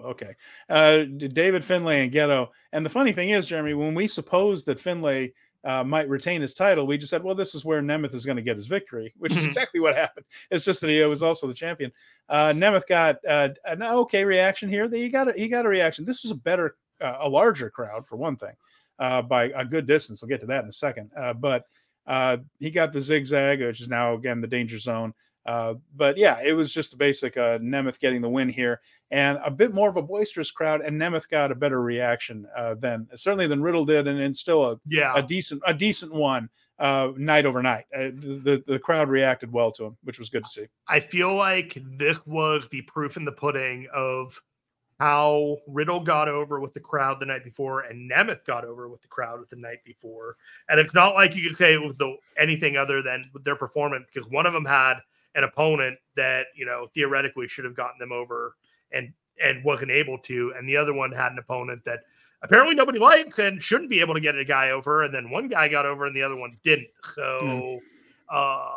okay, 0.05 0.35
uh, 0.69 1.05
David 1.05 1.65
Finlay 1.65 2.03
and 2.03 2.13
Ghetto. 2.13 2.51
And 2.73 2.85
the 2.85 2.91
funny 2.91 3.13
thing 3.13 3.31
is, 3.31 3.47
Jeremy, 3.47 3.75
when 3.75 3.95
we 3.95 4.07
supposed 4.07 4.67
that 4.67 4.81
Finlay 4.81 5.33
uh, 5.65 5.83
might 5.83 6.09
retain 6.09 6.41
his 6.41 6.55
title, 6.55 6.87
we 6.87 6.97
just 6.97 7.11
said, 7.11 7.25
well, 7.25 7.35
this 7.35 7.55
is 7.55 7.65
where 7.65 7.83
Nemeth 7.83 8.15
is 8.15 8.25
going 8.25 8.37
to 8.37 8.43
get 8.43 8.57
his 8.57 8.69
victory, 8.69 9.13
which 9.19 9.33
is 9.35 9.43
Mhm. 9.45 9.47
exactly 9.49 9.81
what 9.81 9.97
happened. 10.05 10.25
It's 10.51 10.65
just 10.65 10.81
that 10.81 10.91
he 10.91 11.03
was 11.05 11.23
also 11.25 11.47
the 11.49 11.55
champion. 11.55 11.91
Uh, 12.29 12.51
Nemeth 12.51 12.87
got 12.87 13.17
uh, 13.29 13.49
an 13.65 13.83
okay 13.83 14.25
reaction 14.25 14.69
here. 14.69 14.89
He 14.89 15.09
got 15.09 15.29
a, 15.29 15.33
he 15.33 15.49
got 15.49 15.67
a 15.67 15.69
reaction. 15.69 16.05
This 16.05 16.23
was 16.23 16.31
a 16.31 16.37
better, 16.37 16.77
uh, 17.01 17.17
a 17.21 17.29
larger 17.29 17.69
crowd 17.71 18.07
for 18.07 18.17
one 18.17 18.37
thing, 18.37 18.55
uh, 19.01 19.23
by 19.23 19.45
a 19.57 19.65
good 19.65 19.87
distance. 19.87 20.23
I'll 20.23 20.29
get 20.29 20.41
to 20.41 20.47
that 20.47 20.63
in 20.63 20.69
a 20.69 20.73
second. 20.73 21.11
Uh, 21.17 21.33
but 21.35 21.65
uh, 22.07 22.37
he 22.61 22.71
got 22.71 22.93
the 22.93 23.01
zigzag, 23.01 23.61
which 23.61 23.81
is 23.81 23.89
now 23.89 24.15
again 24.15 24.41
the 24.41 24.47
danger 24.47 24.79
zone. 24.79 25.13
Uh, 25.47 25.75
but 25.95 26.17
yeah, 26.17 26.39
it 26.45 26.53
was 26.53 26.73
just 26.75 26.93
a 26.93 26.97
basic 26.97 27.37
uh, 27.37 27.59
Nemeth 27.59 28.01
getting 28.01 28.21
the 28.21 28.29
win 28.29 28.49
here, 28.49 28.81
and 29.11 29.39
a 29.45 29.51
bit 29.51 29.73
more 29.73 29.89
of 29.89 29.97
a 29.97 30.03
boisterous 30.03 30.51
crowd. 30.51 30.81
And 30.81 31.01
Nemeth 31.01 31.29
got 31.29 31.53
a 31.53 31.55
better 31.55 31.81
reaction 31.81 32.47
uh, 32.57 32.75
than 32.75 33.07
certainly 33.15 33.47
than 33.47 33.63
Riddle 33.63 33.85
did, 33.85 34.09
and, 34.09 34.19
and 34.19 34.37
still 34.37 34.65
a, 34.65 34.81
yeah. 34.87 35.13
a 35.15 35.23
decent 35.23 35.63
a 35.67 35.73
decent 35.73 36.13
one 36.13 36.49
uh, 36.79 37.13
night 37.17 37.47
over 37.47 37.63
night. 37.63 37.85
Uh, 37.95 38.11
the 38.13 38.63
the 38.67 38.79
crowd 38.79 39.09
reacted 39.09 39.53
well 39.53 39.71
to 39.73 39.85
him, 39.85 39.97
which 40.03 40.19
was 40.19 40.29
good 40.29 40.45
to 40.45 40.51
see. 40.51 40.67
I 40.89 41.01
feel 41.01 41.35
like 41.35 41.79
this 41.97 42.27
was 42.27 42.69
the 42.71 42.83
proof 42.83 43.17
in 43.17 43.25
the 43.25 43.33
pudding 43.33 43.87
of 43.95 44.41
how 44.99 45.59
Riddle 45.67 46.01
got 46.01 46.29
over 46.29 46.59
with 46.59 46.73
the 46.73 46.81
crowd 46.81 47.21
the 47.21 47.27
night 47.27 47.45
before 47.45 47.83
and 47.83 48.11
Nemeth 48.11 48.45
got 48.47 48.65
over 48.65 48.89
with 48.89 49.03
the 49.03 49.09
crowd 49.09 49.41
with 49.41 49.51
the 49.51 49.57
night 49.57 49.85
before. 49.85 50.37
And 50.69 50.81
it's 50.81 50.95
not 50.95 51.15
like 51.15 51.37
you 51.37 51.47
could 51.47 51.57
say 51.57 51.75
it 51.75 51.83
was 51.83 51.95
the, 51.99 52.17
anything 52.39 52.77
other 52.77 53.03
than 53.03 53.25
their 53.45 53.57
performance 53.57 54.07
because 54.13 54.29
one 54.31 54.47
of 54.47 54.55
them 54.55 54.65
had 54.65 54.95
an 55.37 55.45
opponent 55.45 55.99
that, 56.17 56.47
you 56.57 56.67
know, 56.67 56.87
theoretically 56.95 57.47
should 57.47 57.65
have 57.65 57.77
gotten 57.77 57.99
them 57.99 58.13
over 58.13 58.57
and 58.93 59.13
and 59.43 59.63
wasn't 59.65 59.91
able 59.91 60.19
to. 60.19 60.53
And 60.57 60.69
the 60.69 60.77
other 60.77 60.95
one 60.95 61.13
had 61.13 61.31
an 61.31 61.39
opponent 61.39 61.85
that 61.85 62.01
apparently 62.43 62.75
nobody 62.75 62.99
likes 62.99 63.39
and 63.39 63.63
shouldn't 63.63 63.91
be 63.91 64.01
able 64.01 64.15
to 64.15 64.21
get 64.21 64.37
a 64.37 64.45
guy 64.45 64.71
over. 64.71 65.03
And 65.03 65.15
then 65.15 65.31
one 65.31 65.49
guy 65.49 65.69
got 65.69 65.87
over 65.87 66.07
and 66.07 66.17
the 66.17 66.23
other 66.23 66.37
one 66.37 66.57
didn't. 66.65 66.89
So 67.15 67.79
uh 68.31 68.77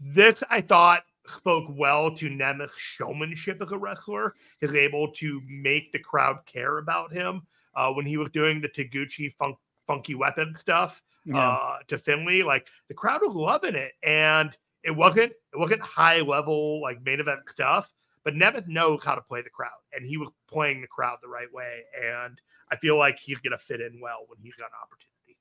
this 0.00 0.42
I 0.50 0.60
thought 0.60 1.04
spoke 1.26 1.66
well 1.70 2.12
to 2.16 2.28
Nemeth's 2.28 2.76
showmanship 2.76 3.62
as 3.62 3.72
a 3.72 3.78
wrestler, 3.78 4.34
is 4.60 4.74
able 4.74 5.12
to 5.12 5.40
make 5.48 5.92
the 5.92 5.98
crowd 5.98 6.38
care 6.46 6.78
about 6.78 7.12
him. 7.12 7.42
Uh, 7.74 7.92
when 7.92 8.04
he 8.04 8.16
was 8.16 8.30
doing 8.30 8.60
the 8.60 8.68
Taguchi 8.68 9.32
funk, 9.36 9.56
funky 9.86 10.14
weapon 10.14 10.54
stuff 10.54 11.02
uh, 11.32 11.78
to 11.86 11.98
Finlay, 11.98 12.42
like 12.42 12.66
the 12.88 12.94
crowd 12.94 13.20
was 13.22 13.34
loving 13.34 13.74
it, 13.74 13.92
and 14.02 14.56
it 14.84 14.90
wasn't 14.90 15.32
it 15.32 15.56
wasn't 15.58 15.82
high 15.82 16.20
level 16.20 16.80
like 16.80 17.02
main 17.04 17.20
event 17.20 17.48
stuff. 17.48 17.92
But 18.24 18.34
Nemeth 18.34 18.68
knows 18.68 19.02
how 19.02 19.16
to 19.16 19.20
play 19.20 19.42
the 19.42 19.50
crowd, 19.50 19.70
and 19.92 20.06
he 20.06 20.16
was 20.16 20.30
playing 20.48 20.80
the 20.80 20.86
crowd 20.86 21.18
the 21.20 21.28
right 21.28 21.52
way. 21.52 21.82
And 22.00 22.40
I 22.70 22.76
feel 22.76 22.96
like 22.96 23.18
he's 23.18 23.40
going 23.40 23.50
to 23.50 23.58
fit 23.58 23.80
in 23.80 24.00
well 24.00 24.26
when 24.28 24.38
he's 24.40 24.54
got 24.54 24.66
an 24.66 24.78
opportunity. 24.80 25.38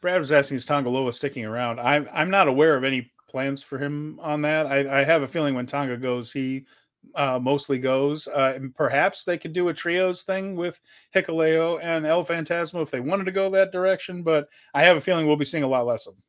Brad 0.00 0.18
was 0.18 0.32
asking 0.32 0.56
is 0.56 0.64
Tanga 0.64 0.88
Loa 0.88 1.12
sticking 1.12 1.44
around. 1.44 1.78
I'm 1.78 2.08
I'm 2.12 2.30
not 2.30 2.48
aware 2.48 2.76
of 2.76 2.84
any 2.84 3.12
plans 3.28 3.62
for 3.62 3.78
him 3.78 4.18
on 4.20 4.42
that. 4.42 4.66
I, 4.66 5.00
I 5.00 5.04
have 5.04 5.22
a 5.22 5.28
feeling 5.28 5.54
when 5.54 5.66
Tonga 5.66 5.96
goes, 5.96 6.32
he 6.32 6.64
uh, 7.14 7.38
mostly 7.38 7.78
goes. 7.78 8.26
Uh, 8.26 8.52
and 8.56 8.74
perhaps 8.74 9.24
they 9.24 9.38
could 9.38 9.52
do 9.52 9.68
a 9.68 9.74
trios 9.74 10.22
thing 10.22 10.56
with 10.56 10.80
Hikuleo 11.14 11.78
and 11.82 12.06
El 12.06 12.24
Phantasmo 12.24 12.82
if 12.82 12.90
they 12.90 13.00
wanted 13.00 13.24
to 13.24 13.32
go 13.32 13.50
that 13.50 13.72
direction. 13.72 14.22
But 14.22 14.48
I 14.74 14.84
have 14.84 14.96
a 14.96 15.00
feeling 15.00 15.26
we'll 15.26 15.36
be 15.36 15.44
seeing 15.44 15.64
a 15.64 15.68
lot 15.68 15.86
less 15.86 16.06
of 16.06 16.14
them. 16.14 16.22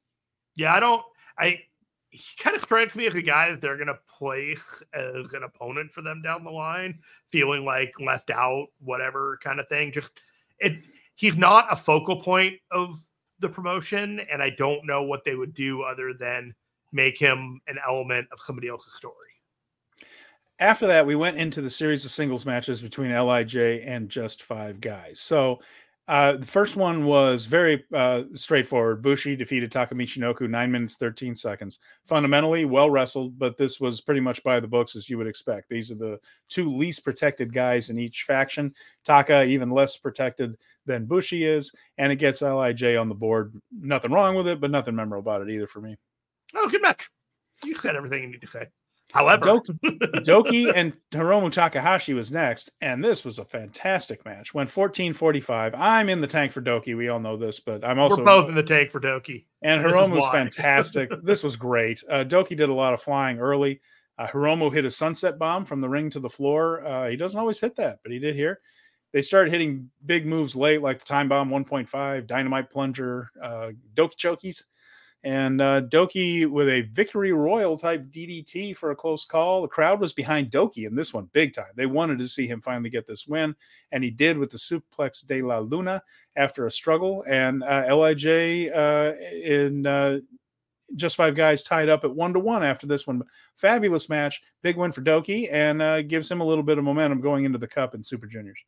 Yeah, 0.55 0.73
I 0.73 0.79
don't. 0.79 1.03
I 1.39 1.61
he 2.09 2.23
kind 2.41 2.55
of 2.55 2.61
strikes 2.61 2.95
me 2.95 3.05
as 3.07 3.15
a 3.15 3.21
guy 3.21 3.51
that 3.51 3.61
they're 3.61 3.77
gonna 3.77 3.97
place 4.07 4.81
as 4.93 5.33
an 5.33 5.43
opponent 5.43 5.91
for 5.91 6.01
them 6.01 6.21
down 6.21 6.43
the 6.43 6.49
line, 6.49 6.99
feeling 7.31 7.65
like 7.65 7.93
left 7.99 8.29
out, 8.29 8.67
whatever 8.79 9.39
kind 9.43 9.59
of 9.59 9.67
thing. 9.67 9.91
Just 9.91 10.11
it. 10.59 10.83
He's 11.15 11.35
not 11.35 11.65
a 11.71 11.75
focal 11.75 12.21
point 12.21 12.53
of 12.69 12.93
the 13.39 13.49
promotion, 13.49 14.19
and 14.31 14.41
I 14.41 14.51
don't 14.51 14.85
know 14.85 15.01
what 15.03 15.23
they 15.23 15.35
would 15.35 15.53
do 15.53 15.81
other 15.81 16.13
than 16.13 16.53
make 16.91 17.17
him 17.17 17.59
an 17.67 17.77
element 17.87 18.27
of 18.31 18.39
somebody 18.39 18.67
else's 18.67 18.93
story. 18.93 19.13
After 20.59 20.87
that, 20.87 21.05
we 21.05 21.15
went 21.15 21.37
into 21.37 21.61
the 21.61 21.69
series 21.69 22.05
of 22.05 22.11
singles 22.11 22.45
matches 22.45 22.81
between 22.81 23.11
Lij 23.11 23.55
and 23.55 24.09
just 24.09 24.43
five 24.43 24.81
guys. 24.81 25.19
So 25.19 25.59
uh, 26.07 26.37
the 26.37 26.45
first 26.45 26.75
one 26.75 27.05
was 27.05 27.45
very 27.45 27.83
uh, 27.93 28.23
straightforward. 28.35 29.01
Bushi 29.01 29.35
defeated 29.35 29.71
Taka 29.71 29.95
Michinoku 29.95 30.49
nine 30.49 30.71
minutes 30.71 30.95
thirteen 30.95 31.35
seconds. 31.35 31.79
Fundamentally, 32.05 32.65
well 32.65 32.89
wrestled, 32.89 33.37
but 33.37 33.57
this 33.57 33.79
was 33.79 34.01
pretty 34.01 34.21
much 34.21 34.43
by 34.43 34.59
the 34.59 34.67
books 34.67 34.95
as 34.95 35.09
you 35.09 35.17
would 35.17 35.27
expect. 35.27 35.69
These 35.69 35.91
are 35.91 35.95
the 35.95 36.19
two 36.49 36.73
least 36.73 37.03
protected 37.03 37.53
guys 37.53 37.89
in 37.89 37.99
each 37.99 38.23
faction. 38.23 38.73
Taka 39.03 39.43
even 39.45 39.69
less 39.69 39.97
protected 39.97 40.57
than 40.85 41.05
Bushi 41.05 41.43
is, 41.43 41.71
and 41.97 42.11
it 42.11 42.17
gets 42.17 42.41
Lij 42.41 42.83
on 42.97 43.09
the 43.09 43.15
board. 43.15 43.53
Nothing 43.71 44.11
wrong 44.11 44.35
with 44.35 44.47
it, 44.47 44.61
but 44.61 44.71
nothing 44.71 44.95
memorable 44.95 45.19
about 45.19 45.41
it 45.41 45.51
either 45.53 45.67
for 45.67 45.81
me. 45.81 45.97
Oh, 46.55 46.69
good 46.69 46.81
match. 46.81 47.09
You 47.63 47.75
said 47.75 47.95
everything 47.95 48.23
you 48.23 48.29
need 48.29 48.41
to 48.41 48.47
say. 48.47 48.67
However, 49.13 49.45
DOUKI, 49.45 49.79
DOUKI 50.25 50.73
and 50.75 50.93
Hiromu 51.11 51.51
Takahashi 51.51 52.13
was 52.13 52.31
next, 52.31 52.71
and 52.81 53.03
this 53.03 53.23
was 53.23 53.39
a 53.39 53.45
fantastic 53.45 54.25
match. 54.25 54.53
Went 54.53 54.69
14-45. 54.69 55.73
I'm 55.77 56.09
in 56.09 56.19
the 56.19 56.27
tank 56.27 56.51
for 56.51 56.61
DOUKI. 56.61 56.97
We 56.97 57.07
all 57.07 57.19
know 57.19 57.37
this, 57.37 57.59
but 57.59 57.85
I'm 57.85 57.99
also 57.99 58.17
we're 58.17 58.25
both 58.25 58.49
in 58.49 58.55
the 58.55 58.63
tank 58.63 58.91
for 58.91 58.99
DOUKI. 58.99 59.45
and 59.61 59.83
this 59.83 59.93
Hiromu 59.93 60.17
was 60.17 60.29
fantastic. 60.31 61.09
this 61.23 61.41
was 61.41 61.55
great. 61.55 62.03
Uh, 62.09 62.25
DOUKI 62.25 62.57
did 62.57 62.69
a 62.69 62.73
lot 62.73 62.93
of 62.93 63.01
flying 63.01 63.39
early. 63.39 63.79
Uh, 64.19 64.27
Hiromu 64.27 64.73
hit 64.73 64.83
a 64.83 64.91
sunset 64.91 65.39
bomb 65.39 65.63
from 65.63 65.79
the 65.79 65.87
ring 65.87 66.09
to 66.09 66.19
the 66.19 66.29
floor. 66.29 66.85
Uh, 66.85 67.07
he 67.07 67.15
doesn't 67.15 67.39
always 67.39 67.59
hit 67.59 67.75
that, 67.77 67.99
but 68.03 68.11
he 68.11 68.19
did 68.19 68.35
here. 68.35 68.59
They 69.13 69.21
started 69.21 69.51
hitting 69.51 69.89
big 70.05 70.25
moves 70.25 70.55
late, 70.55 70.81
like 70.81 70.99
the 70.99 71.05
time 71.05 71.29
bomb 71.29 71.49
1.5, 71.49 72.27
dynamite 72.27 72.69
plunger, 72.69 73.31
uh, 73.41 73.71
DOUKI 73.95 74.17
chokies. 74.17 74.63
And 75.23 75.61
uh, 75.61 75.81
DOUKI 75.81 76.45
with 76.45 76.69
a 76.69 76.81
victory 76.93 77.33
royal 77.33 77.77
type 77.77 78.05
DDT 78.11 78.77
for 78.77 78.91
a 78.91 78.95
close 78.95 79.25
call. 79.25 79.61
The 79.61 79.67
crowd 79.67 79.99
was 79.99 80.13
behind 80.13 80.51
DOUKI 80.51 80.85
in 80.85 80.95
this 80.95 81.13
one 81.13 81.29
big 81.33 81.53
time. 81.53 81.71
They 81.75 81.85
wanted 81.87 82.19
to 82.19 82.27
see 82.27 82.47
him 82.47 82.61
finally 82.61 82.89
get 82.89 83.07
this 83.07 83.27
win, 83.27 83.55
and 83.91 84.03
he 84.03 84.11
did 84.11 84.37
with 84.37 84.51
the 84.51 84.57
suplex 84.57 85.25
de 85.25 85.41
la 85.41 85.57
Luna 85.57 86.01
after 86.35 86.67
a 86.67 86.71
struggle. 86.71 87.23
And 87.27 87.63
uh, 87.63 87.95
Lij 87.95 88.69
uh, 88.73 89.13
in 89.43 89.85
uh, 89.85 90.19
just 90.95 91.15
five 91.15 91.35
guys 91.35 91.63
tied 91.63 91.89
up 91.89 92.03
at 92.03 92.15
one 92.15 92.33
to 92.33 92.39
one 92.39 92.63
after 92.63 92.87
this 92.87 93.07
one. 93.07 93.21
Fabulous 93.55 94.09
match, 94.09 94.41
big 94.61 94.77
win 94.77 94.91
for 94.91 95.01
DOUKI, 95.01 95.49
and 95.51 95.81
uh, 95.81 96.01
gives 96.03 96.29
him 96.29 96.41
a 96.41 96.45
little 96.45 96.63
bit 96.63 96.77
of 96.77 96.83
momentum 96.83 97.21
going 97.21 97.43
into 97.43 97.57
the 97.57 97.67
Cup 97.67 97.95
in 97.95 98.03
Super 98.03 98.27
Juniors. 98.27 98.59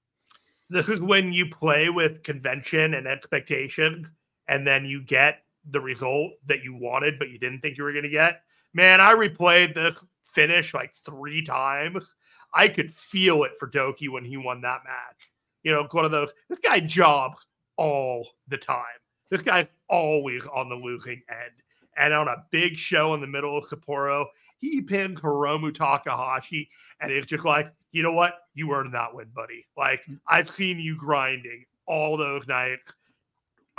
this 0.70 0.90
is 0.90 1.00
when 1.00 1.32
you 1.32 1.48
play 1.48 1.90
with 1.90 2.24
convention 2.24 2.96
and 2.96 3.08
expectations 3.08 4.12
and 4.48 4.66
then 4.66 4.84
you 4.84 5.02
get 5.02 5.44
the 5.72 5.82
result 5.82 6.32
that 6.46 6.64
you 6.64 6.76
wanted 6.76 7.20
but 7.20 7.30
you 7.30 7.40
didn't 7.40 7.62
think 7.62 7.78
you 7.78 7.84
were 7.84 7.92
going 7.92 8.04
to 8.04 8.10
get. 8.10 8.42
Man 8.74 9.02
i 9.02 9.14
replayed 9.14 9.74
this 9.74 10.04
finish 10.26 10.74
like 10.74 10.94
three 10.96 11.44
times. 11.44 12.14
I 12.54 12.68
could 12.68 12.94
feel 12.94 13.44
it 13.44 13.52
for 13.60 13.68
DOUKI 13.68 14.10
when 14.10 14.26
he 14.26 14.38
won 14.38 14.62
that 14.62 14.82
match. 14.84 15.32
You 15.64 15.74
know 15.74 15.88
one 15.92 16.06
of 16.06 16.12
those 16.12 16.32
this 16.50 16.60
guy 16.60 16.80
jobs 16.80 17.48
all 17.78 18.28
the 18.48 18.58
time. 18.58 18.86
This 19.30 19.44
guy's 19.44 19.70
always 19.90 20.48
on 20.48 20.70
the 20.70 20.76
losing 20.76 21.22
end. 21.30 21.52
And 21.98 22.14
on 22.14 22.28
a 22.28 22.46
big 22.52 22.78
show 22.78 23.14
in 23.14 23.22
the 23.22 23.28
middle 23.28 23.58
of 23.58 23.66
sapporo 23.66 24.26
he 24.60 24.82
pinned 24.82 25.22
hiromu 25.22 25.74
takahashi 25.74 26.70
and 27.02 27.12
it's 27.12 27.28
just 27.28 27.46
like 27.46 27.72
you 27.92 28.04
know 28.04 28.14
what? 28.14 28.36
You 28.54 28.72
earned 28.74 28.94
that 28.94 29.16
win 29.16 29.28
buddy. 29.34 29.66
Like 29.76 30.02
mm. 30.10 30.20
I've 30.28 30.50
seen 30.50 30.80
you 30.80 30.96
grinding 30.96 31.66
all 31.88 32.18
those 32.18 32.48
nights, 32.48 32.94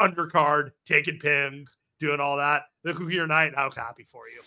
undercard, 0.00 0.72
taking 0.84 1.18
pins, 1.18 1.76
doing 2.00 2.18
all 2.20 2.36
that. 2.38 2.62
This 2.82 2.98
was 2.98 3.12
your 3.14 3.26
night. 3.26 3.48
and 3.48 3.56
I 3.56 3.64
was 3.64 3.74
happy 3.76 4.04
for 4.04 4.28
you. 4.28 4.40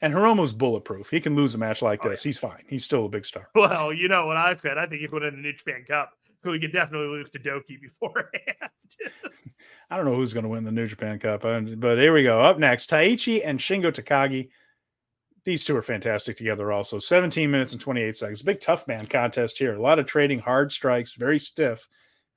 And 0.00 0.12
Hiromu's 0.14 0.52
bulletproof. 0.52 1.10
He 1.10 1.18
can 1.20 1.34
lose 1.34 1.54
a 1.56 1.58
match 1.58 1.82
like 1.82 2.04
Oh, 2.06 2.10
this. 2.10 2.22
He's 2.22 2.38
fine. 2.38 2.62
He's 2.68 2.84
still 2.84 3.06
a 3.06 3.08
big 3.08 3.26
star. 3.26 3.48
Well, 3.56 3.92
you 3.92 4.06
know 4.06 4.26
what 4.26 4.36
I've 4.36 4.60
said. 4.60 4.78
I 4.78 4.86
think 4.86 5.00
he 5.00 5.08
put 5.08 5.24
in 5.24 5.34
the 5.34 5.40
New 5.42 5.52
Japan 5.52 5.84
Cup, 5.88 6.12
so 6.44 6.52
he 6.52 6.60
could 6.60 6.72
definitely 6.72 7.08
lose 7.08 7.28
to 7.30 7.38
DOUKI 7.40 7.80
beforehand. 7.80 8.30
I 9.90 9.96
don't 9.96 10.04
know 10.06 10.14
who's 10.14 10.32
going 10.32 10.44
to 10.44 10.50
win 10.50 10.64
the 10.64 10.70
New 10.70 10.86
Japan 10.86 11.18
Cup, 11.18 11.44
uh, 11.44 11.60
but 11.60 11.98
here 11.98 12.12
we 12.12 12.22
go. 12.22 12.40
Up 12.40 12.58
next, 12.58 12.90
Taichi 12.90 13.42
and 13.44 13.58
Shingo 13.58 13.90
Takagi. 13.90 14.50
These 15.44 15.64
two 15.64 15.76
are 15.76 15.82
fantastic 15.82 16.36
together, 16.36 16.70
also. 16.70 16.98
17 16.98 17.50
minutes 17.50 17.72
and 17.72 17.80
28 17.80 18.16
seconds. 18.16 18.42
Big 18.42 18.60
tough 18.60 18.86
man 18.86 19.06
contest 19.06 19.56
here. 19.58 19.72
A 19.72 19.80
lot 19.80 19.98
of 19.98 20.06
trading, 20.06 20.38
hard 20.38 20.70
strikes, 20.72 21.14
very 21.14 21.38
stiff, 21.38 21.88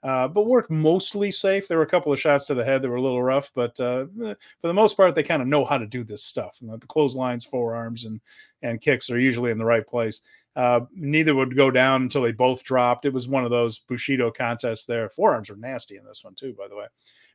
uh, 0.04 0.28
but 0.28 0.48
worked 0.48 0.72
mostly 0.72 1.32
safe. 1.32 1.68
There 1.68 1.78
were 1.78 1.84
a 1.84 1.90
couple 1.90 2.12
of 2.12 2.20
shots 2.20 2.46
to 2.46 2.54
the 2.54 2.64
head 2.64 2.82
that 2.82 2.90
were 2.90 2.96
a 2.96 3.02
little 3.02 3.22
rough, 3.22 3.52
but 3.54 3.80
uh, 3.80 4.06
for 4.16 4.68
the 4.68 4.74
most 4.74 4.98
part, 4.98 5.14
they 5.14 5.24
kind 5.24 5.42
of 5.42 5.48
know 5.48 5.64
how 5.64 5.78
to 5.78 5.86
do 5.86 6.04
this 6.04 6.24
stuff. 6.24 6.58
And 6.62 6.70
the 6.70 6.88
clotheslines, 6.88 7.46
forearms, 7.46 8.06
and 8.06 8.20
and 8.64 8.82
kicks 8.82 9.10
are 9.10 9.20
usually 9.20 9.52
in 9.52 9.58
the 9.58 9.66
right 9.66 9.86
place. 9.86 10.22
Uh, 10.56 10.82
neither 10.94 11.34
would 11.34 11.56
go 11.56 11.72
down 11.72 12.04
until 12.04 12.22
they 12.22 12.32
both 12.32 12.64
dropped. 12.64 13.06
It 13.06 13.14
was 13.14 13.28
one 13.28 13.46
of 13.46 13.52
those 13.52 13.80
Bushido 13.80 14.32
contests 14.32 14.86
there. 14.86 15.10
Forearms 15.10 15.50
were 15.50 15.56
nasty 15.56 15.98
in 15.98 16.06
this 16.06 16.24
one, 16.24 16.36
too, 16.36 16.54
by 16.58 16.68
the 16.68 16.76
way. 16.76 16.86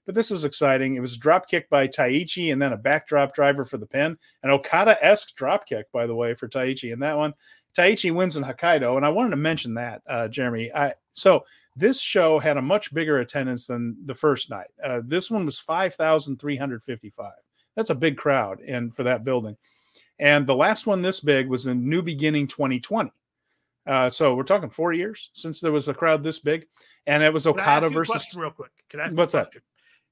but 0.05 0.15
this 0.15 0.31
was 0.31 0.45
exciting. 0.45 0.95
It 0.95 1.01
was 1.01 1.17
a 1.17 1.19
drop 1.19 1.49
kick 1.49 1.69
by 1.69 1.89
Taichi 1.89 2.53
and 2.53 2.63
then 2.63 2.73
a 2.73 2.77
backdrop 2.77 3.35
driver 3.35 3.65
for 3.65 3.79
the 3.79 3.87
pin. 3.87 4.17
An 4.43 4.51
Okada 4.51 4.97
esque 5.05 5.35
drop 5.35 5.67
kick, 5.67 5.91
by 5.93 6.07
the 6.07 6.15
way, 6.15 6.35
for 6.35 6.49
Taichi 6.49 6.93
in 6.93 7.01
that 7.01 7.17
one. 7.17 7.35
Taichi 7.77 8.15
wins 8.15 8.37
in 8.37 8.45
Hokkaido, 8.45 8.97
and 8.97 9.05
I 9.05 9.11
wanted 9.11 9.31
to 9.31 9.37
mention 9.37 9.75
that, 9.75 10.03
uh, 10.09 10.29
Jeremy. 10.29 10.73
I, 10.73 10.95
so 11.11 11.45
this 11.77 12.01
show 12.01 12.39
had 12.39 12.57
a 12.57 12.63
much 12.63 12.93
bigger 12.93 13.19
attendance 13.19 13.67
than 13.67 13.97
the 14.07 14.15
first 14.15 14.51
night. 14.51 14.69
Uh, 14.83 15.03
this 15.05 15.31
one 15.31 15.45
was 15.45 15.59
five 15.59 15.95
thousand 15.95 16.41
three 16.41 16.57
hundred 16.57 16.83
fifty-five. 16.83 17.33
That's 17.77 17.91
a 17.91 17.95
big 17.95 18.17
crowd, 18.17 18.61
and 18.67 18.95
for 18.95 19.03
that 19.05 19.25
building. 19.25 19.57
And 20.19 20.47
the 20.47 20.57
last 20.57 20.87
one 20.87 21.03
this 21.03 21.21
big 21.21 21.49
was 21.49 21.67
in 21.67 21.89
New 21.89 22.01
Beginning 22.01 22.47
2020. 22.47 23.11
Uh, 23.87 24.09
so 24.11 24.35
we're 24.35 24.43
talking 24.43 24.71
four 24.71 24.93
years 24.93 25.31
since 25.35 25.61
there 25.61 25.73
was 25.73 25.89
a 25.89 25.95
crowd 25.95 26.23
this 26.23 26.39
big, 26.39 26.67
and 27.07 27.23
it 27.23 27.33
was 27.33 27.47
Okada 27.47 27.91
versus. 27.91 28.27
real 28.37 28.51
quick, 28.51 28.73
can 28.89 29.01
I 29.01 29.09
what's 29.11 29.35
that? 29.35 29.51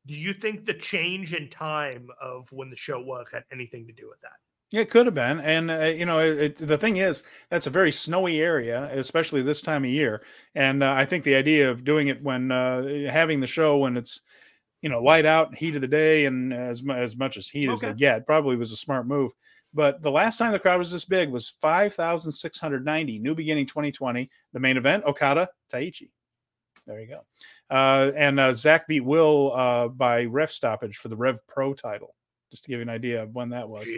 Do 0.07 0.15
you 0.15 0.35
think 0.35 0.67
the 0.67 0.75
change 0.75 1.33
in 1.33 1.49
time 1.49 2.09
of 2.21 2.53
when 2.53 2.69
the 2.69 2.77
show 2.77 3.01
was 3.01 3.29
had 3.33 3.45
anything 3.51 3.87
to 3.87 3.93
do 3.93 4.09
with 4.09 4.21
that? 4.21 4.37
It 4.75 4.91
could 4.91 5.07
have 5.07 5.15
been, 5.15 5.39
and 5.39 5.71
uh, 5.71 5.85
you 5.85 6.05
know, 6.05 6.19
it, 6.19 6.57
the 6.57 6.77
thing 6.77 6.97
is, 6.97 7.23
that's 7.49 7.69
a 7.69 7.71
very 7.71 7.93
snowy 7.93 8.41
area, 8.41 8.91
especially 8.93 9.41
this 9.41 9.61
time 9.61 9.85
of 9.85 9.91
year. 9.91 10.25
And 10.57 10.83
uh, 10.83 10.91
I 10.93 11.05
think 11.05 11.23
the 11.23 11.37
idea 11.37 11.71
of 11.71 11.85
doing 11.85 12.09
it 12.09 12.21
when 12.21 12.51
uh, 12.51 13.09
having 13.09 13.39
the 13.39 13.47
show 13.47 13.79
when 13.79 13.97
it's, 13.97 14.21
you 14.83 14.89
know, 14.89 15.01
light 15.01 15.27
out, 15.27 15.55
heat 15.55 15.77
of 15.77 15.81
the 15.81 15.87
day, 15.87 16.27
and 16.27 16.53
as 16.53 16.83
as 16.93 17.17
much 17.17 17.37
as 17.37 17.47
heat 17.47 17.69
okay. 17.69 17.75
as 17.75 17.81
they 17.83 17.95
get, 17.95 18.27
probably 18.27 18.57
was 18.57 18.73
a 18.73 18.77
smart 18.77 19.07
move. 19.07 19.31
But 19.73 20.03
the 20.03 20.11
last 20.11 20.39
time 20.39 20.51
the 20.51 20.59
crowd 20.59 20.81
was 20.81 20.91
this 20.91 21.05
big 21.05 21.31
was 21.31 21.57
5,690, 21.61 23.19
new 23.21 23.35
beginning 23.37 23.67
2020. 23.67 24.29
The 24.53 24.61
main 24.61 24.77
event, 24.77 25.05
Okada, 25.05 25.51
Taichi. 25.73 26.11
There 26.85 27.01
you 27.01 27.07
go. 27.07 27.21
Uh, 27.71 28.11
and 28.17 28.41
uh, 28.41 28.53
Zack 28.55 28.89
beat 28.89 29.05
Will 29.05 29.53
uh, 29.55 29.87
by 29.87 30.25
ref 30.25 30.51
stoppage 30.51 30.97
for 30.97 31.09
the 31.09 31.17
Rev 31.17 31.39
Pro 31.47 31.75
title, 31.75 32.17
just 32.51 32.65
to 32.65 32.71
give 32.71 32.79
you 32.79 32.83
an 32.83 32.89
idea 32.89 33.23
of 33.23 33.35
when 33.37 33.51
that 33.51 33.69
was. 33.69 33.89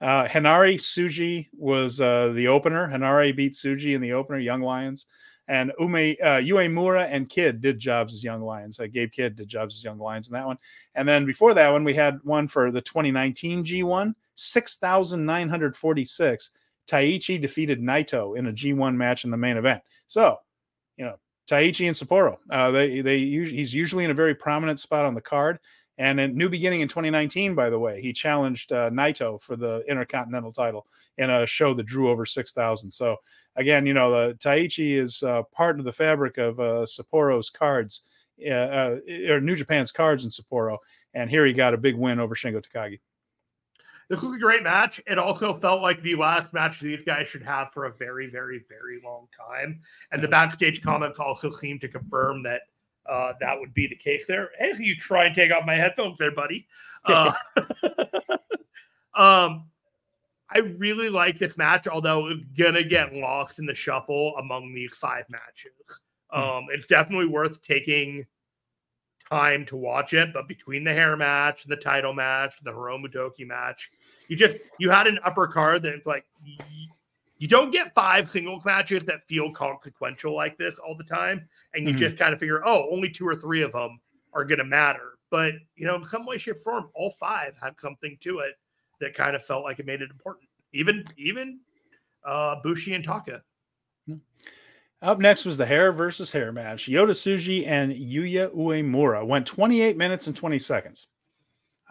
Uh, 0.00 0.26
Henare 0.26 0.74
Tsuji 0.74 1.48
was 1.56 2.00
uh, 2.00 2.32
the 2.34 2.48
opener. 2.48 2.88
Henare 2.88 3.34
beat 3.34 3.54
Tsuji 3.54 3.94
in 3.94 4.00
the 4.00 4.12
opener, 4.12 4.38
Young 4.38 4.60
Lions. 4.60 5.06
And 5.48 5.72
Ume, 5.78 6.16
uh, 6.22 6.42
Uemura 6.42 7.06
and 7.08 7.28
Kid 7.28 7.60
did 7.60 7.78
jobs 7.78 8.12
as 8.12 8.24
Young 8.24 8.42
Lions. 8.42 8.80
Uh, 8.80 8.88
Gabe 8.88 9.12
Kid 9.12 9.36
did 9.36 9.48
jobs 9.48 9.76
as 9.76 9.84
Young 9.84 9.98
Lions 9.98 10.28
in 10.28 10.34
that 10.34 10.46
one. 10.46 10.58
And 10.96 11.08
then 11.08 11.24
before 11.24 11.54
that 11.54 11.70
one, 11.70 11.84
we 11.84 11.94
had 11.94 12.18
one 12.24 12.48
for 12.48 12.70
the 12.70 12.82
2019 12.82 13.64
G1. 13.64 14.14
6,946. 14.36 16.50
Taichi 16.86 17.40
defeated 17.40 17.80
Naito 17.80 18.38
in 18.38 18.46
a 18.46 18.52
G1 18.52 18.94
match 18.94 19.24
in 19.24 19.30
the 19.30 19.36
main 19.36 19.56
event. 19.56 19.82
So, 20.06 20.36
you 20.96 21.04
know, 21.04 21.16
Taichi 21.48 21.86
and 21.86 21.96
Sapporo, 21.96 22.38
uh, 22.50 22.70
they 22.70 23.00
they 23.00 23.20
he's 23.20 23.74
usually 23.74 24.04
in 24.04 24.10
a 24.10 24.14
very 24.14 24.34
prominent 24.34 24.80
spot 24.80 25.04
on 25.04 25.14
the 25.14 25.20
card. 25.20 25.58
And 25.98 26.20
in 26.20 26.36
New 26.36 26.48
Beginning 26.48 26.82
in 26.82 26.88
2019, 26.88 27.54
by 27.54 27.70
the 27.70 27.78
way, 27.78 28.00
he 28.00 28.12
challenged 28.12 28.72
uh, 28.72 28.90
Naito 28.90 29.40
for 29.40 29.56
the 29.56 29.82
Intercontinental 29.88 30.52
title 30.52 30.86
in 31.18 31.30
a 31.30 31.46
show 31.46 31.72
that 31.74 31.86
drew 31.86 32.10
over 32.10 32.26
6,000. 32.26 32.90
So 32.90 33.16
again, 33.56 33.86
you 33.86 33.94
know, 33.94 34.10
the 34.10 34.34
Taichi 34.34 35.00
is 35.00 35.22
uh, 35.22 35.42
part 35.44 35.78
of 35.78 35.84
the 35.84 35.92
fabric 35.92 36.36
of 36.38 36.60
uh, 36.60 36.84
Sapporo's 36.84 37.48
cards, 37.48 38.02
uh, 38.46 38.50
uh, 38.50 38.98
or 39.30 39.40
New 39.40 39.56
Japan's 39.56 39.92
cards 39.92 40.24
in 40.24 40.30
Sapporo. 40.30 40.78
And 41.14 41.30
here 41.30 41.46
he 41.46 41.54
got 41.54 41.72
a 41.72 41.78
big 41.78 41.96
win 41.96 42.20
over 42.20 42.34
Shingo 42.34 42.62
Takagi. 42.62 43.00
This 44.08 44.22
was 44.22 44.36
a 44.36 44.38
great 44.38 44.62
match. 44.62 45.00
It 45.06 45.18
also 45.18 45.54
felt 45.54 45.82
like 45.82 46.00
the 46.02 46.14
last 46.14 46.52
match 46.52 46.78
these 46.78 47.02
guys 47.02 47.28
should 47.28 47.42
have 47.42 47.72
for 47.72 47.86
a 47.86 47.92
very, 47.92 48.30
very, 48.30 48.62
very 48.68 49.00
long 49.02 49.26
time. 49.36 49.80
And 50.12 50.22
the 50.22 50.28
backstage 50.28 50.80
comments 50.80 51.18
also 51.18 51.50
seem 51.50 51.80
to 51.80 51.88
confirm 51.88 52.44
that 52.44 52.62
uh, 53.08 53.32
that 53.40 53.58
would 53.58 53.74
be 53.74 53.86
the 53.86 53.96
case 53.96 54.26
there. 54.26 54.50
Hey, 54.58 54.72
so 54.74 54.80
you 54.80 54.96
try 54.96 55.26
and 55.26 55.34
take 55.34 55.52
off 55.52 55.66
my 55.66 55.76
headphones 55.76 56.18
there, 56.18 56.32
buddy. 56.32 56.66
Uh, 57.08 57.32
um, 59.14 59.66
I 60.50 60.58
really 60.58 61.08
like 61.08 61.38
this 61.38 61.56
match, 61.56 61.86
although 61.86 62.26
it's 62.26 62.44
gonna 62.46 62.82
get 62.82 63.14
lost 63.14 63.60
in 63.60 63.66
the 63.66 63.76
shuffle 63.76 64.34
among 64.38 64.74
these 64.74 64.92
five 64.96 65.24
matches. 65.28 66.00
Hmm. 66.32 66.40
Um, 66.40 66.66
it's 66.72 66.88
definitely 66.88 67.26
worth 67.26 67.62
taking 67.62 68.26
time 69.30 69.64
to 69.66 69.76
watch 69.76 70.14
it, 70.14 70.32
but 70.32 70.48
between 70.48 70.84
the 70.84 70.92
hair 70.92 71.16
match, 71.16 71.64
the 71.64 71.76
title 71.76 72.12
match, 72.12 72.54
the 72.62 72.70
Hiromu 72.70 73.12
DOUKI 73.12 73.46
match, 73.46 73.90
you 74.28 74.36
just 74.36 74.56
you 74.78 74.90
had 74.90 75.06
an 75.06 75.18
upper 75.24 75.46
card 75.46 75.82
that 75.82 76.06
like 76.06 76.24
you 77.38 77.48
don't 77.48 77.70
get 77.70 77.94
five 77.94 78.30
singles 78.30 78.64
matches 78.64 79.04
that 79.04 79.26
feel 79.26 79.52
consequential 79.52 80.34
like 80.34 80.56
this 80.56 80.78
all 80.78 80.96
the 80.96 81.04
time, 81.04 81.48
and 81.74 81.84
you 81.84 81.90
mm-hmm. 81.90 81.98
just 81.98 82.16
kind 82.16 82.32
of 82.32 82.40
figure, 82.40 82.66
oh, 82.66 82.88
only 82.90 83.10
two 83.10 83.26
or 83.26 83.36
three 83.36 83.62
of 83.62 83.72
them 83.72 84.00
are 84.32 84.44
going 84.44 84.58
to 84.58 84.64
matter. 84.64 85.18
But 85.30 85.54
you 85.74 85.86
know, 85.86 85.96
in 85.96 86.04
some 86.04 86.24
way, 86.24 86.38
shape, 86.38 86.60
form, 86.60 86.88
all 86.94 87.10
five 87.10 87.58
had 87.60 87.78
something 87.78 88.16
to 88.20 88.38
it 88.40 88.54
that 89.00 89.14
kind 89.14 89.36
of 89.36 89.44
felt 89.44 89.64
like 89.64 89.78
it 89.78 89.86
made 89.86 90.02
it 90.02 90.10
important. 90.10 90.48
Even 90.72 91.04
even 91.16 91.60
uh, 92.24 92.56
Bushi 92.62 92.94
and 92.94 93.04
Taka. 93.04 93.42
Mm-hmm. 94.08 94.18
Up 95.02 95.18
next 95.18 95.44
was 95.44 95.58
the 95.58 95.66
hair 95.66 95.92
versus 95.92 96.32
hair 96.32 96.52
match. 96.52 96.86
Yota 96.86 97.10
Tsuji 97.10 97.66
and 97.66 97.92
Yuya 97.92 98.54
Uemura 98.54 99.26
went 99.26 99.46
28 99.46 99.96
minutes 99.96 100.26
and 100.26 100.34
20 100.34 100.58
seconds. 100.58 101.06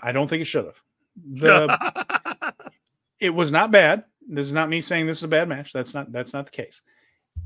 I 0.01 0.11
don't 0.11 0.27
think 0.27 0.41
it 0.41 0.45
should 0.45 0.65
have. 0.65 0.81
The 1.33 2.53
it 3.19 3.29
was 3.29 3.51
not 3.51 3.71
bad. 3.71 4.05
This 4.28 4.47
is 4.47 4.53
not 4.53 4.69
me 4.69 4.82
saying 4.82 5.05
this 5.05 5.19
is 5.19 5.23
a 5.23 5.28
bad 5.28 5.47
match. 5.47 5.73
That's 5.73 5.93
not 5.93 6.11
that's 6.11 6.34
not 6.34 6.45
the 6.45 6.51
case. 6.51 6.82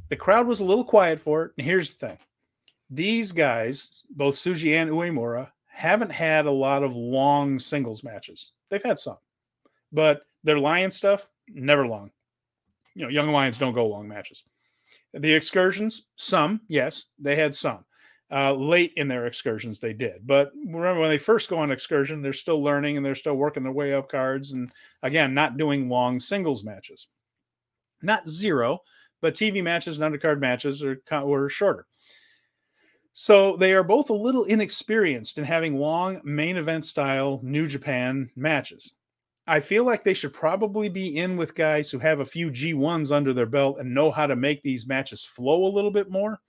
The 0.10 0.16
crowd 0.16 0.48
was 0.48 0.60
a 0.60 0.66
little 0.66 0.84
quiet 0.84 1.22
for 1.22 1.46
it. 1.46 1.52
And 1.58 1.66
here's 1.66 1.94
the 1.94 2.08
thing. 2.08 2.18
These 2.90 3.32
guys, 3.32 4.04
both 4.10 4.36
Tsuji 4.36 4.74
and 4.76 4.90
Uemura, 4.90 5.50
haven't 5.68 6.12
had 6.12 6.46
a 6.46 6.52
lot 6.52 6.84
of 6.84 6.96
long 6.96 7.60
singles 7.60 8.04
matches. 8.04 8.54
They've 8.70 8.84
had 8.84 9.00
some. 9.00 9.18
But 9.92 10.22
their 10.44 10.60
lion 10.60 10.92
stuff, 10.92 11.30
never 11.48 11.88
long. 11.88 12.12
You 12.96 13.04
know, 13.04 13.10
young 13.10 13.30
lions 13.30 13.58
don't 13.58 13.74
go 13.74 13.88
long 13.88 14.08
matches. 14.08 14.44
The 15.14 15.34
excursions, 15.34 16.08
some, 16.16 16.62
yes, 16.68 17.06
they 17.18 17.36
had 17.36 17.56
some. 17.56 17.86
Uh, 18.32 18.54
late 18.54 18.94
in 18.96 19.08
their 19.08 19.26
excursions, 19.26 19.80
they 19.80 19.94
did. 19.94 20.28
But 20.28 20.52
remember, 20.56 21.00
when 21.00 21.10
they 21.10 21.18
first 21.18 21.50
go 21.50 21.58
on 21.58 21.72
excursion, 21.72 22.22
they're 22.22 22.32
still 22.32 22.62
learning 22.62 22.96
and 22.96 23.04
they're 23.04 23.16
still 23.16 23.36
working 23.36 23.64
their 23.64 23.72
way 23.72 23.92
up 23.94 24.08
cards. 24.08 24.52
And 24.52 24.72
again, 25.02 25.34
not 25.34 25.58
doing 25.58 25.90
long 25.90 26.20
singles 26.20 26.64
matches. 26.64 27.08
Not 28.04 28.30
zero, 28.30 28.82
but 29.22 29.34
TV 29.34 29.64
matches 29.64 30.00
and 30.00 30.14
undercard 30.14 30.40
matches 30.40 30.84
are 30.84 31.02
were 31.26 31.50
shorter. 31.50 31.88
So 33.14 33.58
they 33.58 33.74
are 33.74 33.84
both 33.84 34.10
a 34.10 34.14
little 34.14 34.46
inexperienced 34.46 35.38
in 35.38 35.44
having 35.44 35.78
long 35.78 36.22
main 36.24 36.56
event 36.56 36.86
style 36.86 37.40
New 37.44 37.68
Japan 37.68 38.30
matches. 38.36 38.94
I 39.48 39.60
feel 39.60 39.84
like 39.84 40.04
they 40.04 40.14
should 40.14 40.34
probably 40.34 40.90
be 40.90 41.18
in 41.18 41.36
with 41.36 41.56
guys 41.56 41.90
who 41.90 41.98
have 42.00 42.20
a 42.20 42.26
few 42.26 42.52
G1s 42.52 43.12
under 43.12 43.34
their 43.34 43.48
belt 43.48 43.80
and 43.80 43.94
know 43.94 44.12
how 44.12 44.28
to 44.28 44.36
make 44.36 44.62
these 44.62 44.88
matches 44.88 45.26
flow 45.26 45.66
a 45.66 45.74
little 45.74 45.92
bit 45.92 46.12
more. 46.12 46.40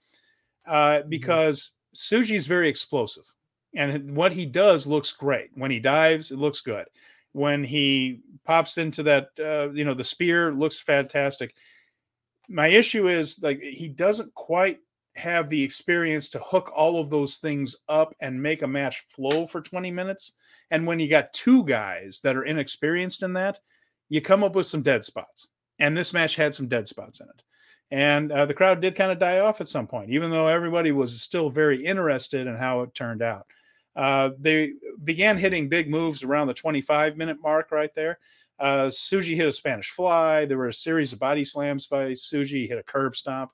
Uh, 0.65 0.99
mm-hmm. 0.99 1.09
because. 1.09 1.71
Tsuji 1.93 2.37
is 2.37 2.47
very 2.47 2.69
explosive. 2.69 3.25
And 3.75 4.15
what 4.15 4.33
he 4.33 4.45
does 4.45 4.87
looks 4.87 5.11
great. 5.11 5.49
When 5.55 5.71
he 5.71 5.79
dives, 5.79 6.31
it 6.31 6.37
looks 6.37 6.61
good. 6.61 6.85
When 7.33 7.63
he 7.63 8.21
pops 8.45 8.77
into 8.77 9.03
that, 9.03 9.29
uh, 9.39 9.69
you 9.71 9.85
know, 9.85 9.93
the 9.93 10.03
spear 10.03 10.51
looks 10.51 10.79
fantastic. 10.79 11.53
My 12.49 12.67
issue 12.67 13.07
is 13.07 13.41
like 13.41 13.61
he 13.61 13.87
doesn't 13.87 14.33
quite 14.33 14.79
have 15.15 15.49
the 15.49 15.61
experience 15.61 16.29
to 16.29 16.39
hook 16.39 16.71
all 16.75 16.99
of 16.99 17.09
those 17.09 17.37
things 17.37 17.75
up 17.87 18.13
and 18.21 18.41
make 18.41 18.61
a 18.61 18.67
match 18.67 19.05
flow 19.07 19.47
for 19.47 19.61
20 19.61 19.91
minutes. 19.91 20.33
And 20.71 20.85
when 20.85 20.99
you 20.99 21.09
got 21.09 21.33
two 21.33 21.63
guys 21.65 22.19
that 22.23 22.35
are 22.35 22.43
inexperienced 22.43 23.23
in 23.23 23.33
that, 23.33 23.59
you 24.09 24.21
come 24.21 24.43
up 24.43 24.55
with 24.55 24.65
some 24.65 24.81
dead 24.81 25.03
spots. 25.05 25.47
And 25.79 25.95
this 25.95 26.13
match 26.13 26.35
had 26.35 26.53
some 26.53 26.67
dead 26.67 26.87
spots 26.87 27.21
in 27.21 27.27
it. 27.27 27.43
And 27.91 28.31
uh, 28.31 28.45
the 28.45 28.53
crowd 28.53 28.81
did 28.81 28.95
kind 28.95 29.11
of 29.11 29.19
die 29.19 29.39
off 29.39 29.59
at 29.59 29.67
some 29.67 29.85
point, 29.85 30.09
even 30.09 30.31
though 30.31 30.47
everybody 30.47 30.93
was 30.93 31.21
still 31.21 31.49
very 31.49 31.83
interested 31.83 32.47
in 32.47 32.55
how 32.55 32.81
it 32.81 32.95
turned 32.95 33.21
out. 33.21 33.45
Uh, 33.95 34.29
they 34.39 34.73
began 35.03 35.37
hitting 35.37 35.67
big 35.67 35.89
moves 35.89 36.23
around 36.23 36.47
the 36.47 36.53
25 36.53 37.17
minute 37.17 37.37
mark 37.41 37.71
right 37.71 37.93
there. 37.93 38.19
Uh, 38.59 38.87
Tsuji 38.87 39.35
hit 39.35 39.47
a 39.47 39.51
Spanish 39.51 39.89
fly. 39.89 40.45
There 40.45 40.57
were 40.57 40.69
a 40.69 40.73
series 40.73 41.11
of 41.11 41.19
body 41.19 41.43
slams 41.43 41.87
by 41.87 42.11
Tsuji. 42.11 42.47
He 42.47 42.67
hit 42.67 42.77
a 42.77 42.83
curb 42.83 43.15
stomp. 43.15 43.51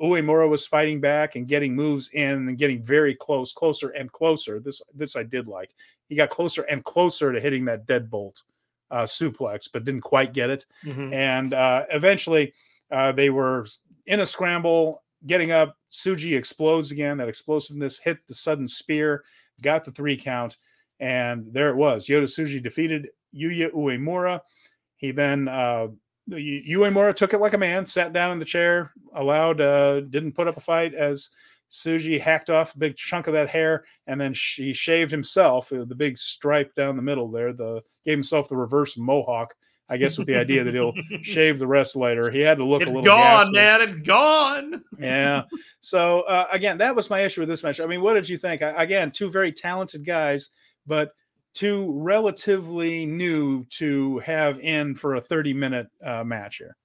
Uemura 0.00 0.48
was 0.48 0.66
fighting 0.66 1.00
back 1.00 1.36
and 1.36 1.48
getting 1.48 1.74
moves 1.74 2.10
in 2.10 2.48
and 2.48 2.58
getting 2.58 2.82
very 2.82 3.14
close, 3.14 3.52
closer 3.52 3.90
and 3.90 4.10
closer. 4.12 4.60
This 4.60 4.80
this 4.94 5.16
I 5.16 5.24
did 5.24 5.46
like. 5.46 5.70
He 6.08 6.14
got 6.14 6.30
closer 6.30 6.62
and 6.62 6.84
closer 6.84 7.32
to 7.32 7.40
hitting 7.40 7.64
that 7.66 7.86
deadbolt 7.86 8.42
uh, 8.90 9.04
suplex, 9.04 9.68
but 9.70 9.84
didn't 9.84 10.00
quite 10.00 10.32
get 10.32 10.50
it. 10.50 10.66
Mm-hmm. 10.84 11.12
And 11.12 11.54
uh, 11.54 11.84
eventually, 11.90 12.54
uh, 12.90 13.12
they 13.12 13.30
were 13.30 13.66
in 14.06 14.20
a 14.20 14.26
scramble, 14.26 15.02
getting 15.26 15.52
up. 15.52 15.76
Tsuji 15.90 16.36
explodes 16.36 16.90
again. 16.90 17.18
That 17.18 17.28
explosiveness 17.28 17.98
hit 17.98 18.18
the 18.26 18.34
sudden 18.34 18.66
spear, 18.66 19.24
got 19.62 19.84
the 19.84 19.92
three 19.92 20.16
count, 20.16 20.56
and 20.98 21.46
there 21.52 21.70
it 21.70 21.76
was. 21.76 22.06
Yota 22.06 22.24
Tsuji 22.24 22.62
defeated 22.62 23.08
Yuya 23.34 23.70
Uemura. 23.72 24.40
He 24.96 25.12
then 25.12 25.48
uh, 25.48 25.88
Uemura 26.30 27.14
took 27.14 27.32
it 27.32 27.40
like 27.40 27.54
a 27.54 27.58
man, 27.58 27.86
sat 27.86 28.12
down 28.12 28.32
in 28.32 28.38
the 28.38 28.44
chair, 28.44 28.92
allowed, 29.14 29.60
uh, 29.60 30.00
didn't 30.00 30.32
put 30.32 30.46
up 30.46 30.56
a 30.56 30.60
fight 30.60 30.94
as 30.94 31.30
Tsuji 31.70 32.20
hacked 32.20 32.50
off 32.50 32.74
a 32.74 32.78
big 32.78 32.96
chunk 32.96 33.26
of 33.26 33.32
that 33.32 33.48
hair, 33.48 33.84
and 34.06 34.20
then 34.20 34.34
she 34.34 34.72
shaved 34.72 35.10
himself 35.10 35.72
uh, 35.72 35.84
the 35.84 35.94
big 35.94 36.18
stripe 36.18 36.74
down 36.74 36.96
the 36.96 37.02
middle 37.02 37.30
there. 37.30 37.52
The 37.52 37.82
gave 38.04 38.14
himself 38.14 38.48
the 38.48 38.56
reverse 38.56 38.96
mohawk, 38.96 39.54
I 39.90 39.96
guess, 39.96 40.16
with 40.16 40.28
the 40.28 40.36
idea 40.36 40.62
that 40.62 40.72
he'll 40.72 40.94
shave 41.22 41.58
the 41.58 41.66
rest 41.66 41.96
later. 41.96 42.30
He 42.30 42.40
had 42.40 42.58
to 42.58 42.64
look 42.64 42.82
it's 42.82 42.88
a 42.88 42.94
little 42.94 43.04
gone, 43.04 43.52
ghastly. 43.52 43.54
man. 43.54 43.80
It's 43.82 44.00
gone. 44.00 44.84
Yeah. 44.98 45.44
So 45.80 46.20
uh, 46.22 46.46
again, 46.52 46.76
that 46.78 46.94
was 46.94 47.08
my 47.08 47.20
issue 47.20 47.40
with 47.40 47.48
this 47.48 47.62
match. 47.62 47.80
I 47.80 47.86
mean, 47.86 48.02
what 48.02 48.14
did 48.14 48.28
you 48.28 48.36
think? 48.36 48.62
I, 48.62 48.82
again, 48.82 49.10
two 49.10 49.30
very 49.30 49.50
talented 49.50 50.04
guys, 50.04 50.50
but 50.86 51.12
two 51.54 51.90
relatively 51.92 53.06
new 53.06 53.64
to 53.70 54.18
have 54.18 54.60
in 54.60 54.94
for 54.94 55.14
a 55.14 55.20
30 55.20 55.54
minute 55.54 55.88
uh, 56.04 56.22
match 56.22 56.58
here. 56.58 56.76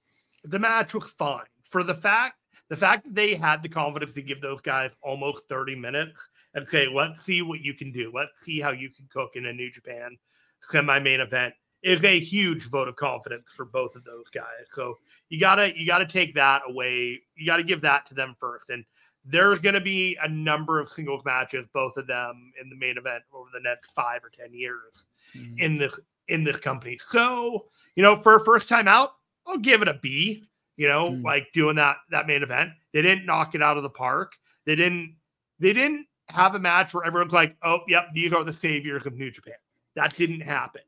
The 0.44 0.58
match 0.58 0.94
was 0.94 1.08
fine 1.10 1.44
for 1.68 1.82
the 1.82 1.94
fact 1.94 2.36
the 2.68 2.76
fact 2.76 3.04
that 3.04 3.14
they 3.14 3.34
had 3.34 3.62
the 3.62 3.68
confidence 3.68 4.12
to 4.12 4.22
give 4.22 4.40
those 4.40 4.60
guys 4.60 4.92
almost 5.02 5.42
30 5.48 5.76
minutes 5.76 6.26
and 6.54 6.66
say, 6.66 6.88
let's 6.88 7.20
see 7.20 7.42
what 7.42 7.60
you 7.60 7.74
can 7.74 7.92
do. 7.92 8.10
Let's 8.12 8.40
see 8.40 8.60
how 8.60 8.72
you 8.72 8.90
can 8.90 9.06
cook 9.12 9.32
in 9.34 9.46
a 9.46 9.52
New 9.52 9.70
Japan 9.70 10.16
semi 10.62 10.98
main 10.98 11.20
event 11.20 11.54
is 11.82 12.02
a 12.04 12.18
huge 12.18 12.64
vote 12.70 12.88
of 12.88 12.96
confidence 12.96 13.52
for 13.52 13.64
both 13.64 13.94
of 13.96 14.04
those 14.04 14.28
guys. 14.30 14.66
So 14.68 14.98
you 15.28 15.38
gotta 15.38 15.78
you 15.78 15.86
gotta 15.86 16.06
take 16.06 16.34
that 16.34 16.62
away. 16.68 17.20
You 17.36 17.46
gotta 17.46 17.62
give 17.62 17.80
that 17.82 18.06
to 18.06 18.14
them 18.14 18.34
first. 18.40 18.70
And 18.70 18.84
there's 19.24 19.60
gonna 19.60 19.80
be 19.80 20.16
a 20.22 20.28
number 20.28 20.80
of 20.80 20.88
singles 20.88 21.24
matches, 21.24 21.66
both 21.72 21.96
of 21.96 22.06
them 22.06 22.52
in 22.60 22.68
the 22.70 22.76
main 22.76 22.96
event 22.98 23.22
over 23.32 23.48
the 23.52 23.60
next 23.60 23.92
five 23.92 24.24
or 24.24 24.30
ten 24.30 24.52
years 24.52 25.04
Mm. 25.34 25.58
in 25.60 25.78
this 25.78 25.98
in 26.28 26.42
this 26.44 26.58
company. 26.58 26.98
So, 27.00 27.66
you 27.94 28.02
know, 28.02 28.20
for 28.20 28.36
a 28.36 28.44
first 28.44 28.68
time 28.68 28.88
out, 28.88 29.12
I'll 29.46 29.58
give 29.58 29.82
it 29.82 29.88
a 29.88 29.94
B. 29.94 30.44
You 30.76 30.88
know, 30.88 31.10
Mm. 31.10 31.24
like 31.24 31.52
doing 31.52 31.76
that 31.76 31.98
that 32.10 32.26
main 32.26 32.42
event. 32.42 32.72
They 32.92 33.02
didn't 33.02 33.26
knock 33.26 33.54
it 33.54 33.62
out 33.62 33.76
of 33.76 33.82
the 33.82 33.90
park. 33.90 34.36
They 34.64 34.74
didn't 34.74 35.16
they 35.58 35.72
didn't 35.72 36.06
have 36.28 36.54
a 36.54 36.58
match 36.58 36.92
where 36.92 37.04
everyone's 37.04 37.32
like, 37.32 37.56
"Oh, 37.62 37.80
yep, 37.88 38.08
these 38.12 38.32
are 38.32 38.42
the 38.44 38.52
saviors 38.52 39.06
of 39.06 39.14
New 39.14 39.30
Japan." 39.30 39.54
That 39.94 40.14
didn't 40.16 40.40
happen. 40.40 40.82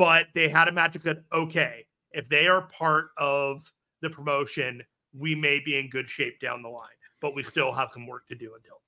But 0.00 0.28
they 0.32 0.48
had 0.48 0.66
a 0.66 0.72
match 0.72 0.94
that 0.94 1.02
said, 1.02 1.22
"Okay, 1.30 1.84
if 2.12 2.26
they 2.26 2.46
are 2.46 2.62
part 2.62 3.10
of 3.18 3.70
the 4.00 4.08
promotion, 4.08 4.82
we 5.12 5.34
may 5.34 5.60
be 5.60 5.76
in 5.76 5.90
good 5.90 6.08
shape 6.08 6.40
down 6.40 6.62
the 6.62 6.70
line, 6.70 6.88
but 7.20 7.34
we 7.34 7.42
still 7.42 7.70
have 7.70 7.92
some 7.92 8.06
work 8.06 8.26
to 8.28 8.34
do 8.34 8.54
until." 8.54 8.80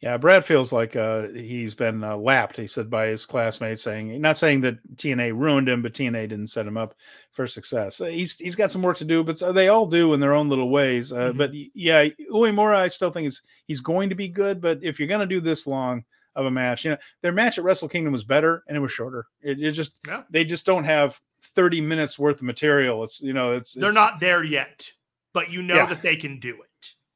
Yeah, 0.00 0.16
Brad 0.16 0.46
feels 0.46 0.72
like 0.72 0.96
uh, 0.96 1.28
he's 1.28 1.74
been 1.74 2.02
uh, 2.02 2.16
lapped. 2.16 2.56
He 2.56 2.66
said 2.66 2.88
by 2.88 3.08
his 3.08 3.26
classmates, 3.26 3.82
saying 3.82 4.18
not 4.22 4.38
saying 4.38 4.62
that 4.62 4.78
TNA 4.96 5.38
ruined 5.38 5.68
him, 5.68 5.82
but 5.82 5.92
TNA 5.92 6.30
didn't 6.30 6.46
set 6.46 6.66
him 6.66 6.78
up 6.78 6.94
for 7.32 7.46
success. 7.46 8.00
Uh, 8.00 8.06
He's 8.06 8.36
he's 8.38 8.56
got 8.56 8.70
some 8.70 8.82
work 8.82 8.96
to 8.96 9.04
do, 9.04 9.22
but 9.22 9.38
they 9.54 9.68
all 9.68 9.86
do 9.86 10.14
in 10.14 10.20
their 10.20 10.34
own 10.34 10.48
little 10.48 10.70
ways. 10.70 11.12
Uh, 11.12 11.32
Mhm. 11.32 11.36
But 11.36 11.50
yeah, 11.74 12.06
Uemura, 12.32 12.76
I 12.76 12.88
still 12.88 13.10
think 13.10 13.28
is 13.28 13.42
he's 13.66 13.82
going 13.82 14.08
to 14.08 14.14
be 14.14 14.28
good. 14.28 14.62
But 14.62 14.82
if 14.82 14.98
you're 14.98 15.08
going 15.08 15.20
to 15.28 15.34
do 15.34 15.40
this 15.40 15.66
long 15.66 16.04
of 16.36 16.46
a 16.46 16.50
match, 16.50 16.84
you 16.84 16.90
know, 16.92 16.96
their 17.22 17.32
match 17.32 17.58
at 17.58 17.64
Wrestle 17.64 17.88
Kingdom 17.88 18.12
was 18.12 18.24
better 18.24 18.62
and 18.68 18.76
it 18.76 18.80
was 18.80 18.92
shorter. 18.92 19.26
It, 19.42 19.60
it 19.60 19.72
just 19.72 19.92
Yeah. 20.06 20.22
they 20.30 20.44
just 20.44 20.64
don't 20.66 20.84
have 20.84 21.20
30 21.54 21.80
minutes 21.80 22.18
worth 22.18 22.36
of 22.36 22.42
material. 22.42 23.04
It's 23.04 23.20
you 23.20 23.32
know, 23.32 23.52
it's 23.52 23.72
They're 23.74 23.90
it's- 23.90 23.94
not 23.94 24.20
there 24.20 24.42
yet, 24.44 24.88
but 25.34 25.50
you 25.50 25.62
know 25.62 25.74
Yeah. 25.76 25.86
that 25.86 26.02
they 26.02 26.16
can 26.16 26.38
do 26.40 26.50
it. 26.62 26.68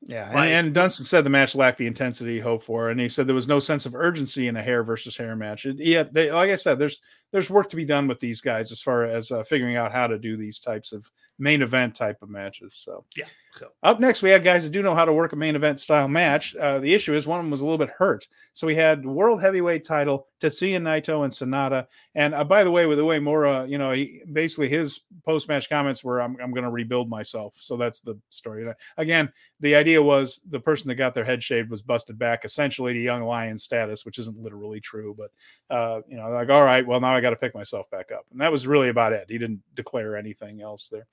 Yeah, 0.02 0.26
Like- 0.32 0.48
and, 0.50 0.66
and 0.66 0.74
Dunstan 0.74 1.04
said 1.04 1.24
the 1.24 1.30
match 1.30 1.54
lacked 1.54 1.78
the 1.78 1.86
intensity 1.86 2.34
he 2.34 2.38
hoped 2.40 2.64
for, 2.64 2.90
and 2.90 3.00
he 3.00 3.08
said 3.08 3.26
there 3.26 3.34
was 3.34 3.48
no 3.48 3.58
sense 3.58 3.86
of 3.86 3.94
urgency 3.94 4.46
in 4.46 4.56
a 4.56 4.62
hair 4.62 4.84
versus 4.84 5.16
hair 5.16 5.34
match. 5.34 5.64
It, 5.66 5.78
yeah, 5.78 6.04
they, 6.04 6.30
like 6.30 6.50
I 6.50 6.56
said, 6.56 6.78
there's 6.78 7.00
there's 7.32 7.50
work 7.50 7.68
to 7.70 7.76
be 7.76 7.84
done 7.84 8.06
with 8.06 8.20
these 8.20 8.40
guys 8.40 8.72
as 8.72 8.80
far 8.80 9.04
as 9.04 9.30
uh, 9.30 9.42
figuring 9.42 9.76
out 9.76 9.92
how 9.92 10.06
to 10.06 10.18
do 10.18 10.36
these 10.36 10.58
types 10.58 10.92
of 10.92 11.10
main 11.38 11.62
event 11.62 11.94
type 11.94 12.22
of 12.22 12.30
matches. 12.30 12.74
So 12.76 13.04
Yeah. 13.16 13.26
So 13.54 13.70
up 13.82 14.00
next, 14.00 14.22
we 14.22 14.30
had 14.30 14.44
guys 14.44 14.64
that 14.64 14.70
do 14.70 14.82
know 14.82 14.94
how 14.94 15.06
to 15.06 15.12
work 15.12 15.32
a 15.32 15.36
main 15.36 15.56
event 15.56 15.80
style 15.80 16.08
match. 16.08 16.54
Uh, 16.56 16.78
the 16.78 16.92
issue 16.92 17.14
is 17.14 17.26
one 17.26 17.38
of 17.38 17.44
them 17.44 17.50
was 17.50 17.62
a 17.62 17.64
little 17.64 17.78
bit 17.78 17.94
hurt. 17.96 18.28
So 18.52 18.66
we 18.66 18.74
had 18.74 19.04
world 19.04 19.40
heavyweight 19.40 19.84
title 19.84 20.28
Tetsuya 20.40 20.78
Naito 20.78 21.24
and 21.24 21.32
SANADA. 21.32 21.86
And 22.14 22.34
uh, 22.34 22.44
by 22.44 22.64
the 22.64 22.70
way, 22.70 22.84
with 22.84 22.98
Uemura, 22.98 23.68
you 23.68 23.78
know, 23.78 23.92
he 23.92 24.20
basically 24.30 24.68
his 24.68 25.00
post 25.24 25.48
match 25.48 25.70
comments 25.70 26.04
were, 26.04 26.20
"I'm 26.20 26.36
I'm 26.42 26.50
going 26.50 26.64
to 26.64 26.70
rebuild 26.70 27.08
myself." 27.08 27.54
So 27.58 27.76
that's 27.76 28.00
the 28.00 28.18
story. 28.28 28.70
Again, 28.98 29.32
the 29.60 29.74
idea 29.74 30.02
was 30.02 30.40
the 30.50 30.60
person 30.60 30.88
that 30.88 30.96
got 30.96 31.14
their 31.14 31.24
head 31.24 31.42
shaved 31.42 31.70
was 31.70 31.82
busted 31.82 32.18
back 32.18 32.44
essentially 32.44 32.92
to 32.92 33.00
young 33.00 33.22
lion 33.22 33.56
status, 33.56 34.04
which 34.04 34.18
isn't 34.18 34.38
literally 34.38 34.80
true, 34.80 35.16
but 35.16 35.30
uh, 35.74 36.00
you 36.08 36.16
know, 36.16 36.28
like 36.28 36.50
all 36.50 36.64
right, 36.64 36.86
well 36.86 37.00
now 37.00 37.15
I 37.16 37.20
got 37.20 37.30
to 37.30 37.36
pick 37.36 37.54
myself 37.54 37.90
back 37.90 38.12
up, 38.12 38.26
and 38.30 38.40
that 38.40 38.52
was 38.52 38.66
really 38.66 38.88
about 38.88 39.12
it. 39.12 39.26
He 39.28 39.38
didn't 39.38 39.62
declare 39.74 40.16
anything 40.16 40.62
else 40.62 40.88
there. 40.88 41.06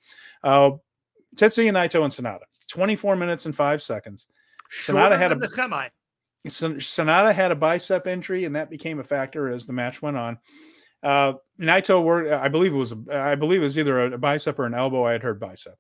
Uh, 0.43 0.71
Tetsuya 1.35 1.71
Naito 1.71 2.03
and 2.03 2.13
SANADA, 2.13 2.43
24 2.67 3.15
minutes 3.15 3.45
and 3.45 3.55
five 3.55 3.81
seconds. 3.81 4.27
SANADA 4.71 5.17
had 5.17 5.31
a- 5.31 5.49
semi. 5.49 5.89
SANADA 6.47 7.33
had 7.33 7.51
a 7.51 7.55
bicep 7.55 8.05
injury, 8.07 8.45
and 8.45 8.55
that 8.55 8.69
became 8.69 8.99
a 8.99 9.03
factor 9.03 9.49
as 9.49 9.65
the 9.65 9.73
match 9.73 10.01
went 10.01 10.17
on. 10.17 10.37
Uh, 11.01 11.33
Naito 11.59 12.03
worked, 12.03 12.31
I 12.31 12.47
believe 12.47 12.73
it 12.73 12.77
was, 12.77 12.93
I 13.11 13.35
believe 13.35 13.61
it 13.61 13.65
was 13.65 13.77
either 13.77 14.13
a 14.13 14.17
bicep 14.17 14.57
or 14.59 14.65
an 14.65 14.73
elbow. 14.73 15.05
I 15.05 15.13
had 15.13 15.23
heard 15.23 15.39
bicep. 15.39 15.73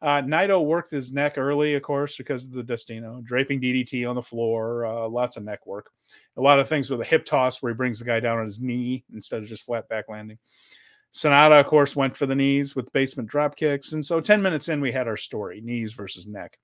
Uh, 0.00 0.22
Naito 0.22 0.64
worked 0.64 0.90
his 0.90 1.12
neck 1.12 1.38
early, 1.38 1.74
of 1.74 1.82
course, 1.82 2.16
because 2.16 2.44
of 2.44 2.52
the 2.52 2.62
Destino, 2.62 3.20
draping 3.24 3.60
DDT 3.60 4.08
on 4.08 4.14
the 4.14 4.22
floor, 4.22 4.86
uh, 4.86 5.08
lots 5.08 5.36
of 5.36 5.42
neck 5.42 5.66
work, 5.66 5.90
a 6.36 6.40
lot 6.40 6.60
of 6.60 6.68
things 6.68 6.88
with 6.88 7.00
a 7.00 7.04
hip 7.04 7.24
toss 7.24 7.60
where 7.60 7.72
he 7.72 7.76
brings 7.76 7.98
the 7.98 8.04
guy 8.04 8.20
down 8.20 8.38
on 8.38 8.44
his 8.44 8.60
knee 8.60 9.04
instead 9.12 9.42
of 9.42 9.48
just 9.48 9.64
flat 9.64 9.88
back 9.88 10.08
landing. 10.08 10.38
SANADA, 11.12 11.58
of 11.60 11.66
course, 11.66 11.96
went 11.96 12.16
for 12.16 12.26
the 12.26 12.34
knees 12.34 12.76
with 12.76 12.92
basement 12.92 13.28
drop 13.28 13.56
kicks. 13.56 13.92
And 13.92 14.04
so 14.04 14.20
10 14.20 14.40
minutes 14.42 14.68
in, 14.68 14.80
we 14.80 14.92
had 14.92 15.08
our 15.08 15.16
story 15.16 15.60
knees 15.60 15.94
versus 15.94 16.26
neck. 16.26 16.58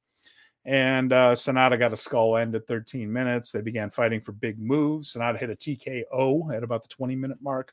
And 0.66 1.12
uh, 1.12 1.35
SANADA 1.35 1.78
got 1.78 1.93
a 1.93 1.97
skull 1.97 2.36
end 2.36 2.55
at 2.55 2.66
13 2.66 3.12
minutes. 3.12 3.52
They 3.52 3.62
began 3.62 3.90
fighting 3.90 4.20
for 4.20 4.32
big 4.32 4.59
moves. 4.59 5.15
SANADA 5.15 5.39
hit 5.39 5.51
a 5.51 5.56
TKO 5.56 6.55
at 6.55 6.62
about 6.62 6.82
the 6.82 6.89
20 6.89 7.16
minute 7.16 7.39
mark, 7.43 7.73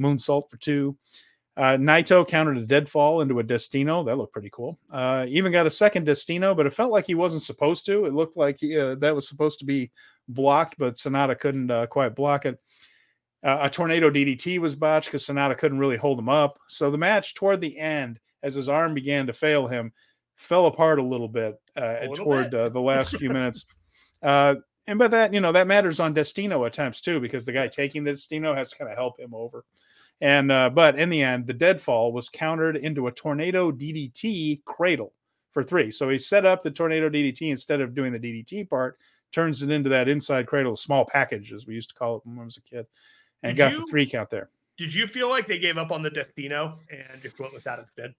moonsault 0.00 0.50
for 0.50 0.56
two. 0.58 0.96
Uh, 1.58 1.76
Naito 1.76 2.26
countered 2.26 2.56
a 2.56 2.64
deadfall 2.64 3.20
into 3.20 3.40
a 3.40 3.42
Destino. 3.42 4.04
That 4.04 4.16
looked 4.16 4.32
pretty 4.32 4.50
cool. 4.52 4.78
Uh, 4.92 5.26
even 5.28 5.50
got 5.50 5.66
a 5.66 5.70
second 5.70 6.06
Destino, 6.06 6.54
but 6.54 6.66
it 6.66 6.72
felt 6.72 6.92
like 6.92 7.04
he 7.04 7.16
wasn't 7.16 7.42
supposed 7.42 7.84
to. 7.86 8.06
It 8.06 8.14
looked 8.14 8.36
like 8.36 8.58
he, 8.60 8.78
uh, 8.78 8.94
that 8.96 9.12
was 9.12 9.26
supposed 9.26 9.58
to 9.58 9.64
be 9.64 9.90
blocked, 10.28 10.76
but 10.78 10.94
SANADA 10.94 11.40
couldn't 11.40 11.68
uh, 11.68 11.86
quite 11.86 12.14
block 12.14 12.46
it. 12.46 12.60
Uh, 13.42 13.58
a 13.62 13.70
tornado 13.70 14.08
DDT 14.08 14.60
was 14.60 14.76
botched 14.76 15.08
because 15.08 15.26
SANADA 15.26 15.58
couldn't 15.58 15.80
really 15.80 15.96
hold 15.96 16.20
him 16.20 16.28
up. 16.28 16.60
So 16.68 16.92
the 16.92 16.98
match 16.98 17.34
toward 17.34 17.60
the 17.60 17.76
end, 17.76 18.20
as 18.44 18.54
his 18.54 18.68
arm 18.68 18.94
began 18.94 19.26
to 19.26 19.32
fail 19.32 19.66
him, 19.66 19.92
fell 20.36 20.66
apart 20.66 21.00
a 21.00 21.02
little 21.02 21.28
bit 21.28 21.56
uh, 21.76 21.96
A 22.02 22.08
little 22.08 22.24
toward 22.24 22.52
bit. 22.52 22.60
Uh, 22.60 22.68
the 22.68 22.80
last 22.80 23.16
few 23.16 23.28
minutes. 23.32 23.66
Uh, 24.22 24.54
and 24.86 24.96
but 24.98 25.10
that 25.10 25.34
you 25.34 25.40
know 25.40 25.52
that 25.52 25.66
matters 25.66 25.98
on 25.98 26.14
Destino 26.14 26.64
attempts 26.64 27.00
too, 27.00 27.18
because 27.18 27.44
the 27.44 27.52
guy 27.52 27.66
taking 27.66 28.04
the 28.04 28.12
Destino 28.12 28.54
has 28.54 28.70
to 28.70 28.76
kind 28.76 28.90
of 28.90 28.96
help 28.96 29.18
him 29.18 29.34
over. 29.34 29.64
And 30.20 30.50
uh, 30.50 30.70
but 30.70 30.98
in 30.98 31.10
the 31.10 31.22
end, 31.22 31.46
the 31.46 31.52
deadfall 31.54 32.12
was 32.12 32.28
countered 32.28 32.76
into 32.76 33.06
a 33.06 33.12
tornado 33.12 33.70
DDT 33.70 34.64
cradle 34.64 35.12
for 35.52 35.62
three. 35.62 35.90
So 35.90 36.08
he 36.08 36.18
set 36.18 36.44
up 36.44 36.62
the 36.62 36.70
tornado 36.70 37.08
DDT 37.08 37.50
instead 37.50 37.80
of 37.80 37.94
doing 37.94 38.12
the 38.12 38.18
DDT 38.18 38.68
part, 38.68 38.98
turns 39.32 39.62
it 39.62 39.70
into 39.70 39.88
that 39.90 40.08
inside 40.08 40.46
cradle, 40.46 40.74
small 40.76 41.04
package 41.04 41.52
as 41.52 41.66
we 41.66 41.74
used 41.74 41.90
to 41.90 41.94
call 41.94 42.16
it 42.16 42.22
when 42.24 42.38
I 42.38 42.44
was 42.44 42.56
a 42.56 42.62
kid, 42.62 42.86
and 43.42 43.56
Did 43.56 43.62
got 43.62 43.72
you- 43.72 43.80
the 43.80 43.86
three 43.86 44.06
count 44.06 44.30
there. 44.30 44.50
Did 44.76 44.94
you 44.94 45.08
feel 45.08 45.28
like 45.28 45.48
they 45.48 45.58
gave 45.58 45.76
up 45.76 45.90
on 45.90 46.02
the 46.02 46.10
Destino 46.10 46.78
and 46.88 47.20
just 47.20 47.36
went 47.40 47.52
with 47.52 47.64
that 47.64 47.80
instead? 47.80 48.14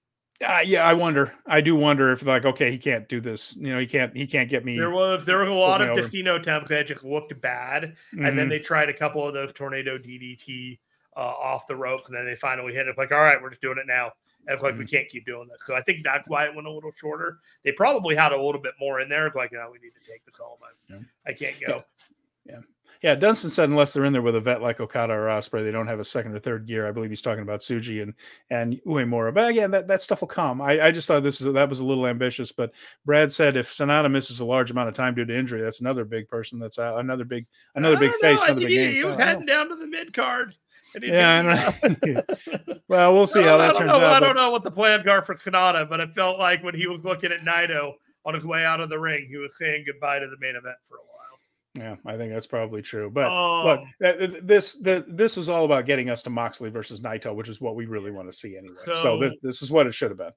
Uh, 0.46 0.62
yeah, 0.66 0.86
I 0.86 0.94
wonder. 0.94 1.34
I 1.46 1.60
do 1.62 1.74
wonder 1.76 2.12
if 2.14 2.26
like, 2.26 2.44
okay, 2.46 2.70
he 2.72 2.78
can't 2.78 3.08
do 3.10 3.20
this. 3.22 3.56
You 3.58 3.68
know, 3.74 3.80
he 3.80 3.86
can't. 3.88 4.16
He 4.16 4.26
can't 4.28 4.50
get 4.50 4.64
me. 4.66 4.78
There 4.78 4.90
was 4.90 5.26
there 5.26 5.40
was 5.40 5.50
a 5.50 5.54
lot 5.54 5.82
of. 5.82 5.96
Destino 5.98 6.36
attempts 6.36 6.70
that 6.70 6.88
just 6.88 7.04
looked 7.04 7.40
bad, 7.42 7.96
and 8.12 8.38
then 8.38 8.48
Mhm. 8.48 8.50
they 8.50 8.60
tried 8.60 8.88
a 8.90 8.94
couple 8.94 9.26
of 9.28 9.34
those 9.34 9.52
tornado 9.54 9.98
DDT 9.98 10.80
uh, 11.20 11.36
off 11.44 11.68
the 11.68 11.76
ropes, 11.76 12.08
and 12.08 12.18
then 12.18 12.26
they 12.26 12.36
finally 12.36 12.74
hit 12.74 12.88
it. 12.88 12.98
Like, 12.98 13.12
all 13.12 13.20
right, 13.20 13.42
we're 13.42 13.50
just 13.50 13.62
doing 13.62 13.78
it 13.78 13.86
now. 13.88 14.12
And 14.48 14.54
it's 14.54 14.64
like 14.64 14.78
we 14.78 14.86
can't 14.86 15.10
keep 15.10 15.26
doing 15.26 15.50
this. 15.50 15.58
So 15.66 15.76
I 15.76 15.82
think 15.82 16.00
that's 16.04 16.30
why 16.30 16.46
it 16.46 16.56
went 16.56 16.66
a 16.66 16.72
little 16.72 16.94
shorter. 16.94 17.40
They 17.66 17.74
probably 17.74 18.16
had 18.16 18.32
a 18.32 18.42
little 18.42 18.62
bit 18.62 18.74
more 18.80 19.02
in 19.02 19.10
there. 19.10 19.30
Like, 19.36 19.52
no, 19.52 19.70
we 19.72 19.80
need 19.80 19.92
to 20.02 20.12
take 20.12 20.26
this 20.26 20.38
home. 20.40 20.58
I, 20.64 20.94
Yeah. 20.94 21.00
I 21.28 21.34
can't 21.34 21.60
go. 21.60 21.84
Yeah, 22.46 22.62
Yeah 23.04 23.16
Dunstan 23.16 23.52
said 23.52 23.70
unless 23.70 23.92
they're 23.92 24.06
in 24.06 24.14
there 24.14 24.22
with 24.22 24.38
a 24.38 24.42
vet 24.42 24.62
like 24.62 24.80
Okada 24.80 25.14
or 25.14 25.28
Ospreay, 25.28 25.62
they 25.62 25.72
don't 25.72 25.88
have 25.88 26.00
a 26.00 26.06
second 26.06 26.34
or 26.34 26.40
third 26.40 26.66
gear. 26.66 26.88
I 26.88 26.92
believe 26.92 27.10
he's 27.10 27.22
talking 27.22 27.44
about 27.44 27.60
Tsuji 27.60 28.02
and 28.02 28.14
and 28.50 28.80
Uemura. 28.88 29.34
But 29.34 29.50
again, 29.50 29.72
that, 29.72 29.90
that 29.90 30.02
stuff 30.02 30.22
will 30.22 30.30
come. 30.30 30.62
I, 30.62 30.88
I 30.88 30.92
just 30.92 31.08
thought 31.10 31.22
this 31.22 31.42
is 31.42 31.54
that 31.54 31.70
was 31.70 31.82
a 31.82 31.86
little 31.86 32.08
ambitious. 32.08 32.54
But 32.54 32.72
Brad 33.06 33.34
said 33.34 33.58
if 33.58 33.70
SANADA 33.70 34.10
misses 34.10 34.40
a 34.40 34.46
large 34.46 34.72
amount 34.72 34.88
of 34.88 34.96
time 34.96 35.16
due 35.16 35.26
to 35.26 35.38
injury, 35.38 35.62
that's 35.62 35.82
another 35.82 36.06
big 36.06 36.30
person. 36.30 36.60
That's 36.60 36.80
out, 36.80 37.02
another 37.02 37.26
big 37.26 37.46
another 37.76 37.98
big 37.98 38.12
don't 38.12 38.22
face, 38.22 38.42
another 38.42 38.62
big 38.62 38.70
he, 38.70 38.78
name. 38.78 38.94
he 38.94 39.02
So 39.02 39.10
was 39.10 39.20
I 39.20 39.26
heading 39.26 39.46
down 39.46 39.68
to 39.68 39.76
the 39.76 39.86
mid 39.86 40.14
card. 40.14 40.56
Yeah, 41.02 41.74
I 41.84 41.88
know. 42.14 42.22
well, 42.88 43.14
we'll 43.14 43.28
see 43.28 43.42
how 43.42 43.58
that 43.58 43.76
turns 43.76 43.92
know, 43.92 44.00
I 44.00 44.16
out. 44.16 44.20
don't 44.22 44.36
know 44.36 44.52
what 44.52 44.64
the 44.64 44.72
plans 44.72 45.08
are 45.08 45.24
for 45.26 45.36
SANADA, 45.36 45.90
but 45.90 46.00
it 46.00 46.14
felt 46.14 46.40
like 46.40 46.64
when 46.64 46.76
he 46.76 46.88
was 46.88 47.06
looking 47.06 47.32
at 47.32 47.42
Naito 47.42 47.94
on 48.26 48.34
his 48.34 48.46
way 48.46 48.66
out 48.66 48.80
of 48.82 48.90
the 48.90 49.00
ring, 49.00 49.28
he 49.30 49.38
was 49.38 49.58
saying 49.58 49.84
goodbye 49.86 50.20
to 50.20 50.28
the 50.28 50.38
main 50.40 50.56
event 50.56 50.76
for 50.88 50.96
a 50.96 51.00
while. 51.00 51.06
Yeah, 51.76 52.12
I 52.12 52.18
think 52.18 52.34
that's 52.34 52.48
probably 52.48 52.82
true. 52.82 53.10
But 53.12 53.32
Um, 53.32 53.66
look, 53.66 53.82
th- 54.02 54.32
th- 54.32 54.44
this 54.44 54.74
the, 54.74 55.06
this 55.08 55.38
was 55.38 55.50
all 55.50 55.66
about 55.66 55.86
getting 55.86 56.10
us 56.10 56.24
to 56.24 56.30
Moxley 56.30 56.70
versus 56.70 57.00
Naito, 57.00 57.34
which 57.36 57.48
is 57.50 57.62
what 57.62 57.76
we 57.76 57.86
really 57.86 58.12
want 58.12 58.28
to 58.30 58.34
see 58.38 58.58
anyway. 58.58 58.76
So, 58.86 59.20
this 59.20 59.34
So- 59.34 59.38
this 59.44 59.62
is 59.62 59.72
what 59.72 59.86
it 59.88 59.94
should 59.94 60.10
have 60.12 60.18
been. 60.18 60.34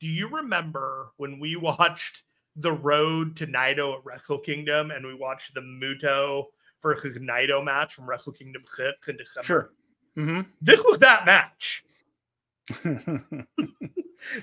do 0.00 0.08
you 0.08 0.28
remember 0.28 1.12
when 1.16 1.38
we 1.38 1.54
watched 1.70 2.24
the 2.56 2.72
road 2.72 3.36
to 3.36 3.46
Naito 3.46 3.94
at 3.96 4.04
Wrestle 4.04 4.38
Kingdom 4.38 4.90
and 4.90 5.06
we 5.06 5.14
watched 5.14 5.54
the 5.54 5.60
Muto 5.60 6.44
versus 6.82 7.18
Naito 7.18 7.64
match 7.64 7.94
from 7.94 8.08
Wrestle 8.08 8.32
Kingdom 8.32 8.62
6 8.66 9.08
in 9.08 9.16
December. 9.16 9.46
Sure. 9.46 9.70
Mm-hmm. 10.16 10.42
This 10.60 10.82
was 10.84 10.98
that 11.00 11.26
match. 11.26 11.84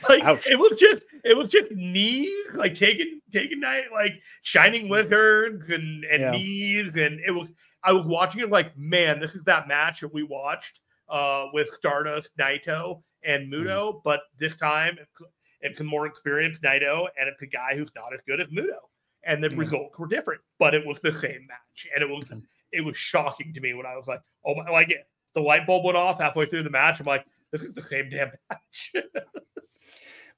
like 0.09 0.23
Ouch. 0.23 0.47
it 0.47 0.57
was 0.57 0.79
just 0.79 1.03
it 1.25 1.35
was 1.35 1.49
just 1.49 1.71
knees 1.71 2.53
like 2.53 2.73
taking 2.73 3.19
taking 3.33 3.59
night 3.59 3.85
like 3.91 4.13
shining 4.41 4.87
wizards 4.87 5.69
and 5.69 6.05
and 6.05 6.21
yeah. 6.21 6.31
knees 6.31 6.95
and 6.95 7.19
it 7.25 7.31
was 7.31 7.51
I 7.83 7.91
was 7.91 8.05
watching 8.05 8.39
it 8.41 8.49
like 8.49 8.77
man 8.77 9.19
this 9.19 9.35
is 9.35 9.43
that 9.43 9.67
match 9.67 9.99
that 10.01 10.13
we 10.13 10.23
watched 10.23 10.79
uh 11.09 11.45
with 11.53 11.69
Stardust 11.69 12.31
Naito 12.37 13.01
and. 13.25 13.51
Muto 13.51 13.89
mm-hmm. 13.89 13.97
but 14.03 14.21
this 14.39 14.55
time 14.55 14.97
it's, 15.01 15.21
it's 15.61 15.79
a 15.81 15.83
more 15.83 16.05
experienced 16.05 16.61
Naito 16.61 17.07
and 17.19 17.27
it's 17.27 17.41
a 17.41 17.47
guy 17.47 17.75
who's 17.75 17.91
not 17.95 18.13
as 18.13 18.21
good 18.25 18.39
as 18.39 18.47
Muto 18.47 18.79
and 19.25 19.43
the 19.43 19.47
mm-hmm. 19.47 19.59
results 19.59 19.97
were 19.97 20.07
different 20.07 20.41
but 20.59 20.73
it 20.73 20.85
was 20.85 20.99
the 20.99 21.13
same 21.13 21.45
match 21.47 21.87
and 21.93 22.03
it 22.03 22.09
was 22.09 22.29
mm-hmm. 22.29 22.39
it 22.71 22.81
was 22.81 22.97
shocking 22.97 23.53
to 23.53 23.61
me 23.61 23.73
when 23.73 23.85
I 23.85 23.95
was 23.95 24.07
like 24.07 24.21
oh 24.45 24.55
my 24.55 24.69
like 24.69 24.93
the 25.33 25.41
light 25.41 25.65
bulb 25.65 25.85
went 25.85 25.97
off 25.97 26.19
halfway 26.19 26.45
through 26.45 26.63
the 26.63 26.69
match 26.69 26.99
I'm 26.99 27.05
like 27.05 27.25
this 27.51 27.63
is 27.63 27.73
the 27.73 27.81
same 27.81 28.09
damn 28.09 28.31
match 28.49 28.93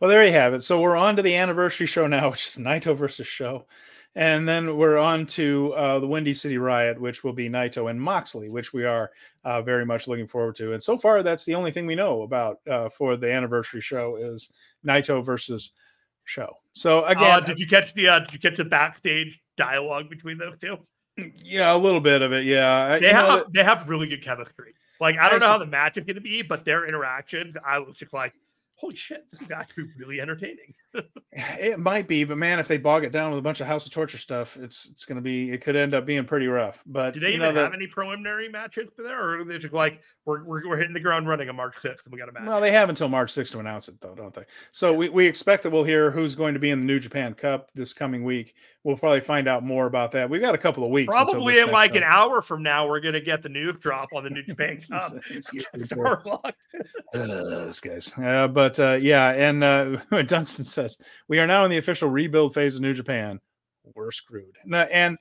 Well, 0.02 0.10
there 0.10 0.26
you 0.26 0.32
have 0.34 0.53
it. 0.53 0.62
So 0.62 0.82
we're 0.82 0.98
on 0.98 1.16
to 1.16 1.22
the 1.22 1.36
anniversary 1.36 1.88
show 1.88 2.06
now, 2.06 2.30
which 2.32 2.48
is 2.48 2.57
Naito 2.57 2.95
versus 2.95 3.28
SHO. 3.28 3.66
And 4.16 4.48
then 4.48 4.78
we're 4.78 4.98
on 4.98 5.26
to 5.28 5.74
uh, 5.74 5.99
the 5.99 6.07
Windy 6.07 6.34
City 6.34 6.57
Riot, 6.57 6.99
which 6.99 7.24
will 7.24 7.34
be 7.34 7.49
Naito 7.49 7.90
and 7.90 7.99
Moxley, 7.99 8.49
which 8.49 8.74
we 8.74 8.86
are 8.86 9.12
uh, 9.44 9.62
very 9.62 9.86
much 9.86 10.07
looking 10.07 10.28
forward 10.28 10.56
to. 10.57 10.74
And 10.74 10.82
so 10.82 10.98
far, 10.98 11.22
that's 11.22 11.44
the 11.44 11.56
only 11.56 11.72
thing 11.72 11.86
we 11.86 11.95
know 11.95 12.22
about 12.22 12.60
uh, 12.70 12.90
for 12.90 13.18
the 13.18 13.32
anniversary 13.32 13.82
show 13.82 14.16
is 14.16 14.52
Naito 14.86 15.24
versus 15.24 15.72
SHO. 16.26 16.57
So 16.73 17.06
uh, 17.06 17.10
again, 17.10 17.43
did 17.43 17.60
you 17.60 17.68
catch 17.68 17.93
the 17.93 18.07
uh, 18.10 18.19
did 18.19 18.34
you 18.34 18.39
catch 18.39 18.57
the 18.57 18.65
backstage 18.65 19.41
dialogue 19.56 20.10
between 20.10 20.38
those 20.38 20.57
two? 20.60 20.77
Yeah, 21.43 21.73
a 21.73 21.77
little 21.77 22.02
bit 22.02 22.22
of 22.22 22.34
it. 22.34 22.43
Yeah, 22.43 22.99
they 22.99 23.14
have 23.14 23.27
know, 23.27 23.45
they 23.49 23.64
have 23.64 23.88
really 23.88 24.07
good 24.07 24.22
chemistry. 24.22 24.73
Like 24.99 25.18
I 25.18 25.30
don't 25.30 25.41
I 25.41 25.45
know 25.45 25.52
how 25.53 25.57
the 25.57 25.65
match 25.65 25.97
is 25.97 26.06
going 26.06 26.15
to 26.15 26.22
be, 26.22 26.41
but 26.41 26.65
their 26.65 26.85
interactions, 26.85 27.56
I 27.65 27.80
was 27.80 27.95
just 27.95 28.14
like, 28.14 28.34
holy 28.86 28.95
shit, 28.95 29.28
this 29.32 29.41
is 29.41 29.49
actually 29.49 29.86
really 29.98 30.22
entertaining. 30.22 30.76
it 31.32 31.80
might 31.80 32.07
be, 32.07 32.24
but 32.24 32.38
man, 32.38 32.60
if 32.60 32.68
they 32.68 32.78
bog 32.78 33.03
it 33.03 33.12
down 33.12 33.32
with 33.32 33.40
a 33.40 33.41
bunch 33.41 33.60
of 33.60 33.66
House 33.66 33.86
of 33.88 33.91
Torture 33.91 34.20
stuff, 34.20 34.57
it's 34.57 34.88
it's 34.88 35.06
going 35.06 35.16
to 35.16 35.24
be 35.24 35.52
it 35.52 35.62
could 35.62 35.76
end 35.76 35.95
up 35.95 36.06
being 36.06 36.24
pretty 36.26 36.45
rough. 36.45 36.84
But 36.86 37.16
do 37.16 37.20
they 37.20 37.30
even 37.30 37.40
know, 37.40 37.45
have 37.48 37.72
the, 37.72 37.76
any 37.76 37.88
preliminary 37.88 38.48
matches 38.48 38.90
there, 38.95 39.20
or 39.20 39.40
are 39.40 39.44
they 39.44 39.57
just 39.57 39.74
like 39.74 40.02
we're, 40.26 40.44
we're, 40.44 40.68
we're 40.70 40.78
hitting 40.78 40.94
the 40.94 40.99
ground 40.99 41.28
running 41.28 41.49
on 41.49 41.56
March 41.56 41.78
sixth 41.80 42.06
and 42.06 42.14
we 42.14 42.20
got 42.20 42.30
a 42.30 42.32
match? 42.32 42.45
Well, 42.45 42.62
they 42.62 42.72
have 42.72 42.90
until 42.90 43.10
March 43.10 43.32
sixth 43.32 43.53
to 43.53 43.60
announce 43.60 43.88
it, 43.88 43.99
though, 44.02 44.14
don't 44.14 44.34
they? 44.34 44.44
So 44.72 44.91
yeah. 44.91 44.98
we 44.98 45.10
we 45.10 45.26
expect 45.26 45.64
that 45.64 45.72
we'll 45.72 45.84
hear 45.84 46.12
who's 46.12 46.36
going 46.36 46.53
to 46.53 46.60
be 46.60 46.70
in 46.70 46.80
the 46.80 46.86
New 46.86 46.99
Japan 46.99 47.34
Cup 47.34 47.72
this 47.74 47.91
coming 47.91 48.24
week. 48.24 48.53
We'll 48.86 48.95
probably 48.95 49.22
find 49.22 49.48
out 49.48 49.64
more 49.64 49.88
about 49.88 50.12
that. 50.12 50.30
We've 50.30 50.44
got 50.44 50.53
a 50.53 50.60
couple 50.60 50.84
of 50.84 50.91
weeks. 50.91 51.12
Probably 51.12 51.57
in 51.57 51.72
like 51.72 51.95
an 51.95 52.03
hour 52.03 52.44
from 52.44 52.62
now, 52.62 52.88
we're 52.88 52.99
going 52.99 53.16
to 53.16 53.20
get 53.20 53.41
the 53.41 53.49
news 53.49 53.80
drop 53.80 54.10
on 54.14 54.24
the 54.24 54.30
New 54.30 54.44
Japan 54.48 54.78
Cup. 54.78 55.12
uh, 57.16 57.66
this 57.66 57.80
guys, 57.80 58.14
uh, 58.20 58.48
but 58.48 58.80
uh, 58.80 58.99
yeah, 59.02 59.32
and 59.32 59.64
uh, 59.64 59.98
Dunstan 60.28 60.66
says 60.66 60.99
we 61.28 61.40
are 61.40 61.48
now 61.48 61.66
in 61.66 61.72
the 61.72 61.80
official 61.80 62.10
rebuild 62.10 62.53
phase 62.53 62.76
of 62.76 62.82
New 62.82 62.94
Japan. 62.94 63.40
We're 63.95 64.12
screwed. 64.12 64.56
And 64.72 65.18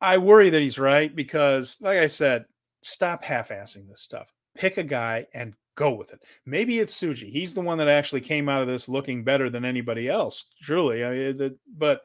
I 0.00 0.16
worry 0.16 0.48
that 0.48 0.62
he's 0.62 0.78
right 0.78 1.14
because, 1.14 1.76
like 1.82 1.98
I 1.98 2.06
said, 2.06 2.46
stop 2.80 3.22
half-assing 3.22 3.86
this 3.86 4.00
stuff. 4.00 4.32
Pick 4.54 4.78
a 4.78 4.82
guy 4.82 5.26
and 5.34 5.52
go 5.74 5.92
with 5.92 6.10
it. 6.10 6.22
Maybe 6.46 6.78
it's 6.78 6.98
Tsuji. 6.98 7.28
He's 7.28 7.52
the 7.52 7.60
one 7.60 7.76
that 7.76 7.88
actually 7.88 8.22
came 8.22 8.48
out 8.48 8.62
of 8.62 8.68
this 8.68 8.88
looking 8.88 9.24
better 9.24 9.50
than 9.50 9.66
anybody 9.66 10.08
else. 10.08 10.46
Truly, 10.62 11.04
I 11.04 11.10
mean, 11.10 11.36
the, 11.36 11.58
but 11.76 12.00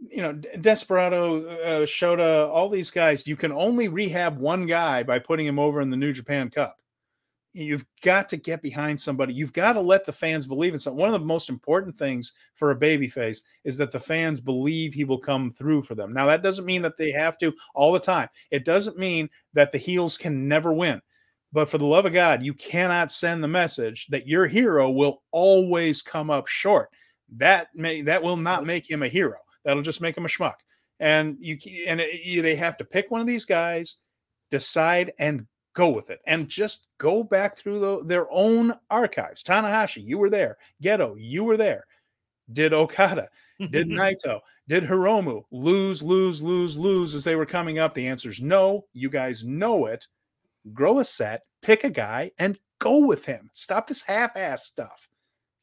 you 0.00 0.22
know, 0.22 0.32
Desperado, 0.32 1.46
uh, 1.46 1.86
Shota, 1.86 2.48
all 2.48 2.68
these 2.68 2.90
guys, 2.90 3.26
you 3.26 3.36
can 3.36 3.52
only 3.52 3.88
rehab 3.88 4.38
one 4.38 4.66
guy 4.66 5.02
by 5.02 5.18
putting 5.18 5.46
him 5.46 5.58
over 5.58 5.80
in 5.80 5.90
the 5.90 5.96
New 5.96 6.12
Japan 6.12 6.50
Cup 6.50 6.80
you've 7.52 7.86
got 8.02 8.28
to 8.28 8.36
get 8.36 8.62
behind 8.62 9.00
somebody. 9.00 9.34
You've 9.34 9.52
got 9.52 9.72
to 9.74 9.80
let 9.80 10.06
the 10.06 10.12
fans 10.12 10.46
believe 10.46 10.72
in 10.72 10.78
something. 10.78 11.00
One 11.00 11.12
of 11.12 11.20
the 11.20 11.26
most 11.26 11.48
important 11.48 11.98
things 11.98 12.32
for 12.54 12.70
a 12.70 12.76
baby 12.76 13.08
face 13.08 13.42
is 13.64 13.76
that 13.78 13.90
the 13.90 14.00
fans 14.00 14.40
believe 14.40 14.94
he 14.94 15.04
will 15.04 15.18
come 15.18 15.50
through 15.50 15.82
for 15.82 15.94
them. 15.94 16.12
Now, 16.12 16.26
that 16.26 16.42
doesn't 16.42 16.66
mean 16.66 16.82
that 16.82 16.96
they 16.96 17.10
have 17.10 17.38
to 17.38 17.52
all 17.74 17.92
the 17.92 18.00
time. 18.00 18.28
It 18.50 18.64
doesn't 18.64 18.98
mean 18.98 19.28
that 19.54 19.72
the 19.72 19.78
heels 19.78 20.16
can 20.16 20.46
never 20.46 20.72
win. 20.72 21.00
But 21.52 21.68
for 21.68 21.78
the 21.78 21.86
love 21.86 22.06
of 22.06 22.12
God, 22.12 22.42
you 22.44 22.54
cannot 22.54 23.10
send 23.10 23.42
the 23.42 23.48
message 23.48 24.06
that 24.10 24.28
your 24.28 24.46
hero 24.46 24.88
will 24.88 25.22
always 25.32 26.02
come 26.02 26.30
up 26.30 26.46
short. 26.46 26.90
That 27.36 27.68
may 27.74 28.02
that 28.02 28.22
will 28.22 28.36
not 28.36 28.66
make 28.66 28.88
him 28.88 29.02
a 29.02 29.08
hero. 29.08 29.38
That'll 29.64 29.82
just 29.82 30.00
make 30.00 30.16
him 30.16 30.24
a 30.24 30.28
schmuck. 30.28 30.56
And 30.98 31.36
you 31.40 31.56
and 31.86 32.00
it, 32.00 32.42
they 32.42 32.56
have 32.56 32.76
to 32.78 32.84
pick 32.84 33.10
one 33.10 33.20
of 33.20 33.26
these 33.26 33.44
guys, 33.44 33.96
decide 34.50 35.12
and 35.18 35.46
go 35.74 35.90
with 35.90 36.10
it 36.10 36.20
and 36.26 36.48
just 36.48 36.88
go 36.98 37.22
back 37.22 37.56
through 37.56 37.78
the, 37.78 38.04
their 38.04 38.26
own 38.30 38.74
archives. 38.90 39.42
Tanahashi, 39.42 40.04
you 40.04 40.18
were 40.18 40.30
there. 40.30 40.56
Gedo, 40.82 41.14
you 41.16 41.44
were 41.44 41.56
there. 41.56 41.84
Did 42.52 42.72
Okada, 42.72 43.28
did 43.70 43.88
Naito, 43.88 44.40
did 44.68 44.84
Hiromu 44.84 45.42
lose, 45.50 46.02
lose, 46.02 46.42
lose, 46.42 46.76
lose 46.76 47.14
as 47.14 47.24
they 47.24 47.36
were 47.36 47.46
coming 47.46 47.78
up? 47.78 47.94
The 47.94 48.08
answer 48.08 48.28
is 48.28 48.40
no. 48.40 48.84
You 48.92 49.08
guys 49.08 49.44
know 49.44 49.86
it. 49.86 50.06
Grow 50.72 50.98
a 50.98 51.04
set, 51.04 51.42
pick 51.62 51.84
a 51.84 51.90
guy, 51.90 52.32
and 52.38 52.58
go 52.80 53.06
with 53.06 53.24
him. 53.24 53.48
Stop 53.52 53.86
this 53.86 54.02
half 54.02 54.36
ass 54.36 54.66
stuff. 54.66 55.08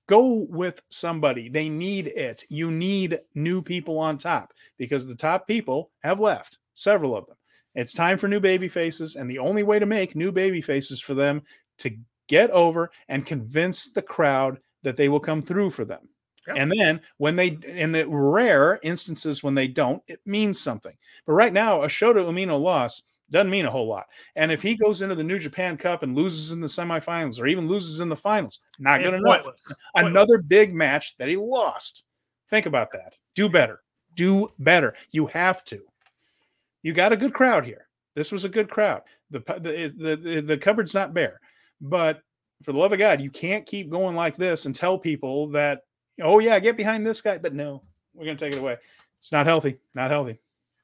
Go 0.08 0.48
with 0.50 0.82
somebody. 0.90 1.50
They 1.50 1.70
need 1.70 2.08
it. 2.08 2.44
You 2.50 2.72
need 2.72 3.20
new 3.36 3.62
people 3.62 4.00
on 4.00 4.18
top 4.18 4.54
because 4.78 5.06
the 5.06 5.16
top 5.16 5.48
people 5.48 5.92
have 6.02 6.20
left, 6.20 6.58
several 6.76 7.16
of 7.16 7.26
them. 7.28 7.36
It's 7.76 7.94
time 7.94 8.18
for 8.18 8.28
new 8.28 8.40
baby 8.40 8.68
faces, 8.68 9.16
and 9.16 9.30
the 9.30 9.40
only 9.40 9.64
way 9.64 9.80
to 9.80 9.86
make 9.86 10.16
new 10.16 10.32
baby 10.32 10.62
faces 10.62 11.00
for 11.00 11.14
them 11.14 11.44
to 11.80 11.96
get 12.28 12.50
over 12.52 12.90
and 13.08 13.26
convince 13.26 13.90
the 13.90 14.02
crowd 14.02 14.58
that 14.84 14.98
they 14.98 15.10
will 15.10 15.20
come 15.20 15.42
through 15.42 15.72
for 15.72 15.86
them. 15.86 16.10
And 16.56 16.72
then 16.72 17.02
when 17.18 17.36
they 17.36 17.58
in 17.68 17.92
the 17.92 18.08
rare 18.08 18.80
instances 18.82 19.44
when 19.44 19.54
they 19.54 19.68
don't, 19.68 20.02
it 20.08 20.22
means 20.26 20.60
something. 20.60 20.96
But 21.26 21.34
right 21.34 21.52
now, 21.52 21.84
a 21.84 21.88
Shota 21.88 22.26
Umino 22.26 22.60
loss 22.60 23.04
doesn't 23.30 23.50
mean 23.50 23.66
a 23.66 23.72
whole 23.72 23.88
lot. 23.88 24.08
And 24.36 24.52
if 24.52 24.62
he 24.62 24.74
mm-hmm. 24.74 24.84
goes 24.84 25.02
into 25.02 25.16
the 25.16 25.24
New 25.24 25.40
Japan 25.40 25.78
Cup 25.78 26.04
and 26.04 26.16
loses 26.16 26.52
in 26.52 26.62
the 26.62 26.68
semifinals 26.68 27.40
or 27.40 27.48
even 27.48 27.68
loses 27.68 28.00
in 28.00 28.10
the 28.10 28.16
finals, 28.16 28.60
not 28.80 29.02
good 29.02 29.14
enough. 29.14 29.44
Pointless. 29.44 29.72
Another 29.96 30.42
big 30.42 30.74
match 30.74 31.16
that 31.18 31.28
he 31.28 31.36
lost. 31.36 32.04
Think 32.50 32.66
about 32.66 32.92
that. 32.94 33.14
Do 33.36 33.50
better. 33.50 33.82
Do 34.16 34.50
better. 34.60 34.96
You 35.12 35.28
have 35.28 35.64
to 35.66 35.82
you 36.88 36.94
got 36.94 37.12
a 37.12 37.18
good 37.18 37.34
crowd 37.34 37.66
here. 37.66 37.88
This 38.16 38.32
was 38.32 38.46
a 38.46 38.50
good 38.50 38.70
crowd. 38.70 39.02
The 39.30 39.44
eh, 39.50 39.90
the 39.98 40.16
the, 40.16 40.42
the 40.42 40.58
cupboard's 40.58 40.94
not 40.94 41.14
bare, 41.14 41.42
but 41.82 42.22
for 42.64 42.72
the 42.72 42.80
love 42.80 42.94
of 42.94 43.00
God, 43.00 43.20
you 43.20 43.30
can't 43.30 43.66
keep 43.66 43.90
going 43.90 44.16
like 44.16 44.38
this 44.38 44.66
and 44.66 44.74
tell 44.74 44.98
people 44.98 45.48
that 45.50 45.82
oh 46.22 46.40
yeah, 46.40 46.58
get 46.60 46.78
behind 46.78 47.06
this 47.06 47.22
guy. 47.22 47.40
But 47.40 47.54
no, 47.54 47.84
we're 48.14 48.24
gonna 48.24 48.38
take 48.38 48.54
it 48.54 48.60
away. 48.60 48.78
It's 49.20 49.34
not 49.34 49.46
healthy. 49.46 49.80
Not 49.96 50.12
healthy. 50.12 50.40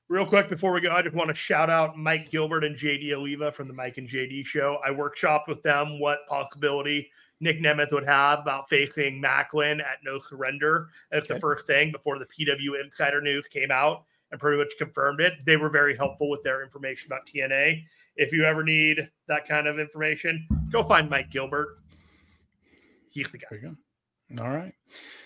Real 0.10 0.26
quick 0.26 0.50
before 0.50 0.74
we 0.74 0.82
go, 0.82 0.92
I 0.92 1.02
just 1.02 1.16
want 1.16 1.30
to 1.30 1.34
shout 1.34 1.70
out 1.70 1.98
Mike 1.98 2.30
Gilbert 2.30 2.64
and 2.64 2.76
JD 2.76 3.14
Oliva 3.14 3.52
from 3.52 3.68
the 3.68 3.74
Mike 3.74 3.98
and 3.98 4.08
JD 4.08 4.46
show. 4.46 4.78
I 4.86 4.90
workshopped 4.90 5.48
with 5.48 5.64
them 5.64 6.00
what 6.00 6.20
possibility 6.28 7.10
Nic 7.40 7.62
Nemeth 7.62 7.92
would 7.92 8.06
have 8.06 8.40
about 8.40 8.70
facing 8.70 9.22
Maclin 9.22 9.80
at 9.80 9.98
No 10.04 10.20
Surrender. 10.20 10.90
That's 11.12 11.26
okay. 11.26 11.36
the 11.36 11.40
first 11.40 11.66
thing 11.66 11.92
before 11.92 12.20
the 12.20 12.26
PW 12.26 12.84
Insider 12.84 13.22
news 13.22 13.48
came 13.48 13.72
out 13.72 14.04
and 14.32 14.40
pretty 14.40 14.58
much 14.58 14.74
confirmed 14.78 15.22
it. 15.22 15.34
They 15.46 15.58
were 15.58 15.70
very 15.70 15.96
helpful 15.96 16.30
with 16.30 16.44
their 16.44 16.64
information 16.64 17.08
about 17.08 17.26
TNA. 17.26 17.84
If 18.16 18.32
you 18.34 18.46
ever 18.46 18.64
need 18.64 19.10
that 19.28 19.48
kind 19.48 19.68
of 19.68 19.80
information, 19.80 20.48
go 20.72 20.84
find 20.84 21.10
Mike 21.10 21.32
Gilbert. 21.32 21.80
He's 23.10 23.30
the 23.32 23.38
guy. 23.38 23.48
All 24.42 24.50
right. 24.52 24.74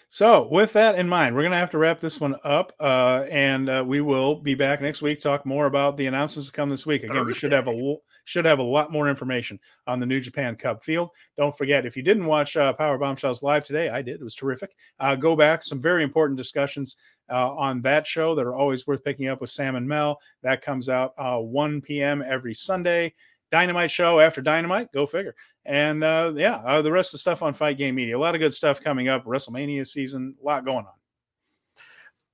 So, 0.10 0.48
with 0.50 0.72
that 0.74 0.98
in 0.98 1.10
mind, 1.10 1.36
we're 1.36 1.42
going 1.42 1.52
to 1.52 1.58
have 1.58 1.72
to 1.72 1.78
wrap 1.78 2.00
this 2.00 2.20
one 2.20 2.36
up, 2.46 2.72
uh, 2.80 3.26
and 3.30 3.70
uh, 3.70 3.84
we 3.86 4.00
will 4.00 4.36
be 4.36 4.56
back 4.56 4.82
next 4.82 5.02
week. 5.02 5.20
Talk 5.20 5.46
more 5.46 5.66
about 5.66 5.98
the 5.98 6.08
announcements 6.08 6.48
to 6.48 6.54
come 6.54 6.70
this 6.70 6.86
week. 6.86 7.04
Again, 7.04 7.26
we 7.26 7.34
should 7.34 7.52
have 7.52 7.68
a 7.68 7.96
should 8.24 8.46
have 8.46 8.60
a 8.60 8.64
lot 8.64 8.92
more 8.92 9.10
information 9.10 9.60
on 9.86 10.00
the 10.00 10.06
New 10.06 10.20
Japan 10.20 10.56
Cup 10.56 10.84
field. 10.84 11.12
Don't 11.38 11.58
forget, 11.58 11.86
if 11.86 11.96
you 11.96 12.04
didn't 12.04 12.26
watch 12.26 12.56
uh, 12.58 12.74
Power 12.74 12.98
Bombshells 12.98 13.44
live 13.44 13.66
today, 13.66 13.90
I 13.90 14.02
did. 14.02 14.20
It 14.20 14.24
was 14.24 14.36
terrific. 14.36 14.76
Uh, 15.00 15.16
go 15.16 15.36
back, 15.36 15.62
some 15.64 15.82
very 15.82 16.04
important 16.04 16.38
discussions 16.38 16.98
uh, 17.30 17.54
on 17.56 17.82
that 17.82 18.06
show 18.06 18.36
that 18.36 18.46
are 18.46 18.56
always 18.56 18.86
worth 18.86 19.04
picking 19.04 19.28
up 19.28 19.40
with 19.40 19.50
Sam 19.50 19.76
and 19.76 19.88
Mel. 19.88 20.20
That 20.42 20.62
comes 20.62 20.90
out 20.90 21.14
uh, 21.18 21.38
1 21.38 21.82
p.m. 21.82 22.22
every 22.26 22.54
Sunday. 22.54 23.14
Dynamite 23.52 23.92
show 23.92 24.20
after 24.20 24.42
Dynamite. 24.42 24.92
Go 24.92 25.06
figure. 25.06 25.36
And 25.66 26.04
uh, 26.04 26.34
yeah, 26.36 26.62
uh, 26.66 26.82
the 26.82 26.92
rest 26.92 27.10
of 27.10 27.14
the 27.14 27.20
stuff 27.20 27.44
on 27.44 27.54
Fight 27.54 27.78
Game 27.78 27.96
Media. 27.96 28.18
A 28.18 28.20
lot 28.20 28.36
of 28.36 28.40
good 28.40 28.54
stuff 28.54 28.82
coming 28.82 29.08
up. 29.08 29.26
WrestleMania 29.26 29.88
season, 29.88 30.36
a 30.42 30.46
lot 30.46 30.66
going 30.66 30.86
on. 30.86 30.94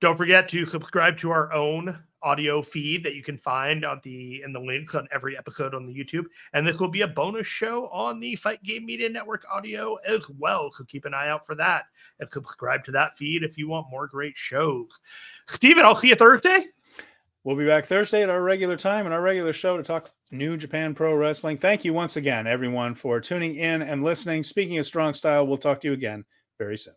Don't 0.00 0.16
forget 0.16 0.48
to 0.50 0.66
subscribe 0.66 1.16
to 1.18 1.30
our 1.30 1.52
own 1.52 1.98
audio 2.22 2.62
feed 2.62 3.04
that 3.04 3.14
you 3.14 3.22
can 3.22 3.36
find 3.36 3.84
on 3.84 4.00
the 4.02 4.42
in 4.42 4.52
the 4.52 4.60
links 4.60 4.94
on 4.94 5.06
every 5.12 5.36
episode 5.36 5.74
on 5.74 5.86
the 5.86 5.94
YouTube. 5.94 6.24
And 6.52 6.66
this 6.66 6.80
will 6.80 6.88
be 6.88 7.02
a 7.02 7.08
bonus 7.08 7.46
show 7.46 7.88
on 7.88 8.18
the 8.18 8.34
Fight 8.36 8.62
Game 8.62 8.86
Media 8.86 9.08
Network 9.08 9.44
audio 9.52 9.96
as 10.06 10.30
well. 10.38 10.72
So 10.72 10.84
keep 10.84 11.04
an 11.04 11.14
eye 11.14 11.28
out 11.28 11.46
for 11.46 11.54
that 11.56 11.84
and 12.18 12.30
subscribe 12.30 12.82
to 12.84 12.92
that 12.92 13.16
feed 13.16 13.44
if 13.44 13.56
you 13.56 13.68
want 13.68 13.90
more 13.90 14.06
great 14.06 14.36
shows. 14.36 15.00
Steven, 15.48 15.84
I'll 15.84 15.96
see 15.96 16.08
you 16.08 16.16
Thursday. 16.16 16.66
We'll 17.44 17.56
be 17.56 17.66
back 17.66 17.84
Thursday 17.84 18.22
at 18.22 18.30
our 18.30 18.42
regular 18.42 18.78
time 18.78 19.04
and 19.04 19.14
our 19.14 19.20
regular 19.20 19.52
show 19.52 19.76
to 19.76 19.82
talk 19.82 20.10
New 20.30 20.56
Japan 20.56 20.94
Pro 20.94 21.14
Wrestling. 21.14 21.58
Thank 21.58 21.84
you 21.84 21.92
once 21.92 22.16
again, 22.16 22.46
everyone, 22.46 22.94
for 22.94 23.20
tuning 23.20 23.56
in 23.56 23.82
and 23.82 24.02
listening. 24.02 24.42
Speaking 24.44 24.78
of 24.78 24.86
strong 24.86 25.12
style, 25.12 25.46
we'll 25.46 25.58
talk 25.58 25.82
to 25.82 25.88
you 25.88 25.92
again 25.92 26.24
very 26.58 26.78
soon. 26.78 26.94